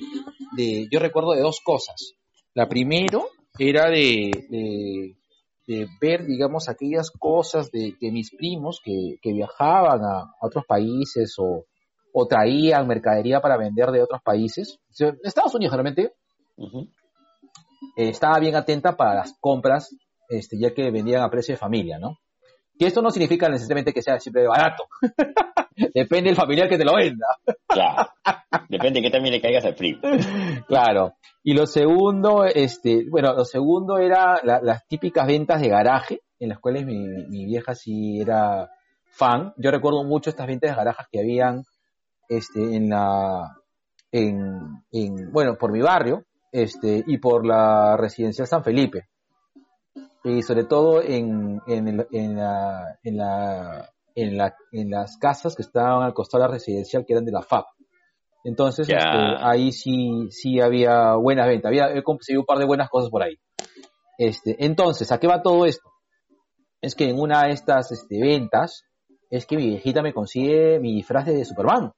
de, 0.55 0.87
yo 0.89 0.99
recuerdo 0.99 1.33
de 1.33 1.41
dos 1.41 1.59
cosas. 1.63 2.13
La 2.53 2.67
primero 2.69 3.27
era 3.59 3.89
de, 3.89 4.31
de 4.49 5.17
de 5.67 5.87
ver, 6.01 6.25
digamos, 6.25 6.67
aquellas 6.67 7.09
cosas 7.11 7.71
de, 7.71 7.95
que 7.99 8.11
mis 8.11 8.31
primos 8.35 8.81
que, 8.83 9.17
viajaban 9.23 10.03
a, 10.03 10.33
otros 10.41 10.65
países 10.65 11.35
o, 11.37 11.65
traían 12.27 12.87
mercadería 12.87 13.41
para 13.41 13.57
vender 13.57 13.89
de 13.91 14.01
otros 14.01 14.21
países. 14.21 14.79
Estados 15.23 15.55
Unidos 15.55 15.73
realmente 15.73 16.13
eh, 16.57 18.09
estaba 18.09 18.39
bien 18.39 18.55
atenta 18.55 18.95
para 18.95 19.15
las 19.15 19.35
compras, 19.39 19.95
este, 20.29 20.57
ya 20.59 20.73
que 20.73 20.91
vendían 20.91 21.21
a 21.21 21.29
precio 21.29 21.53
de 21.53 21.59
familia, 21.59 21.99
¿no? 21.99 22.19
Que 22.77 22.87
esto 22.87 23.01
no 23.01 23.11
significa 23.11 23.47
necesariamente 23.49 23.93
que 23.93 24.01
sea 24.01 24.19
siempre 24.19 24.47
barato. 24.47 24.85
Depende 25.93 26.29
del 26.29 26.35
familiar 26.35 26.69
que 26.69 26.77
te 26.77 26.85
lo 26.85 26.95
venda. 26.95 27.27
Claro. 27.67 28.09
Depende 28.69 28.99
de 28.99 29.05
que 29.05 29.11
también 29.11 29.33
le 29.33 29.41
caigas 29.41 29.65
al 29.65 29.75
primo. 29.75 30.01
Claro. 30.67 31.13
Y 31.43 31.53
lo 31.53 31.65
segundo, 31.65 32.45
este, 32.45 33.05
bueno, 33.09 33.33
lo 33.33 33.45
segundo 33.45 33.97
era 33.97 34.39
las 34.43 34.87
típicas 34.87 35.27
ventas 35.27 35.61
de 35.61 35.69
garaje, 35.69 36.21
en 36.39 36.49
las 36.49 36.59
cuales 36.59 36.85
mi, 36.85 37.07
mi, 37.27 37.45
vieja 37.45 37.75
sí 37.75 38.19
era 38.19 38.69
fan. 39.05 39.53
Yo 39.57 39.71
recuerdo 39.71 40.03
mucho 40.03 40.29
estas 40.29 40.47
ventas 40.47 40.71
de 40.71 40.77
garajes 40.77 41.07
que 41.11 41.19
habían, 41.19 41.63
este, 42.29 42.75
en 42.75 42.89
la, 42.89 43.57
en, 44.11 44.83
en, 44.91 45.31
bueno, 45.31 45.57
por 45.57 45.71
mi 45.71 45.81
barrio, 45.81 46.25
este, 46.51 47.03
y 47.05 47.17
por 47.17 47.45
la 47.45 47.97
residencial 47.97 48.47
San 48.47 48.63
Felipe. 48.63 49.07
Y 50.23 50.41
sobre 50.41 50.63
todo 50.63 51.01
en, 51.01 51.61
en, 51.67 52.07
en, 52.11 52.37
la, 52.37 52.97
en, 53.03 53.17
la, 53.17 53.89
en, 54.15 54.37
la, 54.37 54.55
en 54.71 54.89
las 54.89 55.17
casas 55.17 55.55
que 55.55 55.63
estaban 55.63 56.03
al 56.03 56.13
costado 56.13 56.43
de 56.43 56.47
la 56.47 56.53
residencial, 56.53 57.05
que 57.05 57.13
eran 57.13 57.25
de 57.25 57.31
la 57.31 57.41
FAP. 57.41 57.65
Entonces, 58.45 58.89
este, 58.89 59.17
ahí 59.41 59.71
sí, 59.71 60.27
sí 60.29 60.59
había 60.59 61.15
buenas 61.15 61.47
ventas. 61.47 61.69
Había, 61.69 61.93
he 61.93 62.03
conseguido 62.03 62.41
un 62.41 62.45
par 62.45 62.57
de 62.57 62.65
buenas 62.65 62.89
cosas 62.89 63.09
por 63.09 63.23
ahí. 63.23 63.37
Este, 64.17 64.55
entonces, 64.65 65.11
¿a 65.11 65.19
qué 65.19 65.27
va 65.27 65.41
todo 65.41 65.65
esto? 65.65 65.89
Es 66.81 66.95
que 66.95 67.09
en 67.09 67.19
una 67.19 67.43
de 67.43 67.51
estas 67.51 67.91
este, 67.91 68.21
ventas, 68.21 68.83
es 69.29 69.45
que 69.45 69.57
mi 69.57 69.67
viejita 69.67 70.01
me 70.01 70.13
consigue 70.13 70.79
mi 70.79 70.93
disfraz 70.93 71.25
de 71.25 71.43
Superman. 71.45 71.91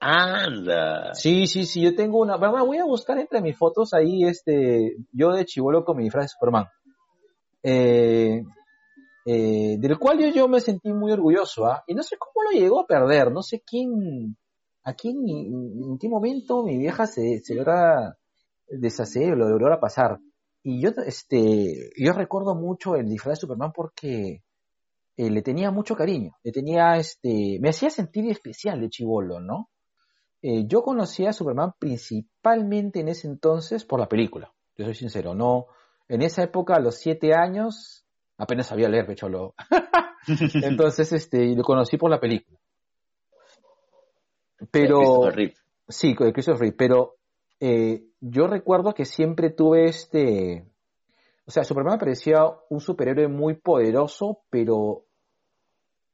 Anda. 0.00 1.14
Sí, 1.14 1.46
sí, 1.46 1.64
sí, 1.64 1.80
yo 1.80 1.94
tengo 1.94 2.18
una, 2.18 2.36
voy 2.36 2.78
a 2.78 2.84
buscar 2.84 3.18
entre 3.18 3.40
mis 3.40 3.56
fotos 3.56 3.94
ahí, 3.94 4.24
este, 4.24 4.96
yo 5.12 5.30
de 5.30 5.44
chivolo 5.44 5.84
con 5.84 5.96
mi 5.96 6.04
disfraz 6.04 6.24
de 6.24 6.28
Superman. 6.30 6.66
Eh, 7.62 8.42
eh, 9.24 9.76
del 9.78 9.98
cual 9.98 10.18
yo, 10.18 10.28
yo 10.28 10.48
me 10.48 10.60
sentí 10.60 10.92
muy 10.92 11.12
orgulloso, 11.12 11.66
¿ah? 11.66 11.84
Y 11.86 11.94
no 11.94 12.02
sé 12.02 12.16
cómo 12.18 12.42
lo 12.44 12.58
llegó 12.58 12.80
a 12.80 12.86
perder, 12.86 13.30
no 13.30 13.42
sé 13.42 13.62
quién, 13.64 14.36
aquí 14.82 15.10
en, 15.10 15.98
qué 15.98 16.08
momento 16.08 16.64
mi 16.64 16.76
vieja 16.76 17.06
se, 17.06 17.38
se 17.38 17.54
logra 17.54 18.16
deshacer, 18.66 19.36
lo 19.36 19.48
logra 19.48 19.78
pasar. 19.78 20.18
Y 20.64 20.80
yo, 20.80 20.90
este, 21.06 21.90
yo 21.96 22.12
recuerdo 22.12 22.54
mucho 22.54 22.96
el 22.96 23.08
disfraz 23.08 23.38
de 23.38 23.40
Superman 23.42 23.72
porque 23.72 24.42
eh, 25.16 25.30
le 25.30 25.42
tenía 25.42 25.70
mucho 25.70 25.94
cariño, 25.94 26.36
le 26.42 26.52
tenía, 26.52 26.96
este, 26.96 27.58
me 27.60 27.70
hacía 27.70 27.90
sentir 27.90 28.28
especial 28.30 28.80
de 28.80 28.88
chivolo, 28.88 29.40
¿no? 29.40 29.70
Eh, 30.40 30.66
yo 30.66 30.82
conocía 30.82 31.30
a 31.30 31.32
Superman 31.32 31.72
principalmente 31.78 33.00
en 33.00 33.08
ese 33.08 33.28
entonces 33.28 33.84
por 33.84 34.00
la 34.00 34.08
película, 34.08 34.52
yo 34.76 34.84
soy 34.84 34.94
sincero, 34.94 35.34
no, 35.34 35.66
en 36.12 36.20
esa 36.20 36.42
época 36.42 36.74
a 36.74 36.80
los 36.80 36.96
siete 36.96 37.32
años 37.34 38.04
apenas 38.36 38.66
sabía 38.66 38.88
leer, 38.88 39.06
pecholo. 39.06 39.54
entonces, 40.62 41.12
este, 41.12 41.54
lo 41.56 41.62
conocí 41.62 41.96
por 41.96 42.10
la 42.10 42.20
película. 42.20 42.58
Pero. 44.70 45.32
Sí, 45.88 46.14
de 46.18 46.32
Christopher 46.32 46.60
Reeve, 46.60 46.76
pero 46.76 47.16
eh, 47.60 48.04
yo 48.20 48.46
recuerdo 48.46 48.94
que 48.94 49.04
siempre 49.04 49.50
tuve 49.50 49.86
este. 49.86 50.66
O 51.46 51.50
sea, 51.50 51.64
Superman 51.64 51.94
me 51.94 52.00
parecía 52.00 52.44
un 52.68 52.80
superhéroe 52.80 53.28
muy 53.28 53.54
poderoso, 53.54 54.42
pero 54.48 55.06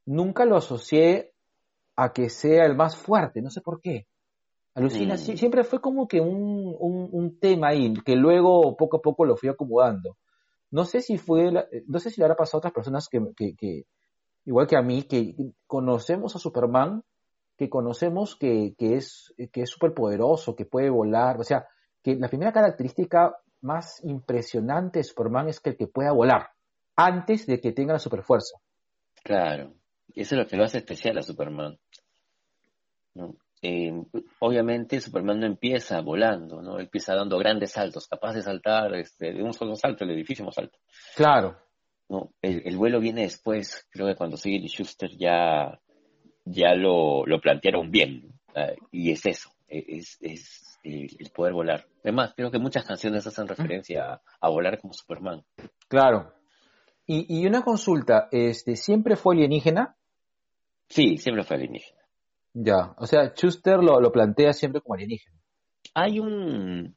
nunca 0.06 0.44
lo 0.44 0.56
asocié 0.56 1.34
a 1.96 2.12
que 2.12 2.30
sea 2.30 2.64
el 2.64 2.76
más 2.76 2.96
fuerte, 2.96 3.42
no 3.42 3.50
sé 3.50 3.60
por 3.60 3.80
qué. 3.80 4.06
Alucina, 4.78 5.14
mm. 5.14 5.18
siempre 5.18 5.64
fue 5.64 5.80
como 5.80 6.06
que 6.06 6.20
un, 6.20 6.76
un, 6.78 7.38
tema 7.38 7.68
ahí, 7.68 7.92
que 8.04 8.16
luego 8.16 8.76
poco 8.76 8.98
a 8.98 9.02
poco 9.02 9.24
lo 9.24 9.36
fui 9.36 9.48
acomodando. 9.48 10.16
No 10.70 10.84
sé 10.84 11.00
si 11.00 11.18
fue, 11.18 11.50
no 11.86 11.98
sé 11.98 12.10
si 12.10 12.20
le 12.20 12.24
habrá 12.24 12.36
pasado 12.36 12.58
a 12.58 12.60
otras 12.60 12.74
personas 12.74 13.08
que, 13.08 13.20
que, 13.36 13.54
que, 13.56 13.86
igual 14.44 14.66
que 14.66 14.76
a 14.76 14.82
mí, 14.82 15.02
que 15.02 15.34
conocemos 15.66 16.36
a 16.36 16.38
Superman 16.38 17.02
que 17.58 17.68
conocemos 17.68 18.36
que, 18.36 18.74
que 18.78 18.94
es 18.94 19.34
que 19.52 19.62
es 19.62 19.70
súper 19.70 19.92
poderoso, 19.92 20.54
que 20.54 20.64
puede 20.64 20.90
volar, 20.90 21.40
o 21.40 21.44
sea, 21.44 21.66
que 22.02 22.14
la 22.14 22.28
primera 22.28 22.52
característica 22.52 23.36
más 23.60 24.00
impresionante 24.04 25.00
de 25.00 25.04
Superman 25.04 25.48
es 25.48 25.58
que 25.58 25.70
el 25.70 25.76
que 25.76 25.88
pueda 25.88 26.12
volar 26.12 26.50
antes 26.94 27.46
de 27.46 27.60
que 27.60 27.72
tenga 27.72 27.94
la 27.94 27.98
superfuerza. 27.98 28.58
Claro, 29.24 29.74
eso 30.14 30.34
es 30.36 30.38
lo 30.40 30.46
que 30.46 30.56
lo 30.56 30.64
hace 30.64 30.78
especial 30.78 31.18
a 31.18 31.22
Superman. 31.22 31.76
Eh, 33.62 33.92
obviamente 34.38 35.00
Superman 35.00 35.40
no 35.40 35.46
empieza 35.46 36.00
volando, 36.00 36.62
¿no? 36.62 36.78
Empieza 36.78 37.14
dando 37.14 37.38
grandes 37.38 37.72
saltos, 37.72 38.06
capaz 38.06 38.34
de 38.34 38.42
saltar 38.42 38.94
este, 38.94 39.32
de 39.32 39.42
un 39.42 39.52
solo 39.52 39.74
salto 39.74 40.04
el 40.04 40.10
edificio 40.10 40.44
más 40.44 40.58
alto. 40.58 40.78
Claro. 41.16 41.56
No, 42.08 42.32
el, 42.40 42.62
el 42.64 42.76
vuelo 42.76 43.00
viene 43.00 43.22
después, 43.22 43.86
creo 43.90 44.06
que 44.06 44.14
cuando 44.14 44.36
sigue 44.36 44.66
Schuster 44.66 45.10
ya 45.16 45.78
ya 46.50 46.74
lo, 46.74 47.24
lo 47.26 47.40
plantearon 47.40 47.90
bien. 47.90 48.32
y 48.90 49.12
es 49.12 49.24
eso, 49.26 49.50
es, 49.68 50.18
es, 50.20 50.78
el, 50.82 51.30
poder 51.34 51.52
volar. 51.52 51.86
Además, 52.02 52.32
creo 52.34 52.50
que 52.50 52.58
muchas 52.58 52.84
canciones 52.84 53.26
hacen 53.26 53.46
referencia 53.46 54.20
a, 54.40 54.48
volar 54.48 54.80
como 54.80 54.92
Superman. 54.94 55.44
Claro. 55.88 56.32
Y, 57.06 57.46
una 57.46 57.62
consulta, 57.62 58.28
este, 58.32 58.76
¿siempre 58.76 59.16
fue 59.16 59.34
alienígena? 59.34 59.96
Sí, 60.88 61.16
siempre 61.16 61.44
fue 61.44 61.56
alienígena. 61.56 61.97
Ya, 62.54 62.94
o 62.98 63.06
sea, 63.06 63.32
Schuster 63.34 63.78
lo, 63.78 64.00
lo 64.00 64.10
plantea 64.10 64.52
siempre 64.52 64.80
como 64.80 64.94
alienígena. 64.94 65.36
Hay 65.94 66.18
un, 66.18 66.96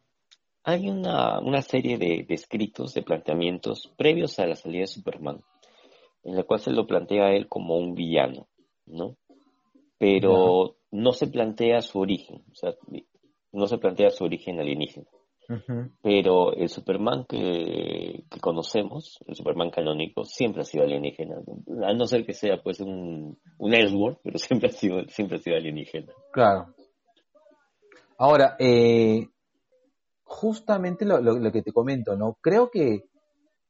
hay 0.64 0.90
una, 0.90 1.40
una 1.40 1.62
serie 1.62 1.98
de, 1.98 2.26
escritos, 2.30 2.94
de 2.94 3.02
planteamientos 3.02 3.92
previos 3.98 4.38
a 4.40 4.46
la 4.46 4.56
salida 4.56 4.82
de 4.82 4.88
Superman, 4.88 5.42
en 6.24 6.36
la 6.36 6.44
cual 6.44 6.60
se 6.60 6.72
lo 6.72 6.86
plantea 6.86 7.26
a 7.26 7.34
él 7.34 7.48
como 7.48 7.78
un 7.78 7.96
villano, 7.96 8.48
¿no? 8.86 9.18
Pero 9.98 10.76
no 10.92 11.12
se 11.14 11.28
plantea 11.28 11.82
su 11.82 12.00
origen, 12.00 12.44
o 12.52 12.56
sea, 12.56 12.74
no 13.52 13.68
se 13.68 13.78
plantea 13.78 14.10
su 14.12 14.24
origen 14.24 14.60
alienígena. 14.60 15.08
Pero 16.02 16.54
el 16.54 16.70
Superman 16.70 17.26
que, 17.28 18.24
conocemos, 18.40 19.20
el 19.28 19.36
Superman 19.36 19.70
canónico, 19.70 20.24
siempre 20.24 20.62
ha 20.62 20.66
sido 20.66 20.84
alienígena. 20.84 21.36
A 21.86 21.94
no 21.94 22.06
ser 22.06 22.26
que 22.26 22.34
sea 22.34 22.62
pues 22.64 22.80
un, 22.80 23.38
un 23.58 23.74
Ellsworth, 23.74 24.20
pero 24.24 24.38
siempre 24.38 24.70
ha 24.70 24.72
sido, 24.72 25.04
siempre 25.08 25.38
ha 25.38 25.42
sido 25.42 25.58
alienígena. 25.58 26.14
Claro. 26.32 26.74
Ahora, 28.18 28.56
eh, 28.60 29.28
justamente 30.24 31.06
lo, 31.06 31.20
lo, 31.20 31.52
que 31.52 31.62
te 31.62 31.74
comento, 31.74 32.16
¿no? 32.16 32.38
Creo 32.40 32.70
que 32.70 33.06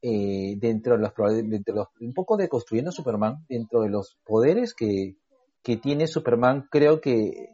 eh, 0.02 0.56
dentro, 0.58 0.96
de 0.96 1.02
los, 1.02 1.12
dentro 1.48 1.74
de 1.74 1.80
los, 1.80 1.88
un 2.00 2.12
poco 2.12 2.36
de 2.36 2.48
construyendo 2.48 2.92
Superman, 2.92 3.44
dentro 3.48 3.80
de 3.80 3.88
los 3.88 4.18
poderes 4.24 4.74
que, 4.74 5.16
que 5.62 5.76
tiene 5.78 6.06
Superman, 6.06 6.68
creo 6.70 7.00
que 7.00 7.48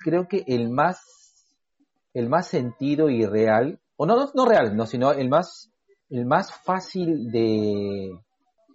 creo 0.00 0.26
que 0.28 0.44
el 0.46 0.70
más 0.70 1.19
el 2.14 2.28
más 2.28 2.48
sentido 2.48 3.08
y 3.08 3.24
real, 3.24 3.80
o 3.96 4.06
no, 4.06 4.30
no, 4.34 4.46
real, 4.46 4.76
no, 4.76 4.86
sino 4.86 5.12
el 5.12 5.28
más 5.28 5.70
el 6.10 6.26
más 6.26 6.52
fácil 6.64 7.30
de, 7.30 8.10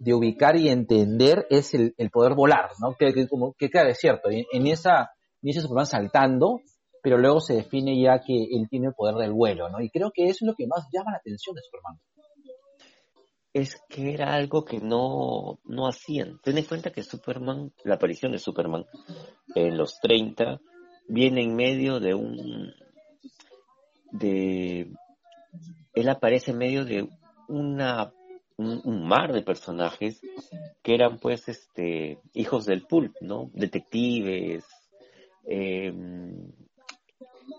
de 0.00 0.14
ubicar 0.14 0.56
y 0.56 0.68
entender 0.68 1.46
es 1.50 1.74
el, 1.74 1.94
el 1.98 2.10
poder 2.10 2.34
volar, 2.34 2.70
¿no? 2.80 2.94
Que, 2.98 3.28
como, 3.28 3.54
que 3.54 3.68
claro, 3.68 3.90
es 3.90 3.98
cierto, 3.98 4.30
en, 4.30 4.44
en 4.52 4.66
esa, 4.66 5.10
ese 5.42 5.60
Superman 5.60 5.86
saltando, 5.86 6.60
pero 7.02 7.18
luego 7.18 7.40
se 7.40 7.54
define 7.54 8.00
ya 8.00 8.20
que 8.20 8.34
él 8.34 8.66
tiene 8.68 8.88
el 8.88 8.94
poder 8.94 9.16
del 9.16 9.32
vuelo, 9.32 9.68
¿no? 9.68 9.80
Y 9.80 9.90
creo 9.90 10.10
que 10.12 10.24
eso 10.24 10.44
es 10.44 10.48
lo 10.48 10.54
que 10.54 10.66
más 10.66 10.88
llama 10.92 11.12
la 11.12 11.18
atención 11.18 11.54
de 11.54 11.62
Superman. 11.62 12.00
Es 13.52 13.80
que 13.88 14.12
era 14.12 14.34
algo 14.34 14.64
que 14.64 14.80
no, 14.80 15.60
no 15.64 15.88
hacían. 15.88 16.38
Ten 16.42 16.58
en 16.58 16.64
cuenta 16.64 16.90
que 16.90 17.02
Superman, 17.02 17.72
la 17.84 17.94
aparición 17.94 18.32
de 18.32 18.38
Superman 18.38 18.84
en 19.54 19.78
los 19.78 19.98
30, 20.00 20.60
viene 21.08 21.42
en 21.42 21.54
medio 21.54 22.00
de 22.00 22.14
un... 22.14 22.72
de... 24.18 24.90
Él 25.94 26.08
aparece 26.08 26.50
en 26.50 26.58
medio 26.58 26.84
de 26.84 27.08
una 27.48 28.12
un, 28.56 29.06
mar 29.06 29.32
de 29.32 29.42
personajes 29.42 30.20
que 30.82 30.94
eran 30.94 31.18
pues 31.18 31.48
este 31.48 32.18
hijos 32.34 32.64
del 32.64 32.82
pulp, 32.82 33.14
¿no? 33.20 33.50
Detectives, 33.52 34.64
eh, 35.46 35.92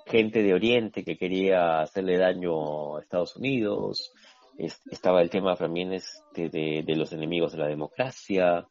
gente 0.06 0.42
de 0.42 0.54
Oriente 0.54 1.04
que 1.04 1.18
quería 1.18 1.82
hacerle 1.82 2.18
daño 2.18 2.98
a 2.98 3.02
Estados 3.02 3.36
Unidos, 3.36 4.14
estaba 4.58 5.22
el 5.22 5.30
tema 5.30 5.56
también 5.56 5.94
este 5.94 6.50
de, 6.50 6.96
los 6.96 7.14
enemigos 7.14 7.52
de 7.52 7.60
la 7.60 7.68
democracia, 7.68 8.68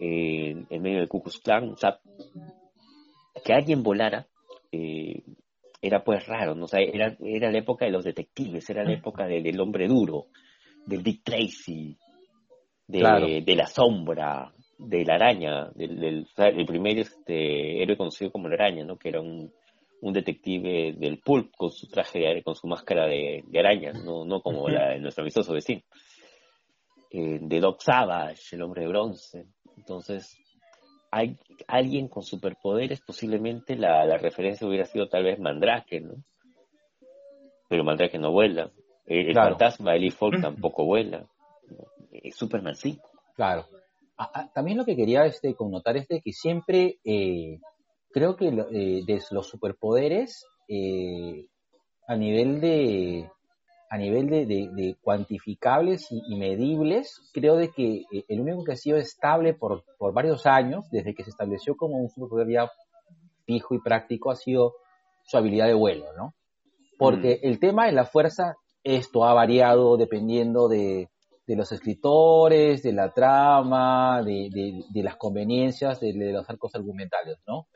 en 0.00 0.82
medio 0.82 0.98
del 0.98 1.08
Ku 1.08 1.22
Klux 1.22 1.38
Klan, 1.38 1.70
o 1.70 1.76
sea, 1.76 2.00
que 3.44 3.52
alguien 3.52 3.82
volara 3.82 4.26
eh, 4.72 5.22
era 5.80 6.02
pues 6.02 6.26
raro, 6.26 6.54
¿no? 6.54 6.64
O 6.64 6.68
sea, 6.68 6.80
era, 6.80 7.16
era 7.20 7.50
la 7.50 7.58
época 7.58 7.84
de 7.84 7.92
los 7.92 8.04
detectives, 8.04 8.68
era 8.70 8.84
la 8.84 8.92
época 8.92 9.26
del, 9.26 9.60
hombre 9.60 9.86
duro, 9.86 10.26
del 10.86 11.02
Dick 11.02 11.22
Tracy, 11.22 11.96
de, 12.86 13.42
de 13.44 13.56
la 13.56 13.66
sombra, 13.66 14.52
de 14.78 15.04
la 15.04 15.14
araña, 15.14 15.70
del, 15.74 16.26
el 16.36 16.66
primer 16.66 16.98
este, 16.98 17.82
héroe 17.82 17.96
conocido 17.96 18.30
como 18.30 18.48
la 18.48 18.54
araña, 18.54 18.84
¿no? 18.84 18.96
Que 18.96 19.08
era 19.10 19.20
un, 19.20 19.52
un 20.00 20.12
detective 20.12 20.94
del 20.96 21.18
pulp 21.18 21.52
con 21.56 21.70
su 21.70 21.88
traje 21.88 22.20
de, 22.20 22.42
con 22.42 22.54
su 22.54 22.66
máscara 22.66 23.06
de, 23.06 23.44
araña, 23.58 23.92
no, 23.92 24.24
no 24.24 24.40
como 24.40 24.68
la 24.68 24.90
de 24.90 25.00
nuestro 25.00 25.22
amistoso 25.22 25.52
vecino. 25.52 25.82
Eh, 27.10 27.38
de 27.40 27.60
Doc 27.60 27.80
Savage, 27.80 28.54
el 28.54 28.62
hombre 28.62 28.82
de 28.82 28.88
bronce. 28.88 29.46
Entonces, 29.76 30.38
hay 31.10 31.36
alguien 31.66 32.08
con 32.08 32.22
superpoderes, 32.22 33.00
posiblemente 33.00 33.76
la, 33.76 34.04
la 34.04 34.18
referencia 34.18 34.66
hubiera 34.66 34.84
sido 34.84 35.08
tal 35.08 35.24
vez 35.24 35.38
Mandrake, 35.38 36.00
¿no? 36.00 36.14
Pero 37.68 37.84
Mandrake 37.84 38.18
no 38.18 38.32
vuela. 38.32 38.70
El, 39.06 39.34
fantasma 39.34 39.92
de 39.92 40.00
Lee 40.00 40.14
tampoco 40.40 40.84
vuela. 40.84 41.26
Es 42.12 42.36
Superman 42.36 42.74
sí. 42.74 42.98
Claro. 43.34 43.66
Ah, 44.16 44.30
ah, 44.34 44.50
también 44.52 44.76
lo 44.76 44.84
que 44.84 44.96
quería 44.96 45.24
este, 45.24 45.54
connotar 45.54 45.96
es 45.96 46.08
de 46.08 46.20
que 46.20 46.32
siempre 46.32 46.98
eh, 47.04 47.60
creo 48.10 48.36
que 48.36 48.48
eh, 48.48 49.02
de 49.06 49.22
los 49.30 49.48
superpoderes 49.48 50.44
eh, 50.68 51.46
a 52.06 52.16
nivel 52.16 52.60
de 52.60 53.30
a 53.90 53.96
nivel 53.96 54.28
de, 54.28 54.96
cuantificables 55.00 56.06
y, 56.10 56.36
medibles, 56.36 57.30
creo 57.32 57.56
de 57.56 57.70
que 57.70 58.04
eh, 58.12 58.24
el 58.28 58.40
único 58.40 58.64
que 58.64 58.72
ha 58.72 58.76
sido 58.76 58.98
estable 58.98 59.54
por, 59.54 59.84
por 59.96 60.12
varios 60.12 60.46
años, 60.46 60.84
desde 60.90 61.14
que 61.14 61.24
se 61.24 61.30
estableció 61.30 61.76
como 61.76 61.96
un 61.96 62.10
superpoder 62.10 62.48
ya 62.48 62.70
fijo 63.46 63.74
y 63.74 63.80
práctico, 63.80 64.30
ha 64.30 64.36
sido 64.36 64.74
su 65.24 65.36
habilidad 65.36 65.66
de 65.66 65.74
vuelo, 65.74 66.06
¿no? 66.16 66.34
Porque 66.98 67.40
mm. 67.42 67.46
el 67.46 67.60
tema 67.60 67.86
de 67.86 67.92
la 67.92 68.04
fuerza, 68.04 68.56
esto 68.84 69.24
ha 69.24 69.32
variado 69.32 69.96
dependiendo 69.96 70.68
de, 70.68 71.08
de 71.48 71.56
los 71.56 71.72
escritores, 71.72 72.82
de 72.82 72.92
la 72.92 73.12
trama, 73.14 74.22
de, 74.22 74.84
de 74.90 75.02
las 75.02 75.16
conveniencias 75.16 75.98
de, 75.98 76.12
los 76.12 76.48
arcos 76.48 76.74
argumentales, 76.74 77.38
¿no? 77.46 77.68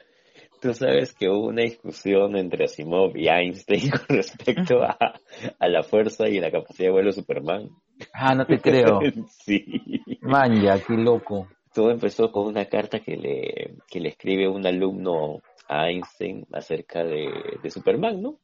Tú 0.63 0.73
sabes 0.75 1.13
que 1.13 1.29
hubo 1.29 1.49
una 1.49 1.63
discusión 1.63 2.37
entre 2.37 2.67
Asimov 2.67 3.17
y 3.17 3.27
Einstein 3.27 3.91
con 4.07 4.17
respecto 4.17 4.81
a, 4.81 5.19
la 5.59 5.83
fuerza 5.83 6.29
y 6.29 6.39
la 6.39 6.53
capacidad 6.53 6.87
de 6.87 6.93
vuelo 6.93 7.09
de 7.09 7.15
Superman. 7.15 7.69
Ah, 8.15 8.37
no 8.37 8.47
te 8.47 8.59
creo. 8.61 9.01
sí. 9.45 9.83
Manja, 10.21 10.79
qué 10.87 10.95
loco. 10.95 11.49
Todo 11.75 11.91
empezó 11.91 12.31
con 12.31 12.47
una 12.47 12.67
carta 12.67 13.01
que 13.01 13.17
le, 13.17 13.75
que 13.91 13.99
le 13.99 14.11
escribe 14.11 14.47
un 14.47 14.65
alumno 14.65 15.41
a 15.69 15.89
Einstein 15.89 16.47
acerca 16.53 17.03
de, 17.03 17.69
Superman, 17.69 18.23
¿no? 18.23 18.39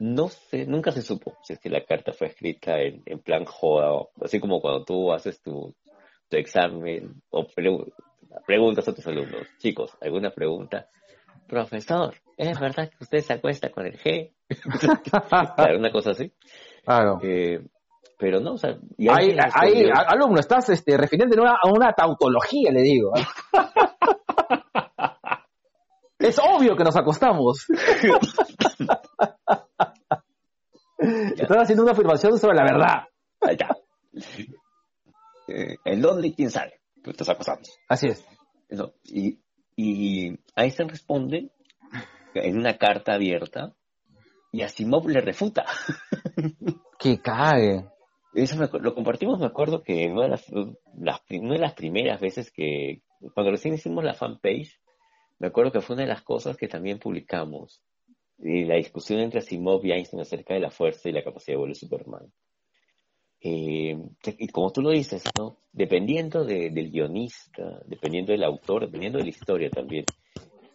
No 0.00 0.26
sé, 0.26 0.66
nunca 0.66 0.90
se 0.90 1.02
supo 1.02 1.36
si 1.44 1.52
es 1.52 1.60
que 1.60 1.70
la 1.70 1.84
carta 1.84 2.12
fue 2.14 2.26
escrita 2.26 2.80
en, 2.80 3.20
plan 3.20 3.44
joda, 3.44 3.92
así 4.20 4.40
como 4.40 4.60
cuando 4.60 4.84
tú 4.84 5.12
haces 5.12 5.40
tu, 5.40 5.72
tu 6.28 6.36
examen 6.36 7.22
o 7.30 7.46
preguntas 8.46 8.88
a 8.88 8.94
tus 8.94 9.06
alumnos. 9.06 9.46
Chicos, 9.58 9.94
¿alguna 10.00 10.30
pregunta? 10.30 10.88
Profesor, 11.46 12.14
¿es 12.36 12.58
verdad 12.58 12.90
que 12.90 13.04
usted 13.04 13.20
se 13.20 13.34
acuesta 13.34 13.70
con 13.70 13.86
el 13.86 13.96
G? 13.98 14.32
claro, 15.56 15.78
una 15.78 15.92
cosa 15.92 16.10
así. 16.10 16.32
Claro. 16.84 17.20
Eh, 17.22 17.64
pero 18.18 18.40
no, 18.40 18.54
o 18.54 18.58
sea... 18.58 18.76
Hay, 19.10 19.36
alumno, 20.08 20.40
estás 20.40 20.68
este, 20.70 20.96
refiriendo 20.96 21.36
a 21.46 21.60
una, 21.70 21.92
tautología, 21.92 22.72
le 22.72 22.82
digo. 22.82 23.12
es 26.18 26.38
obvio 26.38 26.74
que 26.76 26.84
nos 26.84 26.96
acostamos. 26.96 27.66
Estás 30.98 31.58
haciendo 31.58 31.82
una 31.82 31.92
afirmación 31.92 32.38
sobre 32.38 32.56
la 32.56 32.64
verdad. 32.64 33.04
Ya. 33.58 33.76
Eh, 35.46 35.76
¿En 35.84 36.00
dónde? 36.00 36.32
¿Quién 36.34 36.50
sabe? 36.50 36.80
Estás. 37.06 37.28
Así 37.88 38.08
es. 38.08 38.26
y, 39.04 39.38
y 39.76 40.38
Einstein 40.56 40.88
responde 40.88 41.50
en 42.34 42.58
una 42.58 42.76
carta 42.76 43.14
abierta 43.14 43.74
y 44.52 44.62
Asimov 44.62 45.08
le 45.08 45.20
refuta. 45.20 45.64
¡Que 46.98 47.20
cae! 47.20 47.84
Eso 48.34 48.56
lo 48.80 48.94
compartimos, 48.94 49.38
me 49.38 49.46
acuerdo 49.46 49.82
que 49.82 50.06
una 50.10 50.24
de 50.24 50.28
las, 50.28 50.46
de 50.46 51.58
las 51.58 51.74
primeras 51.74 52.20
veces 52.20 52.50
que, 52.50 53.02
cuando 53.34 53.50
recién 53.50 53.74
hicimos 53.74 54.04
la 54.04 54.12
fanpage, 54.12 54.78
me 55.38 55.48
acuerdo 55.48 55.72
que 55.72 55.80
fue 55.80 55.94
una 55.94 56.04
de 56.04 56.10
las 56.10 56.22
cosas 56.22 56.56
que 56.56 56.68
también 56.68 56.98
publicamos, 56.98 57.82
y 58.38 58.64
la 58.64 58.76
discusión 58.76 59.20
entre 59.20 59.38
Asimov 59.38 59.84
y 59.86 59.92
Einstein 59.92 60.20
acerca 60.20 60.52
de 60.52 60.60
la 60.60 60.70
fuerza 60.70 61.08
y 61.08 61.12
la 61.12 61.24
capacidad 61.24 61.54
de 61.54 61.58
vuelo 61.58 61.72
de 61.72 61.80
Superman. 61.80 62.32
Eh, 63.40 63.96
y 64.38 64.48
como 64.48 64.72
tú 64.72 64.82
lo 64.82 64.90
dices, 64.90 65.24
¿no? 65.38 65.58
Dependiendo 65.72 66.44
del 66.44 66.90
guionista, 66.90 67.80
dependiendo 67.86 68.32
del 68.32 68.44
autor, 68.44 68.86
dependiendo 68.86 69.18
de 69.18 69.24
la 69.24 69.30
historia 69.30 69.70
también, 69.70 70.04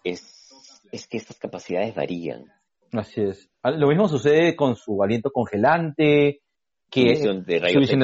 es, 0.03 0.51
es 0.91 1.07
que 1.07 1.17
estas 1.17 1.37
capacidades 1.37 1.95
varían. 1.95 2.45
Así 2.93 3.21
es. 3.21 3.49
Ah, 3.63 3.71
lo 3.71 3.87
mismo 3.87 4.07
sucede 4.07 4.55
con 4.55 4.75
su 4.75 5.01
aliento 5.01 5.31
congelante, 5.31 6.41
que 6.89 7.01
su 7.01 7.07
visión 7.09 7.45
de 7.45 7.59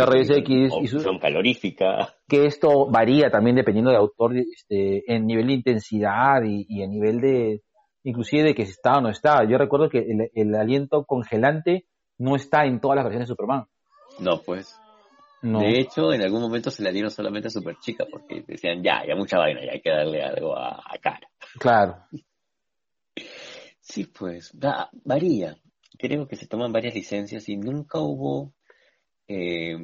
rayos, 0.06 0.30
X, 0.38 0.74
y 0.82 0.88
su 0.88 1.20
calorífica. 1.20 2.16
Que 2.28 2.46
esto 2.46 2.90
varía 2.90 3.30
también 3.30 3.58
dependiendo 3.58 3.92
del 3.92 4.00
autor 4.00 4.38
este, 4.38 5.04
en 5.14 5.26
nivel 5.28 5.48
de 5.48 5.54
intensidad 5.54 6.42
y, 6.44 6.66
y 6.70 6.82
en 6.84 6.92
nivel 6.92 7.20
de, 7.20 7.62
inclusive 8.04 8.44
de 8.44 8.56
que 8.56 8.66
si 8.66 8.72
está 8.72 8.98
o 8.98 9.02
no 9.02 9.10
está. 9.10 9.44
Yo 9.48 9.58
recuerdo 9.58 9.90
que 9.90 10.00
el, 10.00 10.32
el 10.34 10.56
aliento 10.56 11.04
congelante 11.04 11.86
no 12.18 12.36
está 12.36 12.66
en 12.66 12.80
todas 12.80 12.96
las 12.96 13.04
versiones 13.04 13.28
de 13.28 13.34
Superman. 13.34 13.66
No, 14.20 14.42
pues. 14.42 14.80
No. 15.42 15.60
De 15.60 15.80
hecho, 15.80 16.12
en 16.14 16.22
algún 16.22 16.42
momento 16.42 16.72
se 16.72 16.84
la 16.84 16.92
dieron 16.92 17.12
solamente 17.12 17.48
a 17.48 17.52
Superchica 17.52 18.06
porque 18.10 18.44
decían, 18.48 18.82
ya, 18.84 19.04
ya 19.08 19.16
mucha 19.16 19.38
vaina, 19.38 19.64
ya 19.64 19.74
hay 19.74 19.82
que 19.82 19.92
darle 19.92 20.24
algo 20.24 20.58
a, 20.58 20.82
a 20.84 20.98
cara. 21.00 21.30
Claro. 21.60 22.06
Sí, 23.80 24.06
pues, 24.06 24.52
va- 24.54 24.90
varía. 25.06 25.58
Creo 25.98 26.28
que 26.28 26.36
se 26.36 26.48
toman 26.48 26.72
varias 26.74 26.96
licencias 26.96 27.48
y 27.50 27.56
nunca 27.58 28.00
hubo, 28.00 28.54
eh, 29.28 29.78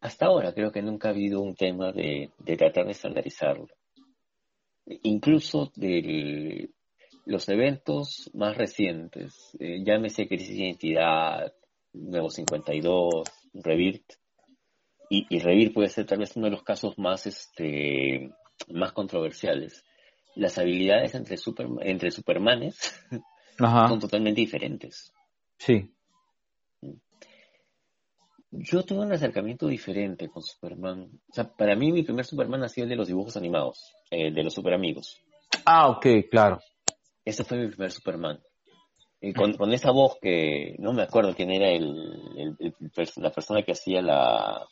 hasta 0.00 0.26
ahora 0.26 0.52
creo 0.54 0.70
que 0.70 0.82
nunca 0.82 1.08
ha 1.08 1.12
habido 1.12 1.40
un 1.40 1.54
tema 1.54 1.92
de, 1.92 2.30
de 2.38 2.56
tratar 2.56 2.84
de 2.86 2.92
estandarizarlo. 2.92 3.68
Incluso 5.02 5.72
de 5.74 6.70
los 7.24 7.48
eventos 7.48 8.30
más 8.34 8.56
recientes, 8.56 9.56
eh, 9.58 9.82
llámese 9.84 10.28
Crisis 10.28 10.56
de 10.56 10.64
Identidad, 10.64 11.52
Nuevo 11.92 12.30
52, 12.30 13.24
Rebirth, 13.62 14.14
y, 15.08 15.26
y 15.28 15.38
Rebirth 15.38 15.74
puede 15.74 15.88
ser 15.88 16.06
tal 16.06 16.18
vez 16.18 16.34
uno 16.36 16.46
de 16.46 16.52
los 16.52 16.62
casos 16.62 16.98
más, 16.98 17.26
este, 17.26 18.30
más 18.68 18.92
controversiales. 18.92 19.84
Las 20.34 20.58
habilidades 20.58 21.14
entre, 21.14 21.36
super, 21.36 21.66
entre 21.80 22.10
Supermanes 22.10 23.00
Ajá. 23.58 23.88
son 23.88 24.00
totalmente 24.00 24.40
diferentes. 24.40 25.12
Sí. 25.58 25.92
Yo 28.50 28.82
tuve 28.84 29.00
un 29.00 29.12
acercamiento 29.12 29.66
diferente 29.66 30.28
con 30.28 30.42
Superman. 30.42 31.10
O 31.28 31.32
sea, 31.32 31.44
para 31.44 31.76
mí 31.76 31.92
mi 31.92 32.02
primer 32.02 32.24
Superman 32.24 32.64
ha 32.64 32.68
sido 32.68 32.84
el 32.84 32.90
de 32.90 32.96
los 32.96 33.08
dibujos 33.08 33.36
animados, 33.36 33.92
el 34.10 34.34
de 34.34 34.42
los 34.42 34.54
Super 34.54 34.74
Amigos. 34.74 35.20
Ah, 35.64 35.88
ok, 35.88 36.06
claro. 36.30 36.60
Ese 37.24 37.44
fue 37.44 37.58
mi 37.58 37.68
primer 37.68 37.92
Superman. 37.92 38.40
Con, 39.34 39.54
con 39.54 39.72
esa 39.72 39.90
voz 39.90 40.18
que 40.20 40.76
no 40.78 40.92
me 40.92 41.02
acuerdo 41.02 41.34
quién 41.34 41.50
era 41.50 41.70
el, 41.70 42.56
la 43.16 43.30
persona 43.30 43.62
que 43.62 43.72
hacía 43.72 44.02
la, 44.02 44.68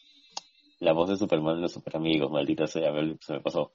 la 0.81 0.93
voz 0.93 1.09
de 1.09 1.17
Superman 1.17 1.57
de 1.57 1.63
los 1.63 1.73
Super 1.73 1.97
Amigos, 1.97 2.31
maldita 2.31 2.67
sea, 2.67 2.93
se 3.21 3.33
me 3.33 3.41
pasó. 3.41 3.73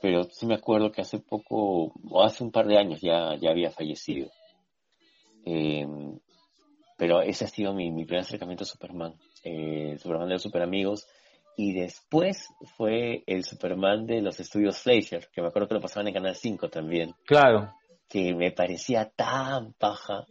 Pero 0.00 0.24
sí 0.24 0.46
me 0.46 0.54
acuerdo 0.54 0.92
que 0.92 1.00
hace 1.00 1.18
poco, 1.18 1.92
o 2.10 2.22
hace 2.22 2.44
un 2.44 2.52
par 2.52 2.66
de 2.66 2.78
años 2.78 3.00
ya, 3.00 3.34
ya 3.40 3.50
había 3.50 3.70
fallecido. 3.70 4.30
Eh, 5.44 5.86
pero 6.96 7.22
ese 7.22 7.44
ha 7.44 7.48
sido 7.48 7.72
mi, 7.72 7.90
mi 7.90 8.04
primer 8.04 8.22
acercamiento 8.22 8.64
a 8.64 8.66
Superman. 8.66 9.14
Eh, 9.42 9.96
Superman 9.98 10.28
de 10.28 10.34
los 10.34 10.42
Super 10.42 10.62
Amigos. 10.62 11.06
Y 11.56 11.72
después 11.72 12.48
fue 12.76 13.24
el 13.26 13.44
Superman 13.44 14.06
de 14.06 14.20
los 14.20 14.38
estudios 14.38 14.78
Fleischer, 14.78 15.28
que 15.32 15.42
me 15.42 15.48
acuerdo 15.48 15.66
que 15.66 15.74
lo 15.74 15.80
pasaban 15.80 16.06
en 16.06 16.14
Canal 16.14 16.36
5 16.36 16.68
también 16.68 17.14
Claro. 17.24 17.72
Que 18.08 18.34
me 18.34 18.52
parecía 18.52 19.10
tan 19.10 19.72
paja. 19.74 20.26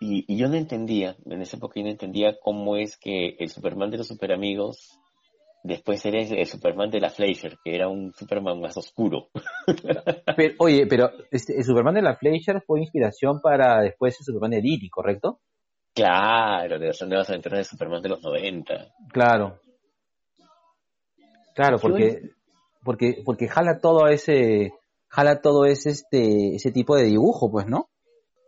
Y, 0.00 0.24
y 0.32 0.36
yo 0.36 0.48
no 0.48 0.56
entendía, 0.56 1.16
en 1.24 1.40
esa 1.40 1.56
época 1.56 1.74
yo 1.76 1.84
no 1.84 1.90
entendía 1.90 2.36
cómo 2.42 2.76
es 2.76 2.98
que 2.98 3.36
el 3.38 3.48
Superman 3.48 3.90
de 3.90 3.98
los 3.98 4.08
Super 4.08 4.32
Amigos 4.32 5.00
después 5.66 6.04
era 6.06 6.20
el, 6.20 6.46
Superman 6.46 6.90
de 6.90 7.00
la 7.00 7.10
Fleischer, 7.10 7.58
que 7.62 7.74
era 7.74 7.88
un 7.88 8.12
Superman 8.12 8.60
más 8.60 8.76
oscuro. 8.76 9.28
Pero, 10.36 10.54
oye, 10.58 10.86
pero 10.86 11.10
este, 11.30 11.56
el 11.56 11.64
Superman 11.64 11.94
de 11.94 12.02
la 12.02 12.16
Fleischer 12.16 12.62
fue 12.66 12.80
inspiración 12.80 13.40
para 13.40 13.80
después 13.80 14.16
el 14.18 14.24
Superman 14.24 14.50
de 14.50 14.60
Didi, 14.60 14.88
¿correcto? 14.88 15.40
Claro, 15.94 16.78
de 16.78 16.88
las 16.88 17.02
nuevas 17.02 17.28
aventuras 17.30 17.58
de 17.58 17.64
Superman 17.64 18.02
de 18.02 18.10
los 18.10 18.22
90. 18.22 18.92
Claro. 19.12 19.60
Claro, 21.54 21.78
porque, 21.78 22.20
porque, 22.84 23.22
porque 23.24 23.48
jala 23.48 23.80
todo 23.80 24.06
ese, 24.08 24.72
jala 25.08 25.40
todo 25.40 25.64
ese, 25.64 25.90
este, 25.90 26.56
ese 26.56 26.72
tipo 26.72 26.96
de 26.96 27.04
dibujo, 27.04 27.50
pues, 27.50 27.66
¿no? 27.66 27.88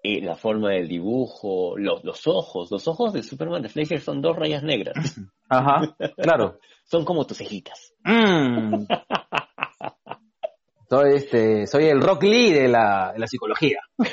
Y 0.02 0.20
la 0.20 0.36
forma 0.36 0.70
del 0.70 0.88
dibujo, 0.88 1.76
los, 1.76 2.04
los 2.04 2.26
ojos, 2.26 2.70
los 2.70 2.86
ojos 2.86 3.12
del 3.12 3.24
Superman 3.24 3.62
de 3.62 3.68
Fleischer 3.68 4.00
son 4.00 4.22
dos 4.22 4.36
rayas 4.36 4.62
negras. 4.62 4.94
Ajá, 5.48 5.96
claro. 6.16 6.58
Son 6.84 7.04
como 7.04 7.26
tus 7.26 7.36
cejitas. 7.36 7.92
Mm. 8.02 8.86
Soy 10.88 11.16
este, 11.16 11.66
soy 11.66 11.84
el 11.84 12.00
Rock 12.00 12.22
Lee 12.22 12.50
de 12.50 12.66
la, 12.66 13.12
de 13.12 13.18
la 13.18 13.26
psicología. 13.26 13.78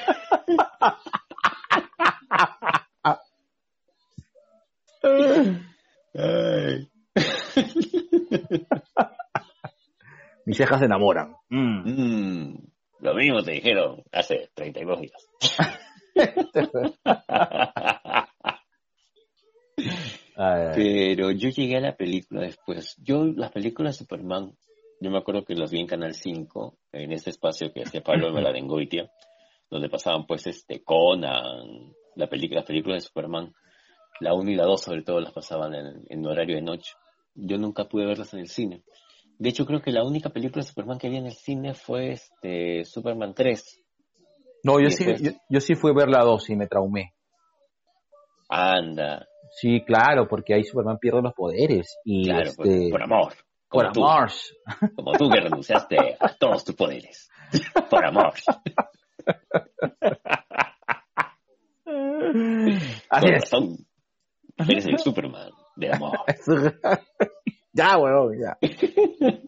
Ay. 6.14 6.90
Mis 10.46 10.58
cejas 10.58 10.80
se 10.80 10.86
enamoran. 10.86 11.36
Mm. 11.50 11.90
Mm, 11.90 12.58
lo 13.00 13.16
mismo 13.16 13.44
te 13.44 13.52
dijeron 13.52 14.04
hace 14.12 14.50
32 14.54 15.02
días. 15.02 15.28
Pero 20.76 21.32
yo 21.32 21.50
llegué 21.50 21.78
a 21.78 21.82
la 21.82 21.96
película 21.96 22.42
después. 22.42 22.96
Yo, 23.02 23.26
las 23.26 23.52
películas 23.52 23.96
de 23.96 24.00
Superman, 24.00 24.56
yo 25.00 25.10
me 25.10 25.18
acuerdo 25.18 25.46
que 25.46 25.56
las 25.56 25.72
vi 25.72 25.80
en 25.80 25.88
Canal 25.88 26.14
5, 26.14 26.78
en 26.92 27.12
este 27.12 27.32
espacio 27.32 27.74
que 27.74 27.84
hacía 27.84 28.04
Pablo 28.04 28.32
Maladengoitia, 28.32 29.10
donde 29.70 29.90
pasaban 29.90 30.28
pues 30.28 30.46
este 30.48 30.84
Conan, 30.84 31.94
la 32.16 32.28
película, 32.28 32.60
las 32.60 32.68
películas 32.68 33.04
de 33.04 33.08
Superman, 33.08 33.54
la 34.20 34.34
1 34.34 34.52
y 34.52 34.56
la 34.56 34.66
2 34.66 34.82
sobre 34.82 35.04
todo 35.04 35.20
las 35.20 35.34
pasaban 35.34 35.74
en, 35.74 36.06
en 36.08 36.26
horario 36.26 36.56
de 36.56 36.62
noche. 36.62 36.94
Yo 37.34 37.58
nunca 37.58 37.86
pude 37.86 38.06
verlas 38.06 38.34
en 38.34 38.42
el 38.42 38.48
cine. 38.48 38.84
De 39.38 39.50
hecho, 39.50 39.66
creo 39.66 39.82
que 39.82 39.92
la 39.92 40.04
única 40.04 40.30
película 40.30 40.62
de 40.64 40.68
Superman 40.70 40.98
que 40.98 41.10
vi 41.10 41.18
en 41.18 41.26
el 41.26 41.34
cine 41.34 41.74
fue 41.74 42.14
este 42.14 42.86
Superman 42.86 43.34
3. 43.34 43.82
No, 44.64 44.80
yo 44.80 44.90
sí, 44.90 45.06
después- 45.06 45.22
yo, 45.34 45.40
yo 45.50 45.60
sí 45.60 45.76
fui 45.76 45.92
a 45.92 45.94
ver 45.96 46.10
la 46.10 46.24
2 46.24 46.50
y 46.50 46.56
me 46.56 46.68
traumé. 46.68 47.14
Anda, 48.50 49.28
Sí, 49.58 49.82
claro, 49.86 50.28
porque 50.28 50.54
ahí 50.54 50.64
Superman 50.64 50.98
pierde 51.00 51.22
los 51.22 51.34
poderes. 51.34 51.98
Y 52.04 52.26
claro, 52.26 52.44
este, 52.50 52.56
pues, 52.64 52.92
por 52.92 53.04
amor. 53.04 53.34
por 53.70 53.92
tú. 53.94 54.06
amor. 54.06 54.30
Como 54.96 55.12
tú 55.14 55.30
que 55.30 55.40
renunciaste 55.40 55.98
a 56.20 56.36
todos 56.38 56.66
tus 56.66 56.76
poderes. 56.76 57.30
Por 57.90 58.04
amor. 58.06 58.34
Así 63.10 63.26
Con 63.26 63.34
es. 63.34 63.42
razón. 63.42 63.78
Eres 64.58 64.86
el 64.88 65.00
Superman 65.00 65.52
del 65.76 65.94
amor. 65.94 66.20
ya, 67.76 67.98
weón, 67.98 68.40
ya. 68.40 68.58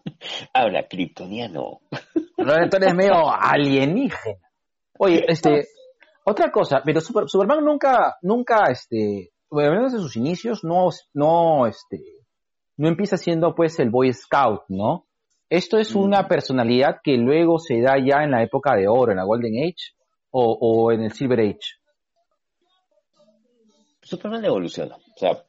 Habla 0.52 0.86
kryptoniano. 0.88 1.80
Tú 2.36 2.76
eres 2.76 2.94
medio 2.94 3.28
alienígena. 3.30 4.38
Oye, 4.98 5.24
este, 5.28 5.66
otra 6.24 6.50
cosa, 6.50 6.82
pero 6.84 7.00
Super- 7.00 7.28
Superman 7.28 7.64
nunca, 7.64 8.16
nunca, 8.22 8.64
este, 8.70 9.30
bueno, 9.50 9.70
al 9.70 9.76
menos 9.76 9.94
en 9.94 10.00
sus 10.00 10.16
inicios, 10.16 10.62
no, 10.64 10.88
no, 11.14 11.66
este, 11.66 12.00
no 12.76 12.88
empieza 12.88 13.16
siendo 13.16 13.54
pues 13.54 13.78
el 13.80 13.90
Boy 13.90 14.12
Scout, 14.12 14.62
¿no? 14.68 15.06
Esto 15.50 15.78
es 15.78 15.94
Mm. 15.94 15.98
una 16.00 16.28
personalidad 16.28 16.96
que 17.02 17.12
luego 17.16 17.58
se 17.58 17.80
da 17.80 17.94
ya 17.98 18.22
en 18.24 18.32
la 18.32 18.42
época 18.42 18.74
de 18.76 18.86
oro, 18.88 19.12
en 19.12 19.18
la 19.18 19.24
Golden 19.24 19.54
Age, 19.62 19.94
o, 20.30 20.58
o 20.60 20.92
en 20.92 21.02
el 21.04 21.12
Silver 21.12 21.40
Age. 21.40 21.78
Superman 24.02 24.44
evoluciona. 24.44 24.96
O 24.96 25.18
sea, 25.18 25.42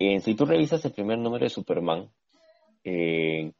eh, 0.00 0.18
si 0.20 0.34
tú 0.34 0.46
revisas 0.46 0.82
el 0.84 0.92
primer 0.92 1.18
número 1.18 1.44
de 1.44 1.50
Superman, 1.50 2.10
eh, 2.82 3.52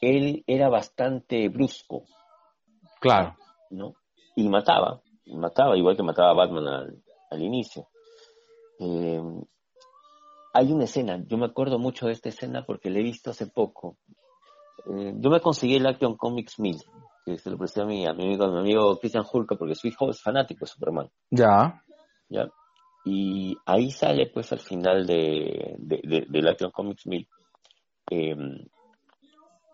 él 0.00 0.42
era 0.46 0.68
bastante 0.68 1.48
brusco, 1.48 2.04
Claro. 3.00 3.36
¿no? 3.70 3.94
Y 4.34 4.48
mataba, 4.48 5.00
mataba, 5.26 5.76
igual 5.76 5.96
que 5.96 6.02
mataba 6.02 6.30
a 6.30 6.34
Batman 6.34 6.66
al, 6.66 7.02
al 7.30 7.42
inicio. 7.42 7.88
Eh, 8.80 9.22
hay 10.52 10.72
una 10.72 10.84
escena, 10.84 11.22
yo 11.26 11.36
me 11.36 11.46
acuerdo 11.46 11.78
mucho 11.78 12.06
de 12.06 12.12
esta 12.14 12.30
escena 12.30 12.64
porque 12.66 12.90
la 12.90 12.98
he 12.98 13.02
visto 13.02 13.30
hace 13.30 13.46
poco. 13.46 13.98
Eh, 14.86 15.14
yo 15.16 15.30
me 15.30 15.40
conseguí 15.40 15.76
el 15.76 15.86
Action 15.86 16.16
Comics 16.16 16.58
1000, 16.58 16.82
que 17.24 17.38
se 17.38 17.50
lo 17.50 17.56
presté 17.58 17.82
a 17.82 17.84
mi, 17.84 18.06
a 18.06 18.12
mi 18.12 18.24
amigo, 18.24 18.44
a 18.44 18.50
mi 18.50 18.58
amigo 18.58 18.98
Christian 18.98 19.24
Hulka, 19.30 19.54
porque 19.56 19.76
su 19.76 19.86
hijo 19.86 20.10
es 20.10 20.20
fanático 20.20 20.64
de 20.64 20.66
Superman. 20.66 21.10
Ya. 21.30 21.82
¿ya? 22.28 22.48
Y 23.04 23.56
ahí 23.66 23.90
sale, 23.90 24.26
pues, 24.32 24.50
al 24.52 24.60
final 24.60 25.06
de, 25.06 25.74
de, 25.78 26.26
de- 26.28 26.48
Action 26.50 26.70
Comics 26.70 27.06
1000, 27.06 27.28
eh, 28.10 28.34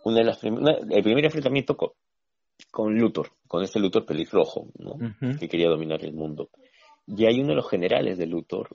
una 0.04 0.16
de 0.16 0.24
las 0.24 0.38
prim- 0.38 0.58
una- 0.58 0.78
el 0.90 1.02
primer 1.02 1.24
enfrentamiento 1.24 1.76
con, 1.76 1.90
con 2.72 2.94
Luthor, 2.98 3.30
con 3.46 3.62
este 3.62 3.78
Luthor 3.78 4.04
pelirrojo, 4.04 4.68
¿no? 4.78 4.94
Que 5.38 5.48
quería 5.48 5.68
dominar 5.68 6.04
el 6.04 6.12
mundo. 6.12 6.50
Y 7.06 7.24
hay 7.26 7.40
uno 7.40 7.50
de 7.50 7.56
los 7.56 7.68
generales 7.70 8.18
de 8.18 8.26
Luthor 8.26 8.68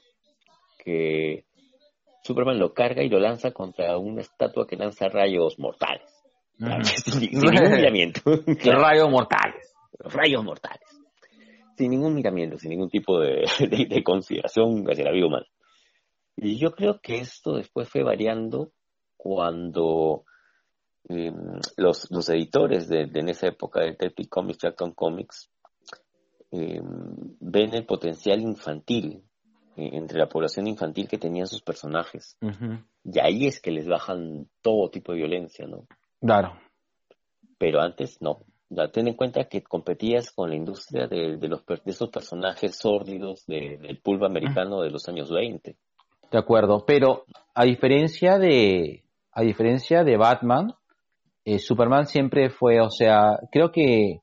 que 0.83 1.45
Superman 2.23 2.57
lo 2.59 2.73
carga 2.73 3.03
y 3.03 3.09
lo 3.09 3.19
lanza 3.19 3.51
contra 3.51 3.97
una 3.97 4.21
estatua 4.21 4.65
que 4.67 4.75
lanza 4.77 5.07
rayos 5.09 5.59
mortales. 5.59 6.09
Claro, 6.57 6.77
Ujú. 6.83 6.87
sin, 6.87 7.13
sin 7.13 7.29
ningún 7.31 7.71
miramiento. 7.75 8.21
Rayos 8.63 9.09
mortales. 9.09 9.73
rayos 9.99 10.43
mortales. 10.43 10.94
Sin 11.77 11.91
ningún 11.91 12.13
miramiento, 12.13 12.57
sin 12.57 12.69
ningún 12.71 12.89
tipo 12.89 13.19
de, 13.19 13.45
de- 13.59 13.85
de 13.89 14.03
consideración 14.03 14.85
hacia 14.89 15.05
la 15.05 15.11
vida 15.11 15.27
humana. 15.27 15.45
Y 16.37 16.57
yo 16.57 16.71
creo 16.71 16.99
que 17.01 17.17
esto 17.17 17.55
después 17.55 17.89
fue 17.89 18.03
variando 18.03 18.71
cuando 19.17 20.25
eh, 21.09 21.31
los, 21.77 22.09
los 22.11 22.29
editores 22.29 22.87
de, 22.89 23.09
en 23.13 23.29
esa 23.29 23.47
época 23.47 23.79
de 23.81 23.87
Detective 23.91 24.29
Comics, 24.29 24.59
Jackson 24.59 24.91
Comics, 24.91 25.49
eh, 26.51 26.79
ven 27.39 27.73
el 27.73 27.85
potencial 27.85 28.41
infantil 28.41 29.23
eh, 29.77 29.89
entre 29.93 30.19
la 30.19 30.27
población 30.27 30.67
infantil 30.67 31.07
que 31.07 31.17
tenían 31.17 31.47
sus 31.47 31.61
personajes. 31.61 32.37
Y 33.03 33.19
ahí 33.19 33.45
es 33.47 33.61
que 33.61 33.71
les 33.71 33.87
bajan 33.87 34.47
todo 34.61 34.89
tipo 34.89 35.11
de 35.11 35.19
violencia, 35.19 35.65
¿no? 35.67 35.87
Claro. 36.21 36.57
Pero 37.57 37.81
antes 37.81 38.21
no. 38.21 38.41
Ya 38.69 38.87
ten 38.91 39.07
en 39.07 39.13
cuenta 39.13 39.45
que 39.45 39.61
competías 39.61 40.31
con 40.31 40.49
la 40.49 40.55
industria 40.55 41.07
de, 41.07 41.37
los, 41.47 41.65
de 41.65 41.81
esos 41.85 42.09
personajes 42.09 42.75
sórdidos 42.75 43.45
del 43.45 43.99
pulpo 44.01 44.25
americano 44.25 44.81
de 44.81 44.89
los 44.89 45.07
años 45.07 45.31
20. 45.31 45.75
De 46.31 46.37
acuerdo, 46.37 46.83
pero 46.85 47.25
a 47.53 47.63
diferencia 47.63 48.39
de, 48.39 49.03
a 49.31 49.41
diferencia 49.41 50.03
de 50.03 50.17
Batman, 50.17 50.73
eh, 51.45 51.59
Superman 51.59 52.07
siempre 52.07 52.49
fue, 52.49 52.81
o 52.81 52.89
sea, 52.89 53.37
creo 53.51 53.71
que 53.71 54.21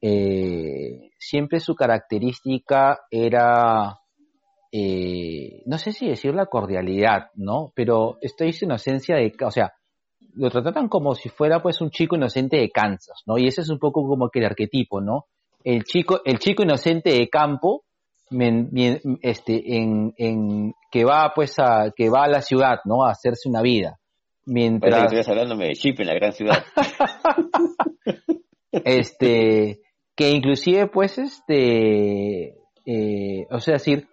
eh, 0.00 1.10
siempre 1.18 1.60
su 1.60 1.74
característica 1.74 3.00
era, 3.10 4.00
eh, 4.72 5.62
no 5.66 5.76
sé 5.78 5.92
si 5.92 6.08
decir 6.08 6.34
la 6.34 6.46
cordialidad, 6.46 7.30
¿no? 7.34 7.72
Pero 7.76 8.16
estoy 8.22 8.52
su 8.52 8.64
inocencia 8.64 9.16
de, 9.16 9.32
o 9.44 9.50
sea, 9.50 9.74
lo 10.34 10.50
tratan 10.50 10.88
como 10.88 11.14
si 11.14 11.28
fuera 11.28 11.62
pues 11.62 11.80
un 11.80 11.90
chico 11.90 12.16
inocente 12.16 12.56
de 12.56 12.70
Kansas, 12.70 13.22
¿no? 13.26 13.38
Y 13.38 13.46
ese 13.46 13.62
es 13.62 13.70
un 13.70 13.78
poco 13.78 14.06
como 14.06 14.28
que 14.28 14.40
el 14.40 14.46
arquetipo, 14.46 15.00
¿no? 15.00 15.26
El 15.64 15.84
chico, 15.84 16.20
el 16.24 16.38
chico 16.38 16.62
inocente 16.62 17.10
de 17.10 17.28
campo, 17.28 17.84
este, 19.20 19.76
en, 19.76 20.14
en, 20.16 20.74
que 20.90 21.04
va 21.04 21.32
pues 21.34 21.58
a, 21.58 21.92
que 21.94 22.08
va 22.08 22.24
a 22.24 22.28
la 22.28 22.42
ciudad, 22.42 22.78
¿no? 22.84 23.04
A 23.04 23.10
hacerse 23.10 23.48
una 23.48 23.62
vida. 23.62 23.98
Mientras... 24.46 25.12
Estás 25.12 25.28
hablándome 25.28 25.66
de 25.66 25.74
chip 25.74 26.00
en 26.00 26.06
la 26.06 26.14
gran 26.14 26.32
ciudad. 26.32 26.64
este, 28.72 29.80
que 30.16 30.30
inclusive 30.30 30.88
pues 30.88 31.18
este, 31.18 32.56
eh, 32.84 33.46
o 33.50 33.60
sea, 33.60 33.74
decir, 33.74 34.08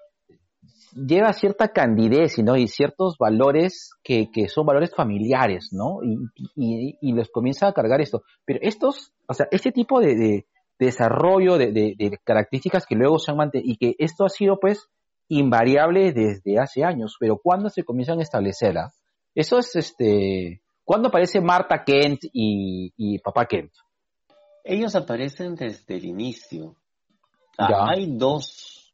lleva 0.94 1.34
cierta 1.34 1.70
candidez 1.70 2.38
¿no? 2.40 2.56
y 2.56 2.68
ciertos 2.68 3.18
valores 3.18 3.92
que, 4.04 4.30
que 4.32 4.48
son 4.48 4.66
valores 4.66 4.94
familiares, 4.96 5.70
¿no? 5.72 6.00
Y, 6.04 6.18
y, 6.56 6.98
y, 7.02 7.14
los 7.14 7.30
comienza 7.30 7.68
a 7.68 7.74
cargar 7.74 8.02
esto. 8.02 8.24
Pero 8.46 8.60
estos, 8.62 9.14
o 9.28 9.34
sea, 9.34 9.48
este 9.52 9.72
tipo 9.72 10.00
de, 10.00 10.16
de, 10.16 10.46
desarrollo 10.80 11.58
de, 11.58 11.72
de, 11.72 12.20
características 12.24 12.86
que 12.86 12.96
luego 12.96 13.20
se 13.20 13.32
han 13.32 13.38
mantenido 13.38 13.72
y 13.72 13.78
que 13.78 13.96
esto 14.00 14.26
ha 14.26 14.30
sido 14.30 14.60
pues 14.60 14.88
invariable 15.28 16.14
desde 16.14 16.58
hace 16.60 16.84
años, 16.84 17.18
pero 17.20 17.38
¿cuándo 17.38 17.70
se 17.70 17.84
comienzan 17.84 18.20
a 18.20 18.24
establecer? 18.24 18.78
Ah? 18.78 18.92
Eso 19.36 19.60
es 19.60 19.76
este. 19.76 20.62
¿Cuándo 20.84 21.10
aparece 21.10 21.40
Marta 21.40 21.84
Kent 21.84 22.22
y, 22.34 22.92
y 22.98 23.20
Papá 23.20 23.46
Kent? 23.46 23.72
Ellos 24.64 24.96
aparecen 24.96 25.56
desde 25.56 25.98
el 25.98 26.06
inicio. 26.06 26.76
Ah, 27.58 27.92
hay 27.92 28.08
dos. 28.18 28.94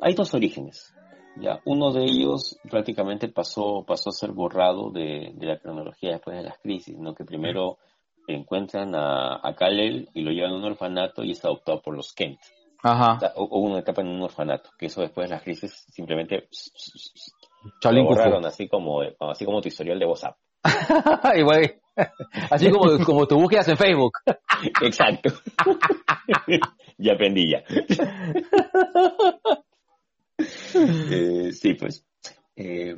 Hay 0.00 0.14
dos 0.14 0.32
orígenes. 0.32 0.93
Ya, 1.36 1.60
uno 1.64 1.92
de 1.92 2.04
ellos 2.04 2.58
prácticamente 2.70 3.28
pasó, 3.28 3.84
pasó 3.86 4.10
a 4.10 4.12
ser 4.12 4.30
borrado 4.32 4.90
de, 4.90 5.32
de 5.34 5.46
la 5.46 5.58
cronología 5.58 6.12
después 6.12 6.36
de 6.36 6.44
las 6.44 6.58
crisis, 6.58 6.96
¿no? 6.96 7.14
Que 7.14 7.24
primero 7.24 7.78
encuentran 8.26 8.94
a, 8.94 9.40
a 9.42 9.54
Kal-El 9.54 10.08
y 10.14 10.22
lo 10.22 10.30
llevan 10.30 10.52
a 10.52 10.56
un 10.56 10.64
orfanato 10.64 11.22
y 11.22 11.32
está 11.32 11.48
adoptado 11.48 11.82
por 11.82 11.96
los 11.96 12.12
Kent. 12.12 12.38
Ajá. 12.82 13.18
O, 13.36 13.60
una 13.60 13.78
etapa 13.78 14.02
en 14.02 14.08
un 14.08 14.22
orfanato, 14.22 14.70
que 14.78 14.86
eso 14.86 15.00
después 15.00 15.28
de 15.28 15.34
las 15.34 15.42
crisis 15.42 15.86
simplemente 15.90 16.48
lo 17.82 18.04
borraron 18.04 18.44
así 18.44 18.68
como, 18.68 19.00
así 19.20 19.44
como 19.44 19.60
tu 19.60 19.68
historial 19.68 19.98
de 19.98 20.06
WhatsApp. 20.06 20.36
así 22.50 22.70
como, 22.70 23.04
como 23.04 23.26
tu 23.26 23.36
búsquedas 23.36 23.68
en 23.68 23.76
Facebook. 23.76 24.12
Exacto. 24.82 25.30
ya 26.98 27.12
aprendí 27.12 27.50
ya. 27.50 27.64
Eh, 31.10 31.52
sí, 31.52 31.74
pues. 31.74 32.04
Eh, 32.56 32.96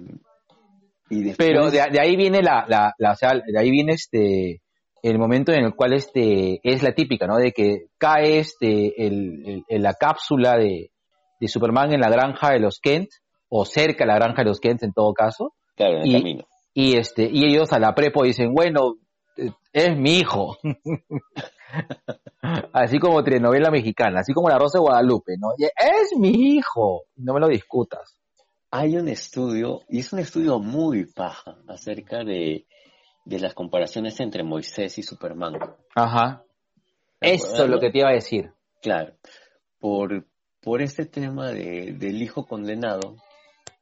Pero 1.37 1.71
de, 1.71 1.81
ahí 1.81 2.17
viene 2.17 2.43
la, 2.43 2.65
la, 2.69 2.95
la, 2.99 3.13
o 3.13 3.15
sea, 3.15 3.35
de 3.35 3.59
ahí 3.59 3.71
viene 3.71 3.93
este 3.93 4.61
el 5.03 5.19
momento 5.19 5.53
en 5.53 5.65
el 5.65 5.75
cual 5.75 5.93
este 5.93 6.61
es 6.65 6.83
la 6.83 6.93
típica, 6.93 7.27
¿no? 7.27 7.37
De 7.37 7.53
que 7.53 7.87
cae 7.99 8.39
este 8.39 9.07
el, 9.07 9.65
la 9.69 9.95
cápsula 9.95 10.57
de, 10.57 10.91
de, 11.39 11.49
Superman 11.49 11.93
en 11.93 12.01
la 12.01 12.11
granja 12.11 12.51
de 12.51 12.59
los 12.59 12.81
Kent 12.81 13.09
o 13.49 13.65
cerca 13.65 14.05
de 14.05 14.09
la 14.09 14.19
granja 14.19 14.43
de 14.43 14.49
los 14.49 14.59
Kent 14.59 14.83
en 14.83 14.93
todo 14.93 15.13
caso. 15.13 15.55
Claro, 15.77 15.99
en 15.99 16.03
el 16.03 16.09
y, 16.09 16.13
camino. 16.13 16.45
Y 16.75 16.97
este 16.97 17.29
y 17.31 17.45
ellos 17.45 17.73
a 17.73 17.79
la 17.79 17.95
prepo 17.95 18.25
dicen, 18.25 18.53
bueno, 18.53 18.95
es 19.73 19.97
mi 19.97 20.19
hijo. 20.19 20.59
así 22.73 22.99
como 22.99 23.23
telenovela 23.23 23.71
mexicana, 23.71 24.21
así 24.21 24.33
como 24.33 24.49
la 24.49 24.59
Rosa 24.59 24.79
de 24.79 24.83
Guadalupe, 24.83 25.35
¿no? 25.39 25.49
Es 25.59 26.17
mi 26.19 26.57
hijo, 26.57 27.05
no 27.17 27.35
me 27.35 27.41
lo 27.41 27.49
discutas. 27.49 28.19
Hay 28.71 28.97
un 28.97 29.09
estudio, 29.09 29.83
y 29.89 30.01
es 30.01 30.13
un 30.13 30.19
estudio 30.19 30.59
muy 30.59 31.07
paja, 31.07 31.57
acerca 31.69 32.25
de, 32.25 32.67
de 33.25 33.41
las 33.41 33.55
comparaciones 33.55 34.19
entre 34.21 34.43
Moisés 34.43 34.99
y 34.99 35.03
Superman. 35.03 35.55
Ajá. 35.95 36.45
Eso 37.21 37.65
es 37.65 37.71
lo 37.71 37.81
que 37.81 37.91
te 37.91 37.99
iba 37.99 38.11
a 38.11 38.15
decir. 38.15 38.53
Claro. 38.83 39.15
Por, 39.79 40.27
por 40.61 40.83
este 40.83 41.07
tema 41.07 41.51
de, 41.51 41.95
del 41.99 42.23
hijo 42.23 42.47
condenado, 42.47 43.17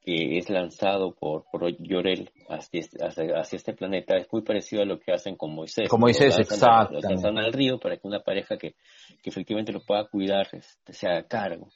que 0.05 0.37
es 0.37 0.51
lanzado 0.51 1.15
por, 1.15 1.45
por 1.51 1.67
Llorel 1.79 2.31
hacia 2.49 2.81
este, 2.81 3.05
hacia, 3.05 3.57
este 3.57 3.73
planeta 3.73 4.17
es 4.17 4.27
muy 4.31 4.43
parecido 4.43 4.83
a 4.83 4.85
lo 4.85 5.01
que 5.01 5.13
hacen 5.13 5.37
con 5.37 5.55
Moisés. 5.55 5.89
Con 5.89 6.01
Moisés, 6.01 6.39
exacto. 6.39 6.95
Lo 6.95 7.01
lanzan 7.01 7.39
al 7.39 7.53
río 7.53 7.79
para 7.79 7.97
que 7.97 8.07
una 8.07 8.21
pareja 8.21 8.59
que, 8.59 8.75
que 9.23 9.31
efectivamente 9.31 9.73
lo 9.73 9.83
pueda 9.83 10.07
cuidar 10.07 10.47
este, 10.53 10.93
se 10.93 11.09
haga 11.09 11.27
cargo. 11.27 11.69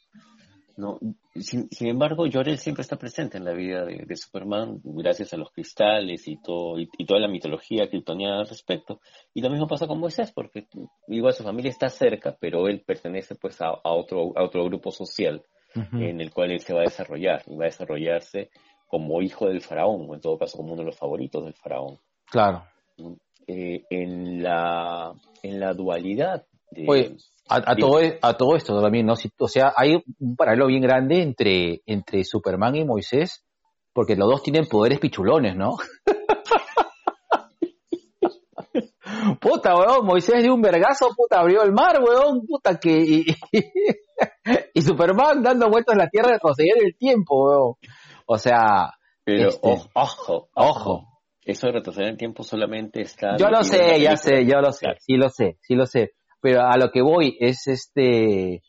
¿no? 0.77 1.01
Sin, 1.35 1.69
embargo, 1.81 2.27
Llorel 2.27 2.59
siempre 2.59 2.83
está 2.83 2.97
presente 2.97 3.37
en 3.37 3.45
la 3.45 3.53
vida 3.53 3.85
de, 3.85 4.15
Superman 4.15 4.81
gracias 4.85 5.33
a 5.33 5.37
los 5.37 5.51
cristales 5.51 6.29
y, 6.29 6.41
todo, 6.41 6.79
y, 6.79 6.87
toda 7.05 7.19
la 7.19 7.29
mitología 7.29 7.89
kryptoniana 7.89 8.41
al 8.41 8.49
respecto. 8.49 9.01
Y 9.35 9.41
lo 9.41 9.51
mismo 9.51 9.67
pasa 9.67 9.89
con 9.89 9.99
Moisés, 9.99 10.31
porque 10.33 10.69
igual 11.09 11.33
su 11.33 11.43
familia 11.43 11.71
está 11.71 11.89
cerca, 11.89 12.37
pero 12.39 12.69
él 12.69 12.83
pertenece 12.87 13.35
pues 13.35 13.61
a, 13.61 13.69
a 13.71 13.93
otro, 13.93 14.33
a 14.37 14.45
otro 14.45 14.65
grupo 14.67 14.91
social 14.93 15.43
en 15.93 16.21
el 16.21 16.33
cual 16.33 16.53
él 16.53 16.61
se 16.61 16.75
va 16.75 16.81
a 16.81 16.85
desarrollar 16.85 17.43
y 17.47 17.57
va 17.57 17.65
a 17.65 17.69
desarrollarse 17.69 18.51
como 18.87 19.21
hijo 19.23 19.47
del 19.47 19.61
faraón, 19.61 20.07
o 20.09 20.15
en 20.15 20.21
todo 20.21 20.39
caso 20.39 20.57
como 20.57 20.73
uno 20.73 20.83
de 20.83 20.87
los 20.87 20.97
favoritos 20.97 21.45
del 21.45 21.55
faraón. 21.55 21.99
Claro. 22.27 22.65
Eh, 23.47 23.85
en, 23.91 24.43
la, 24.43 25.13
en 25.43 25.61
la 25.61 25.73
dualidad 25.73 26.45
Oye, 26.87 27.17
a, 27.49 27.75
todo, 27.77 28.01
e, 28.01 28.19
a 28.21 28.35
todo 28.35 28.57
esto 28.57 28.81
también, 28.81 29.07
¿no? 29.07 29.15
o 29.15 29.49
sea, 29.49 29.73
hay 29.75 30.03
un 30.19 30.37
paralelo 30.37 30.67
bien 30.67 30.83
grande 30.83 31.23
entre, 31.23 31.81
entre 31.87 32.25
Superman 32.25 32.77
y 32.77 32.85
Moisés, 32.85 33.45
porque 33.93 34.17
los 34.17 34.29
dos 34.29 34.43
tienen 34.43 34.67
poderes 34.67 34.99
pichulones, 35.01 35.57
¿no? 35.57 35.77
puta, 39.41 39.75
weón, 39.75 40.07
Moisés 40.07 40.43
dio 40.43 40.55
un 40.55 40.63
vergazo, 40.63 41.09
puta, 41.17 41.41
abrió 41.41 41.63
el 41.63 41.73
mar, 41.73 42.01
weón, 42.03 42.47
puta, 42.47 42.79
que... 42.79 43.25
y 44.75 44.83
Superman 44.83 45.43
dando 45.43 45.69
vueltas 45.69 45.95
en 45.95 45.99
la 45.99 46.09
Tierra 46.09 46.33
retroceder 46.33 46.77
el 46.85 46.97
tiempo, 46.97 47.79
O 48.27 48.39
sea... 48.39 48.93
Pero 49.25 49.49
este, 49.49 49.69
ojo, 49.93 50.49
ojo, 50.55 51.21
Eso 51.45 51.67
de 51.67 51.75
retroceder 51.75 52.11
el 52.11 52.17
tiempo 52.17 52.43
solamente 52.43 53.03
está... 53.03 53.37
Yo 53.37 53.49
lo 53.49 53.63
sé, 53.63 54.01
ya 54.01 54.17
sé, 54.17 54.47
yo 54.47 54.61
lo 54.61 54.73
sé, 54.73 54.87
sí 55.01 55.15
lo 55.17 55.29
sé, 55.29 55.59
sí 55.61 55.75
lo 55.75 55.87
sé. 55.87 56.13
Pero 56.41 56.63
a 56.63 56.77
lo 56.79 56.91
que 56.91 57.03
voy 57.03 57.37
es 57.39 57.67
este... 57.67 58.63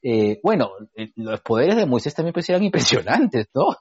Eh, 0.00 0.38
bueno, 0.42 0.70
eh, 0.94 1.10
los 1.16 1.40
poderes 1.40 1.76
de 1.76 1.86
Moisés 1.86 2.14
también 2.14 2.34
eran 2.48 2.62
impresionantes, 2.62 3.48
¿no? 3.52 3.76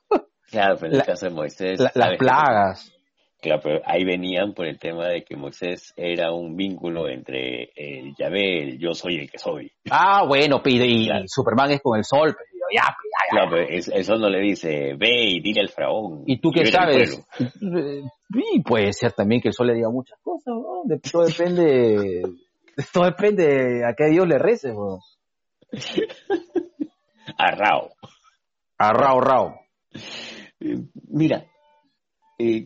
Claro, 0.50 0.78
pero 0.80 0.94
en 0.94 1.00
el 1.00 1.06
caso 1.06 1.28
de 1.28 1.32
Moisés... 1.34 1.80
las 1.80 2.18
plagas. 2.18 2.97
Claro, 3.40 3.62
pero 3.64 3.82
ahí 3.86 4.04
venían 4.04 4.54
por 4.54 4.66
el 4.66 4.80
tema 4.80 5.08
de 5.08 5.24
que 5.24 5.36
Moisés 5.36 5.94
era 5.96 6.32
un 6.32 6.56
vínculo 6.56 7.08
entre 7.08 7.72
el 7.76 8.16
Yahvé, 8.18 8.64
el 8.64 8.80
yo 8.80 8.94
soy 8.94 9.18
el 9.18 9.30
que 9.30 9.38
soy. 9.38 9.72
Ah, 9.92 10.26
bueno, 10.28 10.62
pide, 10.64 10.88
y 10.88 11.08
Superman 11.28 11.72
es 11.72 11.82
con 11.82 11.98
el 11.98 12.04
sol, 12.04 12.36
pero 12.36 12.68
ya, 12.74 12.82
ya, 12.82 12.88
ya. 12.88 13.30
Claro, 13.30 13.52
pero 13.52 13.96
el, 13.96 14.04
sol 14.04 14.20
no 14.20 14.30
le 14.30 14.40
dice, 14.40 14.96
ve 14.98 15.24
y 15.24 15.40
dile 15.40 15.62
al 15.62 15.70
faraón. 15.70 16.24
¿Y 16.26 16.40
tú 16.40 16.52
qué 16.52 16.66
sabes? 16.66 17.24
Y 18.54 18.62
puede 18.64 18.92
ser 18.92 19.14
también 19.14 19.40
que 19.40 19.50
el 19.50 19.54
sol 19.54 19.68
le 19.68 19.76
diga 19.76 19.90
muchas 19.92 20.20
cosas, 20.24 20.56
¿no? 20.56 20.84
Todo 21.12 21.26
depende, 21.26 22.24
todo 22.94 23.06
depende 23.06 23.86
a 23.86 23.94
qué 23.94 24.06
Dios 24.10 24.28
le 24.28 24.40
rece, 24.40 24.74
¿no? 24.74 25.00
a 27.38 27.52
Rao. 27.52 27.92
A 28.80 28.94
Rao, 28.94 29.20
Rao. 29.22 29.60
Eh, 30.60 30.80
mira, 31.10 31.46
eh, 32.40 32.66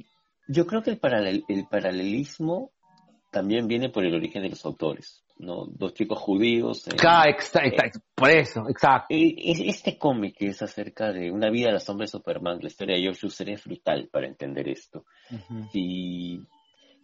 yo 0.52 0.68
creo 0.68 0.84
que 0.84 0.92
el, 0.92 1.46
el 1.48 1.68
paralelismo 1.68 2.72
también 3.32 3.68
viene 3.68 3.90
por 3.90 4.06
el 4.06 4.14
origen 4.14 4.44
de 4.44 4.50
los 4.50 4.66
autores, 4.66 5.24
¿no? 5.38 5.66
Dos 5.66 5.94
chicos 5.94 6.20
judíos. 6.20 6.86
Eh, 6.88 6.92
exacto, 7.30 8.00
por 8.14 8.30
eso, 8.30 8.68
exacto. 8.70 9.08
Eh, 9.10 9.34
este 9.66 9.98
cómic 9.98 10.36
es 10.42 10.62
acerca 10.62 11.14
de 11.14 11.32
una 11.32 11.50
vida 11.50 11.68
de 11.68 11.74
la 11.74 11.80
sombra 11.80 12.04
de 12.04 12.10
Superman, 12.10 12.60
la 12.62 12.68
historia 12.68 12.96
de 12.96 13.04
George 13.04 13.26
User 13.26 13.50
es 13.50 13.64
brutal 13.64 14.10
para 14.12 14.28
entender 14.28 14.68
esto. 14.68 15.06
si, 15.72 16.42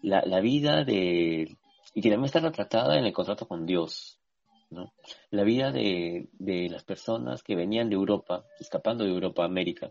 la, 0.01 0.21
la 0.25 0.41
vida 0.41 0.83
de, 0.83 1.57
y 1.93 2.01
que 2.01 2.09
también 2.09 2.25
está 2.25 2.39
retratada 2.41 2.97
en 2.97 3.05
el 3.05 3.13
contrato 3.13 3.47
con 3.47 3.65
Dios, 3.65 4.19
¿no? 4.69 4.93
La 5.31 5.43
vida 5.43 5.71
de, 5.71 6.27
de 6.33 6.67
las 6.69 6.83
personas 6.83 7.41
que 7.41 7.55
venían 7.55 7.89
de 7.89 7.95
Europa, 7.95 8.43
escapando 8.59 9.05
de 9.05 9.11
Europa 9.11 9.43
a 9.43 9.45
América, 9.45 9.89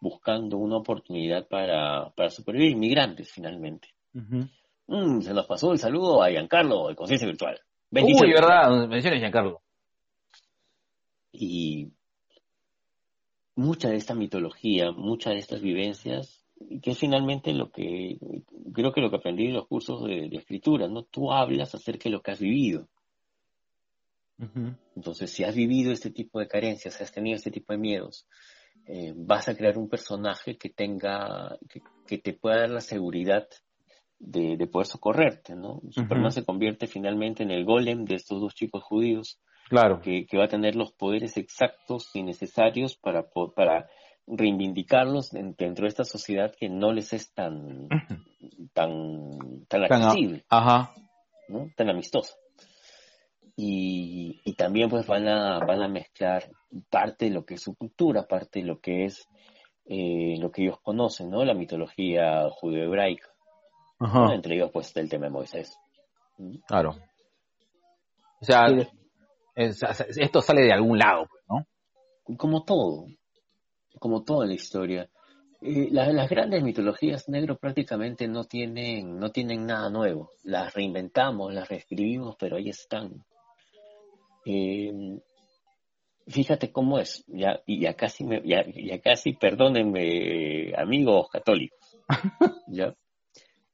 buscando 0.00 0.58
una 0.58 0.76
oportunidad 0.76 1.46
para, 1.48 2.10
para 2.10 2.30
supervivir, 2.30 2.72
inmigrantes 2.72 3.30
finalmente. 3.30 3.88
Mm, 4.12 5.20
se 5.20 5.34
nos 5.34 5.46
pasó 5.46 5.72
el 5.72 5.78
saludo 5.78 6.22
a 6.22 6.30
Giancarlo, 6.30 6.88
de 6.88 6.96
Conciencia 6.96 7.26
Virtual. 7.26 7.60
Bendiciones. 7.90 8.34
Uy, 8.34 8.40
verdad, 8.40 8.88
menciones 8.88 9.20
Giancarlo. 9.20 9.62
Y 11.32 11.92
mucha 13.54 13.88
de 13.88 13.96
esta 13.96 14.14
mitología, 14.14 14.92
muchas 14.92 15.34
de 15.34 15.40
estas 15.40 15.60
vivencias, 15.60 16.44
que 16.82 16.92
es 16.92 16.98
finalmente 16.98 17.52
lo 17.52 17.70
que 17.70 18.18
creo 18.72 18.92
que 18.92 19.00
lo 19.00 19.10
que 19.10 19.16
aprendí 19.16 19.46
en 19.46 19.54
los 19.54 19.66
cursos 19.66 20.04
de, 20.04 20.28
escritura, 20.32 20.88
¿no? 20.88 21.02
Tú 21.02 21.32
hablas 21.32 21.74
acerca 21.74 22.04
de 22.04 22.10
lo 22.10 22.22
que 22.22 22.30
has 22.30 22.40
vivido. 22.40 22.88
Entonces, 24.94 25.32
si 25.32 25.42
has 25.42 25.54
vivido 25.54 25.90
este 25.90 26.10
tipo 26.10 26.38
de 26.38 26.46
carencias, 26.46 26.94
si 26.94 27.02
has 27.02 27.12
tenido 27.12 27.36
este 27.36 27.50
tipo 27.50 27.72
de 27.72 27.78
miedos, 27.78 28.26
eh, 28.86 29.12
vas 29.16 29.48
a 29.48 29.56
crear 29.56 29.78
un 29.78 29.88
personaje 29.88 30.56
que 30.56 30.70
tenga, 30.70 31.58
que, 32.06 32.18
te 32.18 32.32
pueda 32.32 32.60
dar 32.60 32.70
la 32.70 32.80
seguridad 32.80 33.46
de, 34.18 34.66
poder 34.66 34.86
socorrerte, 34.86 35.54
¿no? 35.54 35.80
Superman 35.90 36.32
se 36.32 36.44
convierte 36.44 36.86
finalmente 36.86 37.42
en 37.42 37.50
el 37.50 37.64
golem 37.64 38.04
de 38.04 38.16
estos 38.16 38.40
dos 38.40 38.54
chicos 38.54 38.82
judíos, 38.82 39.38
claro. 39.68 40.00
que, 40.00 40.26
va 40.36 40.44
a 40.44 40.48
tener 40.48 40.74
los 40.74 40.92
poderes 40.92 41.36
exactos 41.36 42.10
y 42.14 42.22
necesarios 42.22 42.96
para, 42.96 43.28
para 43.54 43.88
reivindicarlos 44.26 45.30
dentro 45.30 45.84
de 45.84 45.88
esta 45.88 46.04
sociedad 46.04 46.54
que 46.58 46.68
no 46.68 46.92
les 46.92 47.12
es 47.12 47.32
tan, 47.32 47.88
tan, 48.72 49.66
tan 49.68 49.84
accesible, 49.84 50.44
Ajá. 50.48 50.92
¿no? 51.48 51.70
tan 51.76 51.90
amistosa. 51.90 52.34
Y, 53.60 54.40
y, 54.44 54.52
también 54.54 54.88
pues 54.88 55.04
van 55.08 55.26
a, 55.26 55.58
van 55.58 55.82
a 55.82 55.88
mezclar 55.88 56.48
parte 56.88 57.24
de 57.24 57.32
lo 57.32 57.44
que 57.44 57.54
es 57.54 57.62
su 57.62 57.74
cultura, 57.74 58.22
parte 58.22 58.60
de 58.60 58.66
lo 58.66 58.78
que 58.78 59.04
es 59.04 59.28
eh, 59.90 60.36
lo 60.38 60.50
que 60.52 60.62
ellos 60.62 60.78
conocen, 60.82 61.30
¿no? 61.30 61.44
La 61.44 61.54
mitología 61.54 62.48
judeo-hebraica. 62.50 63.28
Entre 64.32 64.54
ellos, 64.54 64.70
pues, 64.70 64.94
el 64.96 65.08
tema 65.08 65.26
de 65.26 65.32
Moisés. 65.32 65.76
Claro. 66.66 66.94
O 68.40 68.44
sea, 68.44 68.66
esto 69.56 70.40
sale 70.40 70.62
de 70.62 70.72
algún 70.72 70.98
lado, 70.98 71.26
pues, 71.28 71.42
¿no? 71.48 72.36
Como 72.36 72.64
todo, 72.64 73.06
como 73.98 74.22
toda 74.22 74.46
la 74.46 74.54
historia. 74.54 75.08
Eh, 75.62 75.88
las, 75.90 76.28
grandes 76.28 76.62
mitologías 76.62 77.28
negro 77.28 77.56
prácticamente 77.56 78.28
no 78.28 78.44
tienen, 78.44 79.18
no 79.18 79.30
tienen 79.30 79.66
nada 79.66 79.88
nuevo. 79.88 80.30
Las 80.44 80.74
reinventamos, 80.74 81.52
las 81.52 81.68
reescribimos, 81.68 82.36
pero 82.38 82.56
ahí 82.56 82.68
están. 82.68 83.24
Eh, 84.50 85.20
fíjate 86.26 86.72
cómo 86.72 86.98
es, 86.98 87.22
ya, 87.26 87.60
y 87.66 87.80
ya 87.80 87.94
casi, 87.94 88.24
me, 88.24 88.40
ya, 88.46 88.64
ya 88.64 88.98
casi, 88.98 89.34
perdónenme, 89.34 90.72
amigos 90.74 91.28
católicos, 91.30 91.98
ya, 92.66 92.94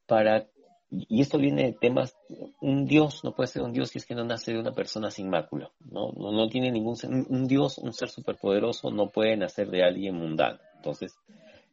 para, 0.07 0.49
y 0.91 1.21
esto 1.21 1.39
viene 1.39 1.63
de 1.63 1.73
temas, 1.75 2.17
un 2.61 2.87
Dios 2.87 3.23
no 3.23 3.37
puede 3.37 3.47
ser 3.47 3.63
un 3.63 3.73
Dios 3.73 3.91
si 3.91 3.99
es 3.99 4.07
que 4.07 4.17
no 4.17 4.25
nace 4.25 4.53
de 4.53 4.59
una 4.59 4.73
persona 4.73 5.13
sin 5.13 5.31
mácula, 5.31 5.71
no, 5.79 6.11
no, 6.17 6.33
no 6.33 6.49
tiene 6.49 6.73
ningún, 6.73 6.97
un 7.29 7.47
Dios, 7.47 7.79
un 7.79 7.93
ser 7.93 8.09
superpoderoso 8.09 8.91
no 8.91 9.11
puede 9.11 9.37
nacer 9.37 9.71
de 9.71 9.85
alguien 9.85 10.17
mundano, 10.17 10.59
entonces, 10.75 11.17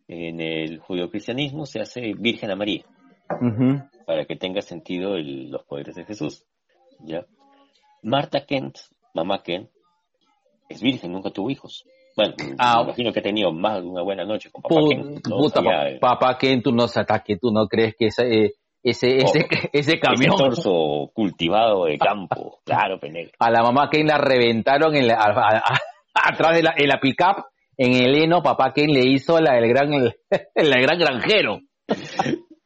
en 0.08 0.42
el 0.42 0.78
judeocristianismo 0.78 1.66
se 1.66 1.80
hace 1.80 2.14
Virgen 2.14 2.52
a 2.52 2.56
María, 2.56 2.86
para 4.06 4.26
que 4.26 4.36
tenga 4.36 4.62
sentido 4.62 5.18
los 5.18 5.64
poderes 5.64 5.96
de 5.96 6.06
Jesús, 6.06 6.46
ya. 7.00 7.26
Marta 8.04 8.46
Kent, 8.46 8.78
mamá 9.14 9.44
Kent, 9.44 9.70
es 10.70 10.82
virgen, 10.82 11.12
nunca 11.12 11.30
tuvo 11.30 11.50
hijos. 11.50 11.86
Bueno, 12.16 12.34
ah, 12.58 12.78
me 12.78 12.84
imagino 12.84 13.14
que 13.14 13.20
ha 13.20 13.24
tenido 13.24 13.52
más 13.52 13.82
de 13.82 13.88
una 13.88 14.02
buena 14.02 14.26
noche 14.26 14.50
con 14.52 14.62
papá 14.62 14.76
Ken. 14.90 15.22
Puta, 15.22 15.62
papá 16.00 16.38
Ken, 16.38 16.62
tú 16.62 16.72
no 16.72 16.86
que 17.26 17.38
tú 17.38 17.52
no 17.52 17.68
crees 17.68 17.96
que 17.98 18.08
ese, 18.08 18.46
eh, 18.46 18.52
ese, 18.84 19.18
ese, 19.18 19.40
oh, 19.40 19.70
ese 19.72 20.00
camión... 20.00 20.34
Ese 20.34 20.44
torso 20.44 21.12
cultivado 21.14 21.86
de 21.86 21.98
campo, 21.98 22.60
claro, 22.66 23.00
penel. 23.00 23.32
A 23.40 23.50
la 23.50 23.62
mamá 23.62 23.90
Ken 23.90 24.08
la 24.08 24.18
reventaron 24.18 24.96
en 24.96 25.08
la, 25.08 25.16
atrás 26.14 26.56
de 26.56 26.64
la, 26.64 26.74
en 26.76 26.88
la 26.88 27.00
pick-up, 27.00 27.46
en 27.78 27.94
el 27.94 28.16
heno, 28.16 28.44
papá 28.44 28.74
Ken 28.74 28.92
le 28.92 29.06
hizo 29.06 29.40
la 29.40 29.54
del 29.54 29.70
gran, 29.70 29.94
el, 29.94 30.14
gran 30.82 31.00
granjero. 31.00 31.60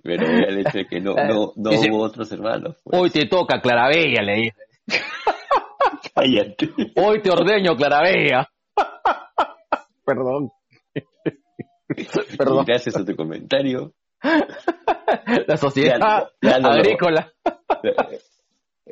Pero 0.02 0.24
el 0.28 0.60
hecho 0.60 0.78
de 0.78 0.86
que 0.86 0.99
no, 0.99 1.16
no, 1.16 1.53
no 1.56 1.70
hubo 1.72 2.03
otros 2.03 2.32
hermanos. 2.32 2.76
Pues. 2.84 3.02
Hoy 3.02 3.10
te 3.10 3.28
toca, 3.28 3.60
Clarabella, 3.60 4.22
le 4.22 4.36
dice. 4.36 4.56
Hoy 6.95 7.22
te 7.22 7.32
ordeño, 7.32 7.76
Clarabella. 7.76 8.49
Perdón. 10.06 10.52
Perdón. 12.38 12.66
Gracias 12.66 12.95
a 12.95 13.06
tu 13.06 13.16
comentario. 13.16 13.94
La 15.48 15.57
sociedad 15.57 16.30
agrícola. 16.41 17.32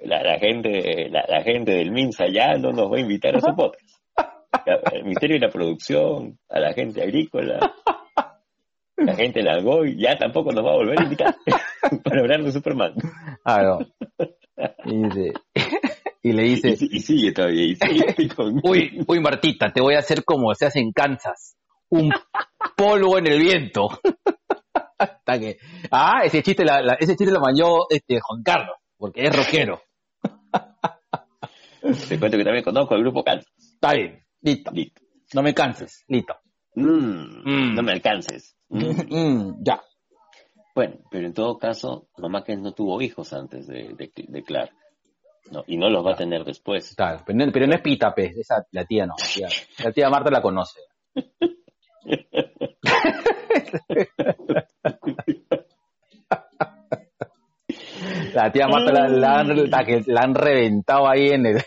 La, 0.03 0.38
gente, 0.38 1.10
la, 1.10 1.41
gente 1.44 1.72
del 1.72 1.91
Minsa 1.91 2.26
ya 2.28 2.57
no 2.57 2.72
nos 2.72 2.91
va 2.91 2.98
a 2.98 2.99
invitar 2.99 3.36
a 3.36 3.40
su 3.40 3.56
podcast. 3.56 3.99
El 4.91 5.03
Ministerio 5.03 5.40
de 5.40 5.48
la 5.48 5.52
Producción, 5.52 6.38
a 6.49 6.60
la 6.60 6.74
gente 6.74 7.02
agrícola, 7.02 7.60
la 8.98 9.15
gente 9.15 9.40
de 9.40 9.45
la 9.45 9.61
GOI, 9.61 9.98
ya 9.98 10.18
tampoco 10.18 10.52
nos 10.52 10.65
va 10.65 10.72
a 10.72 10.76
volver 10.76 10.99
a 10.99 11.03
invitar 11.03 11.36
para 12.03 12.22
hablar 12.22 12.44
de 12.44 12.52
Superman. 12.52 12.94
Ah, 13.45 13.61
no. 13.61 13.80
Y 16.25 16.31
le 16.31 16.43
dice... 16.43 16.77
Y, 16.80 17.01
sigue 17.01 17.34
todavía, 17.34 17.65
y 17.65 17.75
sigue 17.75 18.30
con... 18.34 18.61
uy, 18.63 19.03
uy, 19.07 19.19
Martita, 19.19 19.73
te 19.73 19.81
voy 19.81 19.95
a 19.95 19.99
hacer 19.99 20.23
como 20.23 20.55
se 20.55 20.65
hace 20.65 20.80
en 20.80 20.93
Kansas, 20.93 21.57
un 21.89 22.13
polvo 22.77 23.17
en 23.17 23.27
el 23.27 23.39
viento. 23.39 23.89
Hasta 24.97 25.38
que... 25.38 25.57
Ah, 25.91 26.21
ese 26.23 26.41
chiste, 26.41 26.63
la, 26.63 26.95
ese 26.97 27.17
chiste 27.17 27.34
lo 27.34 27.41
mañó 27.41 27.89
este, 27.89 28.21
Juan 28.21 28.41
Carlos, 28.41 28.77
porque 28.97 29.23
es 29.25 29.35
rockero. 29.35 29.81
Te 32.07 32.17
cuento 32.17 32.38
que 32.38 32.45
también 32.45 32.63
conozco 32.63 32.95
el 32.95 33.01
grupo 33.01 33.21
Kansas. 33.21 33.51
Está 33.57 33.93
bien, 33.93 34.23
listo. 34.41 34.71
listo. 34.71 35.01
No 35.34 35.41
me 35.41 35.53
canses, 35.53 36.05
listo. 36.07 36.35
Mm, 36.75 37.43
mm. 37.43 37.75
No 37.75 37.84
me 37.84 37.91
alcances. 37.91 38.55
Mm. 38.69 39.61
ya. 39.61 39.81
Bueno, 40.75 40.95
pero 41.11 41.27
en 41.27 41.33
todo 41.33 41.57
caso, 41.57 42.07
mamá 42.17 42.43
que 42.43 42.57
no 42.57 42.73
tuvo 42.73 43.01
hijos 43.01 43.31
antes 43.33 43.67
de, 43.67 43.93
de, 43.95 44.11
de 44.15 44.43
Clark. 44.43 44.71
No, 45.51 45.63
y 45.67 45.75
no 45.77 45.89
los 45.89 46.05
va 46.05 46.13
a 46.13 46.17
tener 46.17 46.45
después. 46.45 46.95
Claro, 46.95 47.21
pero 47.25 47.37
no, 47.37 47.51
pero 47.51 47.67
no 47.67 47.75
es 47.75 47.81
Pita, 47.81 48.15
pues, 48.15 48.37
esa, 48.37 48.65
la 48.71 48.85
tía 48.85 49.05
no. 49.05 49.15
La 49.83 49.91
tía, 49.91 50.09
Marta 50.09 50.31
la 50.31 50.41
conoce. 50.41 50.79
la 58.33 58.51
tía 58.51 58.67
Marta 58.67 59.07
la, 59.09 59.39
han, 60.21 60.35
reventado 60.35 61.07
ahí 61.07 61.29
en 61.29 61.45
el... 61.45 61.61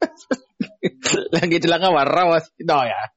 la 1.30 1.40
que 1.40 1.60
la 1.68 1.76
han 1.76 1.84
amarrado 1.84 2.34
así. 2.34 2.50
No, 2.58 2.82
ya. 2.84 3.14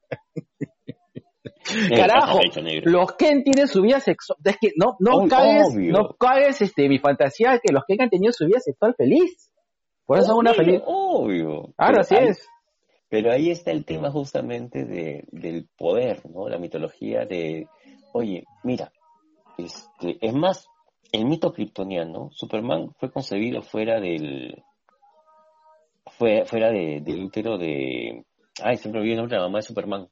Carajo, 1.96 2.40
los 2.84 3.14
Ken 3.14 3.44
tienen 3.44 3.68
su 3.68 3.82
vida 3.82 4.00
sexual. 4.00 4.38
Es 4.44 4.58
que 4.60 4.72
no, 4.76 4.96
no 5.00 5.28
cagues, 5.28 5.76
no 5.76 6.10
cagues 6.20 6.62
este, 6.62 6.90
mi 6.90 7.00
fantasía 7.00 7.52
de 7.52 7.60
que 7.60 7.74
los 7.74 7.84
Ken 7.88 8.02
han 8.02 8.10
tenido 8.10 8.34
su 8.34 8.46
vida 8.46 8.60
sexual 8.60 8.96
feliz. 8.98 9.52
Por 10.06 10.18
eso 10.18 10.34
es 10.34 10.38
una 10.38 10.54
película. 10.54 10.84
Obvio. 10.86 11.74
Claro, 11.78 12.02
así 12.02 12.16
es. 12.16 12.48
Pero 13.10 13.32
ahí 13.32 13.52
está 13.52 13.72
el 13.72 13.86
tema 13.86 14.12
justamente 14.12 14.86
de, 14.86 15.26
del 15.32 15.68
poder, 15.78 16.28
¿no? 16.30 16.50
La 16.50 16.58
mitología 16.58 17.26
de, 17.26 17.68
oye, 18.12 18.44
mira, 18.64 18.92
este, 19.58 20.18
es 20.20 20.34
más, 20.34 20.68
el 21.12 21.26
mito 21.26 21.54
kryptoniano, 21.54 22.32
Superman 22.32 22.92
fue 23.00 23.12
concebido 23.12 23.62
fuera 23.62 24.00
del, 24.00 24.64
fue, 26.18 26.46
fuera 26.46 26.72
de, 26.72 27.02
del 27.02 27.24
útero 27.26 27.58
de, 27.58 28.26
ay, 28.62 28.78
siempre 28.78 29.02
olvidé 29.02 29.14
el 29.14 29.20
nombre 29.20 29.36
de 29.36 29.42
la 29.42 29.48
mamá 29.48 29.60
de 29.60 29.64
Superman. 29.64 30.08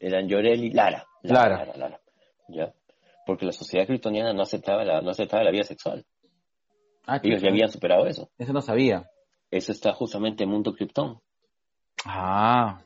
Eran 0.00 0.28
Yorel 0.28 0.74
Lara. 0.74 1.06
Lara. 1.22 1.58
Lara, 1.58 1.76
Lara, 1.76 2.00
¿ya? 2.48 2.72
Porque 3.26 3.46
la 3.46 3.52
sociedad 3.52 3.86
kryptoniana 3.86 4.32
no 4.32 4.42
aceptaba 4.42 4.84
la, 4.84 5.02
no 5.02 5.10
aceptaba 5.10 5.44
la 5.44 5.50
vida 5.50 5.64
sexual. 5.64 6.04
Ah, 7.06 7.20
Ellos 7.22 7.42
ya 7.42 7.50
habían 7.50 7.70
superado 7.70 8.06
eso. 8.06 8.30
Eso 8.38 8.52
no 8.52 8.62
sabía. 8.62 9.10
Eso 9.50 9.72
está 9.72 9.92
justamente 9.92 10.44
en 10.44 10.50
Mundo 10.50 10.74
Krypton. 10.74 11.20
Ah. 12.04 12.82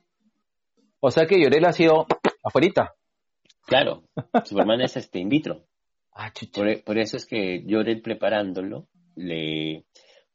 O 1.00 1.10
sea 1.10 1.26
que 1.26 1.40
Llorel 1.40 1.64
ha 1.64 1.72
sido 1.72 2.06
afuerita. 2.42 2.94
Claro. 3.66 4.02
Superman 4.44 4.80
es 4.80 4.96
este 4.96 5.20
in 5.20 5.28
vitro. 5.28 5.64
Ah, 6.12 6.32
por, 6.52 6.82
por, 6.84 6.98
eso 6.98 7.16
es 7.16 7.26
que 7.26 7.62
Llorel 7.64 8.02
preparándolo, 8.02 8.88
le 9.16 9.84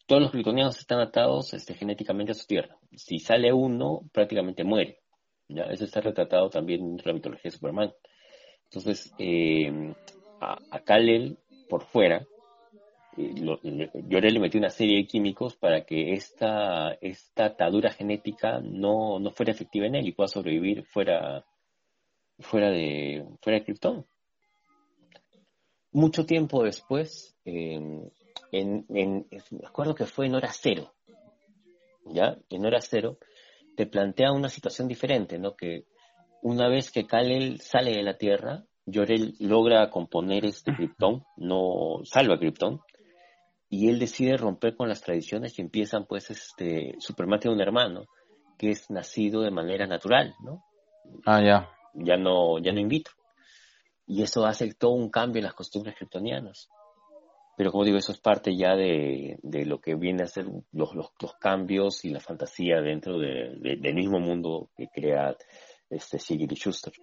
todos 0.09 0.23
los 0.23 0.31
kryptonianos 0.31 0.79
están 0.79 0.99
atados 0.99 1.53
este, 1.53 1.75
genéticamente 1.75 2.31
a 2.31 2.35
su 2.35 2.47
tierra. 2.47 2.75
Si 2.95 3.19
sale 3.19 3.53
uno, 3.53 4.01
prácticamente 4.11 4.63
muere. 4.63 5.01
¿Ya? 5.49 5.63
Eso 5.63 5.83
está 5.85 5.99
retratado 6.01 6.49
también 6.49 6.81
en 6.81 7.01
la 7.03 7.13
mitología 7.13 7.49
de 7.49 7.57
Superman. 7.57 7.93
Entonces, 8.65 9.13
eh, 9.17 9.93
a, 10.39 10.57
a 10.71 10.79
Kal-El, 10.79 11.37
por 11.67 11.83
fuera, 11.83 12.25
Llorel 13.17 14.33
le 14.35 14.39
metió 14.39 14.59
una 14.59 14.69
serie 14.69 14.97
de 14.97 15.07
químicos 15.07 15.55
para 15.55 15.83
que 15.83 16.13
esta, 16.13 16.93
esta 17.01 17.45
atadura 17.45 17.91
genética 17.91 18.61
no, 18.61 19.19
no 19.19 19.31
fuera 19.31 19.51
efectiva 19.51 19.87
en 19.87 19.95
él 19.95 20.07
y 20.07 20.13
pueda 20.13 20.27
sobrevivir 20.29 20.85
fuera, 20.85 21.45
fuera 22.39 22.69
de, 22.69 23.25
fuera 23.41 23.59
de 23.59 23.65
Krypton. 23.65 24.05
Mucho 25.91 26.25
tiempo 26.25 26.63
después, 26.63 27.35
en, 27.43 28.11
en, 28.51 28.85
me 28.87 29.67
acuerdo 29.67 29.95
que 29.95 30.05
fue 30.05 30.27
en 30.27 30.35
hora 30.35 30.51
cero, 30.53 30.93
¿ya? 32.05 32.37
En 32.49 32.65
hora 32.65 32.79
cero, 32.79 33.17
te 33.79 33.85
plantea 33.85 34.33
una 34.33 34.49
situación 34.49 34.89
diferente, 34.89 35.39
¿no? 35.39 35.55
Que 35.55 35.85
una 36.41 36.67
vez 36.67 36.91
que 36.91 37.07
Kal-El 37.07 37.61
sale 37.61 37.91
de 37.91 38.03
la 38.03 38.17
Tierra, 38.17 38.65
Jorel 38.93 39.35
logra 39.39 39.89
componer 39.89 40.43
este 40.43 40.75
Krypton, 40.75 41.23
no 41.37 42.01
salva 42.03 42.37
Krypton, 42.37 42.81
y 43.69 43.87
él 43.87 43.97
decide 43.97 44.35
romper 44.35 44.75
con 44.75 44.89
las 44.89 45.01
tradiciones 45.01 45.57
y 45.57 45.61
empiezan, 45.61 46.07
pues, 46.07 46.29
este, 46.29 46.95
Superman 46.99 47.39
tiene 47.39 47.55
un 47.55 47.61
hermano 47.61 48.03
que 48.57 48.71
es 48.71 48.89
nacido 48.89 49.43
de 49.43 49.51
manera 49.51 49.87
natural, 49.87 50.35
¿no? 50.43 50.61
Ah, 51.25 51.41
ya. 51.41 51.69
Ya 51.93 52.17
no, 52.17 52.59
ya 52.59 52.73
no 52.73 52.81
in 52.81 52.89
vitro. 52.89 53.13
Y 54.05 54.23
eso 54.23 54.45
hace 54.45 54.73
todo 54.73 54.91
un 54.91 55.09
cambio 55.09 55.39
en 55.39 55.45
las 55.45 55.53
costumbres 55.53 55.95
kryptonianas. 55.95 56.67
Pero 57.59 57.73
como 57.73 57.83
digo, 57.83 57.97
eso 57.97 58.13
es 58.13 58.21
parte 58.21 58.55
ya 58.55 58.73
de, 58.77 59.37
lo 59.43 59.81
que 59.81 59.95
viene 59.95 60.23
a 60.23 60.27
ser 60.27 60.45
los, 60.71 60.95
los, 60.95 61.33
cambios 61.41 62.05
y 62.05 62.09
la 62.09 62.21
fantasía 62.21 62.79
dentro 62.79 63.19
del 63.19 63.93
mismo 63.95 64.17
mundo 64.21 64.69
que 64.77 64.87
crea 64.87 65.35
este 65.89 66.19
y 66.35 66.47
Schuster. 66.55 66.93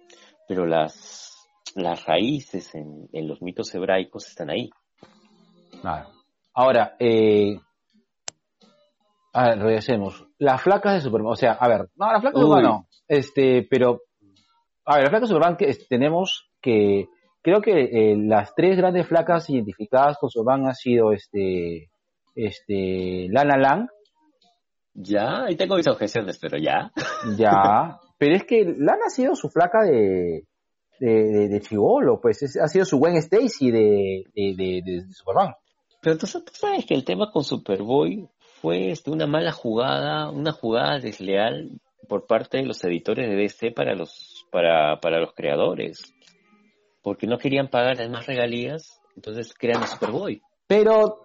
Pero 0.47 0.65
las, 0.65 1.47
las 1.75 2.03
raíces 2.07 2.73
en, 2.73 3.07
los 3.27 3.39
mitos 3.43 3.71
hebraicos 3.75 4.25
están 4.25 4.49
ahí. 4.49 4.71
Ahora, 6.55 6.95
eh, 6.97 7.59
a 9.33 9.49
ver, 9.49 9.59
regresemos. 9.59 10.25
Las 10.39 10.59
flacas 10.59 10.95
de 10.95 11.01
Superman, 11.01 11.33
o 11.33 11.35
sea, 11.35 11.51
a 11.51 11.67
ver, 11.67 11.87
no, 11.95 12.11
las 12.11 12.21
flacas 12.21 12.41
de 12.41 12.47
Superman 12.47 12.63
no, 12.63 12.87
este, 13.07 13.67
pero, 13.69 14.01
a 14.85 14.95
ver, 14.95 15.03
las 15.03 15.09
flacas 15.11 15.29
de 15.29 15.35
Superman 15.35 15.55
que 15.55 15.71
tenemos 15.87 16.49
que, 16.59 17.09
creo 17.47 17.61
que 17.61 18.11
eh, 18.11 18.17
las 18.17 18.53
tres 18.55 18.75
grandes 18.75 19.07
flacas 19.07 19.49
identificadas 19.49 20.17
con 20.17 20.29
Superman 20.29 20.67
han 20.67 20.75
sido, 20.75 21.13
este, 21.13 21.89
este, 22.35 23.29
Lana 23.29 23.57
Lang. 23.57 23.87
Ya, 24.93 25.45
ahí 25.45 25.55
tengo 25.55 25.77
mis 25.77 25.87
objeciones, 25.87 26.37
pero 26.41 26.57
ya. 26.57 26.91
Ya, 27.37 27.99
pero 28.17 28.35
es 28.35 28.43
que 28.43 28.65
Lana 28.65 29.05
ha 29.05 29.09
sido 29.09 29.33
su 29.33 29.47
flaca 29.47 29.83
de, 29.83 30.43
de, 30.99 31.47
de, 31.47 31.61
Chivolo, 31.61 32.19
pues 32.19 32.57
ha 32.61 32.67
sido 32.67 32.83
su 32.83 32.99
buen 32.99 33.15
Stacy 33.15 33.71
de, 33.71 34.25
de, 34.35 35.05
Superman. 35.13 35.53
Pero 36.01 36.17
tú, 36.17 36.27
sabes 36.27 36.85
que 36.85 36.95
el 36.95 37.05
tema 37.05 37.31
con 37.31 37.45
Superboy 37.45 38.27
fue 38.61 38.91
este, 38.91 39.09
una 39.09 39.25
mala 39.25 39.53
jugada, 39.53 40.31
una 40.31 40.51
jugada 40.51 40.99
desleal 40.99 41.79
por 42.09 42.27
parte 42.27 42.57
de 42.57 42.65
los 42.65 42.83
editores 42.83 43.29
de 43.29 43.37
DC 43.37 43.71
para 43.71 43.95
los, 43.95 44.45
para, 44.51 44.99
para 44.99 45.21
los 45.21 45.33
creadores. 45.33 46.13
Porque 47.07 47.25
no 47.25 47.37
querían 47.37 47.69
pagar 47.69 47.95
las 47.95 48.09
más 48.09 48.25
regalías, 48.25 48.99
entonces 49.15 49.53
crean 49.57 49.81
a 49.81 49.87
Superboy. 49.87 50.41
Pero 50.67 51.19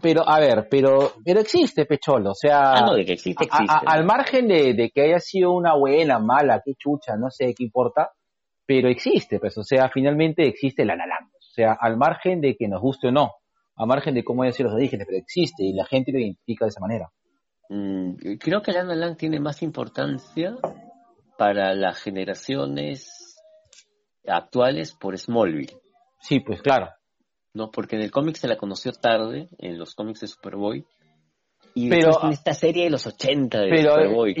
pero, 0.00 0.26
a 0.26 0.40
ver, 0.40 0.66
pero, 0.70 1.12
pero 1.22 1.40
existe 1.40 1.84
Pecholo, 1.84 2.30
o 2.30 2.34
sea, 2.34 2.72
ah, 2.72 2.86
no, 2.86 2.94
de 2.94 3.04
que 3.04 3.12
existe, 3.12 3.44
existe. 3.44 3.74
al 3.84 4.06
margen 4.06 4.48
de, 4.48 4.72
de, 4.72 4.90
que 4.90 5.02
haya 5.02 5.18
sido 5.18 5.52
una 5.52 5.74
buena, 5.74 6.18
mala, 6.18 6.62
qué 6.64 6.72
chucha, 6.78 7.18
no 7.18 7.28
sé 7.28 7.52
qué 7.54 7.64
importa, 7.64 8.12
pero 8.64 8.88
existe, 8.88 9.38
pues, 9.38 9.58
o 9.58 9.62
sea, 9.62 9.90
finalmente 9.90 10.48
existe 10.48 10.86
la 10.86 10.96
Nalam, 10.96 11.26
o 11.26 11.52
sea, 11.52 11.76
al 11.78 11.98
margen 11.98 12.40
de 12.40 12.56
que 12.56 12.66
nos 12.66 12.80
guste 12.80 13.08
o 13.08 13.12
no, 13.12 13.34
al 13.76 13.86
margen 13.86 14.14
de 14.14 14.24
cómo 14.24 14.42
hayan 14.42 14.54
sido 14.54 14.70
los 14.70 14.76
orígenes, 14.76 15.06
pero 15.06 15.18
existe 15.18 15.64
y 15.64 15.74
la 15.74 15.84
gente 15.84 16.12
lo 16.12 16.18
identifica 16.18 16.64
de 16.64 16.70
esa 16.70 16.80
manera. 16.80 17.10
Mm, 17.68 18.38
creo 18.40 18.62
que 18.62 18.72
la 18.72 18.84
Nalam 18.84 19.16
tiene 19.16 19.38
más 19.38 19.62
importancia 19.62 20.56
para 21.36 21.74
las 21.74 22.00
generaciones 22.00 23.25
actuales 24.28 24.94
por 24.94 25.18
Smallville. 25.18 25.78
Sí, 26.20 26.40
pues 26.40 26.62
claro. 26.62 26.90
No, 27.54 27.70
porque 27.70 27.96
en 27.96 28.02
el 28.02 28.10
cómic 28.10 28.36
se 28.36 28.48
la 28.48 28.56
conoció 28.56 28.92
tarde, 28.92 29.48
en 29.58 29.78
los 29.78 29.94
cómics 29.94 30.20
de 30.20 30.26
Superboy, 30.26 30.84
y 31.74 31.90
pero, 31.90 32.24
en 32.24 32.32
esta 32.32 32.54
serie 32.54 32.84
de 32.84 32.90
los 32.90 33.06
80 33.06 33.60
de 33.60 33.82
Superboy. 33.82 34.34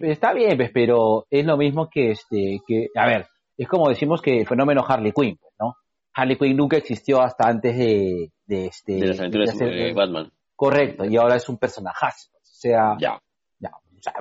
está 0.00 0.32
bien, 0.32 0.56
pues, 0.56 0.70
pero 0.72 1.26
es 1.30 1.44
lo 1.44 1.56
mismo 1.56 1.88
que 1.88 2.10
este, 2.10 2.60
que, 2.66 2.88
a 2.96 3.06
ver, 3.06 3.26
es 3.56 3.68
como 3.68 3.88
decimos 3.88 4.20
que 4.20 4.40
el 4.40 4.46
fenómeno 4.46 4.84
Harley 4.86 5.12
Quinn, 5.12 5.38
pues, 5.40 5.54
¿no? 5.60 5.76
Harley 6.14 6.36
Quinn 6.36 6.56
nunca 6.56 6.76
existió 6.76 7.20
hasta 7.20 7.48
antes 7.48 7.76
de, 7.76 8.32
de 8.46 8.66
este. 8.66 8.94
De 8.94 9.06
las 9.06 9.20
aventuras 9.20 9.56
de, 9.58 9.92
Batman. 9.92 10.32
Correcto, 10.56 11.04
y 11.04 11.16
ahora 11.16 11.36
es 11.36 11.48
un 11.48 11.58
personaje. 11.58 12.06
O 12.06 12.38
sea. 12.42 12.96
Ya. 12.98 13.20
Ya, 13.58 13.70
o 13.70 14.02
sea, 14.02 14.14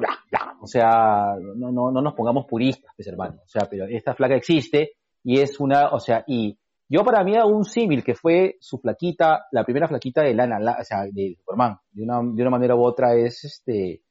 o 0.62 0.68
sea 0.68 1.36
no, 1.56 1.72
no, 1.72 1.92
no 1.92 2.02
nos 2.02 2.14
pongamos 2.14 2.46
puristas, 2.48 2.92
pues, 2.96 3.08
hermano. 3.08 3.42
O 3.44 3.48
sea, 3.48 3.68
pero 3.70 3.86
esta 3.86 4.14
flaca 4.14 4.36
existe 4.36 4.94
y 5.24 5.40
es 5.40 5.60
una, 5.60 5.90
o 5.90 6.00
sea, 6.00 6.24
y 6.28 6.58
yo 6.92 7.06
para 7.06 7.24
mí 7.24 7.38
hago 7.38 7.50
un 7.50 7.64
símil 7.64 8.04
que 8.04 8.16
fue 8.16 8.58
su 8.60 8.78
flaquita, 8.78 9.46
la 9.52 9.64
primera 9.64 9.88
flaquita 9.88 10.24
de 10.24 10.34
Lana, 10.34 10.78
o 10.80 10.84
sea, 10.84 11.04
de 11.10 11.36
Superman. 11.38 11.78
De 11.92 12.04
una, 12.04 12.20
de 12.22 12.42
una 12.42 12.50
manera 12.50 12.76
u 12.76 12.84
otra 12.84 13.16
es 13.16 13.46
este, 13.46 14.02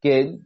que, 0.00 0.38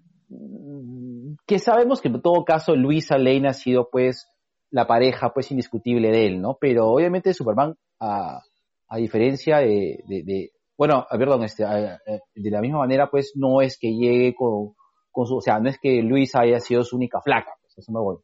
que 1.47 1.59
sabemos 1.61 2.01
que 2.01 2.09
en 2.09 2.21
todo 2.21 2.45
caso 2.45 2.75
Luisa 2.75 3.17
Lane 3.17 3.47
ha 3.49 3.53
sido 3.53 3.91
pues 3.91 4.29
la 4.71 4.89
pareja 4.89 5.33
pues 5.33 5.53
indiscutible 5.53 6.11
de 6.11 6.27
él, 6.27 6.41
¿no? 6.41 6.59
Pero 6.61 6.89
obviamente 6.89 7.33
Superman, 7.33 7.77
a, 8.01 8.41
a 8.89 8.97
diferencia 8.97 9.59
de, 9.59 10.03
de, 10.09 10.51
bueno, 10.77 11.07
perdón, 11.11 11.45
este, 11.45 11.63
de 11.65 12.51
la 12.51 12.61
misma 12.61 12.79
manera 12.79 13.09
pues 13.09 13.35
no 13.37 13.61
es 13.61 13.79
que 13.79 13.95
llegue 13.95 14.35
con, 14.35 14.75
con 15.13 15.27
su, 15.27 15.37
o 15.37 15.41
sea, 15.41 15.61
no 15.61 15.69
es 15.69 15.79
que 15.79 16.03
Luisa 16.03 16.41
haya 16.41 16.59
sido 16.59 16.83
su 16.83 16.97
única 16.97 17.21
flaca, 17.21 17.53
pues 17.61 17.79
eso 17.79 17.93
me 17.93 18.01
voy. 18.01 18.17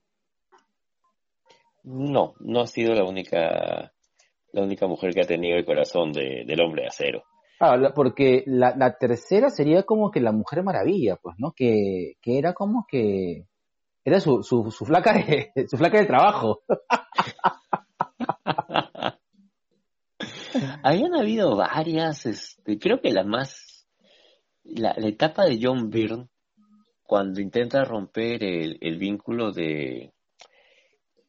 No, 1.82 2.35
no 2.40 2.61
ha 2.61 2.66
sido 2.66 2.94
la 2.94 3.05
única, 3.05 3.93
la 4.52 4.62
única 4.62 4.86
mujer 4.86 5.15
que 5.15 5.23
ha 5.23 5.27
tenido 5.27 5.57
el 5.57 5.65
corazón 5.65 6.12
de, 6.12 6.44
del 6.47 6.61
hombre 6.61 6.82
de 6.82 6.89
acero. 6.89 7.24
Ah, 7.61 7.77
porque 7.94 8.43
la, 8.47 8.74
la, 8.77 8.97
tercera 8.97 9.51
sería 9.51 9.82
como 9.82 10.11
que 10.11 10.20
la 10.20 10.32
Mujer 10.32 10.62
Maravilla, 10.62 11.16
pues, 11.16 11.36
¿no? 11.39 11.52
Que, 11.52 12.15
que 12.23 12.39
era 12.39 12.55
como 12.55 12.86
que 12.89 13.47
era 14.02 14.19
su, 14.19 14.43
su, 14.43 14.70
su 14.70 14.86
flaca 14.86 15.12
de, 15.12 15.52
su 15.69 15.77
flaca 15.77 15.98
de 15.98 16.07
trabajo. 16.07 16.62
Habían 20.82 21.15
habido 21.15 21.57
varias, 21.57 22.27
este, 22.27 22.78
creo 22.78 23.01
que 23.01 23.12
la 23.12 23.24
más, 23.24 23.86
la, 24.65 24.94
la, 24.97 25.09
etapa 25.09 25.44
de 25.44 25.59
John 25.62 25.90
Byrne, 25.90 26.28
cuando 27.02 27.40
intenta 27.40 27.85
romper 27.85 28.43
el, 28.43 28.78
el 28.81 28.98
vínculo 28.98 29.52
de, 29.52 30.12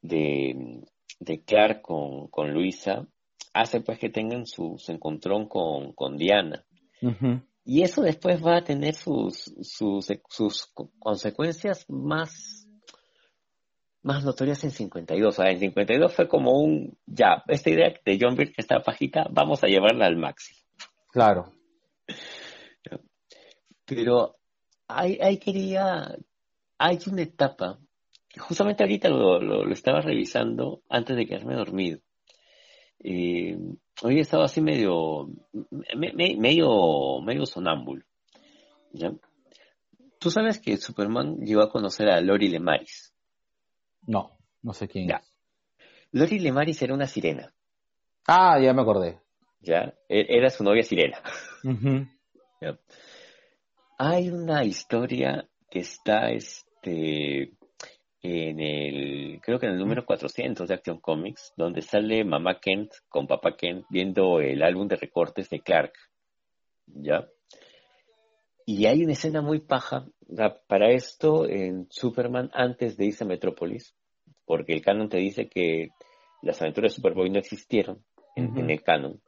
de, 0.02 0.84
de 1.20 1.44
Clark 1.44 1.82
con, 1.82 2.28
con, 2.28 2.54
Luisa 2.54 3.08
hace 3.54 3.82
pues 3.82 4.00
que 4.00 4.10
tengan 4.10 4.46
su, 4.46 4.82
encontrón 4.88 5.48
con, 5.48 5.94
con 5.94 6.18
Diana. 6.18 6.66
Y 7.64 7.84
eso 7.84 8.02
después 8.02 8.44
va 8.44 8.58
a 8.58 8.64
tener 8.64 8.96
sus, 8.96 9.54
sus, 9.62 10.08
sus 10.30 10.74
consecuencias 11.00 11.86
más, 11.90 12.68
más 14.02 14.24
notorias 14.24 14.64
en 14.64 14.72
52. 14.72 15.28
O 15.28 15.42
sea, 15.42 15.52
en 15.52 15.60
52 15.60 16.14
fue 16.14 16.28
como 16.28 16.60
un, 16.60 16.98
ya, 17.06 17.44
esta 17.48 17.70
idea 17.70 17.94
de 18.04 18.18
John 18.20 18.36
Byrne 18.36 18.54
que 18.54 18.62
está 18.62 18.80
pajita, 18.80 19.28
vamos 19.32 19.64
a 19.64 19.68
llevarla 19.68 20.08
al 20.08 20.18
máximo. 20.18 20.60
Claro. 21.12 21.52
Pero 23.86 24.38
hay, 24.88 25.20
hay 25.22 25.38
quería, 25.38 26.18
hay 26.78 27.00
una 27.08 27.22
etapa 27.22 27.80
justamente 28.38 28.84
ahorita 28.84 29.10
lo, 29.10 29.70
estaba 29.72 30.02
revisando 30.02 30.82
antes 30.90 31.16
de 31.16 31.26
quedarme 31.26 31.56
dormido. 31.56 32.00
Eh, 33.04 33.58
hoy 34.04 34.18
he 34.18 34.22
estado 34.22 34.44
así 34.44 34.62
medio, 34.62 35.28
medio, 35.96 37.22
medio 37.22 37.46
sonámbulo. 37.46 38.06
¿ya? 38.94 39.12
Tú 40.20 40.30
sabes 40.30 40.60
que 40.60 40.78
Superman 40.78 41.38
llegó 41.40 41.62
a 41.62 41.72
conocer 41.72 42.10
a 42.10 42.22
Lori 42.22 42.48
Lemaris. 42.48 43.14
No, 44.04 44.38
no 44.62 44.74
sé 44.74 44.88
quién 44.88 45.08
ya. 45.08 45.22
Lori 46.12 46.40
Lemaris 46.40 46.82
era 46.82 46.94
una 46.94 47.08
sirena. 47.08 47.54
Ah, 48.28 48.60
ya 48.62 48.74
me 48.74 48.82
acordé. 48.82 49.20
Ya, 49.62 49.94
e, 50.08 50.26
era 50.30 50.50
su 50.50 50.64
novia 50.64 50.84
sirena. 50.84 51.22
Hay 53.98 54.30
una 54.30 54.64
historia 54.64 55.48
que 55.70 55.80
está, 55.80 56.32
este, 56.32 57.54
en 58.24 58.60
el, 58.60 59.40
creo 59.42 59.60
que 59.60 59.66
en 59.66 59.74
el 59.74 59.80
número 59.80 60.06
400 60.06 60.68
de 60.68 60.76
Action 60.76 61.00
Comics, 61.00 61.54
donde 61.58 61.82
sale 61.82 62.24
Mamá 62.24 62.60
Kent 62.60 62.92
con 63.10 63.28
Papá 63.28 63.56
Kent 63.56 63.86
viendo 63.90 64.40
el 64.40 64.62
álbum 64.62 64.88
de 64.88 64.96
recortes 64.96 65.50
de 65.50 65.62
Clark. 65.62 65.94
¿Ya? 66.88 67.28
Y 68.66 68.86
hay 68.86 69.04
una 69.04 69.14
escena 69.14 69.42
muy 69.42 69.60
paja 69.60 70.06
para 70.68 70.92
esto 70.92 71.48
en 71.48 71.88
Superman 71.90 72.52
antes 72.54 72.96
de 72.96 73.06
irse 73.06 73.24
a 73.24 73.28
Metrópolis, 73.28 73.96
porque 74.46 74.74
el 74.74 74.82
canon 74.82 75.10
te 75.10 75.18
dice 75.18 75.50
que 75.50 75.90
las 76.44 76.62
aventuras 76.62 76.92
de 76.92 76.96
Superboy 76.98 77.30
no 77.30 77.40
existieron 77.40 78.04
en, 78.36 78.70
el 78.70 78.84
canon. 78.84 79.20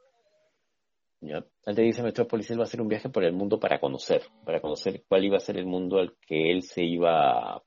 ¿ya? 1.19 1.43
Él 1.65 1.75
te 1.75 1.81
dice 1.81 2.03
Metrópolis, 2.03 2.49
él 2.51 2.59
va 2.59 2.63
a 2.63 2.65
hacer 2.65 2.81
un 2.81 2.87
viaje 2.87 3.09
por 3.09 3.23
el 3.23 3.33
mundo 3.33 3.59
para 3.59 3.79
conocer, 3.79 4.21
para 4.45 4.61
conocer 4.61 5.03
cuál 5.07 5.25
iba 5.25 5.37
a 5.37 5.41
ser 5.41 5.57
el 5.57 5.65
mundo 5.65 5.97
al 5.97 6.15
que 6.27 6.51
él 6.51 6.61
se 6.61 6.83
iba 6.83 7.55
a, 7.55 7.63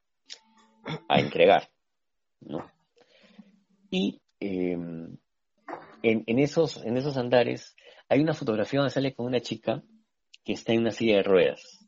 entregar, 1.08 1.68
¿no? 2.40 2.70
Y 3.90 4.20
em, 4.40 5.16
en, 6.02 6.38
esos, 6.38 6.84
en 6.84 6.96
esos 6.96 7.16
andares 7.16 7.76
hay 8.08 8.20
una 8.20 8.34
fotografía 8.34 8.80
donde 8.80 8.92
sale 8.92 9.14
con 9.14 9.26
una 9.26 9.40
chica 9.40 9.82
que 10.44 10.52
está 10.52 10.72
en 10.72 10.80
una 10.80 10.90
silla 10.90 11.16
de 11.16 11.22
ruedas. 11.22 11.86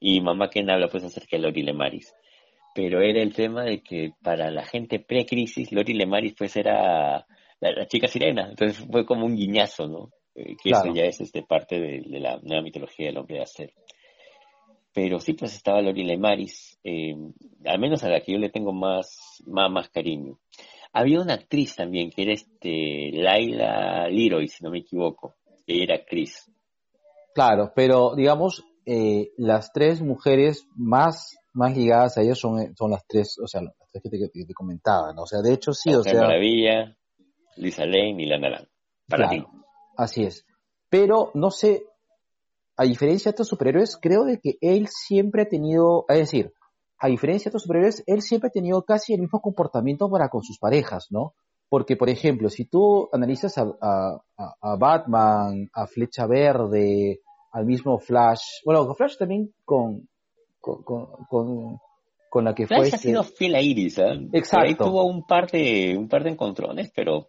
Y 0.00 0.20
mamá 0.22 0.48
Ken 0.48 0.70
habla 0.70 0.88
pues 0.88 1.04
acerca 1.04 1.36
de 1.36 1.42
Lori 1.42 1.62
Lemaris. 1.62 2.14
Pero 2.74 3.02
era 3.02 3.20
el 3.20 3.34
tema 3.34 3.64
de 3.64 3.82
que 3.82 4.12
para 4.22 4.50
la 4.50 4.64
gente 4.64 5.00
pre-crisis, 5.00 5.72
Lori 5.72 5.92
Lemaris 5.92 6.34
pues 6.38 6.56
era 6.56 7.26
la, 7.60 7.86
chica 7.86 8.08
sirena. 8.08 8.48
Entonces 8.48 8.86
fue 8.90 9.04
como 9.04 9.26
un 9.26 9.36
guiñazo, 9.36 9.86
¿no? 9.86 10.10
Eh, 10.34 10.56
que 10.62 10.70
eso 10.70 10.94
ya 10.94 11.04
es 11.04 11.20
este, 11.20 11.42
parte 11.42 11.78
de, 11.78 12.20
la 12.20 12.38
nueva 12.42 12.62
mitología 12.62 13.06
del 13.06 13.18
hombre 13.18 13.36
de 13.36 13.42
acero. 13.42 13.72
Pero 14.92 15.20
sí, 15.20 15.34
pues 15.34 15.54
estaba 15.54 15.80
Lori 15.80 16.04
Lemaris, 16.04 16.78
eh, 16.82 17.14
al 17.64 17.78
menos 17.78 18.02
a 18.02 18.08
la 18.08 18.20
que 18.20 18.32
yo 18.32 18.38
le 18.38 18.50
tengo 18.50 18.72
más, 18.72 19.42
más, 19.46 19.70
más 19.70 19.88
cariño. 19.88 20.38
Había 20.92 21.20
una 21.20 21.34
actriz 21.34 21.76
también, 21.76 22.10
que 22.10 22.22
era 22.22 22.32
este 22.32 23.10
Laila 23.12 24.08
Leroy, 24.08 24.48
si 24.48 24.64
no 24.64 24.70
me 24.70 24.78
equivoco, 24.78 25.36
que 25.64 25.82
era 25.84 25.94
actriz. 25.94 26.50
Claro, 27.34 27.72
pero 27.74 28.16
digamos, 28.16 28.64
eh, 28.84 29.30
las 29.36 29.72
tres 29.72 30.02
mujeres 30.02 30.66
más, 30.74 31.36
más 31.52 31.76
ligadas 31.76 32.18
a 32.18 32.22
ella 32.22 32.34
son, 32.34 32.74
son 32.76 32.90
las 32.90 33.06
tres, 33.06 33.38
o 33.38 33.46
sea, 33.46 33.62
las 33.62 33.74
tres 33.92 34.02
que 34.02 34.44
te, 34.44 34.54
comentaba, 34.54 35.12
¿no? 35.12 35.22
O 35.22 35.26
sea, 35.26 35.40
de 35.40 35.52
hecho 35.52 35.72
sí, 35.72 35.94
o 35.94 36.02
sea... 36.02 36.22
Maravilla, 36.22 36.96
Lisa 37.56 37.84
Lane 37.84 38.22
y 38.22 38.26
Lana 38.26 38.50
Lang. 38.50 38.68
Para 39.08 39.28
ti. 39.28 39.44
Así 39.96 40.24
es. 40.24 40.44
Pero, 40.88 41.30
no 41.34 41.50
sé, 41.50 41.84
a 42.80 42.84
diferencia 42.84 43.30
de 43.30 43.34
estos 43.34 43.48
superhéroes, 43.48 43.98
creo 44.00 44.24
de 44.24 44.40
que 44.40 44.56
él 44.62 44.88
siempre 44.88 45.42
ha 45.42 45.44
tenido, 45.46 46.06
es 46.08 46.20
decir, 46.20 46.54
a 46.98 47.08
diferencia 47.08 47.44
de 47.44 47.50
otros 47.50 47.64
superhéroes, 47.64 48.02
él 48.06 48.22
siempre 48.22 48.48
ha 48.48 48.50
tenido 48.50 48.82
casi 48.84 49.12
el 49.12 49.20
mismo 49.20 49.38
comportamiento 49.42 50.08
para 50.08 50.30
con 50.30 50.42
sus 50.42 50.58
parejas, 50.58 51.08
¿no? 51.10 51.34
Porque, 51.68 51.98
por 51.98 52.08
ejemplo, 52.08 52.48
si 52.48 52.64
tú 52.64 53.10
analizas 53.12 53.58
a, 53.58 54.22
Batman, 54.78 55.68
a 55.74 55.86
Flecha 55.88 56.26
Verde, 56.26 57.20
al 57.52 57.66
mismo 57.66 57.98
Flash, 57.98 58.62
bueno, 58.64 58.86
con 58.86 58.96
Flash 58.96 59.18
también 59.18 59.52
con, 59.62 60.08
con, 60.58 62.44
la 62.44 62.54
que 62.54 62.66
Flash 62.66 62.78
fue... 62.78 62.86
ha 62.86 62.94
este 62.96 63.08
sido 63.08 63.22
fiel 63.24 63.56
a 63.56 63.60
Iris, 63.60 63.98
¿eh? 63.98 64.26
Exacto. 64.32 64.66
ahí 64.66 64.74
tuvo 64.74 65.04
un 65.04 65.26
par 65.26 65.50
de, 65.50 65.98
un 65.98 66.08
par 66.08 66.24
de 66.24 66.30
encontrones, 66.30 66.90
pero... 66.96 67.28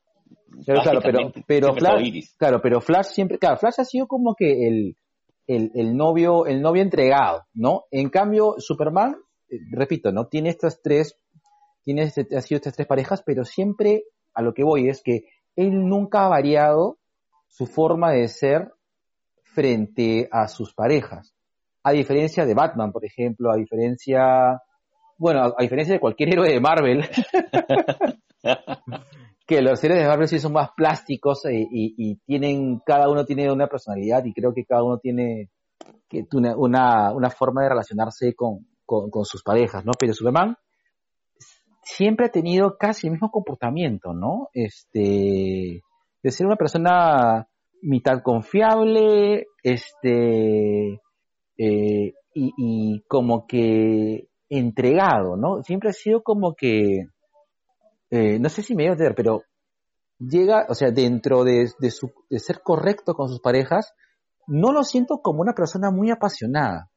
claro, 0.63 1.01
pero, 1.03 1.33
pero 1.45 1.73
Flash, 1.73 2.35
claro, 2.37 2.61
pero 2.63 2.79
Flash 2.79 3.07
siempre, 3.07 3.37
claro, 3.37 3.57
Flash 3.57 3.79
ha 3.79 3.83
sido 3.83 4.07
como 4.07 4.33
que 4.33 4.65
el, 4.65 4.95
el, 5.55 5.95
novio, 5.95 6.45
el 6.45 6.61
novio 6.61 6.81
entregado, 6.81 7.45
¿no? 7.53 7.85
En 7.91 8.09
cambio, 8.09 8.55
Superman 8.57 9.15
repito, 9.69 10.11
¿no? 10.11 10.27
Tiene 10.27 10.49
estas 10.49 10.81
tres, 10.81 11.17
tiene 11.83 12.03
este, 12.03 12.27
ha 12.35 12.41
sido 12.41 12.57
estas 12.57 12.75
tres 12.75 12.87
parejas, 12.87 13.23
pero 13.25 13.45
siempre 13.45 14.03
a 14.33 14.41
lo 14.41 14.53
que 14.53 14.63
voy 14.63 14.89
es 14.89 15.01
que 15.03 15.25
él 15.55 15.87
nunca 15.87 16.25
ha 16.25 16.29
variado 16.29 16.97
su 17.47 17.67
forma 17.67 18.11
de 18.11 18.27
ser 18.27 18.71
frente 19.43 20.29
a 20.31 20.47
sus 20.47 20.73
parejas. 20.73 21.33
A 21.83 21.91
diferencia 21.91 22.45
de 22.45 22.53
Batman, 22.53 22.91
por 22.91 23.03
ejemplo, 23.03 23.51
a 23.51 23.57
diferencia, 23.57 24.61
bueno, 25.17 25.53
a, 25.57 25.61
diferencia 25.61 25.93
de 25.93 25.99
cualquier 25.99 26.29
héroe 26.29 26.49
de 26.49 26.59
Marvel, 26.61 27.03
que 29.51 29.61
los 29.61 29.83
héroes 29.83 29.99
de 30.01 30.07
Marvel 30.07 30.29
sí 30.29 30.39
son 30.39 30.53
más 30.53 30.69
plásticos 30.77 31.43
eh, 31.45 31.67
y, 31.69 32.15
tienen, 32.25 32.79
cada 32.85 33.09
uno 33.09 33.25
tiene 33.25 33.51
una 33.51 33.67
personalidad 33.67 34.23
y 34.23 34.33
creo 34.33 34.53
que 34.53 34.63
cada 34.63 34.81
uno 34.81 34.97
tiene 34.97 35.49
una, 36.55 37.11
una 37.11 37.29
forma 37.29 37.63
de 37.63 37.67
relacionarse 37.67 38.33
con, 38.33 38.65
con, 38.85 39.25
sus 39.25 39.43
parejas, 39.43 39.83
¿no? 39.83 39.91
Pero 39.99 40.13
Superman 40.13 40.55
siempre 41.83 42.27
ha 42.27 42.31
tenido 42.31 42.77
casi 42.77 43.07
el 43.07 43.11
mismo 43.11 43.29
comportamiento, 43.29 44.13
¿no? 44.13 44.47
Este, 44.53 45.81
de 46.23 46.31
ser 46.31 46.47
una 46.47 46.55
persona 46.55 47.49
mitad 47.81 48.21
confiable, 48.23 49.47
este, 49.63 50.93
eh, 51.57 52.13
y, 52.33 53.03
como 53.09 53.45
que 53.47 54.29
entregado, 54.47 55.35
¿no? 55.35 55.61
Siempre 55.63 55.89
ha 55.89 55.93
sido 55.93 56.23
como 56.23 56.55
que, 56.55 57.07
eh, 58.11 58.37
no 58.39 58.49
sé 58.49 58.61
si 58.61 58.75
me 58.75 58.83
voy 58.83 58.89
a 58.89 58.91
entender, 58.91 59.15
pero 59.15 59.43
llega, 60.19 60.67
o 60.69 60.75
sea, 60.75 60.91
dentro 60.91 61.43
de, 61.43 61.67
su, 61.89 62.11
de 62.29 62.39
ser 62.39 62.61
correcto 62.61 63.15
con 63.15 63.29
sus 63.29 63.39
parejas, 63.39 63.93
no 64.47 64.71
lo 64.71 64.83
siento 64.83 65.21
como 65.21 65.41
una 65.41 65.53
persona 65.53 65.89
muy 65.91 66.11
apasionada 66.11 66.91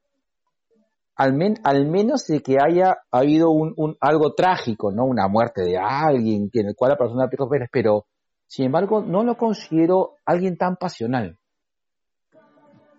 al, 1.16 1.56
al 1.62 1.86
menos 1.86 2.26
de 2.26 2.42
que 2.42 2.58
haya 2.60 2.98
habido 3.10 3.50
un, 3.50 3.96
algo 4.00 4.34
trágico, 4.34 4.90
¿no? 4.90 5.04
Una 5.04 5.28
muerte 5.28 5.62
de 5.62 5.78
alguien, 5.78 6.50
que 6.50 6.60
en 6.60 6.68
el 6.68 6.76
cual 6.76 6.92
la 6.92 6.98
persona 6.98 7.28
pierde 7.28 7.68
pero 7.70 8.06
sin 8.46 8.66
embargo 8.66 9.02
no 9.02 9.22
lo 9.24 9.36
considero 9.36 10.16
alguien 10.24 10.56
tan 10.56 10.76
pasional. 10.76 11.38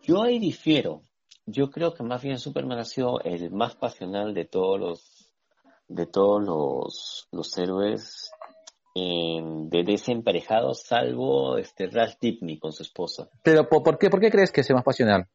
Yo 0.04 0.24
ahí 0.24 0.40
difiero. 0.40 1.02
Yo 1.48 1.70
creo 1.70 1.94
que 1.94 2.04
más 2.04 2.24
bien 2.24 2.40
Superman 2.40 2.80
ha 2.80 2.86
sido 2.86 3.20
el 3.22 3.52
más 3.52 3.76
pasional 3.76 4.34
de 4.34 4.46
todos 4.46 4.80
los 4.80 5.15
de 5.88 6.06
todos 6.06 6.44
los, 6.44 7.28
los 7.32 7.58
héroes 7.58 8.32
de 8.96 9.84
desemparejados, 9.84 10.84
salvo 10.84 11.58
este 11.58 11.88
Ralph 11.88 12.16
Tipney 12.18 12.58
con 12.58 12.72
su 12.72 12.84
esposa. 12.84 13.30
Pero 13.44 13.68
¿por 13.68 13.98
qué, 13.98 14.10
por 14.10 14.22
qué 14.22 14.32
crees 14.32 14.52
que 14.52 14.62
es 14.62 14.72
más 14.72 14.84
pasional? 14.84 15.28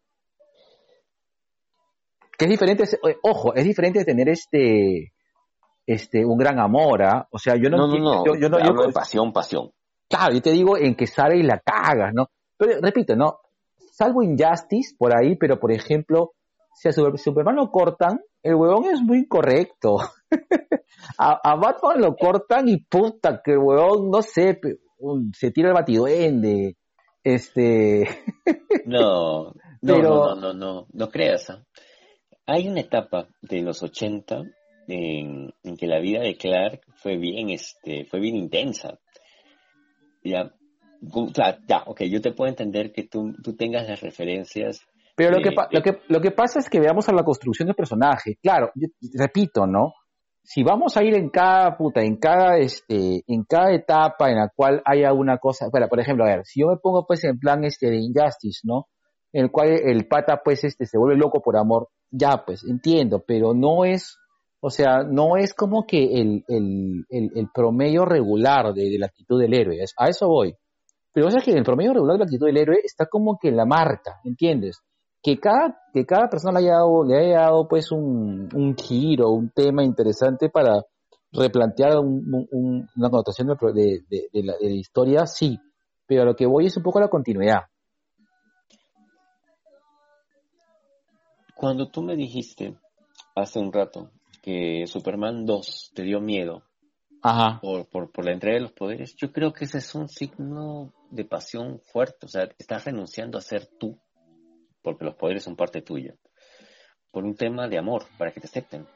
que 2.41 2.47
es 2.47 2.51
diferente, 2.53 2.85
eh, 2.85 3.19
ojo, 3.23 3.55
es 3.55 3.65
diferente 3.65 4.03
tener 4.03 4.31
este, 4.31 5.13
este, 5.85 6.25
un 6.25 6.39
gran 6.39 6.59
amor, 6.59 7.03
¿ah? 7.03 7.29
O 7.31 7.39
sea, 7.39 7.55
yo 7.57 7.69
no, 7.69 7.77
no, 7.77 7.99
no, 7.99 8.25
yo, 8.25 8.35
yo, 8.35 8.49
no, 8.49 8.59
yo, 8.59 8.87
de 8.87 8.95
pasión, 8.95 9.31
pasión. 9.31 9.73
Claro, 10.09 10.33
yo 10.33 10.41
te 10.41 10.53
digo 10.53 10.79
en 10.79 10.95
que 10.95 11.07
sale 11.07 11.37
y 11.37 11.43
la 11.43 11.59
cagas, 11.59 12.15
¿no? 12.15 12.31
Pero 12.57 12.81
repito, 12.81 13.15
¿no? 13.15 13.41
Salvo 13.93 14.23
Injustice 14.23 14.97
por 14.99 15.15
ahí, 15.15 15.37
pero 15.37 15.61
por 15.61 15.71
ejemplo, 15.71 16.33
si 16.75 16.89
a 16.89 16.93
Superman 16.93 17.57
lo 17.57 17.71
cortan, 17.71 18.21
el 18.43 18.55
huevón 18.55 18.87
es 18.87 19.03
muy 19.03 19.19
incorrecto. 19.19 19.99
a, 21.19 21.57
Batman 21.57 22.01
lo 22.01 22.17
cortan 22.17 22.69
y 22.69 22.79
puta, 22.79 23.41
que 23.45 23.57
huevón, 23.57 24.11
no 24.11 24.23
sé, 24.23 24.59
se 25.33 25.51
tira 25.51 25.69
el 25.69 25.75
batiduende. 25.75 26.77
Este. 27.23 28.09
no, 28.87 29.53
no, 29.83 29.99
no, 29.99 30.35
no, 30.35 30.53
no, 30.55 30.87
no, 30.91 31.09
creas. 31.09 31.51
¿ah? 31.51 31.63
Hay 32.47 32.69
una 32.69 32.81
etapa 32.81 33.29
de 33.43 33.63
los 33.63 33.83
80 33.83 34.43
en, 34.89 35.53
que 35.79 35.87
la 35.87 36.01
vida 36.01 36.21
de 36.21 36.37
Clark 36.37 36.81
fue 36.95 37.17
bien, 37.17 37.51
este, 37.51 38.07
fue 38.07 38.21
bien 38.21 38.37
intensa. 38.37 38.99
Ya, 40.23 40.53
ya, 41.67 41.83
ok, 41.87 42.03
yo 42.03 42.21
te 42.21 42.33
puedo 42.33 42.49
entender 42.49 42.93
que 42.93 43.05
tú, 43.05 43.33
tú 43.43 43.55
tengas 43.57 43.89
las 43.89 44.01
referencias. 44.01 44.81
Pero 45.17 45.31
lo, 45.31 45.43
que, 45.43 45.55
lo, 45.71 45.83
que, 45.83 46.01
lo 46.09 46.21
que 46.21 46.31
pasa 46.31 46.59
es 46.59 46.69
que 46.69 46.81
veamos 46.81 47.09
a 47.09 47.13
la 47.13 47.23
construcción 47.23 47.67
del 47.67 47.77
personaje. 47.77 48.39
Claro, 48.43 48.73
repito, 49.15 49.67
¿no? 49.67 49.93
Si 50.43 50.63
vamos 50.63 50.97
a 50.97 51.05
ir 51.05 51.15
en 51.15 51.31
cada 51.31 51.77
puta, 51.77 52.01
en 52.01 52.17
cada, 52.17 52.59
este, 52.59 53.23
en 53.27 53.45
cada 53.45 53.73
etapa 53.73 54.31
en 54.31 54.37
la 54.37 54.49
cual 54.55 54.83
haya 54.85 55.13
una 55.13 55.39
cosa, 55.39 55.69
bueno, 55.71 55.87
por 55.89 56.01
ejemplo, 56.01 56.25
a 56.25 56.29
ver, 56.29 56.45
si 56.45 56.61
yo 56.61 56.69
me 56.69 56.77
pongo 56.77 57.07
pues 57.07 57.23
en 57.25 57.39
plan 57.39 57.65
este 57.65 57.91
de 57.91 57.99
Injustice, 57.99 58.61
¿no? 58.65 58.87
En 59.33 59.45
el 59.45 59.51
cual 59.51 59.69
el 59.69 60.09
pata 60.09 60.41
pues 60.45 60.65
este 60.65 60.87
se 60.87 60.99
vuelve 60.99 61.17
loco 61.17 61.41
por 61.41 61.57
amor, 61.57 61.89
ya, 62.11 62.43
pues 62.45 62.65
entiendo, 62.65 63.23
pero 63.25 63.55
no 63.55 63.85
es, 63.85 64.17
o 64.61 64.71
sea, 64.71 65.05
no 65.05 65.37
es 65.37 65.55
como 65.55 65.87
que 65.87 66.21
el, 66.21 66.45
el, 66.49 67.05
el, 67.11 67.49
promedio 67.55 68.05
regular 68.05 68.75
de, 68.75 68.99
la 68.99 69.07
actitud 69.07 69.41
del 69.41 69.55
héroe, 69.55 69.79
a 69.97 70.09
eso 70.09 70.27
voy. 70.27 70.55
Pero 71.13 71.27
o 71.27 71.31
sea 71.31 71.43
que 71.43 71.53
el 71.53 71.65
promedio 71.65 71.93
regular 71.93 72.15
de 72.15 72.19
la 72.21 72.25
actitud 72.25 72.47
del 72.47 72.57
héroe 72.57 72.79
está 72.83 73.07
como 73.07 73.39
que 73.41 73.49
en 73.49 73.57
la 73.57 73.67
marca, 73.67 74.21
¿entiendes? 74.25 74.81
Que 75.23 75.39
cada, 75.39 75.79
que 75.93 76.07
cada 76.07 76.29
persona 76.29 76.61
le 76.61 76.67
haya 76.67 76.77
dado, 76.77 77.05
le 77.05 77.19
haya 77.19 77.41
dado 77.41 77.69
pues 77.69 77.93
un, 77.93 78.49
un 78.55 78.77
giro, 78.77 79.31
un 79.31 79.51
tema 79.51 79.85
interesante 79.85 80.49
para 80.49 80.83
replantear 81.33 81.99
un, 81.99 82.89
una 82.97 83.11
connotación 83.11 83.49
de, 83.49 84.01
de, 84.09 84.43
la, 84.43 84.55
de 84.59 84.69
la 84.69 84.75
historia, 84.75 85.27
sí, 85.27 85.59
pero 86.07 86.23
a 86.23 86.25
lo 86.25 86.35
que 86.35 86.47
voy 86.47 86.67
es 86.67 86.77
un 86.77 86.83
poco 86.83 87.01
la 87.01 87.09
continuidad. 87.09 87.65
Cuando 91.55 91.91
tú 91.91 92.03
me 92.03 92.17
dijiste 92.17 92.77
hace 93.35 93.59
un 93.59 93.73
rato 93.73 94.11
que 94.43 94.87
Superman 94.87 95.45
2 95.45 95.93
te 95.95 96.03
dio 96.03 96.21
miedo 96.21 96.63
Por, 97.61 97.87
por, 98.11 98.25
la 98.25 98.33
entrega 98.33 98.57
de 98.57 98.63
los 98.63 98.73
poderes, 98.73 99.15
yo 99.17 99.31
creo 99.31 99.53
que 99.53 99.67
ese 99.67 99.79
es 99.79 99.95
un 99.95 100.09
signo 100.09 100.93
de 101.11 101.25
pasión 101.25 101.81
fuerte. 101.93 102.27
O 102.27 102.29
sea, 102.29 102.49
estás 102.59 102.87
renunciando 102.87 103.37
a 103.37 103.43
ser 103.43 103.69
tú, 103.79 103.99
porque 104.83 105.05
los 105.05 105.15
poderes 105.15 105.43
son 105.45 105.57
parte 105.57 105.83
tuya, 105.83 106.15
por 107.11 107.25
un 107.25 107.35
tema 107.37 107.69
de 107.69 107.79
amor, 107.79 108.05
para 108.19 108.31
que 108.33 108.41
te 108.41 108.47
acepten. 108.47 108.87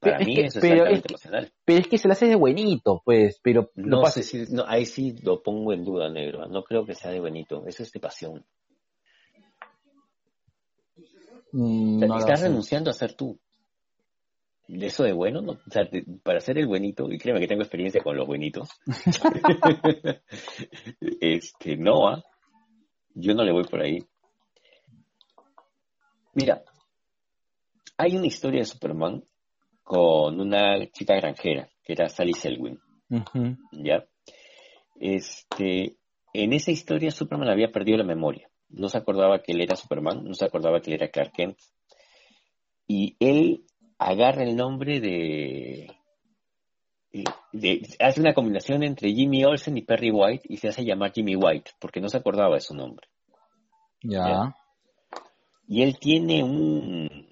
Para 0.00 0.18
Pero 0.18 0.26
mí 0.26 0.32
es 0.32 0.38
que- 0.40 0.46
eso 0.46 0.58
es 0.58 0.62
pero 0.64 0.86
es 0.86 1.02
que- 1.02 1.08
emocional. 1.12 1.52
Pero 1.64 1.78
es 1.80 1.88
que 1.88 1.98
se 1.98 2.08
le 2.08 2.12
hace 2.12 2.26
de 2.26 2.34
buenito, 2.34 3.02
pues, 3.04 3.38
pero 3.42 3.70
lo 3.76 3.96
No 3.98 4.02
pasa- 4.02 4.22
sé 4.22 4.46
si, 4.46 4.52
no, 4.54 4.64
ahí 4.66 4.84
sí 4.84 5.14
lo 5.22 5.42
pongo 5.42 5.72
en 5.72 5.84
duda, 5.84 6.08
negro. 6.08 6.46
No 6.48 6.64
creo 6.64 6.84
que 6.84 6.94
sea 6.94 7.10
de 7.12 7.20
bonito. 7.20 7.64
Eso 7.66 7.82
es 7.84 7.92
de 7.92 8.00
pasión. 8.00 8.44
Mm, 11.52 11.96
O 11.96 11.98
sea, 12.00 12.08
no 12.08 12.14
lo 12.14 12.20
estás 12.20 12.40
sé. 12.40 12.46
renunciando 12.48 12.90
a 12.90 12.94
ser 12.94 13.14
tú. 13.14 13.38
De 14.68 14.86
eso 14.86 15.04
de 15.04 15.12
bueno, 15.12 15.42
¿no? 15.42 15.52
O 15.52 15.70
sea, 15.70 15.84
de- 15.84 16.04
para 16.22 16.40
ser 16.40 16.56
el 16.58 16.66
buenito, 16.66 17.10
y 17.12 17.18
créeme 17.18 17.40
que 17.40 17.46
tengo 17.48 17.62
experiencia 17.62 18.02
con 18.02 18.16
los 18.16 18.26
buenitos, 18.26 18.70
este, 21.20 21.76
no, 21.76 22.08
¿ah? 22.08 22.24
yo 23.14 23.34
no 23.34 23.44
le 23.44 23.52
voy 23.52 23.64
por 23.64 23.82
ahí. 23.82 23.98
Mira, 26.34 26.62
hay 27.98 28.16
una 28.16 28.26
historia 28.26 28.60
de 28.60 28.66
Superman 28.66 29.24
con 29.82 30.40
una 30.40 30.86
chica 30.90 31.14
granjera, 31.16 31.68
que 31.82 31.92
era 31.92 32.08
Sally 32.08 32.32
Selwyn. 32.34 32.78
¿ya? 33.72 34.04
Este, 35.00 35.96
en 36.32 36.52
esa 36.52 36.70
historia 36.70 37.10
Superman 37.10 37.50
había 37.50 37.70
perdido 37.72 37.98
la 37.98 38.04
memoria. 38.04 38.48
No 38.68 38.88
se 38.88 38.98
acordaba 38.98 39.42
que 39.42 39.52
él 39.52 39.60
era 39.60 39.76
Superman, 39.76 40.24
no 40.24 40.34
se 40.34 40.44
acordaba 40.46 40.80
que 40.80 40.90
él 40.90 40.96
era 41.02 41.10
Clark 41.10 41.32
Kent. 41.32 41.58
Y 42.86 43.16
él 43.20 43.64
agarra 43.98 44.42
el 44.44 44.56
nombre 44.56 45.00
de, 45.00 45.88
de- 47.52 47.96
hace 48.00 48.20
una 48.20 48.34
combinación 48.34 48.82
entre 48.82 49.12
Jimmy 49.12 49.44
Olsen 49.44 49.76
y 49.76 49.82
Perry 49.82 50.10
White 50.10 50.44
y 50.48 50.56
se 50.56 50.68
hace 50.68 50.84
llamar 50.84 51.12
Jimmy 51.12 51.36
White 51.36 51.72
porque 51.78 52.00
no 52.00 52.08
se 52.08 52.16
acordaba 52.16 52.54
de 52.54 52.60
su 52.60 52.74
nombre. 52.74 53.08
Ya. 54.02 54.28
Ya. 54.28 54.56
Y 55.72 55.82
él 55.82 55.98
tiene 55.98 56.44
un, 56.44 57.26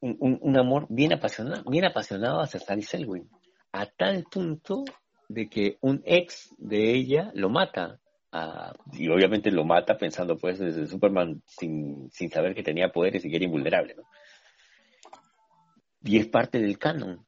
un, 0.00 0.56
amor 0.56 0.86
bien 0.88 1.12
apasionado, 1.12 1.62
bien 1.70 1.84
apasionado 1.84 2.40
hacia 2.40 2.58
Sally 2.58 2.80
Selwyn, 2.80 3.28
a 3.70 3.84
tal 3.84 4.24
punto 4.32 4.86
de 5.28 5.46
que 5.50 5.76
un 5.82 6.00
ex 6.06 6.54
de 6.56 6.94
ella 6.94 7.30
lo 7.34 7.50
mata. 7.50 7.98
a- 8.32 8.72
y 8.94 9.10
obviamente 9.10 9.50
lo 9.50 9.62
mata 9.62 9.98
pensando 9.98 10.38
pues 10.38 10.58
desde 10.58 10.86
Superman 10.86 11.42
sin, 11.46 12.10
sin 12.10 12.30
saber 12.30 12.54
que 12.54 12.62
tenía 12.62 12.88
poderes 12.88 13.22
y 13.26 13.28
que 13.28 13.36
era 13.36 13.44
invulnerable, 13.44 13.94
¿no? 13.94 14.04
Y 16.04 16.16
es 16.18 16.28
parte 16.28 16.60
del 16.60 16.78
canon. 16.78 17.26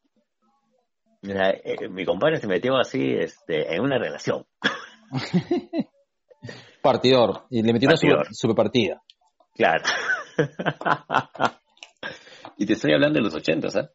Mira, 1.20 1.50
eh, 1.50 1.90
mi 1.90 2.06
compadre 2.06 2.38
se 2.38 2.46
metió 2.46 2.78
así 2.78 3.16
este, 3.18 3.74
en 3.74 3.82
una 3.82 3.98
relación. 3.98 4.46
Partidor. 6.82 7.44
Y 7.50 7.62
le 7.62 7.74
metió 7.74 7.86
una 7.86 7.96
Partidor. 7.96 8.24
super, 8.24 8.34
super 8.34 8.56
partida. 8.56 9.02
Claro. 9.54 9.84
y 12.58 12.66
te 12.66 12.72
estoy 12.72 12.92
hablando 12.92 13.18
de 13.18 13.24
los 13.24 13.34
ochentas, 13.34 13.76
¿ah? 13.76 13.90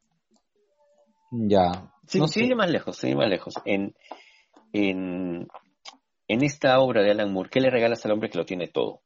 Ya. 1.31 1.94
Sí, 2.07 2.19
No 2.19 2.27
sí, 2.27 2.48
sé. 2.48 2.56
más 2.56 2.69
lejos, 2.69 2.98
sí, 2.98 3.14
más 3.15 3.30
lejos. 3.30 3.53
En, 3.65 3.94
en, 4.73 5.48
en 6.27 6.44
esta 6.44 6.80
obra 6.80 7.03
de 7.03 7.11
Alan 7.11 7.31
Moore, 7.31 7.49
¿qué 7.52 7.60
le 7.60 7.69
regalas 7.69 8.06
al 8.06 8.14
hombre 8.14 8.30
que 8.30 8.38
lo 8.38 8.45
tiene 8.45 8.68
todo? 8.68 9.02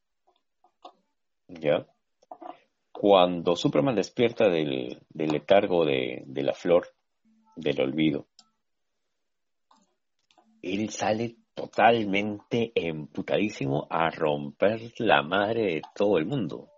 ¿Ya? 1.47 1.85
Cuando 2.91 3.55
Superman 3.55 3.95
despierta 3.95 4.47
del, 4.49 5.01
del 5.09 5.29
letargo 5.31 5.85
de, 5.85 6.23
de 6.25 6.43
la 6.43 6.53
flor, 6.53 6.87
del 7.55 7.81
olvido, 7.81 8.27
él 10.61 10.89
sale 10.89 11.35
totalmente 11.53 12.71
emputadísimo 12.75 13.87
a 13.89 14.09
romper 14.09 14.93
la 14.97 15.21
madre 15.21 15.75
de 15.75 15.81
todo 15.95 16.17
el 16.17 16.25
mundo. 16.25 16.69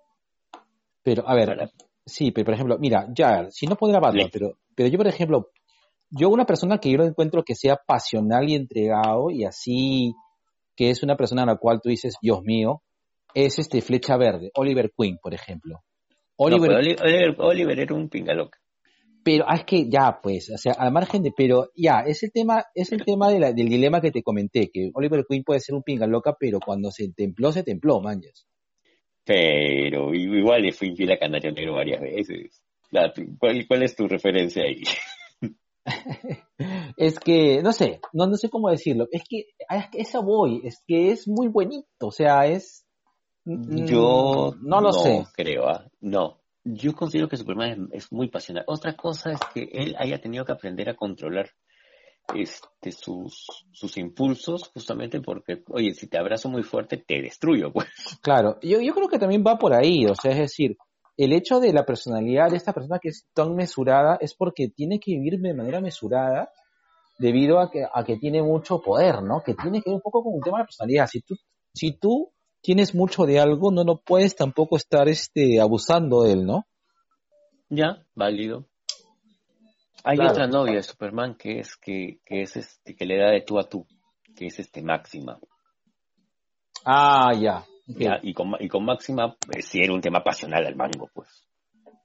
Pero, 1.03 1.27
a 1.27 1.35
ver, 1.35 1.69
sí, 2.05 2.31
pero 2.31 2.45
por 2.45 2.53
ejemplo, 2.55 2.77
mira, 2.79 3.07
ya, 3.15 3.49
si 3.51 3.67
no 3.67 3.75
Batman, 3.79 4.15
Le- 4.15 4.29
pero, 4.29 4.57
pero 4.75 4.89
yo, 4.89 4.97
por 4.97 5.07
ejemplo, 5.07 5.49
yo 6.09 6.29
una 6.29 6.45
persona 6.45 6.79
que 6.79 6.91
yo 6.91 7.03
encuentro 7.03 7.43
que 7.43 7.55
sea 7.55 7.77
pasional 7.77 8.49
y 8.49 8.55
entregado 8.55 9.29
y 9.29 9.45
así, 9.45 10.13
que 10.75 10.89
es 10.89 11.03
una 11.03 11.15
persona 11.15 11.43
a 11.43 11.45
la 11.45 11.57
cual 11.57 11.79
tú 11.81 11.89
dices, 11.89 12.15
Dios 12.21 12.41
mío, 12.43 12.81
es 13.33 13.59
este 13.59 13.81
Flecha 13.81 14.17
Verde, 14.17 14.51
Oliver 14.55 14.91
Queen, 14.97 15.17
por 15.21 15.33
ejemplo. 15.33 15.81
Oliver, 16.37 16.71
Oliver, 16.71 17.35
Oliver 17.39 17.79
era 17.79 17.95
un 17.95 18.09
pingaloca. 18.09 18.59
Pero 19.25 19.43
ah, 19.47 19.55
es 19.55 19.63
que 19.65 19.89
ya, 19.89 20.19
pues, 20.21 20.51
o 20.51 20.57
sea, 20.57 20.73
al 20.73 20.91
margen 20.91 21.23
de, 21.23 21.31
pero 21.35 21.71
ya, 21.75 22.01
es 22.01 22.21
el 22.21 22.31
tema, 22.31 22.63
es 22.75 22.91
el 22.91 23.03
tema 23.03 23.29
de 23.31 23.39
la- 23.39 23.51
del 23.53 23.67
dilema 23.67 23.99
que 23.99 24.11
te 24.11 24.21
comenté, 24.21 24.69
que 24.71 24.91
Oliver 24.93 25.25
Queen 25.27 25.43
puede 25.43 25.59
ser 25.59 25.73
un 25.73 25.81
pinga 25.81 26.05
loca, 26.05 26.35
pero 26.39 26.59
cuando 26.63 26.91
se 26.91 27.11
templó, 27.11 27.51
se 27.51 27.63
templó, 27.63 27.99
manches. 28.01 28.45
Pero 29.25 30.13
igual 30.13 30.61
le 30.61 30.71
fui 30.71 30.89
infiel 30.89 31.11
a 31.13 31.17
Canario 31.17 31.51
Negro 31.51 31.73
varias 31.73 31.99
veces. 32.01 32.61
La- 32.91 33.11
¿cuál, 33.39 33.65
¿Cuál 33.67 33.81
es 33.83 33.95
tu 33.95 34.07
referencia 34.07 34.63
ahí? 34.63 34.83
Es 36.97 37.19
que, 37.19 37.61
no 37.61 37.71
sé, 37.73 37.99
no, 38.13 38.27
no 38.27 38.37
sé 38.37 38.49
cómo 38.49 38.69
decirlo. 38.69 39.07
Es 39.11 39.23
que 39.29 39.45
a 39.67 39.77
es 39.77 39.89
que 39.89 40.01
esa 40.01 40.19
voy, 40.19 40.61
es 40.63 40.83
que 40.87 41.11
es 41.11 41.27
muy 41.27 41.47
bonito, 41.47 41.87
o 42.07 42.11
sea, 42.11 42.47
es... 42.47 42.85
mm, 43.45 43.85
Yo 43.85 44.53
no 44.61 44.81
lo 44.81 44.93
sé. 44.93 45.23
creo, 45.35 45.67
¿ah? 45.67 45.85
no. 46.01 46.41
Yo 46.65 46.93
considero 46.93 47.29
que 47.29 47.37
Superman 47.37 47.89
es, 47.93 48.05
es 48.05 48.11
muy 48.11 48.27
pasional. 48.27 48.65
Otra 48.67 48.95
cosa 48.95 49.31
es 49.31 49.39
que 49.53 49.69
él 49.71 49.95
haya 49.97 50.19
tenido 50.19 50.43
que 50.43 50.51
aprender 50.51 50.89
a 50.89 50.95
controlar 50.95 51.49
este 52.33 52.91
sus, 52.91 53.45
sus 53.71 53.97
impulsos 53.97 54.69
justamente 54.73 55.21
porque, 55.21 55.63
oye, 55.69 55.93
si 55.93 56.07
te 56.07 56.17
abrazo 56.17 56.49
muy 56.49 56.63
fuerte, 56.63 56.97
te 56.97 57.21
destruyo, 57.21 57.71
pues. 57.71 57.87
Claro, 58.21 58.57
yo, 58.61 58.81
yo 58.81 58.93
creo 58.93 59.07
que 59.07 59.19
también 59.19 59.43
va 59.45 59.57
por 59.57 59.73
ahí, 59.73 60.05
o 60.05 60.15
sea, 60.15 60.31
es 60.31 60.39
decir, 60.39 60.77
el 61.17 61.33
hecho 61.33 61.59
de 61.59 61.71
la 61.71 61.85
personalidad 61.85 62.49
de 62.49 62.57
esta 62.57 62.73
persona 62.73 62.99
que 62.99 63.09
es 63.09 63.27
tan 63.33 63.55
mesurada 63.55 64.17
es 64.19 64.33
porque 64.33 64.69
tiene 64.69 64.99
que 64.99 65.11
vivir 65.11 65.39
de 65.39 65.53
manera 65.53 65.79
mesurada 65.79 66.51
debido 67.17 67.59
a 67.59 67.71
que, 67.71 67.85
a 67.91 68.03
que 68.03 68.17
tiene 68.17 68.41
mucho 68.41 68.81
poder, 68.81 69.21
¿no? 69.23 69.41
Que 69.41 69.53
tiene 69.53 69.81
que 69.81 69.89
ver 69.89 69.95
un 69.95 70.01
poco 70.01 70.23
con 70.23 70.33
el 70.35 70.41
tema 70.43 70.57
de 70.57 70.63
la 70.63 70.67
personalidad. 70.67 71.07
Si 71.07 71.21
tú, 71.21 71.35
si 71.73 71.97
tú 71.97 72.33
tienes 72.65 72.95
mucho 72.95 73.25
de 73.27 73.39
algo, 73.39 73.71
no 73.71 73.83
lo 73.83 73.97
puedes 73.97 74.35
tampoco 74.35 74.75
estar 74.75 75.07
este, 75.07 75.61
abusando 75.61 76.23
de 76.23 76.33
él, 76.33 76.45
¿no? 76.47 76.65
Ya, 77.69 78.03
válido. 78.15 78.65
Hay 80.03 80.17
Claro. 80.17 80.31
otra 80.31 80.47
novia 80.47 80.73
de 80.75 80.83
Superman 80.83 81.35
que 81.35 81.59
es 81.59 81.75
que, 81.77 82.19
que 82.25 82.41
es 82.41 82.55
este 82.57 82.95
que 82.95 83.05
le 83.05 83.17
da 83.17 83.29
de 83.31 83.41
tú 83.41 83.59
a 83.59 83.69
tú, 83.69 83.85
que 84.35 84.47
es 84.47 84.59
este 84.59 84.81
Máxima. 84.81 85.37
Ah, 86.85 87.31
ya. 87.39 87.65
y 88.23 88.33
con 88.33 88.53
y 88.59 88.67
con 88.67 88.83
Máxima 88.83 89.35
pues, 89.45 89.65
sí 89.67 89.79
era 89.81 89.93
un 89.93 90.01
tema 90.01 90.23
pasional 90.23 90.65
al 90.65 90.75
mango, 90.75 91.07
pues. 91.13 91.27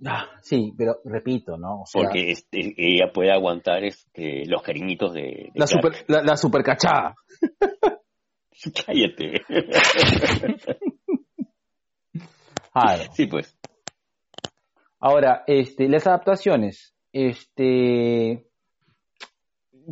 Ah, 0.04 0.26
sí, 0.42 0.72
pero 0.76 0.96
repito, 1.04 1.56
¿no? 1.58 1.82
O 1.82 1.86
sea, 1.86 2.02
Porque 2.02 2.30
este, 2.30 2.74
ella 2.76 3.12
puede 3.12 3.32
aguantar 3.32 3.84
este 3.84 4.46
los 4.46 4.62
cariñitos 4.62 5.12
de, 5.12 5.20
de 5.20 5.50
la, 5.54 5.66
Clark. 5.66 5.68
super, 5.68 6.04
la, 6.08 6.22
la 6.22 6.36
super 6.36 6.62
cachada. 6.62 7.14
Cállate. 8.86 9.42
Claro. 12.72 13.02
sí, 13.14 13.26
pues. 13.26 13.56
Ahora, 15.00 15.42
este, 15.46 15.88
las 15.88 16.06
adaptaciones, 16.06 16.94
este, 17.12 18.46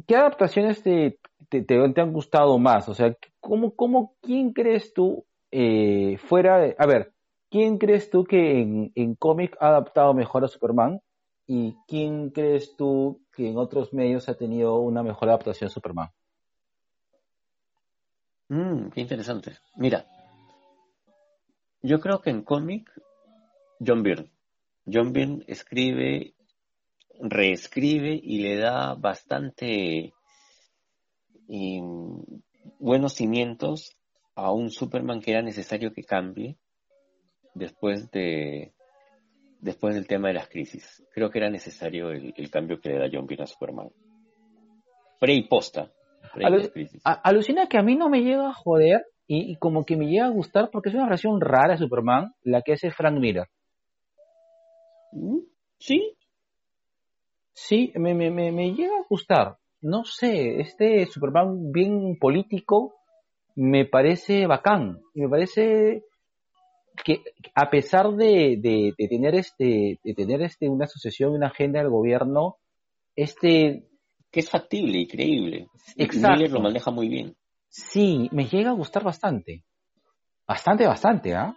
¿qué 0.06 0.16
adaptaciones 0.16 0.82
te, 0.82 1.18
te, 1.48 1.62
te- 1.62 1.88
te 1.92 2.00
han 2.00 2.12
gustado 2.12 2.58
más? 2.58 2.88
O 2.88 2.94
sea, 2.94 3.16
¿cómo, 3.40 3.74
cómo, 3.74 4.14
quién 4.20 4.52
crees 4.52 4.92
tú, 4.92 5.24
eh, 5.50 6.18
fuera 6.18 6.58
de, 6.58 6.76
a 6.78 6.86
ver, 6.86 7.12
quién 7.50 7.78
crees 7.78 8.10
tú 8.10 8.24
que 8.24 8.60
en, 8.60 8.92
en 8.94 9.14
cómic 9.16 9.56
ha 9.60 9.68
adaptado 9.68 10.14
mejor 10.14 10.44
a 10.44 10.48
Superman? 10.48 11.00
¿Y 11.46 11.74
quién 11.88 12.30
crees 12.30 12.76
tú 12.76 13.22
que 13.32 13.48
en 13.48 13.56
otros 13.56 13.92
medios 13.94 14.28
ha 14.28 14.34
tenido 14.36 14.78
una 14.78 15.02
mejor 15.02 15.30
adaptación 15.30 15.68
a 15.68 15.70
Superman? 15.72 16.08
Mm, 18.48 18.88
qué 18.90 19.00
interesante. 19.00 19.58
Mira, 19.76 20.06
yo 21.82 22.00
creo 22.00 22.20
que 22.20 22.30
en 22.30 22.42
cómic, 22.42 22.90
John 23.84 24.02
Byrne. 24.02 24.30
John 24.86 25.12
Byrne 25.12 25.44
escribe, 25.46 26.34
reescribe 27.20 28.18
y 28.22 28.40
le 28.40 28.56
da 28.56 28.94
bastante 28.94 30.14
em, 31.48 32.22
buenos 32.78 33.12
cimientos 33.12 33.96
a 34.34 34.50
un 34.52 34.70
Superman 34.70 35.20
que 35.20 35.32
era 35.32 35.42
necesario 35.42 35.92
que 35.92 36.04
cambie 36.04 36.56
después 37.54 38.10
de 38.10 38.72
después 39.60 39.94
del 39.94 40.06
tema 40.06 40.28
de 40.28 40.34
las 40.34 40.48
crisis. 40.48 41.04
Creo 41.12 41.30
que 41.30 41.38
era 41.38 41.50
necesario 41.50 42.10
el, 42.10 42.32
el 42.36 42.50
cambio 42.50 42.80
que 42.80 42.90
le 42.90 42.98
da 42.98 43.10
John 43.12 43.26
Byrne 43.26 43.44
a 43.44 43.46
Superman. 43.46 43.90
Pre 45.18 45.34
y 45.34 45.42
posta. 45.48 45.92
Alucina 47.04 47.66
que 47.66 47.78
a 47.78 47.82
mí 47.82 47.96
no 47.96 48.08
me 48.08 48.22
llega 48.22 48.48
a 48.48 48.54
joder 48.54 49.04
y, 49.26 49.52
y 49.52 49.56
como 49.56 49.84
que 49.84 49.96
me 49.96 50.06
llega 50.06 50.26
a 50.26 50.30
gustar 50.30 50.70
porque 50.72 50.88
es 50.88 50.94
una 50.94 51.08
versión 51.08 51.40
rara 51.40 51.72
de 51.72 51.78
Superman, 51.78 52.34
la 52.42 52.62
que 52.62 52.72
hace 52.72 52.90
Frank 52.90 53.18
Miller. 53.18 53.46
Mm, 55.12 55.38
Sí, 55.80 56.18
Sí, 57.60 57.92
me, 57.96 58.14
me, 58.14 58.30
me, 58.30 58.52
me 58.52 58.72
llega 58.72 58.94
a 58.96 59.06
gustar. 59.08 59.58
No 59.80 60.04
sé, 60.04 60.60
este 60.60 61.06
Superman 61.06 61.72
bien 61.72 62.16
político 62.16 62.94
me 63.56 63.84
parece 63.84 64.46
bacán. 64.46 65.00
Y 65.12 65.22
me 65.22 65.28
parece 65.28 66.04
que 67.04 67.22
a 67.56 67.68
pesar 67.68 68.12
de, 68.12 68.58
de, 68.60 69.08
tener 69.08 69.34
este, 69.34 69.98
de 70.04 70.14
tener 70.14 70.42
este 70.42 70.68
una 70.68 70.84
asociación, 70.84 71.32
una 71.32 71.48
agenda 71.48 71.80
del 71.80 71.90
gobierno, 71.90 72.58
este 73.16 73.87
que 74.30 74.40
es 74.40 74.50
factible 74.50 74.98
y 74.98 75.08
creíble. 75.08 75.68
Exacto. 75.96 76.48
lo 76.48 76.60
maneja 76.60 76.90
muy 76.90 77.08
bien. 77.08 77.36
Sí, 77.68 78.28
me 78.32 78.46
llega 78.46 78.70
a 78.70 78.74
gustar 78.74 79.04
bastante. 79.04 79.64
Bastante, 80.46 80.86
bastante, 80.86 81.34
¿ah? 81.34 81.54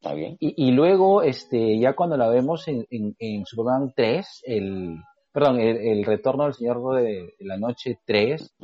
Está 0.00 0.14
bien. 0.14 0.36
Y, 0.38 0.70
luego, 0.72 1.22
este, 1.22 1.78
ya 1.78 1.94
cuando 1.94 2.16
la 2.16 2.28
vemos 2.28 2.68
en, 2.68 2.86
en, 2.90 3.46
Superman 3.46 3.92
3, 3.96 4.42
el, 4.44 4.96
perdón, 5.32 5.58
el, 5.58 6.04
retorno 6.04 6.44
del 6.44 6.54
Señor 6.54 6.94
de, 6.96 7.34
la 7.40 7.56
Noche 7.56 7.98
3, 8.04 8.56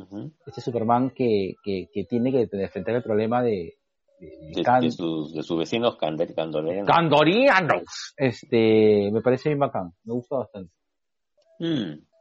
este 0.45 0.61
Superman 0.61 1.09
que, 1.09 1.55
que, 1.63 1.89
que 1.91 2.03
tiene 2.05 2.31
que 2.31 2.47
enfrentar 2.51 2.95
el 2.95 3.03
problema 3.03 3.41
de, 3.41 3.77
de, 4.19 4.91
sus, 4.91 5.33
de 5.33 5.43
sus 5.43 5.57
vecinos 5.57 5.97
candorianos. 5.97 6.87
Candorianos. 6.87 8.13
Este, 8.15 9.09
me 9.11 9.21
parece 9.21 9.49
bien 9.49 9.59
bacán, 9.59 9.91
me 10.03 10.13
gusta 10.13 10.37
bastante. 10.37 10.71
Mm. 11.59 12.12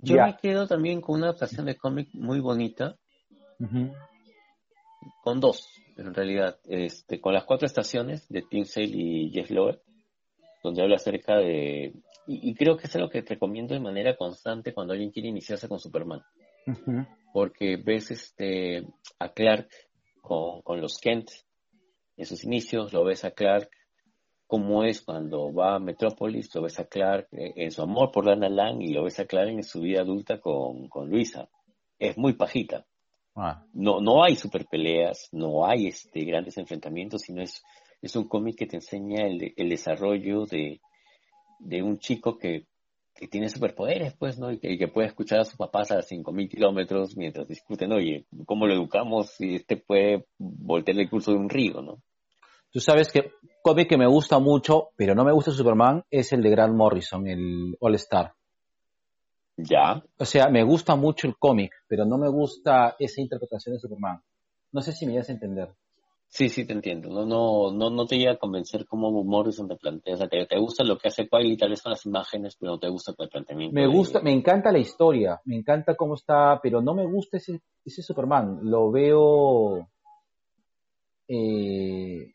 Yo 0.00 0.16
me 0.16 0.36
quedo 0.36 0.66
también 0.66 1.00
con 1.00 1.16
una 1.16 1.28
adaptación 1.28 1.66
de 1.66 1.76
cómic 1.76 2.08
muy 2.12 2.40
bonita. 2.40 2.96
Con 5.22 5.40
dos, 5.40 5.68
en 5.96 6.14
realidad. 6.14 6.58
Este, 6.64 7.20
con 7.20 7.34
las 7.34 7.44
cuatro 7.44 7.66
estaciones 7.66 8.28
de 8.28 8.42
Tim 8.42 8.64
Sale 8.64 8.90
y 8.92 9.30
Jeff 9.30 9.50
Lowe, 9.50 9.80
donde 10.62 10.82
habla 10.82 10.96
acerca 10.96 11.36
de. 11.36 11.94
Y, 12.26 12.54
creo 12.54 12.76
que 12.76 12.86
es 12.86 12.96
algo 12.96 13.08
que 13.08 13.22
recomiendo 13.22 13.74
de 13.74 13.80
manera 13.80 14.14
constante 14.16 14.74
cuando 14.74 14.92
alguien 14.92 15.10
quiere 15.10 15.28
iniciarse 15.28 15.68
con 15.68 15.78
Superman. 15.78 16.22
Porque 17.32 17.76
ves 17.76 18.10
este, 18.10 18.86
a 19.18 19.30
Clark 19.30 19.68
con, 20.20 20.60
con 20.60 20.80
los 20.80 20.98
Kent 20.98 21.30
en 22.18 22.26
sus 22.26 22.44
inicios, 22.44 22.92
lo 22.92 23.04
ves 23.04 23.24
a 23.24 23.30
Clark 23.30 23.70
cómo 24.48 24.82
es 24.82 25.02
cuando 25.02 25.52
va 25.52 25.76
a 25.76 25.78
Metrópolis, 25.78 26.52
lo 26.54 26.62
ves 26.62 26.80
a 26.80 26.86
Clark 26.86 27.28
eh, 27.30 27.52
en 27.54 27.70
su 27.70 27.82
amor 27.82 28.10
por 28.10 28.26
Lana 28.26 28.48
Lang 28.48 28.82
y 28.82 28.92
lo 28.92 29.04
ves 29.04 29.20
a 29.20 29.26
Clark 29.26 29.50
en 29.50 29.62
su 29.62 29.82
vida 29.82 30.00
adulta 30.00 30.40
con, 30.40 30.88
Luisa. 31.08 31.48
Es 31.98 32.18
muy 32.18 32.32
pajita. 32.32 32.84
Ah. 33.36 33.64
No, 33.72 34.00
no 34.00 34.24
hay 34.24 34.34
super 34.34 34.66
peleas, 34.66 35.28
no 35.30 35.64
hay 35.66 35.86
este, 35.86 36.24
grandes 36.24 36.56
enfrentamientos, 36.58 37.22
sino 37.22 37.42
es, 37.42 37.62
es 38.02 38.16
un 38.16 38.26
cómic 38.26 38.56
que 38.56 38.66
te 38.66 38.76
enseña 38.76 39.26
el, 39.26 39.52
el 39.56 39.68
desarrollo 39.68 40.46
de, 40.46 40.80
de 41.60 41.82
un 41.82 41.98
chico 41.98 42.36
que, 42.36 42.66
que 43.18 43.26
tiene 43.26 43.48
superpoderes, 43.48 44.14
pues, 44.14 44.38
¿no? 44.38 44.52
Y 44.52 44.58
que, 44.58 44.88
puede 44.88 45.08
escuchar 45.08 45.40
a 45.40 45.44
sus 45.44 45.56
papás 45.56 45.90
a 45.90 45.98
5.000 45.98 46.48
kilómetros 46.48 47.16
mientras 47.16 47.48
discuten, 47.48 47.92
oye, 47.92 48.26
¿cómo 48.46 48.66
lo 48.66 48.74
educamos 48.74 49.30
si 49.32 49.56
este 49.56 49.76
puede 49.76 50.24
voltear 50.38 50.98
el 50.98 51.10
curso 51.10 51.32
de 51.32 51.38
un 51.38 51.48
río, 51.48 51.82
¿no? 51.82 52.00
Tú 52.70 52.80
sabes 52.80 53.10
que 53.10 53.32
cómic 53.62 53.88
que 53.88 53.98
me 53.98 54.06
gusta 54.06 54.38
mucho, 54.38 54.90
pero 54.96 55.14
no 55.14 55.24
me 55.24 55.32
gusta 55.32 55.50
Superman, 55.50 56.04
es 56.10 56.32
el 56.32 56.42
de 56.42 56.50
Grant 56.50 56.74
Morrison, 56.74 57.26
el 57.26 57.76
All 57.80 57.94
Star. 57.94 58.34
Ya. 59.56 60.02
O 60.18 60.24
sea, 60.24 60.48
me 60.48 60.62
gusta 60.62 60.94
mucho 60.94 61.26
el 61.26 61.36
cómic, 61.36 61.72
pero 61.88 62.04
no 62.04 62.16
me 62.16 62.28
gusta 62.28 62.94
esa 62.98 63.20
interpretación 63.20 63.74
de 63.74 63.80
Superman. 63.80 64.22
No 64.70 64.80
sé 64.82 64.92
si 64.92 65.06
me 65.06 65.12
llegas 65.12 65.30
a 65.30 65.32
entender. 65.32 65.74
Sí, 66.28 66.50
sí, 66.50 66.66
te 66.66 66.74
entiendo. 66.74 67.08
No, 67.08 67.24
no, 67.24 67.72
no, 67.72 67.90
no 67.90 68.06
te 68.06 68.18
llega 68.18 68.32
a 68.32 68.38
convencer 68.38 68.86
cómo 68.86 69.10
Morrison 69.24 69.66
te 69.66 69.76
plantea. 69.76 70.14
O 70.14 70.16
sea, 70.18 70.28
te, 70.28 70.58
gusta 70.58 70.84
lo 70.84 70.98
que 70.98 71.08
hace 71.08 71.26
Quiley 71.26 71.56
tal 71.56 71.70
vez 71.70 71.82
con 71.82 71.90
las 71.90 72.04
imágenes, 72.04 72.56
pero 72.60 72.72
no 72.72 72.78
te 72.78 72.88
gusta 72.88 73.12
el 73.12 73.28
planteamiento. 73.28 73.74
Me 73.74 73.86
gusta, 73.86 74.20
me 74.20 74.32
encanta 74.32 74.70
la 74.70 74.78
historia, 74.78 75.40
me 75.46 75.56
encanta 75.56 75.96
cómo 75.96 76.14
está, 76.14 76.60
pero 76.62 76.82
no 76.82 76.94
me 76.94 77.06
gusta 77.06 77.38
ese, 77.38 77.62
ese 77.82 78.02
Superman. 78.02 78.58
Lo 78.62 78.90
veo, 78.90 79.88
eh, 81.28 82.34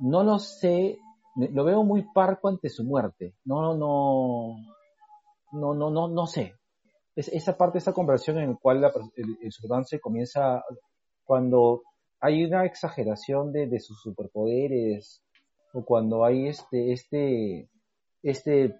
no 0.00 0.24
lo 0.24 0.38
sé, 0.38 0.98
lo 1.36 1.64
veo 1.64 1.84
muy 1.84 2.06
parco 2.12 2.48
ante 2.48 2.68
su 2.68 2.84
muerte. 2.84 3.34
No, 3.44 3.74
no, 3.74 4.56
no, 5.52 5.74
no, 5.74 5.90
no, 5.90 6.08
no 6.08 6.26
sé. 6.26 6.54
Es, 7.14 7.28
esa 7.28 7.56
parte, 7.56 7.78
esa 7.78 7.92
conversión 7.92 8.38
en 8.38 8.50
la 8.50 8.56
cual 8.56 8.84
el, 9.16 9.38
el 9.42 9.52
Superman 9.52 9.84
se 9.84 10.00
comienza 10.00 10.62
cuando 11.24 11.82
hay 12.20 12.44
una 12.44 12.64
exageración 12.64 13.52
de, 13.52 13.66
de, 13.66 13.80
sus 13.80 14.00
superpoderes 14.00 15.22
o 15.72 15.84
cuando 15.84 16.24
hay 16.24 16.48
este, 16.48 16.92
este, 16.92 17.68
este, 18.22 18.76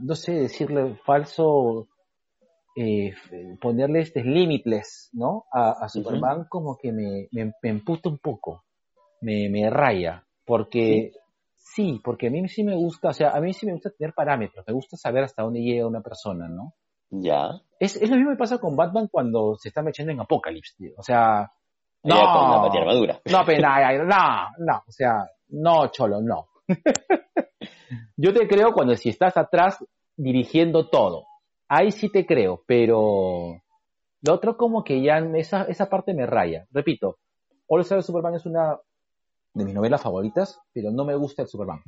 no 0.00 0.14
sé 0.14 0.32
decirle 0.32 0.96
falso, 1.04 1.88
eh, 2.76 3.12
ponerle 3.60 4.00
este 4.00 4.24
limitless, 4.24 5.10
¿no? 5.12 5.44
A, 5.52 5.88
Superman 5.88 6.46
como 6.48 6.76
que 6.76 6.92
me, 6.92 7.28
me, 7.32 7.52
me 7.62 7.70
emputa 7.70 8.08
un 8.08 8.18
poco 8.18 8.64
me, 9.22 9.48
me 9.48 9.70
raya, 9.70 10.24
porque 10.44 11.12
¿Sí? 11.56 12.00
porque 12.04 12.26
a 12.26 12.30
mí 12.30 12.46
sí 12.48 12.64
me 12.64 12.74
gusta, 12.74 13.08
o 13.08 13.12
sea, 13.12 13.30
a 13.30 13.40
mí 13.40 13.54
sí 13.54 13.64
me 13.64 13.72
gusta 13.72 13.90
tener 13.90 14.12
parámetros, 14.12 14.64
me 14.66 14.74
gusta 14.74 14.96
saber 14.96 15.24
hasta 15.24 15.42
dónde 15.42 15.62
llega 15.62 15.86
una 15.86 16.02
persona, 16.02 16.48
¿no? 16.48 16.74
Ya. 17.08 17.60
Es, 17.78 17.96
es 17.96 18.10
lo 18.10 18.16
mismo 18.16 18.32
que 18.32 18.38
pasa 18.38 18.58
con 18.58 18.76
Batman 18.76 19.08
cuando 19.10 19.54
se 19.56 19.68
está 19.68 19.82
metiendo 19.82 20.12
en 20.12 20.20
Apocalypse, 20.20 20.74
tío. 20.76 20.92
O 20.96 21.02
sea, 21.02 21.50
no, 22.02 22.14
con 22.14 22.74
la 22.74 22.80
armadura. 22.80 23.20
No, 23.30 23.42
pero 23.46 23.60
no, 24.04 24.48
no, 24.58 24.82
o 24.86 24.92
sea, 24.92 25.26
no, 25.48 25.86
cholo, 25.88 26.20
no. 26.20 26.48
Yo 28.16 28.32
te 28.32 28.46
creo 28.48 28.72
cuando 28.72 28.94
si 28.96 29.08
estás 29.08 29.36
atrás 29.36 29.78
dirigiendo 30.16 30.88
todo. 30.88 31.24
Ahí 31.68 31.90
sí 31.90 32.10
te 32.10 32.26
creo, 32.26 32.62
pero 32.66 33.62
lo 34.20 34.34
otro 34.34 34.56
como 34.56 34.84
que 34.84 35.02
ya 35.02 35.18
esa, 35.36 35.64
esa 35.64 35.88
parte 35.88 36.12
me 36.12 36.26
raya. 36.26 36.66
Repito, 36.70 37.18
All 37.66 37.80
Star 37.80 38.02
Superman 38.02 38.34
es 38.34 38.44
una 38.44 38.78
de 39.54 39.64
mis 39.64 39.74
novelas 39.74 40.02
favoritas, 40.02 40.60
pero 40.72 40.90
no 40.90 41.04
me 41.04 41.14
gusta 41.14 41.42
el 41.42 41.48
Superman. 41.48 41.82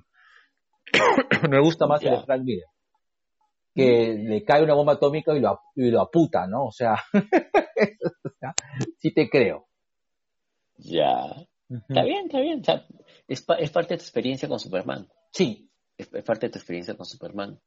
me 1.51 1.61
gusta 1.61 1.87
más 1.87 2.03
el 2.03 2.23
Frank 2.25 2.43
Miller. 2.43 2.67
Que 3.75 4.15
le 4.15 4.45
cae 4.45 4.63
una 4.63 4.75
bomba 4.75 4.93
atómica 4.93 5.35
y 5.35 5.41
lo, 5.41 5.61
y 5.75 5.91
lo 5.91 6.01
aputa, 6.01 6.47
¿no? 6.47 6.67
O 6.67 6.73
sea, 6.73 6.95
sí 8.99 9.13
te 9.13 9.29
creo. 9.29 9.67
Ya. 10.77 11.47
Está 11.69 12.05
bien, 12.05 12.27
está 12.27 12.41
bien. 12.41 12.63
es, 13.27 13.43
parte 13.43 13.95
de 13.95 13.99
tu 13.99 14.05
experiencia 14.05 14.49
con 14.49 14.61
Superman. 14.61 15.09
Sí. 15.33 15.69
Es, 15.97 16.09
parte 16.09 16.47
de 16.47 16.53
tu 16.53 16.59
experiencia 16.59 16.97
con 16.97 17.07
Superman. 17.07 17.59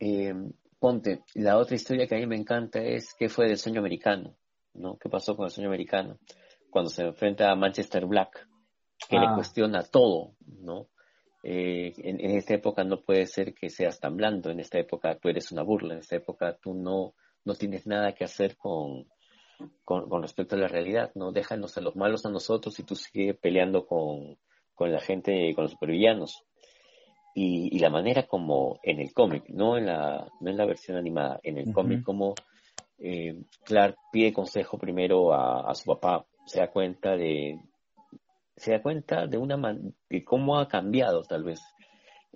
Eh, 0.00 0.34
ponte, 0.80 1.22
la 1.34 1.58
otra 1.58 1.76
historia 1.76 2.08
que 2.08 2.16
a 2.16 2.18
mí 2.18 2.26
me 2.26 2.36
encanta 2.36 2.82
es 2.82 3.14
qué 3.16 3.28
fue 3.28 3.46
del 3.46 3.58
sueño 3.58 3.80
americano, 3.80 4.36
¿no? 4.72 4.96
¿Qué 4.98 5.08
pasó 5.08 5.36
con 5.36 5.44
el 5.44 5.52
sueño 5.52 5.68
americano? 5.68 6.18
Cuando 6.70 6.90
se 6.90 7.04
enfrenta 7.04 7.52
a 7.52 7.56
Manchester 7.56 8.06
Black 8.06 8.48
que 9.08 9.18
le 9.18 9.26
ah. 9.26 9.34
cuestiona 9.34 9.82
todo, 9.82 10.34
¿no? 10.46 10.88
Eh, 11.46 11.92
en, 11.98 12.20
esta 12.30 12.54
época 12.54 12.84
no 12.84 13.02
puede 13.02 13.26
ser 13.26 13.52
que 13.52 13.68
seas 13.68 14.00
tan 14.00 14.16
blando, 14.16 14.50
en 14.50 14.60
esta 14.60 14.78
época 14.78 15.18
tú 15.18 15.28
eres 15.28 15.52
una 15.52 15.62
burla, 15.62 15.92
en 15.92 16.00
esta 16.00 16.16
época 16.16 16.56
tú 16.56 16.72
no, 16.72 17.12
no 17.44 17.54
tienes 17.54 17.86
nada 17.86 18.14
que 18.14 18.24
hacer 18.24 18.56
con, 18.56 19.06
con, 19.84 20.22
respecto 20.22 20.56
a 20.56 20.58
la 20.58 20.68
realidad, 20.68 21.12
¿no? 21.14 21.32
Déjanos 21.32 21.76
a 21.76 21.82
los 21.82 21.96
malos 21.96 22.24
a 22.24 22.30
nosotros 22.30 22.78
y 22.78 22.84
tú 22.84 22.96
sigues 22.96 23.36
peleando 23.36 23.86
con, 23.86 24.38
con 24.74 24.90
la 24.90 25.00
gente, 25.00 25.54
con 25.54 25.64
los 25.64 25.72
supervillanos. 25.72 26.44
Y, 27.34 27.76
y, 27.76 27.80
la 27.80 27.90
manera 27.90 28.26
como 28.26 28.78
en 28.82 29.00
el 29.00 29.12
cómic, 29.12 29.44
no 29.48 29.76
en 29.76 29.86
la, 29.86 30.26
no 30.40 30.50
en 30.50 30.56
la 30.56 30.66
versión 30.66 30.96
animada, 30.96 31.40
en 31.42 31.58
el 31.58 31.74
cómic 31.74 32.04
como 32.04 32.34
eh, 32.98 33.42
Clark 33.64 33.96
pide 34.12 34.32
consejo 34.32 34.78
primero 34.78 35.34
a, 35.34 35.68
a, 35.68 35.74
su 35.74 35.84
papá, 35.84 36.24
se 36.46 36.60
da 36.60 36.70
cuenta 36.70 37.16
de, 37.16 37.58
se 38.56 38.72
da 38.72 38.82
cuenta 38.82 39.26
de 39.26 39.38
una 39.38 39.56
de 40.08 40.24
cómo 40.24 40.58
ha 40.58 40.68
cambiado 40.68 41.22
tal 41.22 41.44
vez 41.44 41.60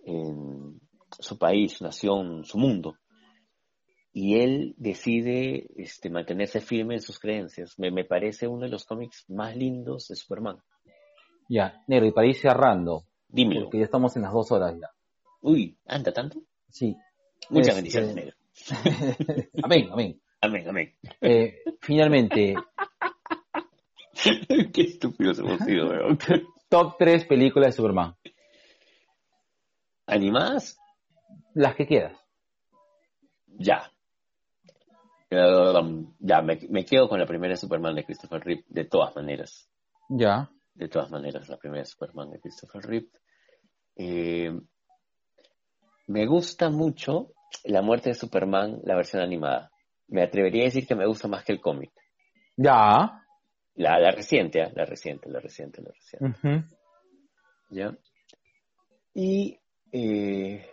en 0.05 0.81
su 1.19 1.39
país, 1.39 1.75
su 1.75 1.85
nación, 1.85 2.45
su 2.45 2.59
mundo. 2.59 2.97
Y 4.13 4.41
él 4.41 4.75
decide 4.79 5.69
este, 5.77 6.11
mantenerse 6.11 6.61
firme 6.61 6.95
en 6.95 7.01
sus 7.01 7.19
creencias. 7.19 7.79
Me, 7.79 7.91
me 7.91 8.05
parece 8.05 8.49
uno 8.49 8.63
de 8.63 8.71
los 8.71 8.85
cómics 8.85 9.25
más 9.29 9.57
lindos 9.57 10.09
de 10.09 10.17
Superman. 10.17 10.59
Ya, 11.49 11.83
Negro, 11.87 12.07
y 12.07 12.13
para 12.13 12.27
ir 12.27 12.37
cerrando. 12.37 13.05
Dímelo. 13.29 13.65
Porque 13.65 13.79
ya 13.79 13.85
estamos 13.85 14.17
en 14.17 14.23
las 14.23 14.33
dos 14.33 14.51
horas 14.51 14.75
ya. 14.75 14.89
Uy, 15.43 15.79
¿anda 15.87 16.13
tanto? 16.13 16.41
Sí. 16.69 16.97
Muchas 17.51 17.77
este, 17.77 18.01
bendiciones, 18.01 18.15
Negro. 18.15 18.37
amén, 19.63 19.89
amén. 19.93 20.21
Amén, 20.41 20.69
amén. 20.69 20.95
Eh, 21.21 21.63
finalmente, 21.81 22.55
Qué 24.73 24.83
estúpidos 24.83 25.39
hemos 25.39 25.61
sido, 25.61 25.89
weón. 25.89 26.19
Top 26.69 26.97
3 26.99 27.27
películas 27.27 27.69
de 27.69 27.73
Superman. 27.73 28.15
¿Animadas? 30.07 30.79
Las 31.55 31.75
que 31.77 31.87
quieras. 31.87 32.19
Ya. 33.47 33.91
Ya, 35.31 36.43
me, 36.43 36.85
quedo 36.85 37.09
con 37.09 37.19
la 37.19 37.27
primera 37.27 37.57
Superman 37.57 37.95
de 37.95 38.05
Christopher 38.05 38.43
Reeve, 38.43 38.65
de 38.69 38.85
todas 38.85 39.15
maneras. 39.15 39.69
Ya. 40.09 40.51
De 40.75 40.89
todas 40.89 41.11
maneras, 41.11 41.49
la 41.49 41.59
primera 41.59 41.85
Superman 41.85 42.31
de 42.31 42.41
Christopher 42.41 42.83
Reeve. 42.83 43.09
Eh, 43.97 44.53
me 46.07 46.27
gusta 46.27 46.71
mucho 46.71 47.33
la 47.65 47.83
muerte 47.83 48.11
de 48.11 48.15
Superman, 48.15 48.81
la 48.85 48.95
versión 48.95 49.23
animada. 49.23 49.71
Me 50.07 50.23
atrevería 50.23 50.63
a 50.63 50.67
decir 50.67 50.87
que 50.87 50.95
me 50.95 51.07
gusta 51.07 51.29
más 51.29 51.45
que 51.45 51.53
el 51.53 51.61
cómic. 51.61 51.93
Ya 52.57 53.28
La, 53.79 53.99
la 54.01 54.11
reciente, 54.11 54.59
la 54.75 54.85
reciente, 54.85 55.31
la 55.31 55.39
reciente, 55.39 55.81
la 55.81 55.93
reciente. 55.93 56.69
¿Ya? 57.71 57.97
Y 59.15 59.57
eh, 59.93 60.67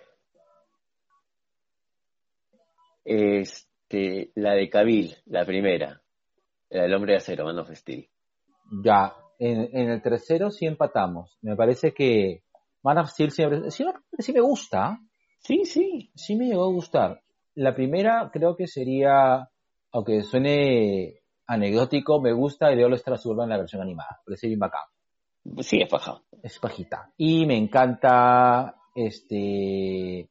este, 3.03 4.31
la 4.33 4.53
de 4.53 4.69
Cabil, 4.69 5.15
la 5.27 5.45
primera, 5.45 6.01
la 6.71 6.81
del 6.81 6.93
hombre 6.95 7.11
de 7.13 7.17
acero, 7.17 7.45
Man 7.45 7.59
of 7.59 7.69
Steel. 7.75 8.09
Ya, 8.83 9.15
en, 9.37 9.69
en 9.71 9.89
el 9.91 10.01
tercero 10.01 10.49
sí 10.49 10.65
empatamos. 10.65 11.37
Me 11.43 11.55
parece 11.55 11.93
que 11.93 12.41
Man 12.81 12.97
of 12.97 13.09
Steel 13.09 13.29
siempre, 13.29 13.69
sí, 13.69 13.85
sí 14.17 14.33
me 14.33 14.41
gusta. 14.41 14.99
Sí, 15.41 15.63
sí. 15.65 16.11
Sí 16.15 16.35
me 16.35 16.47
llegó 16.47 16.63
a 16.63 16.71
gustar. 16.71 17.21
La 17.53 17.75
primera 17.75 18.31
creo 18.33 18.55
que 18.55 18.65
sería, 18.65 19.47
aunque 19.91 20.23
suene 20.23 21.21
anecdótico, 21.47 22.21
me 22.21 22.33
gusta 22.33 22.71
y 22.71 22.75
veo 22.75 22.89
lo 22.89 22.97
Suburban 22.97 23.45
en 23.45 23.49
la 23.49 23.57
versión 23.57 23.81
animada. 23.81 24.21
Parece 24.25 24.47
bien 24.47 24.59
bacán. 24.59 24.83
Sí, 25.59 25.81
es 25.81 25.89
paja. 25.89 26.21
Es 26.41 26.59
pajita. 26.59 27.11
Y 27.17 27.45
me 27.45 27.57
encanta 27.57 28.75
este 28.95 30.29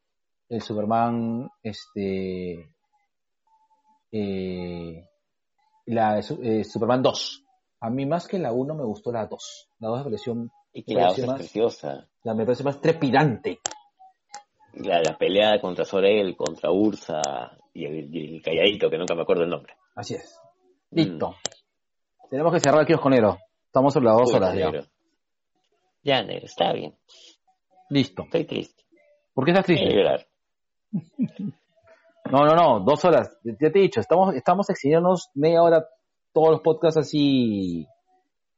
el 0.49 0.63
Superman, 0.63 1.49
este 1.63 2.71
eh, 4.13 5.09
la 5.87 6.19
eh, 6.19 6.65
Superman 6.65 7.03
2. 7.03 7.45
A 7.81 7.91
mí 7.91 8.07
más 8.07 8.27
que 8.27 8.39
la 8.39 8.53
1 8.53 8.75
me 8.75 8.85
gustó 8.85 9.13
la 9.13 9.27
2. 9.27 9.69
La 9.81 9.89
2 9.89 9.99
me 9.99 10.05
pareció, 10.05 10.51
y 10.73 10.95
la 10.95 11.09
2 11.09 11.19
es 11.19 11.33
preciosa. 11.35 12.09
La 12.23 12.35
me 12.35 12.45
parece 12.45 12.65
más 12.65 12.81
trepidante. 12.81 13.61
La, 14.75 15.01
la 15.01 15.17
pelea 15.17 15.61
contra 15.61 15.85
Sorel, 15.85 16.37
contra 16.37 16.71
Ursa 16.71 17.21
y 17.73 17.85
el, 17.85 18.15
y 18.15 18.37
el, 18.37 18.43
calladito, 18.43 18.91
que 18.91 18.99
nunca 18.99 19.15
me 19.15 19.23
acuerdo 19.23 19.45
el 19.45 19.51
nombre. 19.51 19.75
Así 19.95 20.15
es. 20.15 20.41
Listo. 20.95 21.31
Mm. 21.31 22.29
Tenemos 22.31 22.53
que 22.53 22.61
cerrar 22.61 22.81
el 22.81 22.87
kiosconero. 22.87 23.39
Estamos 23.67 23.93
sobre 23.93 24.07
las 24.07 24.17
dos 24.17 24.35
horas 24.35 24.55
ya. 24.55 24.71
negro. 24.71 24.87
Ya, 26.03 26.23
negro, 26.23 26.47
está 26.47 26.73
bien. 26.73 26.97
Listo. 27.91 28.25
Estoy 28.25 28.45
triste. 28.45 28.85
¿Por 29.33 29.45
qué 29.45 29.51
estás 29.51 29.67
triste? 29.67 29.95
llorar. 29.95 30.27
No, 32.31 32.47
no, 32.47 32.55
no, 32.55 32.81
dos 32.81 33.05
horas. 33.05 33.37
Ya 33.45 33.71
te 33.71 33.79
he 33.79 33.83
dicho, 33.83 34.01
estamos, 34.01 34.35
estamos 34.35 34.71
excediéndonos 34.71 35.29
media 35.35 35.63
hora 35.63 35.87
todos 36.33 36.53
los 36.53 36.61
podcasts 36.63 36.97
así 36.97 37.87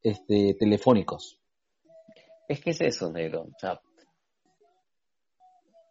este, 0.05 0.55
telefónicos. 0.55 1.41
Es 2.49 2.61
que 2.61 2.71
es 2.71 2.81
eso, 2.81 3.11
negro. 3.11 3.43
O 3.43 3.59
sea, 3.59 3.81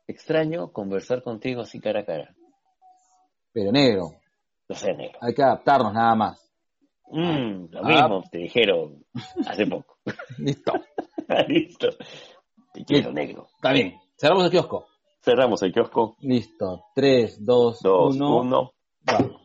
extraño 0.08 0.72
conversar 0.72 1.22
contigo 1.22 1.62
así 1.62 1.82
cara 1.82 2.00
a 2.00 2.06
cara. 2.06 2.36
Pero 3.52 3.74
negro, 3.74 4.14
Lo 4.68 4.76
sé, 4.76 4.94
negro. 4.94 5.20
hay 5.22 5.34
que 5.34 5.44
adaptarnos 5.44 5.94
nada 5.94 6.16
más. 6.16 6.42
Mm, 7.12 7.66
lo 7.72 7.80
Ah. 7.84 7.88
mismo 7.88 8.24
te 8.32 8.38
dijeron 8.40 9.06
hace 9.48 9.66
poco. 9.68 9.98
Listo. 10.40 10.74
Listo. 11.48 11.90
Te 12.74 12.84
quiero, 12.84 13.12
negro. 13.12 13.48
Está 13.56 13.72
bien. 13.72 13.96
Cerramos 14.18 14.46
el 14.46 14.52
kiosco. 14.52 14.88
Cerramos 15.22 15.62
el 15.64 15.72
kiosco. 15.74 16.18
Listo. 16.22 16.86
3, 16.96 17.44
2, 17.46 17.80
Dos, 17.82 18.16
1. 18.16 18.38
uno. 18.40 18.72
Vamos. 19.02 19.42